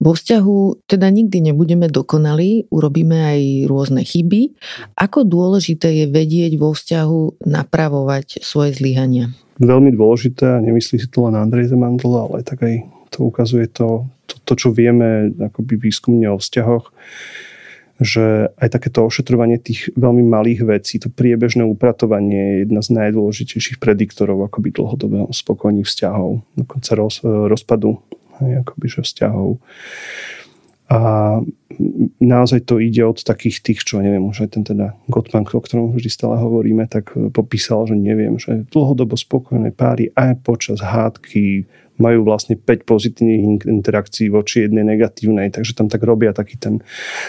Vo 0.00 0.16
vzťahu 0.16 0.88
teda 0.88 1.12
nikdy 1.12 1.52
nebudeme 1.52 1.84
dokonalí, 1.84 2.72
urobíme 2.72 3.20
aj 3.20 3.40
rôzne 3.68 4.00
chyby. 4.00 4.56
Ako 4.96 5.28
dôležité 5.28 5.92
je 5.92 6.06
vedieť 6.08 6.56
vo 6.56 6.72
vzťahu 6.72 7.44
napravovať 7.44 8.40
svoje 8.40 8.80
zlyhania? 8.80 9.28
Veľmi 9.60 9.92
dôležité 9.92 10.56
a 10.56 10.64
nemyslí 10.64 11.04
si 11.04 11.08
to 11.12 11.28
len 11.28 11.36
Andrej 11.36 11.76
Zemandl, 11.76 12.16
ale 12.16 12.40
tak 12.40 12.64
aj 12.64 12.88
to 13.12 13.28
ukazuje 13.28 13.68
to, 13.68 14.08
to, 14.24 14.40
to 14.48 14.52
čo 14.56 14.68
vieme 14.72 15.36
akoby 15.36 15.76
výskumne 15.76 16.32
o 16.32 16.40
vzťahoch, 16.40 16.88
že 18.00 18.48
aj 18.56 18.68
takéto 18.72 19.04
ošetrovanie 19.04 19.60
tých 19.60 19.92
veľmi 19.92 20.24
malých 20.24 20.64
vecí, 20.64 20.96
to 20.96 21.12
priebežné 21.12 21.60
upratovanie 21.68 22.40
je 22.40 22.56
jedna 22.64 22.80
z 22.80 22.88
najdôležitejších 22.96 23.76
prediktorov 23.76 24.40
akoby 24.48 24.72
dlhodobého 24.72 25.28
spokojných 25.28 25.84
vzťahov, 25.84 26.40
dokonca 26.56 26.90
roz, 26.96 27.20
rozpadu 27.20 28.00
akoby, 28.40 28.86
že 28.88 29.00
vzťahov. 29.04 29.60
A 30.90 30.98
naozaj 32.20 32.66
to 32.66 32.82
ide 32.82 33.04
od 33.06 33.22
takých 33.22 33.62
tých, 33.62 33.80
čo 33.86 34.02
neviem, 34.02 34.26
už 34.26 34.46
aj 34.46 34.50
ten 34.58 34.64
teda 34.66 34.98
Gottman, 35.06 35.46
o 35.46 35.60
ktorom 35.62 35.94
vždy 35.94 36.10
stále 36.10 36.36
hovoríme, 36.40 36.86
tak 36.90 37.14
popísal, 37.30 37.86
že 37.86 37.94
neviem, 37.94 38.36
že 38.36 38.66
dlhodobo 38.74 39.14
spokojné 39.14 39.70
páry 39.70 40.10
aj 40.18 40.42
počas 40.42 40.82
hádky 40.82 41.68
majú 42.00 42.24
vlastne 42.24 42.56
5 42.56 42.88
pozitívnych 42.88 43.68
interakcií 43.68 44.32
voči 44.32 44.64
jednej 44.64 44.88
negatívnej, 44.88 45.52
takže 45.52 45.76
tam 45.76 45.92
tak 45.92 46.00
robia 46.00 46.32
taký 46.32 46.56
ten, 46.56 46.80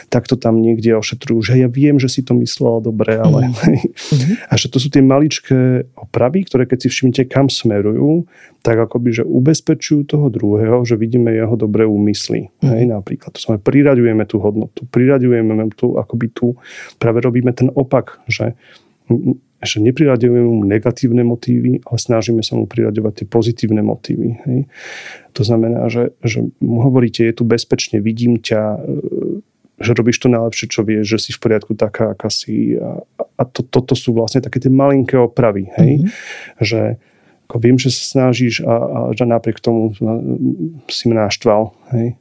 takto 0.07 0.39
tam 0.39 0.63
niekde 0.63 0.95
ošetrujú, 0.95 1.51
že 1.51 1.53
ja 1.59 1.67
viem, 1.67 1.99
že 1.99 2.07
si 2.07 2.23
to 2.23 2.31
myslela 2.39 2.79
dobre, 2.79 3.19
ale 3.19 3.51
mm-hmm. 3.51 4.47
a 4.51 4.53
že 4.55 4.71
to 4.71 4.79
sú 4.79 4.87
tie 4.87 5.03
maličké 5.03 5.91
opravy, 5.99 6.47
ktoré 6.47 6.63
keď 6.63 6.87
si 6.87 6.89
všimnete, 6.89 7.27
kam 7.27 7.51
smerujú, 7.51 8.23
tak 8.63 8.79
akoby, 8.79 9.21
že 9.21 9.23
ubezpečujú 9.27 10.07
toho 10.07 10.31
druhého, 10.31 10.87
že 10.87 10.95
vidíme 10.95 11.35
jeho 11.35 11.59
dobré 11.59 11.83
úmysly. 11.83 12.47
Mm-hmm. 12.47 12.71
Hej, 12.71 12.83
napríklad. 12.87 13.31
To 13.35 13.41
sme 13.43 13.57
priraďujeme 13.59 14.23
tú 14.31 14.39
hodnotu, 14.39 14.87
priraďujeme 14.87 15.51
tú, 15.75 15.99
akoby 15.99 16.31
tu, 16.31 16.55
práve 16.95 17.19
robíme 17.19 17.51
ten 17.51 17.67
opak, 17.75 18.23
že 18.31 18.55
že 19.61 19.77
nepriraďujeme 19.77 20.41
mu 20.41 20.65
negatívne 20.65 21.21
motívy, 21.21 21.85
ale 21.85 21.97
snažíme 22.01 22.41
sa 22.41 22.57
mu 22.57 22.65
priraďovať 22.65 23.13
tie 23.13 23.27
pozitívne 23.29 23.85
motívy. 23.85 24.41
Hej. 24.49 24.59
To 25.37 25.41
znamená, 25.45 25.85
že, 25.85 26.17
že 26.25 26.49
mu 26.57 26.81
hovoríte, 26.81 27.21
je 27.21 27.37
tu 27.37 27.45
bezpečne, 27.45 28.01
vidím 28.01 28.41
ťa, 28.41 28.57
e, 28.57 28.79
že 29.85 29.91
robíš 29.93 30.17
to 30.17 30.33
najlepšie, 30.33 30.65
čo 30.65 30.81
vieš, 30.81 31.13
že 31.13 31.17
si 31.29 31.31
v 31.37 31.41
poriadku 31.45 31.77
taká, 31.77 32.17
aká 32.17 32.33
si. 32.33 32.73
A, 32.73 33.05
a 33.37 33.43
to, 33.45 33.61
toto 33.61 33.93
sú 33.93 34.17
vlastne 34.17 34.41
také 34.41 34.57
tie 34.57 34.73
malinké 34.73 35.13
opravy. 35.21 35.69
Hej. 35.77 36.01
Mm-hmm. 36.01 36.09
Že 36.57 36.81
ako 37.45 37.55
viem, 37.61 37.77
že 37.77 37.93
sa 37.93 38.03
snažíš 38.17 38.65
a, 38.65 38.73
a 38.73 38.99
že 39.13 39.29
napriek 39.29 39.61
tomu 39.61 39.93
si 40.89 41.03
ma 41.05 41.29
naštval. 41.29 41.69
Hej. 41.93 42.17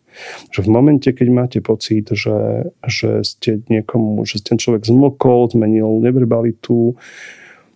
Že 0.51 0.67
v 0.67 0.69
momente, 0.69 1.09
keď 1.11 1.29
máte 1.31 1.59
pocit, 1.63 2.11
že, 2.11 2.71
že 2.85 3.23
ste 3.23 3.63
niekomu, 3.71 4.27
že 4.27 4.43
ten 4.43 4.59
človek 4.59 4.85
zmlkol, 4.85 5.51
zmenil 5.55 6.03
neverbalitu, 6.03 6.99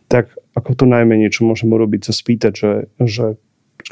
tak 0.09 0.31
ako 0.55 0.71
to 0.79 0.85
najmenej, 0.87 1.35
čo 1.35 1.47
môžem 1.49 1.73
urobiť, 1.73 2.07
sa 2.07 2.15
spýtať, 2.15 2.53
že, 2.55 2.73
že 3.03 3.27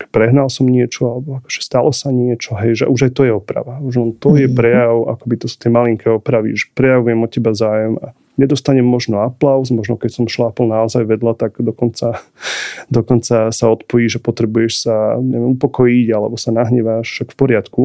prehnal 0.09 0.49
som 0.49 0.65
niečo, 0.71 1.11
alebo 1.11 1.43
akože 1.43 1.61
stalo 1.61 1.91
sa 1.93 2.09
niečo, 2.09 2.57
hej, 2.57 2.85
že 2.85 2.87
už 2.89 3.11
aj 3.11 3.13
to 3.13 3.23
je 3.29 3.33
oprava. 3.35 3.83
Už 3.83 3.95
len 3.99 4.11
to 4.17 4.39
je 4.39 4.49
mhm. 4.49 4.57
prejav, 4.57 4.95
akoby 5.19 5.35
to 5.43 5.47
sú 5.51 5.57
tie 5.61 5.71
malinké 5.73 6.09
opravy, 6.09 6.57
že 6.57 6.71
prejavujem 6.73 7.21
od 7.21 7.31
teba 7.31 7.53
zájem 7.53 7.99
a 8.01 8.17
nedostanem 8.41 8.87
možno 8.87 9.21
aplauz, 9.21 9.69
možno 9.69 10.01
keď 10.01 10.11
som 10.23 10.25
šlápol 10.31 10.71
naozaj 10.71 11.05
vedľa, 11.05 11.37
tak 11.37 11.61
dokonca, 11.61 12.23
dokonca 12.97 13.53
sa 13.53 13.67
odpojí, 13.69 14.09
že 14.09 14.23
potrebuješ 14.23 14.89
sa 14.89 15.21
neviem, 15.21 15.59
upokojiť 15.59 16.09
alebo 16.15 16.37
sa 16.41 16.55
nahneváš, 16.55 17.07
však 17.09 17.29
v 17.35 17.37
poriadku 17.37 17.83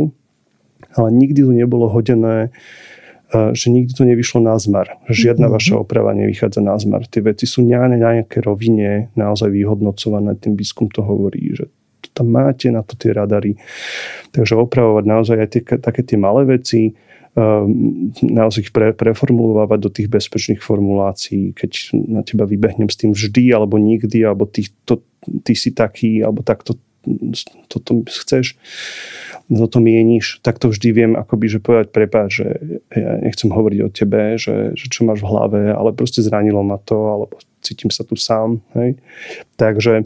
ale 0.98 1.14
nikdy 1.14 1.46
to 1.46 1.54
nebolo 1.54 1.86
hodené 1.88 2.50
že 3.32 3.68
nikdy 3.68 3.92
to 3.92 4.08
nevyšlo 4.08 4.40
na 4.40 4.56
zmar. 4.56 5.04
Žiadna 5.12 5.52
mm-hmm. 5.52 5.56
vaša 5.60 5.74
oprava 5.84 6.16
nevychádza 6.16 6.64
na 6.64 6.80
zmar. 6.80 7.04
Tie 7.12 7.20
veci 7.20 7.44
sú 7.44 7.60
na 7.60 7.84
nejaké 7.92 8.40
rovine 8.40 9.12
naozaj 9.20 9.52
vyhodnocované. 9.52 10.40
Ten 10.40 10.56
výskum 10.56 10.88
to 10.88 11.04
hovorí, 11.04 11.52
že 11.52 11.68
to 12.00 12.08
tam 12.16 12.32
máte 12.32 12.72
na 12.72 12.88
to 12.88 12.96
tie 12.96 13.12
radary. 13.12 13.60
Takže 14.32 14.56
opravovať 14.56 15.04
naozaj 15.04 15.38
aj 15.44 15.50
tie, 15.52 15.62
také 15.76 16.08
tie 16.08 16.16
malé 16.16 16.48
veci, 16.48 16.96
um, 17.36 18.16
naozaj 18.24 18.72
ich 18.72 18.72
pre, 18.72 18.96
preformulovať 18.96 19.80
do 19.84 19.90
tých 19.92 20.08
bezpečných 20.08 20.64
formulácií, 20.64 21.52
keď 21.52 21.72
na 22.08 22.24
teba 22.24 22.48
vybehnem 22.48 22.88
s 22.88 22.96
tým 22.96 23.12
vždy 23.12 23.52
alebo 23.52 23.76
nikdy, 23.76 24.24
alebo 24.24 24.48
ty, 24.48 24.72
to, 24.88 25.04
ty 25.44 25.52
si 25.52 25.76
taký, 25.76 26.24
alebo 26.24 26.48
takto 26.48 26.80
toto 27.72 28.04
chceš, 28.08 28.60
toto 29.48 29.80
mieníš, 29.80 30.44
tak 30.44 30.60
to 30.60 30.68
vždy 30.68 30.90
viem 30.92 31.14
akoby, 31.16 31.48
že 31.48 31.64
povedať 31.64 31.88
prepáč, 31.96 32.44
že 32.44 32.48
ja 32.92 33.12
nechcem 33.24 33.48
hovoriť 33.48 33.80
o 33.84 33.90
tebe, 33.90 34.36
že, 34.36 34.76
že 34.76 34.86
čo 34.92 35.08
máš 35.08 35.24
v 35.24 35.30
hlave, 35.32 35.62
ale 35.72 35.96
proste 35.96 36.20
zranilo 36.20 36.60
ma 36.62 36.76
to, 36.84 36.96
alebo 36.96 37.40
cítim 37.64 37.88
sa 37.88 38.04
tu 38.04 38.20
sám. 38.20 38.60
Hej. 38.76 39.00
Takže 39.56 40.04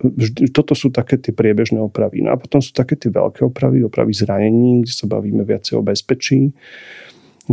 vždy, 0.00 0.48
toto 0.54 0.72
sú 0.72 0.88
také 0.88 1.20
tie 1.20 1.36
priebežné 1.36 1.76
opravy. 1.82 2.24
No 2.24 2.32
a 2.32 2.40
potom 2.40 2.64
sú 2.64 2.72
také 2.72 2.96
tie 2.96 3.12
veľké 3.12 3.44
opravy, 3.44 3.84
opravy 3.84 4.16
zranení, 4.16 4.86
kde 4.86 4.92
sa 4.94 5.04
bavíme 5.04 5.44
viacej 5.44 5.78
o 5.78 5.82
bezpečí. 5.84 6.54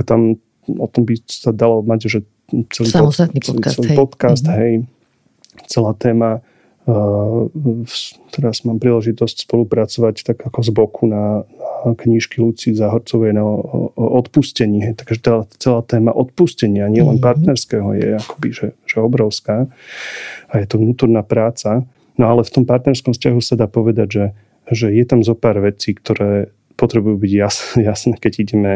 Tam 0.08 0.40
o 0.66 0.88
tom 0.90 1.04
by 1.06 1.16
sa 1.30 1.54
dalo 1.54 1.86
mať, 1.86 2.00
že 2.10 2.20
celý, 2.74 2.90
pod, 2.94 3.14
podcast, 3.44 3.76
celý 3.78 3.90
hej. 3.90 3.98
podcast, 3.98 4.44
mm-hmm. 4.46 4.60
hej, 4.62 4.74
celá 5.70 5.92
téma 5.98 6.42
teraz 8.30 8.62
mám 8.62 8.78
príležitosť 8.78 9.50
spolupracovať 9.50 10.16
tak 10.22 10.38
ako 10.46 10.60
z 10.62 10.70
boku 10.70 11.04
na, 11.10 11.42
na 11.82 11.98
knižky 11.98 12.38
Luci 12.38 12.78
Zahorcovej 12.78 13.34
na 13.34 13.42
o, 13.42 13.90
o 13.90 14.06
odpustení. 14.22 14.94
Takže 14.94 15.18
tá, 15.18 15.34
celá 15.58 15.82
téma 15.82 16.14
odpustenia, 16.14 16.86
nielen 16.86 17.18
mm-hmm. 17.18 17.26
partnerského, 17.26 17.90
je 17.98 18.08
akoby, 18.22 18.50
že, 18.54 18.68
že 18.86 18.96
obrovská. 19.02 19.66
A 20.54 20.54
je 20.62 20.66
to 20.70 20.78
vnútorná 20.78 21.26
práca. 21.26 21.82
No 22.22 22.30
ale 22.30 22.46
v 22.46 22.54
tom 22.54 22.70
partnerskom 22.70 23.18
vzťahu 23.18 23.42
sa 23.42 23.58
dá 23.58 23.66
povedať, 23.66 24.08
že, 24.08 24.26
že 24.70 24.88
je 24.94 25.06
tam 25.10 25.26
zo 25.26 25.34
pár 25.34 25.58
vecí, 25.66 25.98
ktoré 25.98 26.54
potrebujú 26.76 27.16
byť 27.18 27.32
jasné, 27.32 27.88
jasné 27.90 28.14
keď, 28.20 28.34
ideme, 28.44 28.74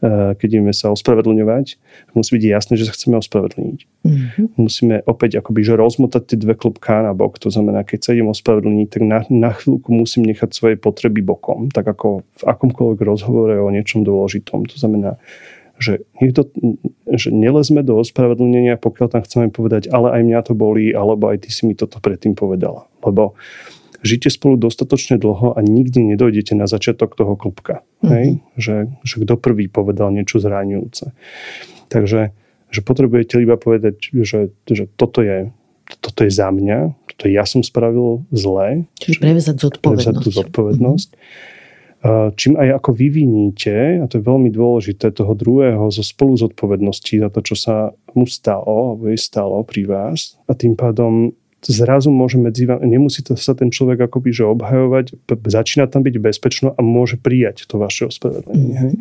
eh, 0.00 0.32
keď 0.34 0.48
ideme 0.58 0.72
sa 0.72 0.90
ospravedlňovať. 0.90 1.76
Musí 2.16 2.30
byť 2.40 2.44
jasné, 2.44 2.72
že 2.80 2.88
sa 2.88 2.96
chceme 2.96 3.20
ospravedlniť. 3.20 3.78
Mm-hmm. 4.04 4.46
Musíme 4.56 5.04
opäť 5.04 5.40
akoby, 5.40 5.60
že 5.64 5.78
rozmotať 5.78 6.34
tie 6.34 6.38
dve 6.40 6.56
klopká 6.56 7.04
na 7.04 7.12
bok. 7.12 7.36
To 7.44 7.52
znamená, 7.52 7.84
keď 7.84 7.98
sa 8.00 8.10
idem 8.16 8.32
ospravedlniť, 8.32 8.88
tak 8.88 9.02
na, 9.04 9.18
na 9.28 9.50
chvíľku 9.54 9.92
musím 9.92 10.26
nechať 10.28 10.50
svoje 10.52 10.76
potreby 10.80 11.20
bokom. 11.20 11.70
Tak 11.70 11.84
ako 11.84 12.24
v 12.24 12.42
akomkoľvek 12.42 13.00
rozhovore 13.04 13.54
o 13.60 13.68
niečom 13.70 14.02
dôležitom. 14.02 14.66
To 14.68 14.76
znamená, 14.76 15.20
že, 15.78 16.06
niekto, 16.22 16.46
že 17.10 17.34
nelezme 17.34 17.82
do 17.82 17.98
ospravedlnenia, 17.98 18.78
pokiaľ 18.78 19.06
tam 19.10 19.22
chceme 19.26 19.50
povedať, 19.50 19.90
ale 19.90 20.14
aj 20.14 20.22
mňa 20.22 20.40
to 20.46 20.54
bolí, 20.54 20.94
alebo 20.94 21.34
aj 21.34 21.42
ty 21.42 21.50
si 21.50 21.66
mi 21.66 21.74
toto 21.74 21.98
predtým 21.98 22.38
povedala. 22.38 22.86
Lebo 23.02 23.34
žite 24.04 24.28
spolu 24.28 24.60
dostatočne 24.60 25.16
dlho 25.16 25.56
a 25.56 25.58
nikdy 25.64 26.14
nedojdete 26.14 26.52
na 26.52 26.68
začiatok 26.68 27.16
toho 27.16 27.34
klubka. 27.34 27.80
Mm-hmm. 28.04 28.10
Hej? 28.12 28.26
Že, 28.60 28.76
že 29.00 29.14
kto 29.24 29.34
prvý 29.40 29.66
povedal 29.72 30.12
niečo 30.12 30.38
zraňujúce. 30.38 31.10
Takže 31.88 32.36
že 32.74 32.80
potrebujete 32.82 33.38
iba 33.38 33.56
povedať, 33.56 34.12
že, 34.12 34.50
že 34.66 34.90
toto, 34.98 35.22
je, 35.22 35.54
toto 36.02 36.26
je 36.26 36.30
za 36.34 36.50
mňa, 36.50 36.90
toto 37.14 37.30
ja 37.30 37.46
som 37.46 37.62
spravil 37.62 38.26
zle. 38.34 38.90
Čiže 38.98 39.22
prevezať 39.22 39.56
zodpovednosť. 39.62 40.04
Prevezať 40.04 40.14
tú 40.20 40.30
zodpovednosť. 40.34 41.10
Mm-hmm. 41.14 41.52
Čím 42.36 42.60
aj 42.60 42.84
ako 42.84 42.90
vyviníte, 42.92 43.96
a 43.96 44.04
to 44.04 44.20
je 44.20 44.28
veľmi 44.28 44.52
dôležité, 44.52 45.08
toho 45.08 45.32
druhého 45.32 45.88
zo 45.88 46.04
spolu 46.04 46.36
zodpovednosti 46.36 47.16
za 47.16 47.32
to, 47.32 47.40
čo 47.40 47.56
sa 47.56 47.76
mu 48.12 48.28
stalo, 48.28 48.92
alebo 48.92 49.08
jej 49.08 49.16
stalo 49.16 49.64
pri 49.64 49.88
vás 49.88 50.36
a 50.44 50.52
tým 50.52 50.76
pádom 50.76 51.32
zrazu 51.72 52.12
môže 52.12 52.36
medzi 52.36 52.68
vám, 52.68 52.84
nemusí 52.84 53.24
to 53.24 53.38
sa 53.40 53.56
ten 53.56 53.72
človek 53.72 54.08
akoby 54.08 54.36
že 54.36 54.44
obhajovať, 54.44 55.16
začína 55.48 55.88
tam 55.88 56.04
byť 56.04 56.14
bezpečno 56.20 56.68
a 56.76 56.80
môže 56.84 57.16
prijať 57.16 57.64
to 57.64 57.80
vaše 57.80 58.08
ospravedlenie. 58.08 58.74
Mm-hmm. 58.74 58.94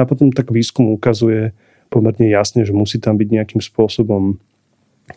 A 0.00 0.02
potom 0.02 0.34
tak 0.34 0.50
výskum 0.50 0.90
ukazuje 0.90 1.54
pomerne 1.86 2.26
jasne, 2.26 2.66
že 2.66 2.74
musí 2.74 2.98
tam 2.98 3.14
byť 3.14 3.28
nejakým 3.30 3.62
spôsobom 3.62 4.42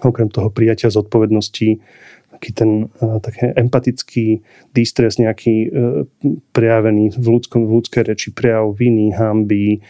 okrem 0.05 0.29
toho 0.29 0.53
prijatia 0.53 0.93
zodpovednosti 0.93 1.81
taký 2.29 2.51
ten 2.53 2.93
taký 3.25 3.57
empatický 3.57 4.25
distres 4.69 5.17
nejaký 5.17 5.55
uh, 5.65 6.05
prejavený 6.53 7.17
v, 7.17 7.25
ľudskom, 7.25 7.65
v 7.65 7.81
ľudskej 7.81 8.05
reči, 8.05 8.29
prejav 8.29 8.77
viny, 8.77 9.09
hamby, 9.17 9.81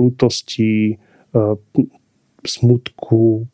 lutosti, 0.00 0.96
uh, 1.36 1.60
smutku, 2.40 3.46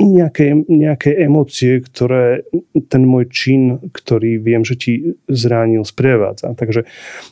nejaké, 0.00 0.66
nejaké 0.66 1.14
emócie, 1.22 1.78
ktoré 1.80 2.42
ten 2.90 3.02
môj 3.06 3.30
čin, 3.30 3.78
ktorý 3.94 4.42
viem, 4.42 4.66
že 4.66 4.74
ti 4.74 4.92
zránil, 5.30 5.86
sprevádza. 5.86 6.54
Takže 6.54 6.84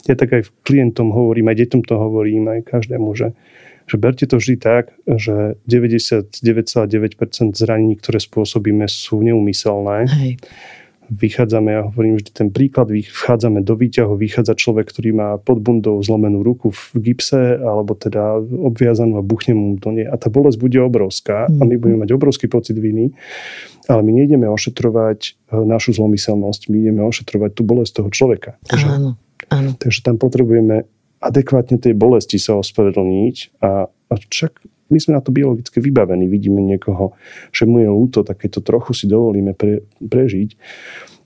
ja 0.07 0.15
tak 0.15 0.31
aj 0.33 0.43
klientom 0.63 1.11
hovorím, 1.11 1.51
aj 1.51 1.59
deťom 1.59 1.83
to 1.83 1.95
hovorím, 1.99 2.49
aj 2.49 2.71
každému, 2.71 3.13
že, 3.19 3.35
že 3.91 3.97
berte 3.99 4.25
to 4.31 4.39
vždy 4.39 4.57
tak, 4.63 4.95
že 5.07 5.59
99,9% 5.67 6.31
zranení, 7.59 7.99
ktoré 7.99 8.19
spôsobíme, 8.23 8.87
sú 8.87 9.21
neumyselné. 9.27 10.07
Hej 10.07 10.35
vychádzame, 11.13 11.69
ja 11.69 11.83
hovorím 11.85 12.17
vždy 12.17 12.31
ten 12.33 12.49
príklad, 12.49 12.89
vchádzame 12.89 13.61
do 13.61 13.77
výťahu, 13.77 14.17
vychádza 14.17 14.57
človek, 14.57 14.89
ktorý 14.89 15.11
má 15.13 15.29
pod 15.37 15.61
bundou 15.61 16.01
zlomenú 16.01 16.41
ruku 16.41 16.73
v 16.73 17.13
gipse, 17.13 17.61
alebo 17.61 17.93
teda 17.93 18.41
obviazanú 18.41 19.21
a 19.21 19.25
buchne 19.25 19.53
mu 19.53 19.77
do 19.77 19.93
nej. 19.93 20.09
A 20.09 20.17
tá 20.17 20.33
bolesť 20.33 20.57
bude 20.57 20.81
obrovská 20.81 21.47
a 21.47 21.63
my 21.63 21.77
budeme 21.77 22.09
mať 22.09 22.17
obrovský 22.17 22.49
pocit 22.49 22.81
viny, 22.81 23.13
ale 23.87 24.01
my 24.01 24.11
nejdeme 24.25 24.49
ošetrovať 24.49 25.21
e, 25.23 25.31
našu 25.69 25.93
zlomyselnosť, 25.93 26.73
my 26.73 26.77
ideme 26.81 27.01
ošetrovať 27.05 27.51
tú 27.53 27.63
bolesť 27.67 27.93
toho 28.01 28.09
človeka. 28.09 28.57
Takže, 28.65 28.87
áno, 28.89 29.11
áno. 29.53 29.71
takže 29.77 30.01
tam 30.01 30.17
potrebujeme 30.17 30.89
adekvátne 31.23 31.79
tej 31.79 31.95
bolesti 31.95 32.41
sa 32.41 32.59
ospravedlniť 32.59 33.63
a, 33.63 33.87
a 33.87 34.15
čak 34.27 34.59
my 34.93 34.99
sme 35.01 35.16
na 35.16 35.24
to 35.24 35.32
biologicky 35.32 35.80
vybavení. 35.80 36.28
Vidíme 36.28 36.61
niekoho, 36.61 37.16
že 37.49 37.64
mu 37.64 37.80
je 37.80 37.88
ľúto, 37.88 38.20
tak 38.22 38.45
keď 38.45 38.61
to 38.61 38.62
trochu 38.62 38.93
si 38.93 39.05
dovolíme 39.09 39.57
pre, 39.57 39.88
prežiť, 40.05 40.55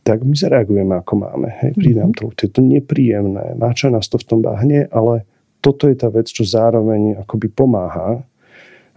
tak 0.07 0.23
my 0.23 0.39
zareagujeme 0.39 0.95
ako 1.03 1.15
máme. 1.19 1.51
Hej, 1.67 1.75
príde 1.75 1.99
nám 1.99 2.15
to, 2.15 2.31
je 2.31 2.47
to 2.47 2.63
nepríjemné, 2.63 3.59
máča 3.59 3.91
nás 3.91 4.07
to 4.07 4.23
v 4.23 4.27
tom 4.31 4.39
bahne, 4.39 4.87
ale 4.95 5.27
toto 5.59 5.91
je 5.91 5.99
tá 5.99 6.07
vec, 6.07 6.31
čo 6.31 6.47
zároveň 6.47 7.19
akoby 7.27 7.51
pomáha 7.51 8.23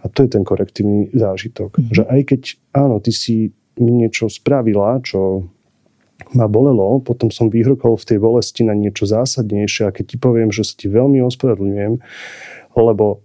a 0.00 0.04
to 0.06 0.22
je 0.22 0.30
ten 0.38 0.46
korektívny 0.46 1.10
zážitok. 1.10 1.74
Mm-hmm. 1.74 1.92
Že 1.98 2.02
aj 2.06 2.20
keď, 2.30 2.42
áno, 2.78 3.02
ty 3.02 3.10
si 3.10 3.50
mi 3.82 3.90
niečo 3.90 4.30
spravila, 4.30 5.02
čo 5.02 5.50
ma 6.36 6.46
bolelo, 6.46 7.02
potom 7.02 7.32
som 7.32 7.50
vyhrkol 7.50 7.96
v 7.98 8.06
tej 8.06 8.18
bolesti 8.22 8.62
na 8.62 8.76
niečo 8.76 9.08
zásadnejšie 9.08 9.88
a 9.88 9.94
keď 9.94 10.04
ti 10.14 10.16
poviem, 10.20 10.54
že 10.54 10.62
sa 10.62 10.74
ti 10.76 10.86
veľmi 10.86 11.18
ospravedlňujem, 11.26 11.98
lebo 12.76 13.24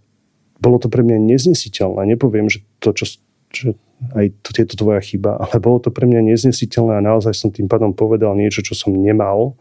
bolo 0.66 0.82
to 0.82 0.90
pre 0.90 1.06
mňa 1.06 1.22
neznesiteľné. 1.22 2.18
Nepoviem, 2.18 2.50
že 2.50 2.66
to, 2.82 2.90
čo, 2.98 3.22
že 3.54 3.78
aj 4.18 4.34
to, 4.42 4.50
je 4.58 4.66
to 4.66 4.76
tvoja 4.76 5.00
chyba, 5.00 5.38
ale 5.38 5.62
bolo 5.62 5.78
to 5.78 5.94
pre 5.94 6.10
mňa 6.10 6.26
neznesiteľné 6.34 6.98
a 6.98 7.06
naozaj 7.06 7.38
som 7.38 7.54
tým 7.54 7.70
pádom 7.70 7.94
povedal 7.94 8.34
niečo, 8.34 8.66
čo 8.66 8.74
som 8.74 8.92
nemal. 8.92 9.54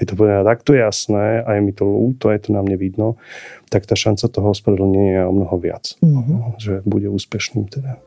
Je 0.00 0.08
to 0.08 0.16
povedané 0.16 0.42
takto 0.48 0.72
jasné 0.72 1.44
a 1.44 1.48
je 1.54 1.60
mi 1.60 1.76
to 1.76 1.84
ľúto, 1.84 2.32
je 2.32 2.40
to 2.40 2.56
na 2.56 2.64
mne 2.64 2.80
vidno, 2.80 3.20
tak 3.68 3.84
tá 3.84 3.92
šanca 3.92 4.24
toho 4.32 4.56
ospravedlnenia 4.56 5.22
je 5.22 5.28
o 5.28 5.36
mnoho 5.36 5.56
viac. 5.60 5.94
Mm-hmm. 6.00 6.38
Že 6.56 6.74
bude 6.88 7.08
úspešným 7.12 7.68
teda. 7.68 8.00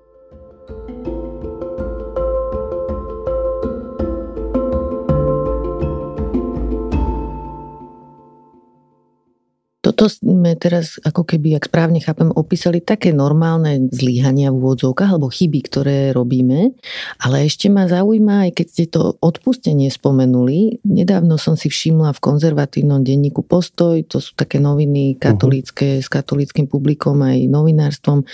Toto 10.01 10.17
sme 10.17 10.57
teraz, 10.57 10.97
ako 11.05 11.21
keby, 11.29 11.61
ak 11.61 11.69
správne 11.69 12.01
chápem, 12.01 12.33
opísali 12.33 12.81
také 12.81 13.13
normálne 13.13 13.85
zlíhania 13.93 14.49
v 14.49 14.57
úvodzovkách 14.57 15.13
alebo 15.13 15.29
chyby, 15.29 15.59
ktoré 15.61 16.09
robíme. 16.09 16.73
Ale 17.21 17.45
ešte 17.45 17.69
ma 17.69 17.85
zaujíma, 17.85 18.49
aj 18.49 18.51
keď 18.57 18.65
ste 18.65 18.89
to 18.89 19.21
odpustenie 19.21 19.93
spomenuli, 19.93 20.81
nedávno 20.89 21.37
som 21.37 21.53
si 21.53 21.69
všimla 21.69 22.17
v 22.17 22.23
konzervatívnom 22.33 23.05
denníku 23.05 23.45
Postoj, 23.45 24.01
to 24.09 24.17
sú 24.17 24.33
také 24.33 24.57
noviny 24.57 25.21
katolícke, 25.21 26.01
uh-huh. 26.01 26.05
s 26.05 26.09
katolíckým 26.09 26.65
publikom 26.65 27.21
aj 27.21 27.45
novinárstvom. 27.45 28.25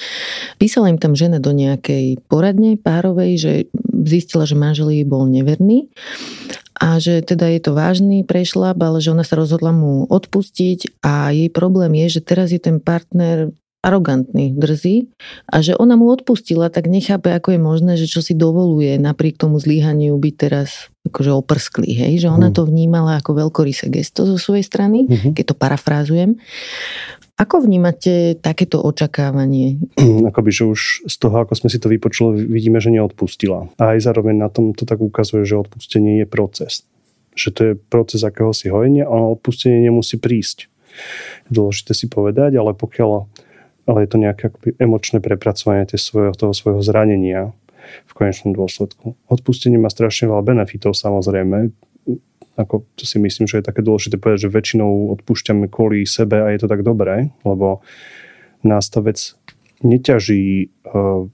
Písala 0.55 0.87
im 0.87 1.03
tam 1.03 1.19
žena 1.19 1.43
do 1.43 1.51
nejakej 1.51 2.23
poradne 2.31 2.79
párovej, 2.79 3.31
že 3.35 3.53
zistila, 4.07 4.47
že 4.47 4.55
manžel 4.55 4.87
jej 4.95 5.03
bol 5.03 5.27
neverný 5.27 5.91
a 6.77 7.01
že 7.01 7.25
teda 7.25 7.49
je 7.49 7.61
to 7.61 7.71
vážny 7.73 8.21
prešlap, 8.21 8.77
ale 8.77 9.01
že 9.01 9.09
ona 9.09 9.25
sa 9.25 9.33
rozhodla 9.33 9.73
mu 9.73 10.05
odpustiť 10.05 11.01
a 11.01 11.33
jej 11.33 11.49
problém 11.49 11.97
je, 12.05 12.17
že 12.17 12.21
teraz 12.21 12.53
je 12.53 12.61
ten 12.61 12.77
partner 12.77 13.49
arogantný, 13.85 14.51
drzý 14.57 15.07
a 15.47 15.61
že 15.61 15.77
ona 15.77 15.95
mu 15.95 16.09
odpustila, 16.09 16.67
tak 16.67 16.89
nechápe, 16.89 17.29
ako 17.31 17.55
je 17.55 17.61
možné, 17.61 17.93
že 17.95 18.09
čo 18.09 18.25
si 18.25 18.33
dovoluje 18.33 18.97
napriek 18.99 19.37
tomu 19.37 19.61
zlíhaniu 19.61 20.17
byť 20.17 20.35
teraz 20.35 20.91
akože 21.07 21.31
oprsklý, 21.31 21.95
hej? 21.95 22.13
že 22.19 22.27
ona 22.27 22.51
mhm. 22.51 22.55
to 22.57 22.61
vnímala 22.67 23.21
ako 23.21 23.47
veľkorysé 23.47 23.87
gesto 23.87 24.27
zo 24.27 24.35
svojej 24.35 24.65
strany, 24.67 25.07
uh-huh. 25.07 25.31
keď 25.31 25.53
to 25.53 25.55
parafrázujem. 25.55 26.35
Ako 27.37 27.61
vnímate 27.61 28.33
takéto 28.41 28.81
očakávanie? 28.81 29.77
Akoby, 30.29 30.49
že 30.49 30.63
už 30.65 30.81
z 31.05 31.15
toho, 31.21 31.45
ako 31.45 31.53
sme 31.53 31.69
si 31.69 31.77
to 31.77 31.85
vypočuli, 31.85 32.41
vidíme, 32.49 32.81
že 32.81 32.89
neodpustila. 32.89 33.69
A 33.77 33.93
aj 33.93 34.09
zároveň 34.09 34.41
na 34.41 34.49
tom 34.49 34.73
to 34.73 34.89
tak 34.89 34.97
ukazuje, 34.97 35.45
že 35.45 35.61
odpustenie 35.61 36.21
je 36.21 36.27
proces. 36.27 36.81
Že 37.37 37.49
to 37.53 37.61
je 37.61 37.73
proces 37.77 38.25
akéhosi 38.25 38.73
hojenia 38.73 39.05
a 39.05 39.13
odpustenie 39.37 39.85
nemusí 39.85 40.17
prísť. 40.17 40.65
Dôležité 41.53 41.93
si 41.93 42.09
povedať, 42.09 42.57
ale 42.57 42.73
pokiaľ 42.73 43.29
ale 43.87 44.03
je 44.03 44.09
to 44.11 44.17
nejaké 44.19 44.51
akoby 44.51 44.75
emočné 44.77 45.23
prepracovanie 45.23 45.87
svojho, 45.87 46.35
toho 46.35 46.51
svojho 46.51 46.83
zranenia 46.83 47.55
v 48.03 48.11
konečnom 48.11 48.51
dôsledku. 48.51 49.15
Odpustenie 49.31 49.79
má 49.79 49.87
strašne 49.87 50.27
veľa 50.27 50.43
benefitov 50.43 50.91
samozrejme. 50.91 51.71
Ako 52.57 52.89
to 52.97 53.05
si 53.05 53.21
myslím, 53.21 53.45
že 53.45 53.61
je 53.61 53.69
také 53.69 53.85
dôležité 53.85 54.17
povedať, 54.17 54.49
že 54.49 54.55
väčšinou 54.57 55.13
odpúšťame 55.13 55.69
kvôli 55.69 56.09
sebe 56.09 56.41
a 56.41 56.49
je 56.51 56.59
to 56.65 56.67
tak 56.67 56.81
dobré, 56.81 57.29
lebo 57.45 57.85
nás 58.65 58.89
tá 58.89 58.99
vec 59.05 59.37
neťaží, 59.85 60.73
uh, 60.89 61.29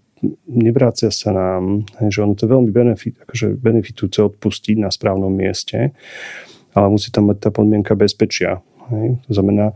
nevrácia 0.47 1.11
sa 1.11 1.31
nám, 1.31 1.87
že 2.07 2.23
ono 2.23 2.35
to 2.35 2.47
je 2.47 2.53
veľmi 2.53 2.71
benefit, 2.71 3.19
akože 3.23 3.59
benefitujúce 3.59 4.19
odpustiť 4.23 4.79
na 4.79 4.91
správnom 4.91 5.31
mieste, 5.31 5.95
ale 6.75 6.87
musí 6.91 7.11
tam 7.11 7.31
mať 7.31 7.37
tá 7.39 7.49
podmienka 7.51 7.95
bezpečia. 7.95 8.63
To 9.27 9.31
znamená, 9.31 9.75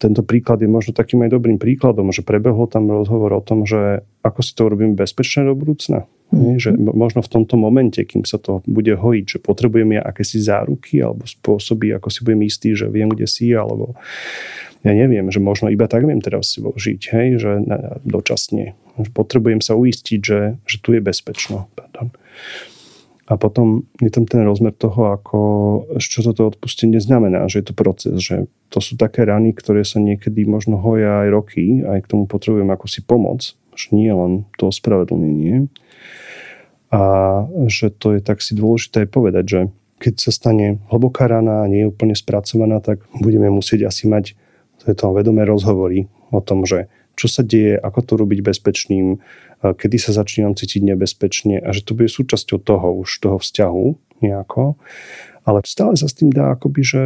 tento 0.00 0.26
príklad 0.26 0.58
je 0.60 0.68
možno 0.68 0.96
takým 0.96 1.22
aj 1.22 1.30
dobrým 1.30 1.60
príkladom, 1.60 2.10
že 2.10 2.26
prebehol 2.26 2.66
tam 2.66 2.90
rozhovor 2.90 3.38
o 3.38 3.42
tom, 3.44 3.62
že 3.62 4.02
ako 4.22 4.40
si 4.40 4.52
to 4.54 4.70
urobíme 4.70 4.94
bezpečné 4.94 5.46
do 5.46 5.54
budúcna. 5.58 6.06
Mm. 6.32 6.56
Že 6.56 6.70
možno 6.80 7.20
v 7.20 7.28
tomto 7.28 7.60
momente, 7.60 8.00
kým 8.06 8.24
sa 8.24 8.40
to 8.40 8.64
bude 8.64 8.88
hojiť, 8.88 9.24
že 9.36 9.38
potrebujem 9.42 10.00
ja 10.00 10.02
akési 10.06 10.40
záruky 10.40 11.02
alebo 11.04 11.28
spôsoby, 11.28 11.92
ako 11.92 12.08
si 12.08 12.24
budem 12.24 12.42
istý, 12.48 12.72
že 12.72 12.88
viem, 12.88 13.12
kde 13.12 13.28
si, 13.28 13.52
alebo 13.52 13.98
ja 14.82 14.96
neviem, 14.96 15.28
že 15.28 15.38
možno 15.38 15.68
iba 15.68 15.84
tak 15.86 16.08
viem 16.08 16.24
teraz 16.24 16.56
žiť, 16.56 17.00
hej, 17.12 17.28
že 17.38 17.50
dočasne. 18.02 18.74
Potrebujem 19.12 19.60
sa 19.60 19.76
uistiť, 19.76 20.20
že, 20.20 20.40
že 20.64 20.76
tu 20.80 20.96
je 20.96 21.00
bezpečno. 21.04 21.68
Pardon. 21.76 22.10
A 23.32 23.40
potom 23.40 23.88
je 23.96 24.12
tam 24.12 24.28
ten 24.28 24.44
rozmer 24.44 24.76
toho, 24.76 25.16
ako, 25.16 25.40
čo 25.96 26.20
toto 26.20 26.52
odpustenie 26.52 27.00
znamená, 27.00 27.48
že 27.48 27.64
je 27.64 27.72
to 27.72 27.74
proces, 27.74 28.20
že 28.20 28.44
to 28.68 28.84
sú 28.84 29.00
také 29.00 29.24
rany, 29.24 29.56
ktoré 29.56 29.88
sa 29.88 30.04
niekedy 30.04 30.44
možno 30.44 30.76
hoja 30.76 31.24
aj 31.24 31.28
roky, 31.32 31.80
aj 31.80 32.04
k 32.04 32.10
tomu 32.12 32.28
potrebujem 32.28 32.68
ako 32.68 32.86
si 32.92 33.00
pomoc, 33.00 33.56
že 33.72 33.88
nie 33.96 34.12
len 34.12 34.44
to 34.60 34.68
ospravedlnenie. 34.68 35.72
A 36.92 37.02
že 37.72 37.88
to 37.88 38.12
je 38.12 38.20
tak 38.20 38.44
si 38.44 38.52
dôležité 38.52 39.08
aj 39.08 39.08
povedať, 39.08 39.44
že 39.48 39.60
keď 39.96 40.14
sa 40.20 40.30
stane 40.34 40.84
hlboká 40.92 41.24
rana 41.24 41.64
a 41.64 41.70
nie 41.72 41.88
je 41.88 41.90
úplne 41.94 42.12
spracovaná, 42.12 42.84
tak 42.84 43.00
budeme 43.16 43.48
musieť 43.48 43.88
asi 43.88 44.04
mať 44.04 44.36
to 44.82 44.90
je 44.90 44.98
to 44.98 45.14
vedomé 45.14 45.46
rozhovory 45.46 46.10
o 46.34 46.42
tom, 46.42 46.66
že 46.66 46.90
čo 47.14 47.30
sa 47.30 47.46
deje, 47.46 47.78
ako 47.78 48.00
to 48.02 48.12
robiť 48.18 48.42
bezpečným, 48.42 49.22
kedy 49.62 49.96
sa 50.02 50.10
začínam 50.10 50.58
cítiť 50.58 50.82
nebezpečne 50.82 51.62
a 51.62 51.70
že 51.70 51.86
to 51.86 51.94
bude 51.94 52.10
súčasťou 52.10 52.58
toho 52.58 52.88
už, 53.06 53.10
toho 53.22 53.38
vzťahu 53.38 53.86
nejako. 54.26 54.74
Ale 55.46 55.62
stále 55.62 55.94
sa 55.94 56.10
s 56.10 56.18
tým 56.18 56.34
dá 56.34 56.54
akoby, 56.54 56.82
že, 56.82 57.04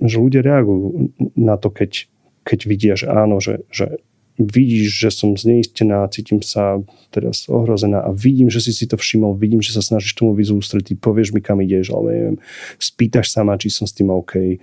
že 0.00 0.16
ľudia 0.16 0.40
reagujú 0.40 1.12
na 1.36 1.60
to, 1.60 1.68
keď, 1.68 2.08
keď 2.44 2.58
vidia, 2.64 2.94
že 2.96 3.08
áno, 3.08 3.40
že, 3.40 3.64
že 3.68 4.00
vidíš, 4.36 4.88
že 4.90 5.10
som 5.14 5.38
zneistená, 5.38 6.04
cítim 6.10 6.42
sa 6.42 6.82
teraz 7.14 7.46
ohrozená 7.46 8.02
a 8.02 8.10
vidím, 8.10 8.50
že 8.50 8.58
si 8.64 8.74
si 8.74 8.84
to 8.90 8.98
všimol, 8.98 9.38
vidím, 9.38 9.62
že 9.62 9.76
sa 9.76 9.80
snažíš 9.84 10.18
tomu 10.18 10.34
vyzústretiť, 10.34 10.98
povieš 10.98 11.30
mi, 11.32 11.40
kam 11.40 11.62
ideš, 11.62 11.94
ale 11.94 12.08
neviem, 12.10 12.36
spýtaš 12.82 13.30
sa 13.30 13.46
ma, 13.46 13.54
či 13.54 13.70
som 13.70 13.86
s 13.86 13.94
tým 13.94 14.10
OK 14.10 14.58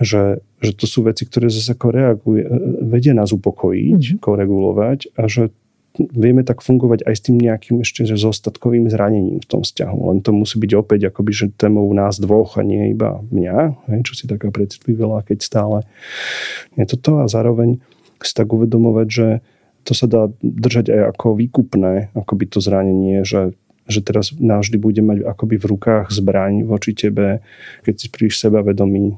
že, 0.00 0.44
že 0.60 0.72
to 0.76 0.84
sú 0.84 1.08
veci, 1.08 1.24
ktoré 1.24 1.48
zase 1.48 1.72
ako 1.72 1.88
reaguje, 1.88 2.44
vedia 2.84 3.16
nás 3.16 3.32
upokojiť, 3.32 4.02
mm-hmm. 4.02 4.20
koregulovať 4.20 5.16
a 5.16 5.24
že 5.28 5.52
vieme 5.98 6.44
tak 6.44 6.60
fungovať 6.60 7.04
aj 7.08 7.14
s 7.16 7.24
tým 7.24 7.36
nejakým 7.40 7.80
ešte 7.80 8.04
že 8.04 8.20
zostatkovým 8.20 8.88
zranením 8.88 9.40
v 9.40 9.48
tom 9.48 9.60
vzťahu. 9.64 9.98
Len 10.12 10.18
to 10.20 10.30
musí 10.32 10.60
byť 10.60 10.72
opäť 10.76 11.00
akoby, 11.08 11.32
že 11.32 11.46
témou 11.56 11.88
nás 11.96 12.20
dvoch 12.20 12.60
a 12.60 12.62
nie 12.62 12.92
iba 12.92 13.20
mňa, 13.32 13.88
hej, 13.92 14.00
čo 14.04 14.12
si 14.14 14.24
taká 14.28 14.52
precitlivila, 14.52 15.24
keď 15.24 15.38
stále 15.42 15.78
je 16.76 16.84
to 16.84 16.96
to 17.00 17.12
a 17.20 17.26
zároveň 17.26 17.80
si 18.20 18.32
tak 18.32 18.48
uvedomovať, 18.48 19.08
že 19.08 19.28
to 19.86 19.92
sa 19.94 20.10
dá 20.10 20.32
držať 20.42 20.90
aj 20.90 21.02
ako 21.14 21.38
výkupné, 21.38 22.10
akoby 22.16 22.44
to 22.50 22.58
zranenie, 22.58 23.22
že 23.22 23.54
že 23.86 24.02
teraz 24.02 24.34
navždy 24.34 24.76
bude 24.76 25.00
mať 25.02 25.24
akoby 25.24 25.56
v 25.58 25.68
rukách 25.72 26.06
zbraň 26.12 26.66
voči 26.66 26.92
tebe, 26.92 27.40
keď 27.86 27.94
si 27.94 28.06
príliš 28.10 28.42
sebavedomý. 28.42 29.14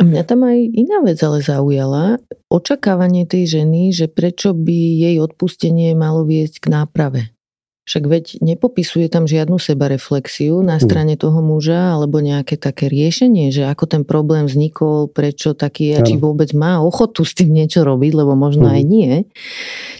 Mňa 0.00 0.22
tam 0.28 0.44
aj 0.44 0.58
iná 0.72 1.02
vec 1.02 1.18
ale 1.24 1.40
zaujala. 1.40 2.20
Očakávanie 2.52 3.24
tej 3.24 3.60
ženy, 3.60 3.90
že 3.90 4.06
prečo 4.06 4.54
by 4.54 4.78
jej 5.08 5.16
odpustenie 5.18 5.96
malo 5.96 6.22
viesť 6.22 6.62
k 6.62 6.66
náprave. 6.70 7.33
Však 7.84 8.04
veď 8.08 8.24
nepopisuje 8.40 9.12
tam 9.12 9.28
žiadnu 9.28 9.60
sebareflexiu 9.60 10.64
na 10.64 10.80
hm. 10.80 10.82
strane 10.82 11.14
toho 11.20 11.44
muža 11.44 11.92
alebo 11.92 12.24
nejaké 12.24 12.56
také 12.56 12.88
riešenie, 12.88 13.52
že 13.52 13.68
ako 13.68 13.84
ten 13.84 14.02
problém 14.08 14.48
vznikol, 14.48 15.12
prečo 15.12 15.52
taký 15.52 15.92
je, 15.92 15.96
či 16.00 16.14
vôbec 16.16 16.48
má 16.56 16.80
ochotu 16.80 17.28
s 17.28 17.36
tým 17.36 17.52
niečo 17.52 17.84
robiť, 17.84 18.12
lebo 18.16 18.32
možno 18.32 18.72
aj 18.72 18.82
nie. 18.88 19.28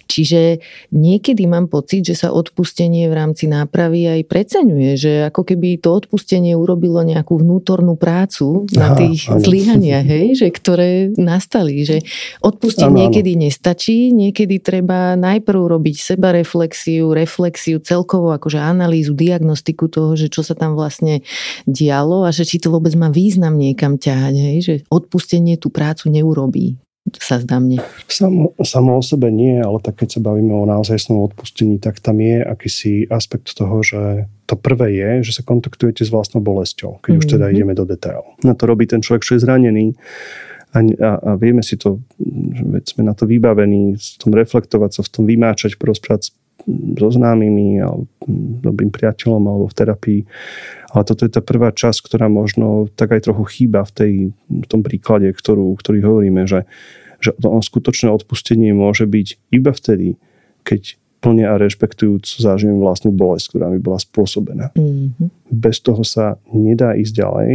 Čiže 0.09 0.61
niekedy 0.93 1.45
mám 1.49 1.69
pocit, 1.69 2.05
že 2.05 2.17
sa 2.17 2.29
odpustenie 2.33 3.09
v 3.09 3.15
rámci 3.17 3.49
nápravy 3.49 4.21
aj 4.21 4.21
preceňuje, 4.29 4.91
že 4.97 5.13
ako 5.29 5.43
keby 5.45 5.81
to 5.81 5.93
odpustenie 5.93 6.57
urobilo 6.57 7.01
nejakú 7.05 7.41
vnútornú 7.41 7.97
prácu 7.97 8.69
na 8.77 8.97
tých 8.97 9.29
Aha, 9.29 9.41
zlyhaniach, 9.41 10.07
hej, 10.07 10.27
že 10.41 10.49
ktoré 10.53 11.13
nastali. 11.17 11.85
Že 11.85 12.05
odpustiť 12.45 12.89
ano, 12.89 12.97
niekedy 13.05 13.37
ano. 13.37 13.49
nestačí, 13.49 14.13
niekedy 14.13 14.61
treba 14.61 15.17
najprv 15.17 15.61
robiť 15.73 15.97
sebareflexiu, 16.15 17.13
reflexiu 17.13 17.74
reflexiu, 17.75 17.83
celkovo 17.83 18.31
akože 18.35 18.59
analýzu, 18.59 19.15
diagnostiku 19.15 19.91
toho, 19.91 20.15
že 20.17 20.31
čo 20.31 20.43
sa 20.43 20.55
tam 20.55 20.75
vlastne 20.75 21.23
dialo 21.67 22.25
a 22.25 22.31
že 22.31 22.47
či 22.47 22.63
to 22.63 22.71
vôbec 22.71 22.95
má 22.95 23.11
význam 23.11 23.59
niekam 23.59 23.99
ťahať, 23.99 24.35
hej? 24.35 24.57
že 24.63 24.75
odpustenie 24.91 25.59
tú 25.59 25.71
prácu 25.71 26.11
neurobí 26.11 26.79
sa 27.21 27.37
zdá 27.37 27.61
mne. 27.61 27.85
Samo, 28.09 28.57
samo 28.65 28.97
o 28.97 29.03
sebe 29.05 29.29
nie, 29.29 29.61
ale 29.61 29.77
tak 29.85 30.01
keď 30.01 30.19
sa 30.19 30.21
bavíme 30.25 30.57
o 30.57 30.65
naozajstnom 30.65 31.21
odpustení, 31.21 31.77
tak 31.77 32.01
tam 32.01 32.17
je 32.17 32.41
akýsi 32.41 33.05
aspekt 33.13 33.53
toho, 33.53 33.85
že 33.85 34.25
to 34.49 34.57
prvé 34.57 34.97
je, 34.97 35.29
že 35.29 35.33
sa 35.41 35.43
kontaktujete 35.45 36.01
s 36.01 36.09
vlastnou 36.09 36.41
bolesťou, 36.41 37.05
keď 37.05 37.13
mm-hmm. 37.13 37.21
už 37.21 37.27
teda 37.29 37.47
mhm. 37.49 37.53
ideme 37.53 37.75
do 37.77 37.85
detailov. 37.85 38.41
Na 38.41 38.57
to 38.57 38.65
robí 38.65 38.89
ten 38.89 39.05
človek, 39.05 39.21
čo 39.21 39.37
je 39.37 39.45
zranený 39.45 39.93
a, 40.73 40.81
a, 40.81 41.11
a 41.21 41.31
vieme 41.37 41.61
si 41.61 41.77
to, 41.77 42.01
veď 42.73 42.97
sme 42.97 43.03
na 43.05 43.13
to 43.13 43.29
vybavení, 43.29 44.01
v 44.01 44.17
tom 44.17 44.33
reflektovať 44.33 44.91
sa, 44.97 45.01
v 45.05 45.11
tom 45.13 45.25
vymáčať, 45.29 45.77
porozprávať 45.77 46.33
so 46.71 47.09
známymi 47.13 47.81
alebo 47.81 48.09
dobrým 48.65 48.89
priateľom 48.89 49.43
alebo 49.45 49.67
v 49.69 49.77
terapii. 49.77 50.21
Ale 50.95 51.03
toto 51.05 51.27
je 51.27 51.33
tá 51.33 51.43
prvá 51.45 51.75
časť, 51.75 52.07
ktorá 52.07 52.31
možno 52.31 52.89
tak 52.95 53.13
aj 53.13 53.29
trochu 53.29 53.45
chýba 53.51 53.85
v, 53.85 53.93
tej, 53.93 54.13
v 54.49 54.67
tom 54.67 54.81
príklade, 54.81 55.29
ktorú, 55.35 55.77
ktorý 55.77 55.99
hovoríme, 56.07 56.47
že, 56.49 56.65
že 57.21 57.35
to 57.37 57.61
skutočné 57.61 58.09
odpustenie 58.09 58.73
môže 58.73 59.05
byť 59.05 59.29
iba 59.53 59.73
vtedy, 59.75 60.17
keď 60.65 60.97
plne 61.25 61.49
a 61.49 61.57
rešpektujúc 61.57 62.45
zažijem 62.45 62.77
vlastnú 62.77 63.09
bolesť, 63.09 63.57
ktorá 63.57 63.73
mi 63.73 63.81
bola 63.81 63.97
spôsobená. 63.97 64.77
Mm-hmm. 64.77 65.29
Bez 65.49 65.81
toho 65.81 66.05
sa 66.05 66.37
nedá 66.53 66.93
ísť 66.93 67.13
ďalej 67.17 67.53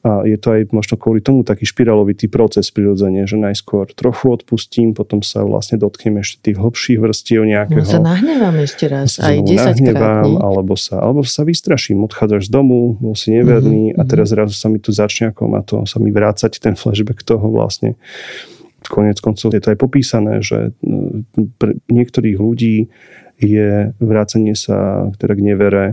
a 0.00 0.24
je 0.24 0.40
to 0.40 0.56
aj 0.56 0.72
možno 0.72 0.96
kvôli 0.96 1.20
tomu 1.20 1.44
taký 1.44 1.68
špirálovitý 1.68 2.32
proces 2.32 2.72
prirodzene, 2.72 3.28
že 3.28 3.36
najskôr 3.36 3.92
trochu 3.92 4.32
odpustím, 4.32 4.96
potom 4.96 5.20
sa 5.20 5.44
vlastne 5.44 5.76
dotknem 5.76 6.24
ešte 6.24 6.40
tých 6.40 6.56
hlbších 6.56 6.96
vrstiev 6.96 7.44
nejakého. 7.44 7.84
No 7.84 7.84
sa 7.84 8.00
nahnevám 8.00 8.56
ešte 8.64 8.88
raz, 8.88 9.20
aj 9.20 9.44
10 9.44 9.92
krát. 9.92 10.24
Alebo 10.24 10.72
sa, 10.80 11.04
alebo 11.04 11.20
sa 11.20 11.44
vystraším, 11.44 12.00
odchádzaš 12.08 12.48
z 12.48 12.50
domu, 12.50 12.96
bol 12.96 13.12
si 13.12 13.28
neverný 13.36 13.92
mm-hmm. 13.92 14.00
a 14.00 14.02
teraz 14.08 14.32
zrazu 14.32 14.56
sa 14.56 14.72
mi 14.72 14.80
tu 14.80 14.88
začne 14.88 15.36
ako 15.36 15.42
má 15.52 15.60
to 15.60 15.84
sa 15.84 16.00
mi 16.00 16.08
vrácať 16.08 16.56
ten 16.56 16.72
flashback 16.72 17.20
toho 17.20 17.52
vlastne. 17.52 18.00
Konec 18.88 19.20
koncov 19.20 19.52
je 19.52 19.60
to 19.60 19.76
aj 19.76 19.78
popísané, 19.78 20.40
že 20.40 20.72
no, 20.80 21.28
pre 21.60 21.76
niektorých 21.92 22.40
ľudí 22.40 22.88
je 23.36 23.92
vrácanie 24.00 24.56
sa 24.56 25.08
teda 25.20 25.36
k 25.36 25.44
nevere 25.44 25.84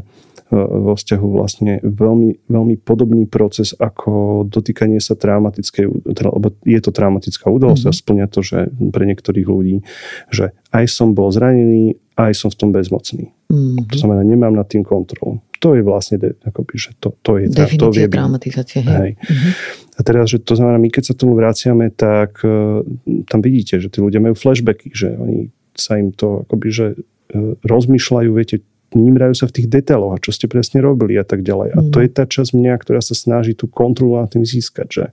vo 0.51 0.95
vzťahu 0.95 1.27
vlastne 1.27 1.83
veľmi, 1.83 2.47
veľmi 2.47 2.75
podobný 2.79 3.27
proces 3.27 3.75
ako 3.75 4.43
dotýkanie 4.47 5.03
sa 5.03 5.19
traumatickej, 5.19 6.07
teda, 6.07 6.31
lebo 6.31 6.55
je 6.63 6.79
to 6.79 6.95
traumatická 6.95 7.51
udalosť 7.51 7.83
mm-hmm. 7.83 7.99
a 7.99 7.99
splňa 7.99 8.25
to, 8.31 8.39
že 8.39 8.57
pre 8.95 9.03
niektorých 9.03 9.47
ľudí, 9.47 9.83
že 10.31 10.55
aj 10.71 10.85
som 10.87 11.11
bol 11.11 11.27
zranený, 11.35 11.99
aj 12.15 12.31
som 12.31 12.49
v 12.49 12.57
tom 12.63 12.69
bezmocný. 12.71 13.35
Mm-hmm. 13.51 13.91
To 13.91 13.95
znamená, 13.99 14.23
nemám 14.23 14.55
nad 14.55 14.67
tým 14.71 14.87
kontrolu. 14.87 15.43
To 15.59 15.75
je 15.75 15.81
vlastne, 15.83 16.21
akoby, 16.21 16.75
že 16.79 16.95
to, 17.01 17.11
to 17.19 17.43
je... 17.43 17.51
Definícia 17.51 17.81
to 17.81 17.87
vie, 17.91 18.07
traumatizácie. 18.07 18.79
Hej. 18.87 18.95
hej. 18.95 19.11
Mm-hmm. 19.19 19.51
A 19.97 19.99
teraz, 20.05 20.25
že 20.31 20.37
to 20.39 20.53
znamená, 20.55 20.77
my 20.79 20.89
keď 20.93 21.11
sa 21.11 21.13
tomu 21.17 21.35
vraciame, 21.35 21.91
tak 21.91 22.39
uh, 22.45 22.85
tam 23.27 23.39
vidíte, 23.41 23.81
že 23.83 23.91
tí 23.91 23.99
ľudia 23.99 24.23
majú 24.23 24.37
flashbacky, 24.37 24.93
že 24.93 25.11
oni 25.17 25.49
sa 25.73 25.97
im 25.99 26.13
to 26.13 26.47
akoby, 26.47 26.67
že 26.69 26.87
uh, 26.95 27.57
rozmýšľajú, 27.65 28.29
viete, 28.31 28.61
nimrajú 28.95 29.33
sa 29.35 29.45
v 29.49 29.55
tých 29.59 29.67
detailoch 29.67 30.15
a 30.15 30.23
čo 30.23 30.31
ste 30.31 30.47
presne 30.47 30.79
robili 30.79 31.19
a 31.19 31.25
tak 31.27 31.43
ďalej. 31.43 31.69
A 31.75 31.79
to 31.91 31.97
mm. 31.99 32.03
je 32.03 32.09
tá 32.11 32.23
časť 32.23 32.51
mňa, 32.55 32.73
ktorá 32.79 33.01
sa 33.03 33.15
snaží 33.17 33.57
tú 33.57 33.67
kontrolu 33.67 34.21
na 34.21 34.27
tým 34.29 34.47
získať, 34.47 34.87
že, 34.87 35.05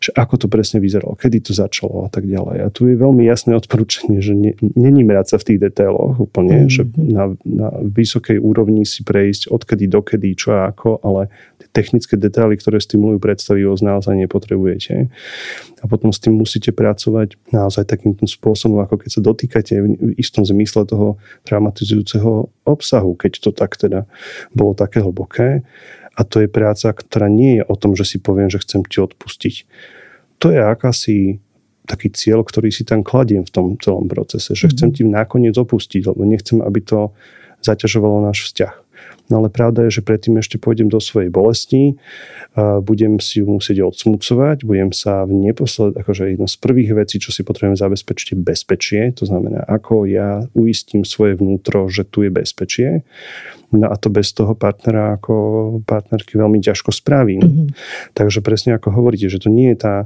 že 0.00 0.12
ako 0.12 0.34
to 0.36 0.46
presne 0.46 0.78
vyzeralo, 0.78 1.16
kedy 1.16 1.40
to 1.40 1.52
začalo 1.56 2.06
a 2.06 2.10
tak 2.12 2.28
ďalej. 2.28 2.56
A 2.64 2.68
tu 2.68 2.88
je 2.88 2.96
veľmi 2.96 3.24
jasné 3.24 3.56
odporúčanie, 3.56 4.20
že 4.20 4.36
ne, 4.36 4.52
nenimrať 4.60 5.34
sa 5.34 5.36
v 5.40 5.46
tých 5.52 5.58
detailoch 5.70 6.20
úplne, 6.20 6.66
mm. 6.66 6.70
že 6.70 6.82
na, 6.96 7.32
na 7.42 7.68
vysokej 7.80 8.36
úrovni 8.40 8.84
si 8.84 9.02
prejsť 9.02 9.48
odkedy 9.48 9.88
dokedy, 9.88 10.36
čo 10.36 10.56
a 10.56 10.68
ako, 10.68 11.00
ale 11.00 11.32
technické 11.72 12.16
detaily, 12.16 12.56
ktoré 12.56 12.80
stimulujú 12.80 13.20
predstavivosť, 13.20 13.82
naozaj 13.84 14.14
nepotrebujete. 14.16 15.12
A 15.80 15.84
potom 15.84 16.08
s 16.08 16.20
tým 16.20 16.32
musíte 16.32 16.72
pracovať 16.72 17.36
naozaj 17.52 17.84
takýmto 17.84 18.24
spôsobom, 18.24 18.80
ako 18.80 19.04
keď 19.04 19.10
sa 19.12 19.20
dotýkate 19.20 19.74
v 19.84 20.16
istom 20.16 20.44
zmysle 20.44 20.88
toho 20.88 21.20
traumatizujúceho 21.44 22.48
obsahu, 22.64 23.12
keď 23.16 23.32
to 23.44 23.50
tak 23.52 23.76
teda 23.76 24.08
bolo 24.56 24.72
také 24.72 25.04
hlboké 25.04 25.60
A 26.16 26.24
to 26.24 26.40
je 26.40 26.48
práca, 26.48 26.96
ktorá 26.96 27.28
nie 27.28 27.60
je 27.60 27.62
o 27.68 27.76
tom, 27.76 27.92
že 27.92 28.08
si 28.08 28.16
poviem, 28.16 28.48
že 28.48 28.64
chcem 28.64 28.80
ti 28.88 29.04
odpustiť. 29.04 29.54
To 30.40 30.48
je 30.48 30.60
akási 30.60 31.16
taký 31.86 32.10
cieľ, 32.10 32.42
ktorý 32.42 32.74
si 32.74 32.82
tam 32.82 33.06
kladiem 33.06 33.46
v 33.46 33.52
tom 33.52 33.66
celom 33.78 34.10
procese, 34.10 34.56
že 34.58 34.72
chcem 34.72 34.90
mhm. 34.90 34.94
ti 34.96 35.02
nakoniec 35.06 35.54
opustiť, 35.54 36.02
lebo 36.10 36.26
nechcem, 36.26 36.58
aby 36.64 36.80
to 36.82 37.14
zaťažovalo 37.62 38.26
náš 38.26 38.50
vzťah. 38.50 38.72
No 39.26 39.42
ale 39.42 39.50
pravda 39.50 39.86
je, 39.86 39.98
že 39.98 40.06
predtým 40.06 40.38
ešte 40.38 40.54
pôjdem 40.54 40.86
do 40.86 41.02
svojej 41.02 41.34
bolesti, 41.34 41.98
budem 42.56 43.18
si 43.18 43.42
ju 43.42 43.46
musieť 43.50 43.82
odsmucovať, 43.84 44.62
budem 44.62 44.94
sa 44.94 45.26
v 45.26 45.34
neposled, 45.50 45.98
akože 45.98 46.32
jedno 46.32 46.46
z 46.46 46.56
prvých 46.62 46.94
vecí, 46.94 47.18
čo 47.18 47.34
si 47.34 47.42
potrebujem 47.42 47.74
zabezpečiť, 47.74 48.32
je 48.32 48.38
bezpečie. 48.38 49.02
To 49.18 49.26
znamená, 49.26 49.66
ako 49.66 50.06
ja 50.06 50.46
uistím 50.54 51.02
svoje 51.02 51.36
vnútro, 51.36 51.90
že 51.90 52.06
tu 52.06 52.22
je 52.22 52.30
bezpečie. 52.30 53.02
No 53.74 53.90
a 53.90 53.98
to 53.98 54.08
bez 54.14 54.30
toho 54.30 54.54
partnera 54.54 55.18
ako 55.18 55.34
partnerky 55.84 56.38
veľmi 56.38 56.62
ťažko 56.62 56.94
spravím. 56.94 57.42
Mm-hmm. 57.42 57.68
Takže 58.14 58.38
presne 58.46 58.78
ako 58.78 58.94
hovoríte, 58.94 59.26
že 59.26 59.42
to 59.42 59.50
nie 59.50 59.74
je 59.74 59.78
tá 59.82 59.96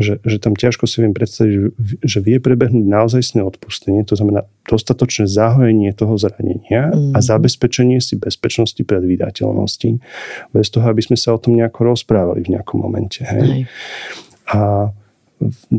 že, 0.00 0.24
že 0.24 0.40
tam 0.40 0.56
ťažko 0.56 0.88
si 0.88 1.04
viem 1.04 1.12
predstaviť, 1.12 1.52
že 2.00 2.18
vie 2.24 2.40
prebehnúť 2.40 2.86
naozajstné 2.88 3.44
odpustenie, 3.44 4.08
to 4.08 4.16
znamená 4.16 4.48
dostatočné 4.64 5.28
zahojenie 5.28 5.92
toho 5.92 6.16
zranenia 6.16 6.92
mm. 6.92 7.12
a 7.12 7.18
mhm. 7.20 7.24
zabezpečenie 7.24 7.98
si 8.00 8.16
bezpečnosti 8.16 8.80
predvídateľnosti, 8.80 9.90
bez 10.56 10.66
toho, 10.72 10.84
aby 10.88 11.02
sme 11.04 11.16
sa 11.20 11.36
o 11.36 11.40
tom 11.40 11.60
nejako 11.60 11.92
rozprávali 11.92 12.40
v 12.40 12.56
nejakom 12.56 12.80
momente. 12.80 13.20
Hej. 13.24 13.68
A 14.48 14.92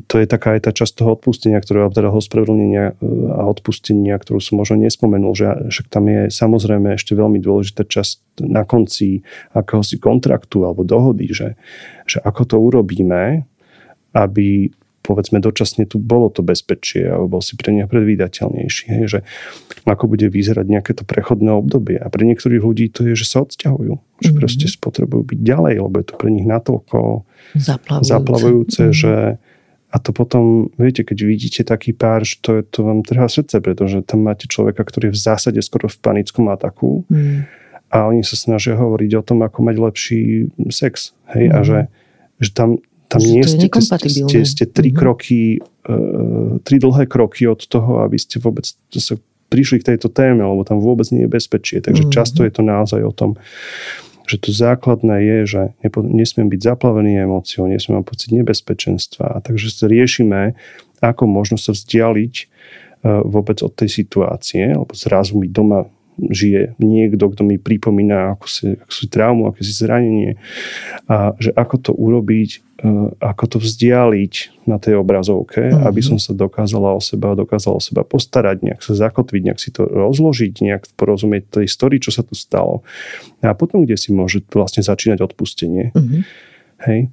to 0.07 0.19
je 0.19 0.27
taká 0.27 0.57
aj 0.57 0.67
tá 0.67 0.71
časť 0.75 0.93
toho 0.99 1.15
odpustenia, 1.15 1.59
ktorého 1.61 1.87
teda 1.93 2.11
ospravedlnenia 2.11 2.99
a 3.31 3.41
odpustenia, 3.47 4.19
ktorú 4.19 4.43
som 4.43 4.59
možno 4.59 4.79
nespomenul, 4.81 5.31
že 5.35 5.47
však 5.71 5.87
tam 5.87 6.11
je 6.11 6.27
samozrejme 6.27 6.95
ešte 6.99 7.15
veľmi 7.15 7.39
dôležitá 7.39 7.87
časť 7.87 8.43
na 8.43 8.67
konci 8.67 9.23
akéhosi 9.55 10.01
kontraktu 10.01 10.67
alebo 10.67 10.83
dohody, 10.83 11.31
že, 11.31 11.55
že 12.03 12.19
ako 12.19 12.41
to 12.43 12.55
urobíme, 12.59 13.47
aby 14.13 14.71
povedzme 15.03 15.43
dočasne 15.43 15.83
tu 15.83 15.99
bolo 15.99 16.31
to 16.31 16.39
bezpečie 16.39 17.03
alebo 17.03 17.37
bol 17.37 17.41
si 17.43 17.59
pre 17.59 17.75
nich 17.75 17.85
predvídateľnejší. 17.91 18.85
Hej, 18.87 19.05
že 19.05 19.19
ako 19.83 20.07
bude 20.07 20.31
vyzerať 20.31 20.63
nejaké 20.63 20.95
to 20.95 21.03
prechodné 21.03 21.51
obdobie. 21.51 21.99
A 21.99 22.07
pre 22.07 22.23
niektorých 22.23 22.63
ľudí 22.63 22.87
to 22.87 23.03
je, 23.03 23.19
že 23.19 23.27
sa 23.27 23.43
odsťahujú. 23.43 23.93
Že 23.99 23.99
mm-hmm. 23.99 24.39
proste 24.39 24.65
spotrebujú 24.71 25.35
byť 25.35 25.39
ďalej, 25.43 25.75
lebo 25.83 25.95
je 25.99 26.07
to 26.07 26.15
pre 26.15 26.31
nich 26.31 26.47
natoľko 26.47 27.27
zaplavujúce, 27.59 28.07
zaplavujúce 28.07 28.83
mm-hmm. 28.87 28.95
že 28.95 29.15
a 29.93 30.01
to 30.01 30.09
potom, 30.09 30.73
viete, 30.73 31.05
keď 31.05 31.17
vidíte 31.21 31.61
taký 31.61 31.93
pár, 31.93 32.25
že 32.25 32.41
to, 32.41 32.57
je, 32.57 32.61
to 32.65 32.81
vám 32.81 33.05
trhá 33.05 33.29
srdce, 33.29 33.61
pretože 33.61 34.01
tam 34.01 34.25
máte 34.25 34.49
človeka, 34.49 34.81
ktorý 34.81 35.13
je 35.13 35.15
v 35.19 35.21
zásade 35.21 35.61
skoro 35.61 35.85
v 35.85 36.01
panickom 36.01 36.49
ataku 36.49 37.05
mm. 37.13 37.45
a 37.93 38.09
oni 38.09 38.25
sa 38.25 38.33
snažia 38.33 38.73
hovoriť 38.73 39.11
o 39.13 39.21
tom, 39.21 39.45
ako 39.45 39.61
mať 39.61 39.75
lepší 39.77 40.21
sex. 40.73 41.13
Hej, 41.37 41.45
mm. 41.45 41.53
a 41.53 41.59
že, 41.61 41.79
že 42.41 42.49
tam 42.57 42.81
tam 43.13 43.21
nie 43.21 43.45
ste, 43.45 43.69
ste, 44.09 44.39
ste 44.41 44.65
tri 44.65 44.89
mm-hmm. 44.89 44.97
kroky, 44.97 45.61
uh, 45.85 46.57
tri 46.65 46.81
dlhé 46.81 47.05
kroky 47.05 47.45
od 47.45 47.61
toho, 47.61 48.01
aby 48.01 48.17
ste 48.17 48.41
vôbec 48.41 48.65
sa 48.73 49.15
prišli 49.53 49.85
k 49.85 49.93
tejto 49.93 50.09
téme, 50.09 50.41
lebo 50.41 50.65
tam 50.65 50.81
vôbec 50.81 51.05
nie 51.13 51.29
je 51.29 51.29
bezpečie. 51.29 51.77
Takže 51.77 52.09
mm-hmm. 52.09 52.17
často 52.17 52.41
je 52.41 52.49
to 52.49 52.65
naozaj 52.65 53.05
o 53.05 53.13
tom, 53.13 53.37
že 54.25 54.41
to 54.41 54.49
základné 54.49 55.21
je, 55.21 55.37
že 55.45 55.61
nesmiem 56.01 56.49
byť 56.49 56.73
zaplavený 56.73 57.21
emóciou, 57.21 57.69
nesmiem 57.69 58.01
mať 58.01 58.07
pocit 58.09 58.29
nebezpečenstva. 58.33 59.45
Takže 59.45 59.69
sa 59.69 59.85
riešime, 59.85 60.57
ako 61.05 61.29
možno 61.29 61.61
sa 61.61 61.77
vzdialiť 61.77 62.33
uh, 62.41 63.21
vôbec 63.29 63.61
od 63.61 63.77
tej 63.77 63.93
situácie, 63.93 64.73
lebo 64.73 64.89
zrazu 64.97 65.37
mi 65.37 65.45
doma 65.45 65.85
žije 66.17 66.77
niekto, 66.77 67.29
kto 67.33 67.41
mi 67.41 67.57
pripomína 67.57 68.37
ako 68.37 68.45
si, 68.45 68.77
ako 68.77 68.93
si 68.93 69.05
traumu, 69.09 69.49
aké 69.49 69.65
si 69.65 69.73
zranenie 69.73 70.37
a 71.09 71.33
že 71.41 71.49
ako 71.53 71.75
to 71.81 71.91
urobiť, 71.91 72.49
e, 72.53 72.59
ako 73.17 73.43
to 73.49 73.57
vzdialiť 73.57 74.33
na 74.69 74.77
tej 74.77 75.01
obrazovke, 75.01 75.73
uh-huh. 75.73 75.89
aby 75.89 76.01
som 76.05 76.21
sa 76.21 76.37
dokázala 76.37 76.93
o 76.93 77.01
seba, 77.01 77.33
dokázala 77.33 77.81
o 77.81 77.83
seba 77.83 78.05
postarať, 78.05 78.61
nejak 78.61 78.81
sa 78.85 78.93
zakotviť, 78.93 79.41
nejak 79.49 79.59
si 79.59 79.73
to 79.73 79.89
rozložiť, 79.89 80.53
nejak 80.61 80.83
porozumieť 80.93 81.61
tej 81.61 81.67
story, 81.67 81.97
čo 81.97 82.13
sa 82.13 82.21
tu 82.21 82.37
stalo. 82.37 82.85
A 83.41 83.57
potom, 83.57 83.83
kde 83.83 83.97
si 83.97 84.13
môže 84.13 84.45
vlastne 84.53 84.85
začínať 84.85 85.19
odpustenie. 85.25 85.91
Uh-huh. 85.97 86.21
Hej. 86.85 87.09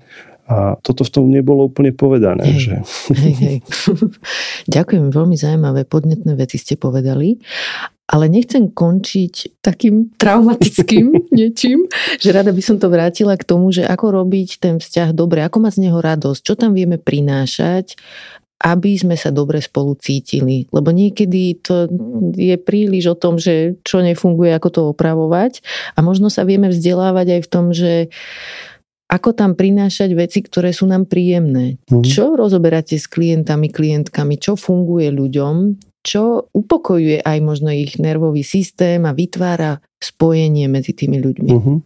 A 0.50 0.74
toto 0.82 1.06
v 1.06 1.10
tom 1.14 1.30
nebolo 1.30 1.70
úplne 1.70 1.94
povedané. 1.94 2.42
Hej, 2.42 2.58
že... 2.58 2.76
hej, 3.14 3.34
hej. 3.38 3.56
Ďakujem, 4.74 5.14
veľmi 5.14 5.38
zaujímavé, 5.38 5.86
podnetné 5.86 6.34
veci 6.34 6.58
ste 6.58 6.74
povedali. 6.74 7.38
Ale 8.10 8.26
nechcem 8.26 8.66
končiť 8.66 9.62
takým 9.62 10.10
traumatickým 10.18 11.14
niečím, 11.38 11.86
že 12.18 12.34
rada 12.34 12.50
by 12.50 12.58
som 12.58 12.82
to 12.82 12.90
vrátila 12.90 13.38
k 13.38 13.46
tomu, 13.46 13.70
že 13.70 13.86
ako 13.86 14.22
robiť 14.22 14.58
ten 14.58 14.74
vzťah 14.82 15.14
dobre, 15.14 15.46
ako 15.46 15.62
mať 15.62 15.72
z 15.78 15.82
neho 15.86 15.98
radosť, 16.02 16.40
čo 16.42 16.58
tam 16.58 16.74
vieme 16.74 16.98
prinášať, 16.98 17.94
aby 18.60 18.92
sme 18.98 19.16
sa 19.16 19.32
dobre 19.32 19.62
spolu 19.62 19.96
cítili. 19.96 20.68
Lebo 20.68 20.92
niekedy 20.92 21.62
to 21.64 21.88
je 22.36 22.60
príliš 22.60 23.14
o 23.14 23.16
tom, 23.16 23.40
že 23.40 23.80
čo 23.86 24.04
nefunguje, 24.04 24.52
ako 24.52 24.68
to 24.68 24.80
opravovať. 24.92 25.64
A 25.96 26.04
možno 26.04 26.28
sa 26.28 26.44
vieme 26.44 26.68
vzdelávať 26.68 27.40
aj 27.40 27.40
v 27.40 27.48
tom, 27.48 27.66
že 27.72 28.12
ako 29.10 29.34
tam 29.34 29.58
prinášať 29.58 30.14
veci, 30.14 30.38
ktoré 30.44 30.70
sú 30.70 30.86
nám 30.86 31.08
príjemné. 31.10 31.82
Mm. 31.90 32.06
Čo 32.06 32.38
rozoberáte 32.38 32.94
s 32.94 33.10
klientami, 33.10 33.72
klientkami, 33.72 34.38
čo 34.38 34.54
funguje 34.54 35.10
ľuďom, 35.10 35.54
čo 36.00 36.48
upokojuje 36.56 37.20
aj 37.20 37.38
možno 37.44 37.68
ich 37.68 38.00
nervový 38.00 38.40
systém 38.40 39.04
a 39.04 39.12
vytvára 39.12 39.84
spojenie 40.00 40.64
medzi 40.64 40.96
tými 40.96 41.20
ľuďmi. 41.20 41.50
Mm-hmm. 41.52 41.78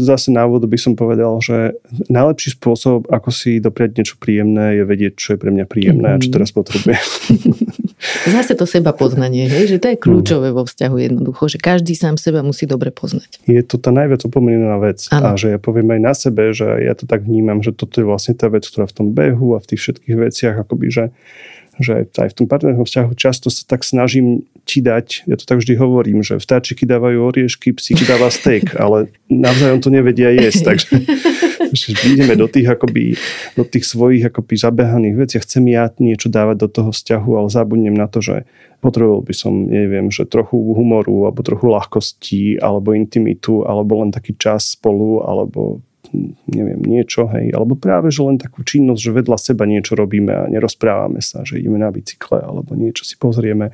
Zase 0.00 0.32
na 0.32 0.48
úvod 0.48 0.64
by 0.64 0.78
som 0.80 0.96
povedal, 0.96 1.36
že 1.44 1.76
najlepší 2.08 2.56
spôsob, 2.56 3.12
ako 3.12 3.28
si 3.28 3.60
dopriať 3.60 4.00
niečo 4.00 4.16
príjemné, 4.16 4.80
je 4.80 4.84
vedieť, 4.88 5.12
čo 5.20 5.28
je 5.36 5.38
pre 5.44 5.52
mňa 5.52 5.66
príjemné 5.68 6.16
mm-hmm. 6.16 6.20
a 6.20 6.22
čo 6.24 6.28
mhm. 6.32 6.34
teraz 6.40 6.50
potrebujem. 6.56 7.04
Zase 8.36 8.52
to 8.56 8.68
seba 8.68 8.92
poznanie, 8.92 9.48
hej? 9.48 9.72
že 9.72 9.80
to 9.80 9.88
je 9.92 9.96
kľúčové 9.96 10.52
vo 10.52 10.68
vzťahu 10.68 10.96
jednoducho, 11.00 11.48
že 11.48 11.58
každý 11.60 11.96
sám 11.96 12.20
seba 12.20 12.44
musí 12.44 12.68
dobre 12.68 12.92
poznať. 12.92 13.40
Je 13.48 13.60
to 13.64 13.80
tá 13.80 13.88
najviac 13.88 14.20
opomenená 14.24 14.76
vec 14.80 15.08
ano. 15.08 15.32
a 15.32 15.36
že 15.36 15.56
ja 15.56 15.58
poviem 15.60 15.96
aj 15.96 16.00
na 16.00 16.12
sebe, 16.12 16.52
že 16.52 16.68
ja 16.84 16.92
to 16.92 17.08
tak 17.08 17.24
vnímam, 17.24 17.64
že 17.64 17.72
toto 17.72 18.00
je 18.00 18.06
vlastne 18.06 18.36
tá 18.36 18.52
vec, 18.52 18.68
ktorá 18.68 18.84
v 18.84 18.94
tom 18.94 19.08
behu 19.16 19.56
a 19.56 19.58
v 19.64 19.68
tých 19.74 19.80
všetkých 19.80 20.16
veciach 20.16 20.54
akoby, 20.60 20.86
že 20.92 21.04
že 21.80 22.08
aj 22.16 22.32
v 22.32 22.36
tom 22.36 22.46
partnerskom 22.48 22.86
vzťahu 22.88 23.10
často 23.16 23.52
sa 23.52 23.62
tak 23.68 23.84
snažím 23.84 24.48
ti 24.66 24.82
dať, 24.82 25.30
ja 25.30 25.38
to 25.38 25.46
tak 25.46 25.62
vždy 25.62 25.78
hovorím, 25.78 26.26
že 26.26 26.42
vtáčiky 26.42 26.88
dávajú 26.88 27.22
oriešky, 27.22 27.70
psík 27.70 28.02
dáva 28.02 28.34
steak, 28.34 28.74
ale 28.74 29.14
navzájom 29.30 29.78
to 29.78 29.88
nevedia 29.94 30.34
jesť, 30.34 30.74
takže 30.74 30.90
že 31.70 31.94
ideme 32.08 32.34
do 32.34 32.50
tých, 32.50 32.66
akoby, 32.66 33.14
do 33.54 33.62
tých 33.62 33.86
svojich 33.86 34.26
akoby 34.26 34.54
zabehaných 34.58 35.16
vecí. 35.18 35.34
Chcem 35.38 35.70
ja 35.70 35.90
niečo 36.02 36.26
dávať 36.30 36.66
do 36.66 36.68
toho 36.70 36.90
vzťahu, 36.90 37.30
ale 37.38 37.48
zabudnem 37.50 37.94
na 37.94 38.10
to, 38.10 38.18
že 38.18 38.42
potreboval 38.82 39.22
by 39.22 39.34
som, 39.34 39.66
neviem, 39.66 40.10
že 40.10 40.28
trochu 40.28 40.58
humoru, 40.58 41.30
alebo 41.30 41.40
trochu 41.42 41.66
ľahkosti, 41.70 42.42
alebo 42.62 42.94
intimitu, 42.94 43.66
alebo 43.66 44.02
len 44.02 44.10
taký 44.10 44.34
čas 44.38 44.74
spolu, 44.78 45.22
alebo 45.22 45.82
neviem, 46.48 46.80
niečo, 46.82 47.28
hej, 47.30 47.52
alebo 47.52 47.76
práve, 47.76 48.08
že 48.08 48.24
len 48.24 48.40
takú 48.40 48.64
činnosť, 48.64 49.00
že 49.00 49.16
vedľa 49.16 49.38
seba 49.38 49.64
niečo 49.68 49.94
robíme 49.94 50.32
a 50.32 50.48
nerozprávame 50.50 51.20
sa, 51.20 51.44
že 51.44 51.60
ideme 51.60 51.78
na 51.78 51.92
bicykle 51.92 52.42
alebo 52.42 52.74
niečo 52.74 53.04
si 53.04 53.14
pozrieme. 53.20 53.70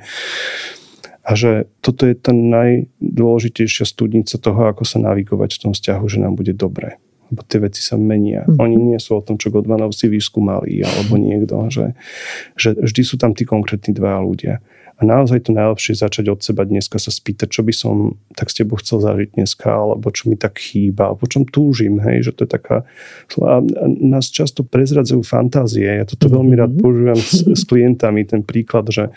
A 1.23 1.39
že 1.39 1.71
toto 1.79 2.03
je 2.03 2.19
tá 2.19 2.35
najdôležitejšia 2.35 3.87
studnica 3.87 4.35
toho, 4.35 4.61
ako 4.67 4.83
sa 4.83 4.99
navigovať 4.99 5.55
v 5.55 5.61
tom 5.63 5.71
vzťahu, 5.71 6.03
že 6.11 6.19
nám 6.19 6.35
bude 6.35 6.51
dobre. 6.51 6.99
Lebo 7.31 7.47
tie 7.47 7.63
veci 7.63 7.79
sa 7.79 7.95
menia. 7.95 8.43
Mm-hmm. 8.43 8.59
Oni 8.59 8.75
nie 8.75 8.99
sú 8.99 9.17
o 9.17 9.23
tom, 9.23 9.39
čo 9.39 9.47
Godvanov 9.47 9.95
si 9.95 10.11
vyskúmali, 10.11 10.83
alebo 10.83 11.15
niekto. 11.15 11.55
Že, 11.71 11.95
že 12.59 12.69
vždy 12.75 13.01
sú 13.07 13.15
tam 13.15 13.31
tí 13.31 13.47
konkrétni 13.47 13.95
dva 13.95 14.19
ľudia. 14.19 14.59
A 14.97 15.01
naozaj 15.03 15.49
to 15.49 15.51
najlepšie 15.57 15.97
začať 15.97 16.29
od 16.29 16.39
seba 16.45 16.63
dneska 16.69 17.01
sa 17.01 17.09
spýtať, 17.09 17.49
čo 17.49 17.65
by 17.65 17.73
som 17.73 17.95
tak 18.37 18.53
s 18.53 18.57
tebou 18.61 18.77
chcel 18.77 19.01
zažiť 19.01 19.35
dneska, 19.35 19.65
alebo 19.65 20.13
čo 20.13 20.29
mi 20.29 20.37
tak 20.37 20.61
chýba, 20.61 21.09
alebo 21.09 21.25
čom 21.25 21.49
túžim, 21.49 21.97
hej, 21.97 22.29
že 22.29 22.31
to 22.37 22.45
je 22.45 22.49
taká... 22.49 22.85
A 23.41 23.59
nás 23.83 24.29
často 24.29 24.61
prezradzajú 24.61 25.25
fantázie. 25.25 25.85
Ja 25.85 26.05
toto 26.05 26.29
veľmi 26.29 26.53
rád 26.53 26.77
mhm. 26.77 26.79
používam 26.79 27.19
s, 27.19 27.41
s 27.41 27.63
klientami, 27.65 28.23
ten 28.29 28.45
príklad, 28.45 28.85
že 28.93 29.09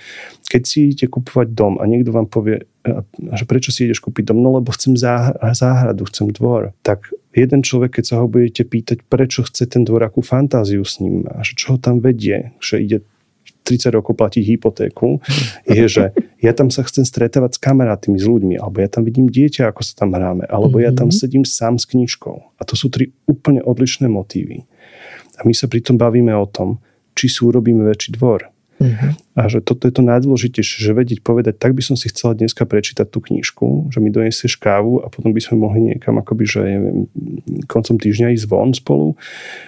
keď 0.49 0.63
si 0.65 0.77
idete 0.89 1.07
kupovať 1.13 1.53
dom 1.53 1.77
a 1.77 1.85
niekto 1.85 2.15
vám 2.15 2.31
povie, 2.31 2.65
že 3.35 3.45
prečo 3.45 3.75
si 3.75 3.91
ideš 3.91 3.99
kúpiť 3.99 4.31
dom, 4.31 4.39
no 4.39 4.55
lebo 4.57 4.71
chcem 4.71 4.95
záhradu, 4.97 6.07
chcem 6.07 6.31
dvor, 6.31 6.71
tak 6.87 7.11
jeden 7.35 7.61
človek, 7.67 8.01
keď 8.01 8.05
sa 8.07 8.17
ho 8.23 8.31
budete 8.31 8.63
pýtať, 8.63 9.03
prečo 9.11 9.43
chce 9.43 9.67
ten 9.67 9.83
dvor, 9.83 10.07
akú 10.07 10.23
fantáziu 10.23 10.87
s 10.87 11.03
ním 11.03 11.27
má, 11.27 11.43
že 11.43 11.59
čo 11.59 11.75
ho 11.75 11.79
tam 11.83 11.99
vedie, 11.99 12.55
že 12.63 12.79
ide 12.79 12.99
30 13.67 13.99
rokov 13.99 14.15
platiť 14.15 14.43
hypotéku, 14.55 15.19
je, 15.67 15.85
že 15.91 16.05
ja 16.39 16.55
tam 16.55 16.71
sa 16.71 16.87
chcem 16.87 17.03
stretávať 17.03 17.59
s 17.59 17.63
kamarátmi, 17.63 18.15
s 18.15 18.25
ľuďmi, 18.25 18.63
alebo 18.63 18.79
ja 18.79 18.87
tam 18.87 19.03
vidím 19.03 19.27
dieťa, 19.27 19.75
ako 19.75 19.83
sa 19.83 20.07
tam 20.07 20.15
hráme, 20.15 20.47
alebo 20.47 20.79
ja 20.79 20.95
tam 20.95 21.11
mhm. 21.11 21.17
sedím 21.19 21.45
sám 21.45 21.83
s 21.83 21.85
knižkou. 21.91 22.37
A 22.57 22.63
to 22.63 22.79
sú 22.79 22.87
tri 22.89 23.11
úplne 23.27 23.61
odlišné 23.67 24.07
motívy. 24.07 24.65
A 25.37 25.45
my 25.45 25.53
sa 25.53 25.67
pritom 25.69 25.99
bavíme 25.99 26.33
o 26.33 26.47
tom, 26.49 26.81
či 27.13 27.29
si 27.29 27.45
urobíme 27.45 27.85
väčší 27.85 28.17
dvor. 28.17 28.56
Uh-huh. 28.77 29.17
A 29.37 29.53
že 29.53 29.61
toto 29.61 29.85
je 29.89 29.93
to 29.93 30.05
najdôležitejšie, 30.05 30.85
že 30.85 30.97
vedieť 30.97 31.21
povedať, 31.21 31.61
tak 31.61 31.77
by 31.77 31.85
som 31.85 31.97
si 31.97 32.09
chcela 32.09 32.33
dneska 32.37 32.65
prečítať 32.65 33.09
tú 33.09 33.21
knižku, 33.21 33.93
že 33.93 34.01
mi 34.01 34.09
donesieš 34.09 34.57
kávu 34.57 35.05
a 35.05 35.13
potom 35.13 35.33
by 35.33 35.41
sme 35.41 35.61
mohli 35.61 35.81
niekam 35.93 36.17
akoby, 36.17 36.45
že 36.49 36.61
neviem, 36.65 37.09
koncom 37.69 37.97
týždňa 38.01 38.33
ísť 38.37 38.47
von 38.49 38.73
spolu. 38.73 39.17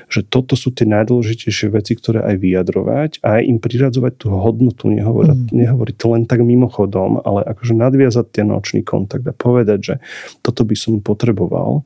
Že 0.09 0.20
toto 0.28 0.56
sú 0.56 0.72
tie 0.72 0.89
najdôležitejšie 0.89 1.68
veci, 1.72 1.97
ktoré 1.97 2.24
aj 2.24 2.36
vyjadrovať 2.40 3.10
a 3.24 3.40
aj 3.40 3.43
im 3.44 3.59
priradzovať 3.60 4.12
tú 4.24 4.26
hodnotu, 4.32 4.89
nehovoriť, 4.89 5.52
mm. 5.52 5.56
nehovoriť 5.56 5.94
to 5.97 6.06
len 6.16 6.24
tak 6.24 6.40
mimochodom, 6.44 7.20
ale 7.24 7.44
akože 7.44 7.76
nadviazať 7.76 8.26
ten 8.28 8.48
nočný 8.48 8.85
kontakt 8.85 9.24
a 9.28 9.36
povedať, 9.36 9.78
že 9.80 9.94
toto 10.40 10.64
by 10.64 10.76
som 10.76 11.01
potreboval. 11.05 11.85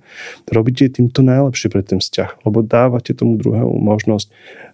Robíte 0.51 0.87
týmto 0.87 1.27
najlepšie 1.27 1.67
pre 1.71 1.83
ten 1.83 1.99
vzťah, 1.99 2.47
lebo 2.47 2.63
dávate 2.63 3.15
tomu 3.15 3.39
druhému 3.39 3.75
možnosť 3.79 4.31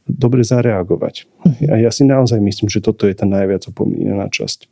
dobre 0.09 0.43
zareagovať. 0.43 1.28
A 1.68 1.76
ja 1.76 1.93
si 1.93 2.09
naozaj 2.09 2.40
myslím, 2.40 2.72
že 2.72 2.80
toto 2.80 3.05
je 3.05 3.14
tá 3.14 3.28
najviac 3.28 3.68
opomínaná 3.68 4.32
časť, 4.32 4.66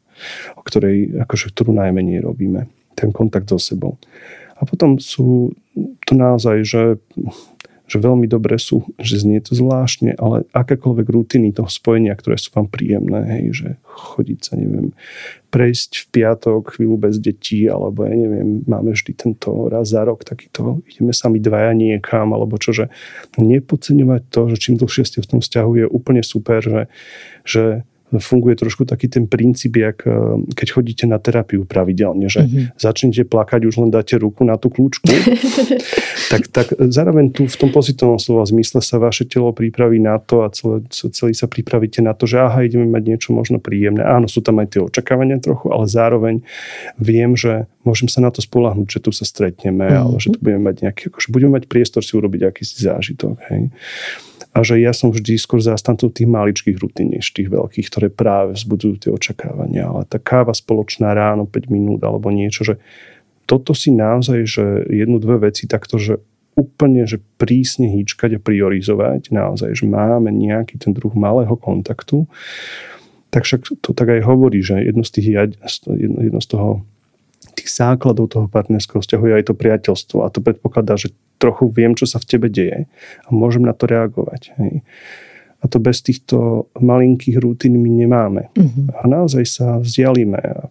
o 0.56 0.62
ktorej, 0.64 1.22
akože, 1.28 1.52
ktorú 1.52 1.76
najmenej 1.76 2.24
robíme. 2.24 2.66
Ten 2.96 3.12
kontakt 3.12 3.52
so 3.52 3.60
sebou. 3.60 4.00
A 4.56 4.64
potom 4.64 4.96
sú 4.96 5.52
to 6.08 6.16
naozaj, 6.16 6.64
že 6.64 6.82
že 7.86 8.02
veľmi 8.02 8.26
dobre 8.26 8.58
sú, 8.58 8.82
že 8.98 9.22
znie 9.22 9.38
to 9.38 9.54
zvláštne, 9.54 10.18
ale 10.18 10.42
akékoľvek 10.50 11.06
rutiny 11.06 11.54
toho 11.54 11.70
spojenia, 11.70 12.18
ktoré 12.18 12.34
sú 12.34 12.50
vám 12.50 12.66
príjemné, 12.66 13.22
hej, 13.38 13.44
že 13.54 13.68
chodiť 13.86 14.40
sa, 14.42 14.52
neviem, 14.58 14.90
prejsť 15.54 15.90
v 16.02 16.06
piatok 16.10 16.62
chvíľu 16.74 16.96
bez 16.98 17.22
detí, 17.22 17.70
alebo 17.70 18.02
ja 18.04 18.12
neviem, 18.12 18.66
máme 18.66 18.90
vždy 18.90 19.12
tento 19.14 19.70
raz 19.70 19.94
za 19.94 20.02
rok 20.02 20.26
takýto, 20.26 20.82
ideme 20.90 21.14
sami 21.14 21.38
dvaja 21.38 21.72
niekam, 21.72 22.34
alebo 22.34 22.58
čo, 22.58 22.74
že 22.74 22.90
nepodceňovať 23.38 24.22
to, 24.34 24.40
že 24.50 24.56
čím 24.58 24.74
dlhšie 24.76 25.06
ste 25.06 25.18
v 25.22 25.30
tom 25.30 25.40
vzťahu 25.40 25.70
je 25.80 25.86
úplne 25.86 26.26
super, 26.26 26.58
že, 26.58 26.90
že 27.46 27.86
funguje 28.14 28.54
trošku 28.54 28.86
taký 28.86 29.10
ten 29.10 29.26
princíp, 29.26 29.76
jak, 29.76 30.06
eh, 30.06 30.14
keď 30.54 30.68
chodíte 30.70 31.04
na 31.10 31.18
terapiu 31.18 31.66
pravidelne, 31.66 32.30
že 32.30 32.46
mm-hmm. 32.46 32.78
začnete 32.78 33.26
plakať, 33.26 33.66
už 33.66 33.82
len 33.82 33.90
dáte 33.90 34.14
ruku 34.14 34.46
na 34.46 34.54
tú 34.54 34.70
kľúčku. 34.70 35.10
tak, 36.32 36.46
tak 36.54 36.66
zároveň 36.78 37.34
tu 37.34 37.50
v 37.50 37.56
tom 37.58 37.74
pozitívnom 37.74 38.22
slova 38.22 38.46
zmysle 38.46 38.78
sa 38.78 39.02
vaše 39.02 39.26
telo 39.26 39.50
pripraví 39.50 39.98
na 39.98 40.22
to 40.22 40.46
a 40.46 40.54
celé, 40.54 40.86
celý 40.90 41.34
sa 41.34 41.50
pripravíte 41.50 41.98
na 41.98 42.14
to, 42.14 42.30
že 42.30 42.38
aha, 42.38 42.62
ideme 42.62 42.86
mať 42.86 43.02
niečo 43.10 43.28
možno 43.34 43.58
príjemné. 43.58 44.06
Áno, 44.06 44.30
sú 44.30 44.38
tam 44.38 44.62
aj 44.62 44.78
tie 44.78 44.80
očakávania 44.86 45.42
trochu, 45.42 45.74
ale 45.74 45.90
zároveň 45.90 46.46
viem, 47.02 47.34
že 47.34 47.66
môžem 47.82 48.06
sa 48.06 48.22
na 48.22 48.30
to 48.30 48.38
spolahnuť, 48.38 48.86
že 48.86 49.02
tu 49.02 49.10
sa 49.10 49.26
stretneme, 49.26 49.82
mm-hmm. 49.82 50.02
ale 50.06 50.16
že 50.22 50.30
tu 50.30 50.38
budeme 50.38 50.62
mať 50.62 50.76
nejaký, 50.86 51.02
akože 51.10 51.28
budeme 51.34 51.58
mať 51.58 51.64
priestor 51.66 52.06
si 52.06 52.14
urobiť 52.14 52.54
akýsi 52.54 52.86
zážitok. 52.86 53.34
Hej 53.50 53.74
a 54.56 54.64
že 54.64 54.80
ja 54.80 54.96
som 54.96 55.12
vždy 55.12 55.36
skôr 55.36 55.60
zastancom 55.60 56.08
tých 56.08 56.24
maličkých 56.24 56.80
rutín, 56.80 57.12
než 57.12 57.28
tých 57.36 57.52
veľkých, 57.52 57.92
ktoré 57.92 58.08
práve 58.08 58.56
vzbudzujú 58.56 58.94
tie 58.96 59.10
očakávania. 59.12 59.92
Ale 59.92 60.08
tá 60.08 60.16
káva 60.16 60.56
spoločná 60.56 61.12
ráno 61.12 61.44
5 61.44 61.68
minút 61.68 62.00
alebo 62.00 62.32
niečo, 62.32 62.64
že 62.64 62.80
toto 63.44 63.76
si 63.76 63.92
naozaj, 63.92 64.38
že 64.48 64.64
jednu, 64.88 65.20
dve 65.20 65.52
veci 65.52 65.68
takto, 65.68 66.00
že 66.00 66.16
úplne, 66.56 67.04
že 67.04 67.20
prísne 67.36 67.92
hýčkať 67.92 68.40
a 68.40 68.42
priorizovať, 68.42 69.28
naozaj, 69.28 69.76
že 69.76 69.84
máme 69.84 70.32
nejaký 70.32 70.80
ten 70.80 70.96
druh 70.96 71.12
malého 71.12 71.52
kontaktu, 71.52 72.24
tak 73.28 73.44
však 73.44 73.84
to 73.84 73.92
tak 73.92 74.08
aj 74.08 74.24
hovorí, 74.24 74.64
že 74.64 74.80
jedno 74.80 75.04
z 75.04 75.20
tých, 75.20 75.28
jedno 75.92 76.40
z 76.40 76.48
toho 76.48 76.80
tých 77.52 77.68
základov 77.68 78.32
toho 78.32 78.48
partnerského 78.48 79.04
vzťahu 79.04 79.24
je 79.28 79.36
aj 79.36 79.44
to 79.52 79.54
priateľstvo 79.54 80.24
a 80.24 80.32
to 80.32 80.40
predpokladá, 80.40 80.96
že 80.96 81.12
trochu 81.36 81.68
viem, 81.68 81.92
čo 81.92 82.08
sa 82.08 82.16
v 82.20 82.28
tebe 82.28 82.48
deje 82.48 82.88
a 83.24 83.28
môžem 83.32 83.64
na 83.64 83.76
to 83.76 83.84
reagovať. 83.88 84.56
Hej. 84.60 84.84
A 85.60 85.64
to 85.72 85.80
bez 85.80 86.04
týchto 86.04 86.68
malinkých 86.76 87.40
rutín 87.40 87.80
my 87.80 87.90
nemáme. 87.90 88.52
Uh-huh. 88.54 88.92
A 89.00 89.08
naozaj 89.08 89.44
sa 89.48 89.66
vzdialíme. 89.80 90.38
A 90.38 90.68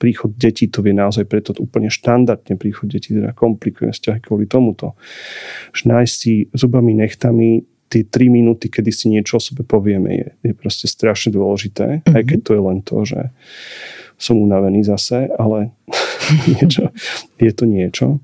príchod 0.00 0.32
detí 0.32 0.70
to 0.72 0.80
vie 0.80 0.96
naozaj 0.96 1.28
preto 1.28 1.52
úplne 1.60 1.92
štandardne 1.92 2.56
príchod 2.56 2.88
detí 2.88 3.12
teda 3.12 3.36
komplikuje 3.36 3.92
vzťahy 3.92 4.24
kvôli 4.24 4.48
tomuto. 4.48 4.96
Že 5.76 5.82
nájsť 5.92 6.14
si 6.14 6.48
zubami, 6.56 6.96
nechtami 6.96 7.66
tie 7.90 8.06
3 8.06 8.30
minúty, 8.30 8.70
kedy 8.70 8.90
si 8.94 9.10
niečo 9.10 9.36
o 9.36 9.42
sebe 9.42 9.66
povieme, 9.66 10.14
je, 10.14 10.28
je 10.46 10.52
proste 10.54 10.86
strašne 10.86 11.34
dôležité. 11.34 12.00
Uh-huh. 12.00 12.16
Aj 12.16 12.22
keď 12.22 12.38
to 12.40 12.50
je 12.56 12.62
len 12.62 12.78
to, 12.80 12.96
že 13.04 13.20
som 14.16 14.38
unavený 14.38 14.86
zase, 14.86 15.28
ale 15.34 15.74
niečo, 16.56 16.94
je 17.36 17.52
to 17.52 17.64
niečo. 17.66 18.22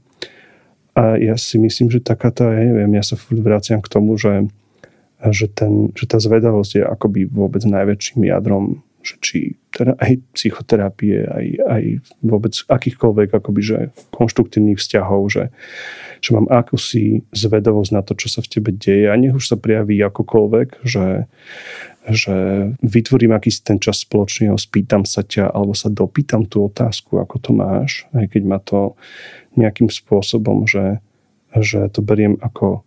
A 0.97 1.21
ja 1.21 1.37
si 1.37 1.61
myslím, 1.61 1.93
že 1.93 2.01
taká 2.01 2.33
tá, 2.33 2.49
ja 2.49 2.73
neviem, 2.73 2.89
ja 2.97 3.05
sa 3.05 3.21
vraciam 3.21 3.85
k 3.85 3.93
tomu, 3.93 4.17
že, 4.17 4.49
že, 5.29 5.47
ten, 5.53 5.93
že 5.93 6.09
tá 6.09 6.17
zvedavosť 6.17 6.73
je 6.81 6.83
akoby 6.89 7.29
vôbec 7.29 7.61
najväčším 7.69 8.25
jadrom, 8.33 8.81
že 9.05 9.15
či 9.21 9.39
teda 9.71 9.95
aj 10.01 10.19
psychoterapie, 10.35 11.29
aj, 11.29 11.47
aj 11.69 11.83
vôbec 12.25 12.57
akýchkoľvek 12.57 13.29
akoby, 13.39 13.61
že 13.61 13.79
konštruktívnych 14.11 14.81
vzťahov, 14.81 15.31
že, 15.31 15.45
že 16.25 16.31
mám 16.33 16.49
akúsi 16.49 17.23
zvedavosť 17.31 17.91
na 17.93 18.03
to, 18.03 18.17
čo 18.17 18.33
sa 18.33 18.41
v 18.41 18.51
tebe 18.57 18.73
deje. 18.73 19.07
A 19.07 19.15
nech 19.15 19.37
už 19.37 19.53
sa 19.53 19.61
prijaví 19.61 20.01
akokoľvek, 20.01 20.81
že, 20.83 21.29
že 22.07 22.35
vytvorím 22.87 23.35
akýsi 23.35 23.67
ten 23.67 23.83
čas 23.83 24.07
spoločný, 24.07 24.55
spýtam 24.55 25.03
sa 25.03 25.27
ťa 25.27 25.51
alebo 25.51 25.75
sa 25.75 25.91
dopýtam 25.91 26.47
tú 26.47 26.71
otázku, 26.71 27.19
ako 27.19 27.37
to 27.43 27.51
máš, 27.51 28.07
aj 28.15 28.31
keď 28.31 28.43
ma 28.47 28.59
to 28.63 28.95
nejakým 29.59 29.91
spôsobom, 29.91 30.71
že, 30.71 31.03
že 31.59 31.91
to 31.91 32.07
beriem 32.07 32.39
ako, 32.39 32.87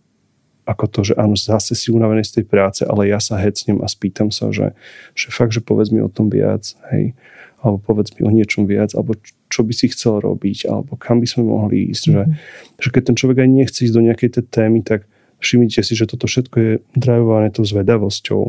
ako 0.64 0.84
to, 0.88 1.00
že 1.12 1.14
áno, 1.20 1.36
zase 1.36 1.76
si 1.76 1.92
unavený 1.92 2.24
z 2.24 2.40
tej 2.40 2.44
práce, 2.48 2.80
ale 2.86 3.12
ja 3.12 3.20
sa 3.20 3.36
hecnem 3.36 3.84
a 3.84 3.88
spýtam 3.92 4.32
sa, 4.32 4.48
že, 4.54 4.72
že 5.12 5.28
fakt, 5.28 5.52
že 5.52 5.60
povedz 5.60 5.92
mi 5.92 6.00
o 6.00 6.08
tom 6.08 6.32
viac, 6.32 6.72
hej, 6.88 7.12
alebo 7.60 7.76
povedz 7.76 8.16
mi 8.16 8.24
o 8.24 8.32
niečom 8.32 8.64
viac, 8.64 8.96
alebo 8.96 9.20
čo 9.52 9.60
by 9.60 9.72
si 9.76 9.92
chcel 9.92 10.24
robiť, 10.24 10.64
alebo 10.64 10.96
kam 10.96 11.20
by 11.20 11.28
sme 11.28 11.44
mohli 11.44 11.92
ísť. 11.92 12.04
Mm-hmm. 12.08 12.16
Že, 12.16 12.22
mhm. 12.24 12.34
že 12.80 12.88
keď 12.88 13.02
ten 13.04 13.16
človek 13.20 13.38
aj 13.44 13.50
nechce 13.52 13.78
ísť 13.84 13.94
do 13.94 14.04
nejakej 14.08 14.30
tej 14.40 14.44
témy, 14.48 14.80
tak 14.80 15.04
všimnite 15.40 15.80
si, 15.80 15.92
že 15.96 16.06
toto 16.06 16.28
všetko 16.28 16.56
je 16.60 16.72
drivované 16.94 17.50
tou 17.50 17.64
zvedavosťou, 17.64 18.42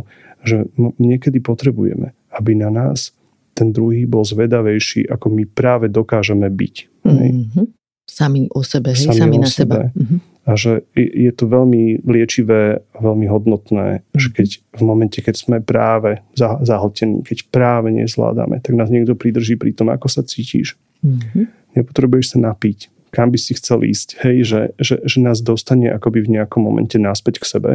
že 0.44 0.68
niekedy 1.00 1.40
potrebujeme, 1.40 2.14
aby 2.36 2.52
na 2.54 2.70
nás 2.70 3.16
ten 3.52 3.76
druhý 3.76 4.08
bol 4.08 4.24
zvedavejší, 4.24 5.12
ako 5.12 5.28
my 5.32 5.44
práve 5.48 5.92
dokážeme 5.92 6.48
byť. 6.48 6.76
Mm-hmm. 7.04 7.66
Sami 8.08 8.48
o 8.52 8.64
sebe, 8.64 8.92
hej, 8.92 9.08
sami, 9.08 9.20
sami 9.20 9.38
na 9.40 9.48
sebe. 9.48 9.56
seba. 9.56 9.78
Uh-huh. 9.96 10.20
A 10.42 10.58
že 10.58 10.82
je 10.98 11.32
to 11.32 11.46
veľmi 11.46 12.02
liečivé 12.02 12.82
veľmi 12.98 13.30
hodnotné, 13.30 14.02
že 14.18 14.34
keď 14.34 14.50
v 14.74 14.82
momente, 14.82 15.22
keď 15.22 15.36
sme 15.38 15.58
práve 15.62 16.20
zahltení, 16.40 17.22
keď 17.22 17.46
práve 17.54 17.94
nezvládame, 17.94 18.58
tak 18.60 18.74
nás 18.74 18.90
niekto 18.90 19.14
pridrží 19.14 19.56
pri 19.56 19.72
tom, 19.72 19.94
ako 19.94 20.10
sa 20.10 20.26
cítiš. 20.26 20.76
Uh-huh. 21.06 21.46
Nepotrebuješ 21.78 22.36
sa 22.36 22.38
napiť, 22.42 22.90
kam 23.12 23.30
by 23.30 23.38
si 23.38 23.54
chcel 23.54 23.84
ísť, 23.84 24.24
hej, 24.24 24.38
že, 24.48 24.62
že, 24.80 24.96
že 25.04 25.18
nás 25.20 25.44
dostane 25.44 25.92
akoby 25.92 26.24
v 26.26 26.40
nejakom 26.40 26.64
momente 26.64 26.96
náspäť 26.96 27.44
k 27.44 27.46
sebe. 27.46 27.72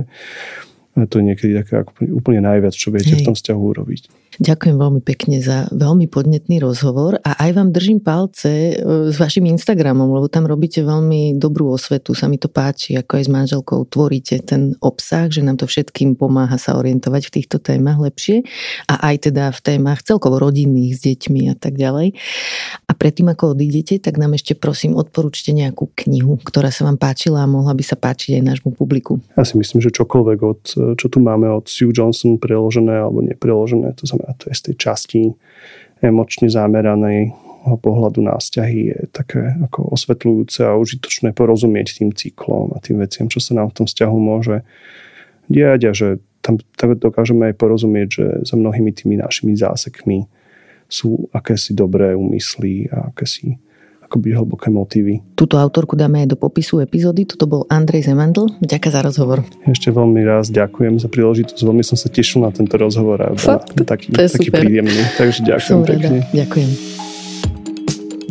A 0.97 1.05
to 1.05 1.21
je 1.21 1.29
niekedy 1.29 1.53
také 1.53 1.85
úplne 2.09 2.41
najviac, 2.41 2.73
čo 2.73 2.89
viete 2.89 3.13
hej. 3.13 3.21
v 3.21 3.27
tom 3.29 3.37
vzťahu 3.37 3.61
urobiť. 3.61 4.03
Ďakujem 4.37 4.77
veľmi 4.77 5.01
pekne 5.01 5.41
za 5.41 5.65
veľmi 5.73 6.13
podnetný 6.13 6.61
rozhovor 6.61 7.17
a 7.25 7.41
aj 7.41 7.51
vám 7.57 7.73
držím 7.73 8.05
palce 8.05 8.77
e, 8.77 9.09
s 9.09 9.17
vašim 9.17 9.49
Instagramom, 9.49 10.13
lebo 10.13 10.29
tam 10.29 10.45
robíte 10.45 10.85
veľmi 10.85 11.41
dobrú 11.41 11.73
osvetu, 11.73 12.13
sa 12.13 12.29
mi 12.29 12.37
to 12.37 12.53
páči, 12.53 13.01
ako 13.01 13.17
aj 13.17 13.25
s 13.25 13.31
manželkou 13.33 13.89
tvoríte 13.89 14.37
ten 14.45 14.77
obsah, 14.85 15.33
že 15.33 15.41
nám 15.41 15.57
to 15.57 15.65
všetkým 15.65 16.21
pomáha 16.21 16.61
sa 16.61 16.77
orientovať 16.77 17.33
v 17.33 17.35
týchto 17.41 17.57
témach 17.65 17.97
lepšie 17.97 18.45
a 18.93 19.09
aj 19.09 19.33
teda 19.33 19.57
v 19.57 19.61
témach 19.65 20.05
celkovo 20.05 20.37
rodinných 20.37 21.01
s 21.01 21.01
deťmi 21.01 21.41
a 21.49 21.55
tak 21.57 21.81
ďalej. 21.81 22.13
A 22.85 22.93
predtým, 22.93 23.33
ako 23.33 23.57
odídete, 23.57 23.97
tak 23.97 24.21
nám 24.21 24.37
ešte 24.37 24.53
prosím 24.53 25.01
odporúčte 25.01 25.57
nejakú 25.57 25.89
knihu, 26.05 26.37
ktorá 26.45 26.69
sa 26.69 26.85
vám 26.85 27.01
páčila 27.01 27.41
a 27.41 27.49
mohla 27.49 27.73
by 27.73 27.85
sa 27.89 27.97
páčiť 27.97 28.37
aj 28.37 28.43
nášmu 28.45 28.77
publiku. 28.77 29.17
Ja 29.33 29.49
si 29.49 29.57
myslím, 29.57 29.81
že 29.81 29.89
čokoľvek, 29.97 30.39
od, 30.45 30.63
čo 30.95 31.11
tu 31.11 31.19
máme 31.19 31.51
od 31.51 31.67
Sue 31.67 31.91
Johnson 31.91 32.39
preložené 32.39 33.03
alebo 33.03 33.25
nepreložené, 33.27 33.99
to 33.99 34.07
znamená 34.07 34.39
to 34.39 34.53
je 34.53 34.55
z 34.55 34.63
tej 34.71 34.75
časti 34.79 35.21
emočne 36.05 36.47
zameranej 36.47 37.35
pohľadu 37.75 38.23
na 38.23 38.39
vzťahy 38.39 38.81
je 38.95 38.99
také 39.11 39.59
ako 39.67 39.91
osvetľujúce 39.91 40.63
a 40.63 40.79
užitočné 40.79 41.35
porozumieť 41.35 41.99
tým 41.99 42.15
cyklom 42.15 42.71
a 42.71 42.79
tým 42.79 43.03
veciam, 43.03 43.27
čo 43.27 43.43
sa 43.43 43.59
nám 43.59 43.75
v 43.75 43.83
tom 43.83 43.87
vzťahu 43.91 44.17
môže 44.23 44.63
diať 45.51 45.81
a 45.91 45.93
že 45.97 46.09
tam 46.47 46.63
dokážeme 46.79 47.51
aj 47.51 47.59
porozumieť, 47.59 48.09
že 48.09 48.27
za 48.47 48.55
mnohými 48.55 48.95
tými 48.95 49.19
našimi 49.19 49.59
zásekmi 49.59 50.31
sú 50.87 51.27
akési 51.35 51.75
dobré 51.75 52.15
úmysly 52.15 52.87
a 52.95 53.11
akési 53.11 53.59
akoby 54.07 54.39
hlboké 54.39 54.71
motívy. 54.71 55.21
Túto 55.35 55.59
autorku 55.59 55.99
dáme 55.99 56.23
aj 56.23 56.33
do 56.33 56.37
popisu 56.39 56.79
epizódy. 56.81 57.27
Toto 57.27 57.51
bol 57.51 57.63
Andrej 57.67 58.07
Zemandl. 58.07 58.47
Ďakujem 58.63 58.93
za 58.95 59.01
rozhovor. 59.03 59.39
Ešte 59.67 59.91
veľmi 59.91 60.23
raz 60.23 60.49
ďakujem 60.49 61.03
za 61.03 61.11
príležitosť. 61.11 61.61
Veľmi 61.67 61.83
som 61.83 61.99
sa 61.99 62.07
tešil 62.07 62.47
na 62.47 62.55
tento 62.55 62.79
rozhovor 62.79 63.19
a 63.19 63.35
bol 63.35 63.59
taký, 63.83 64.15
taký 64.15 64.55
príjemný. 64.55 65.03
Takže 65.19 65.43
ďakujem 65.43 65.67
som 65.67 65.83
pekne. 65.83 66.23
Rada. 66.23 66.31
Ďakujem. 66.33 67.06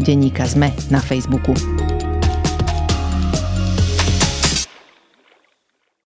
Denníka 0.00 0.46
Sme 0.48 0.74
na 0.90 0.98
Facebooku. 0.98 2.03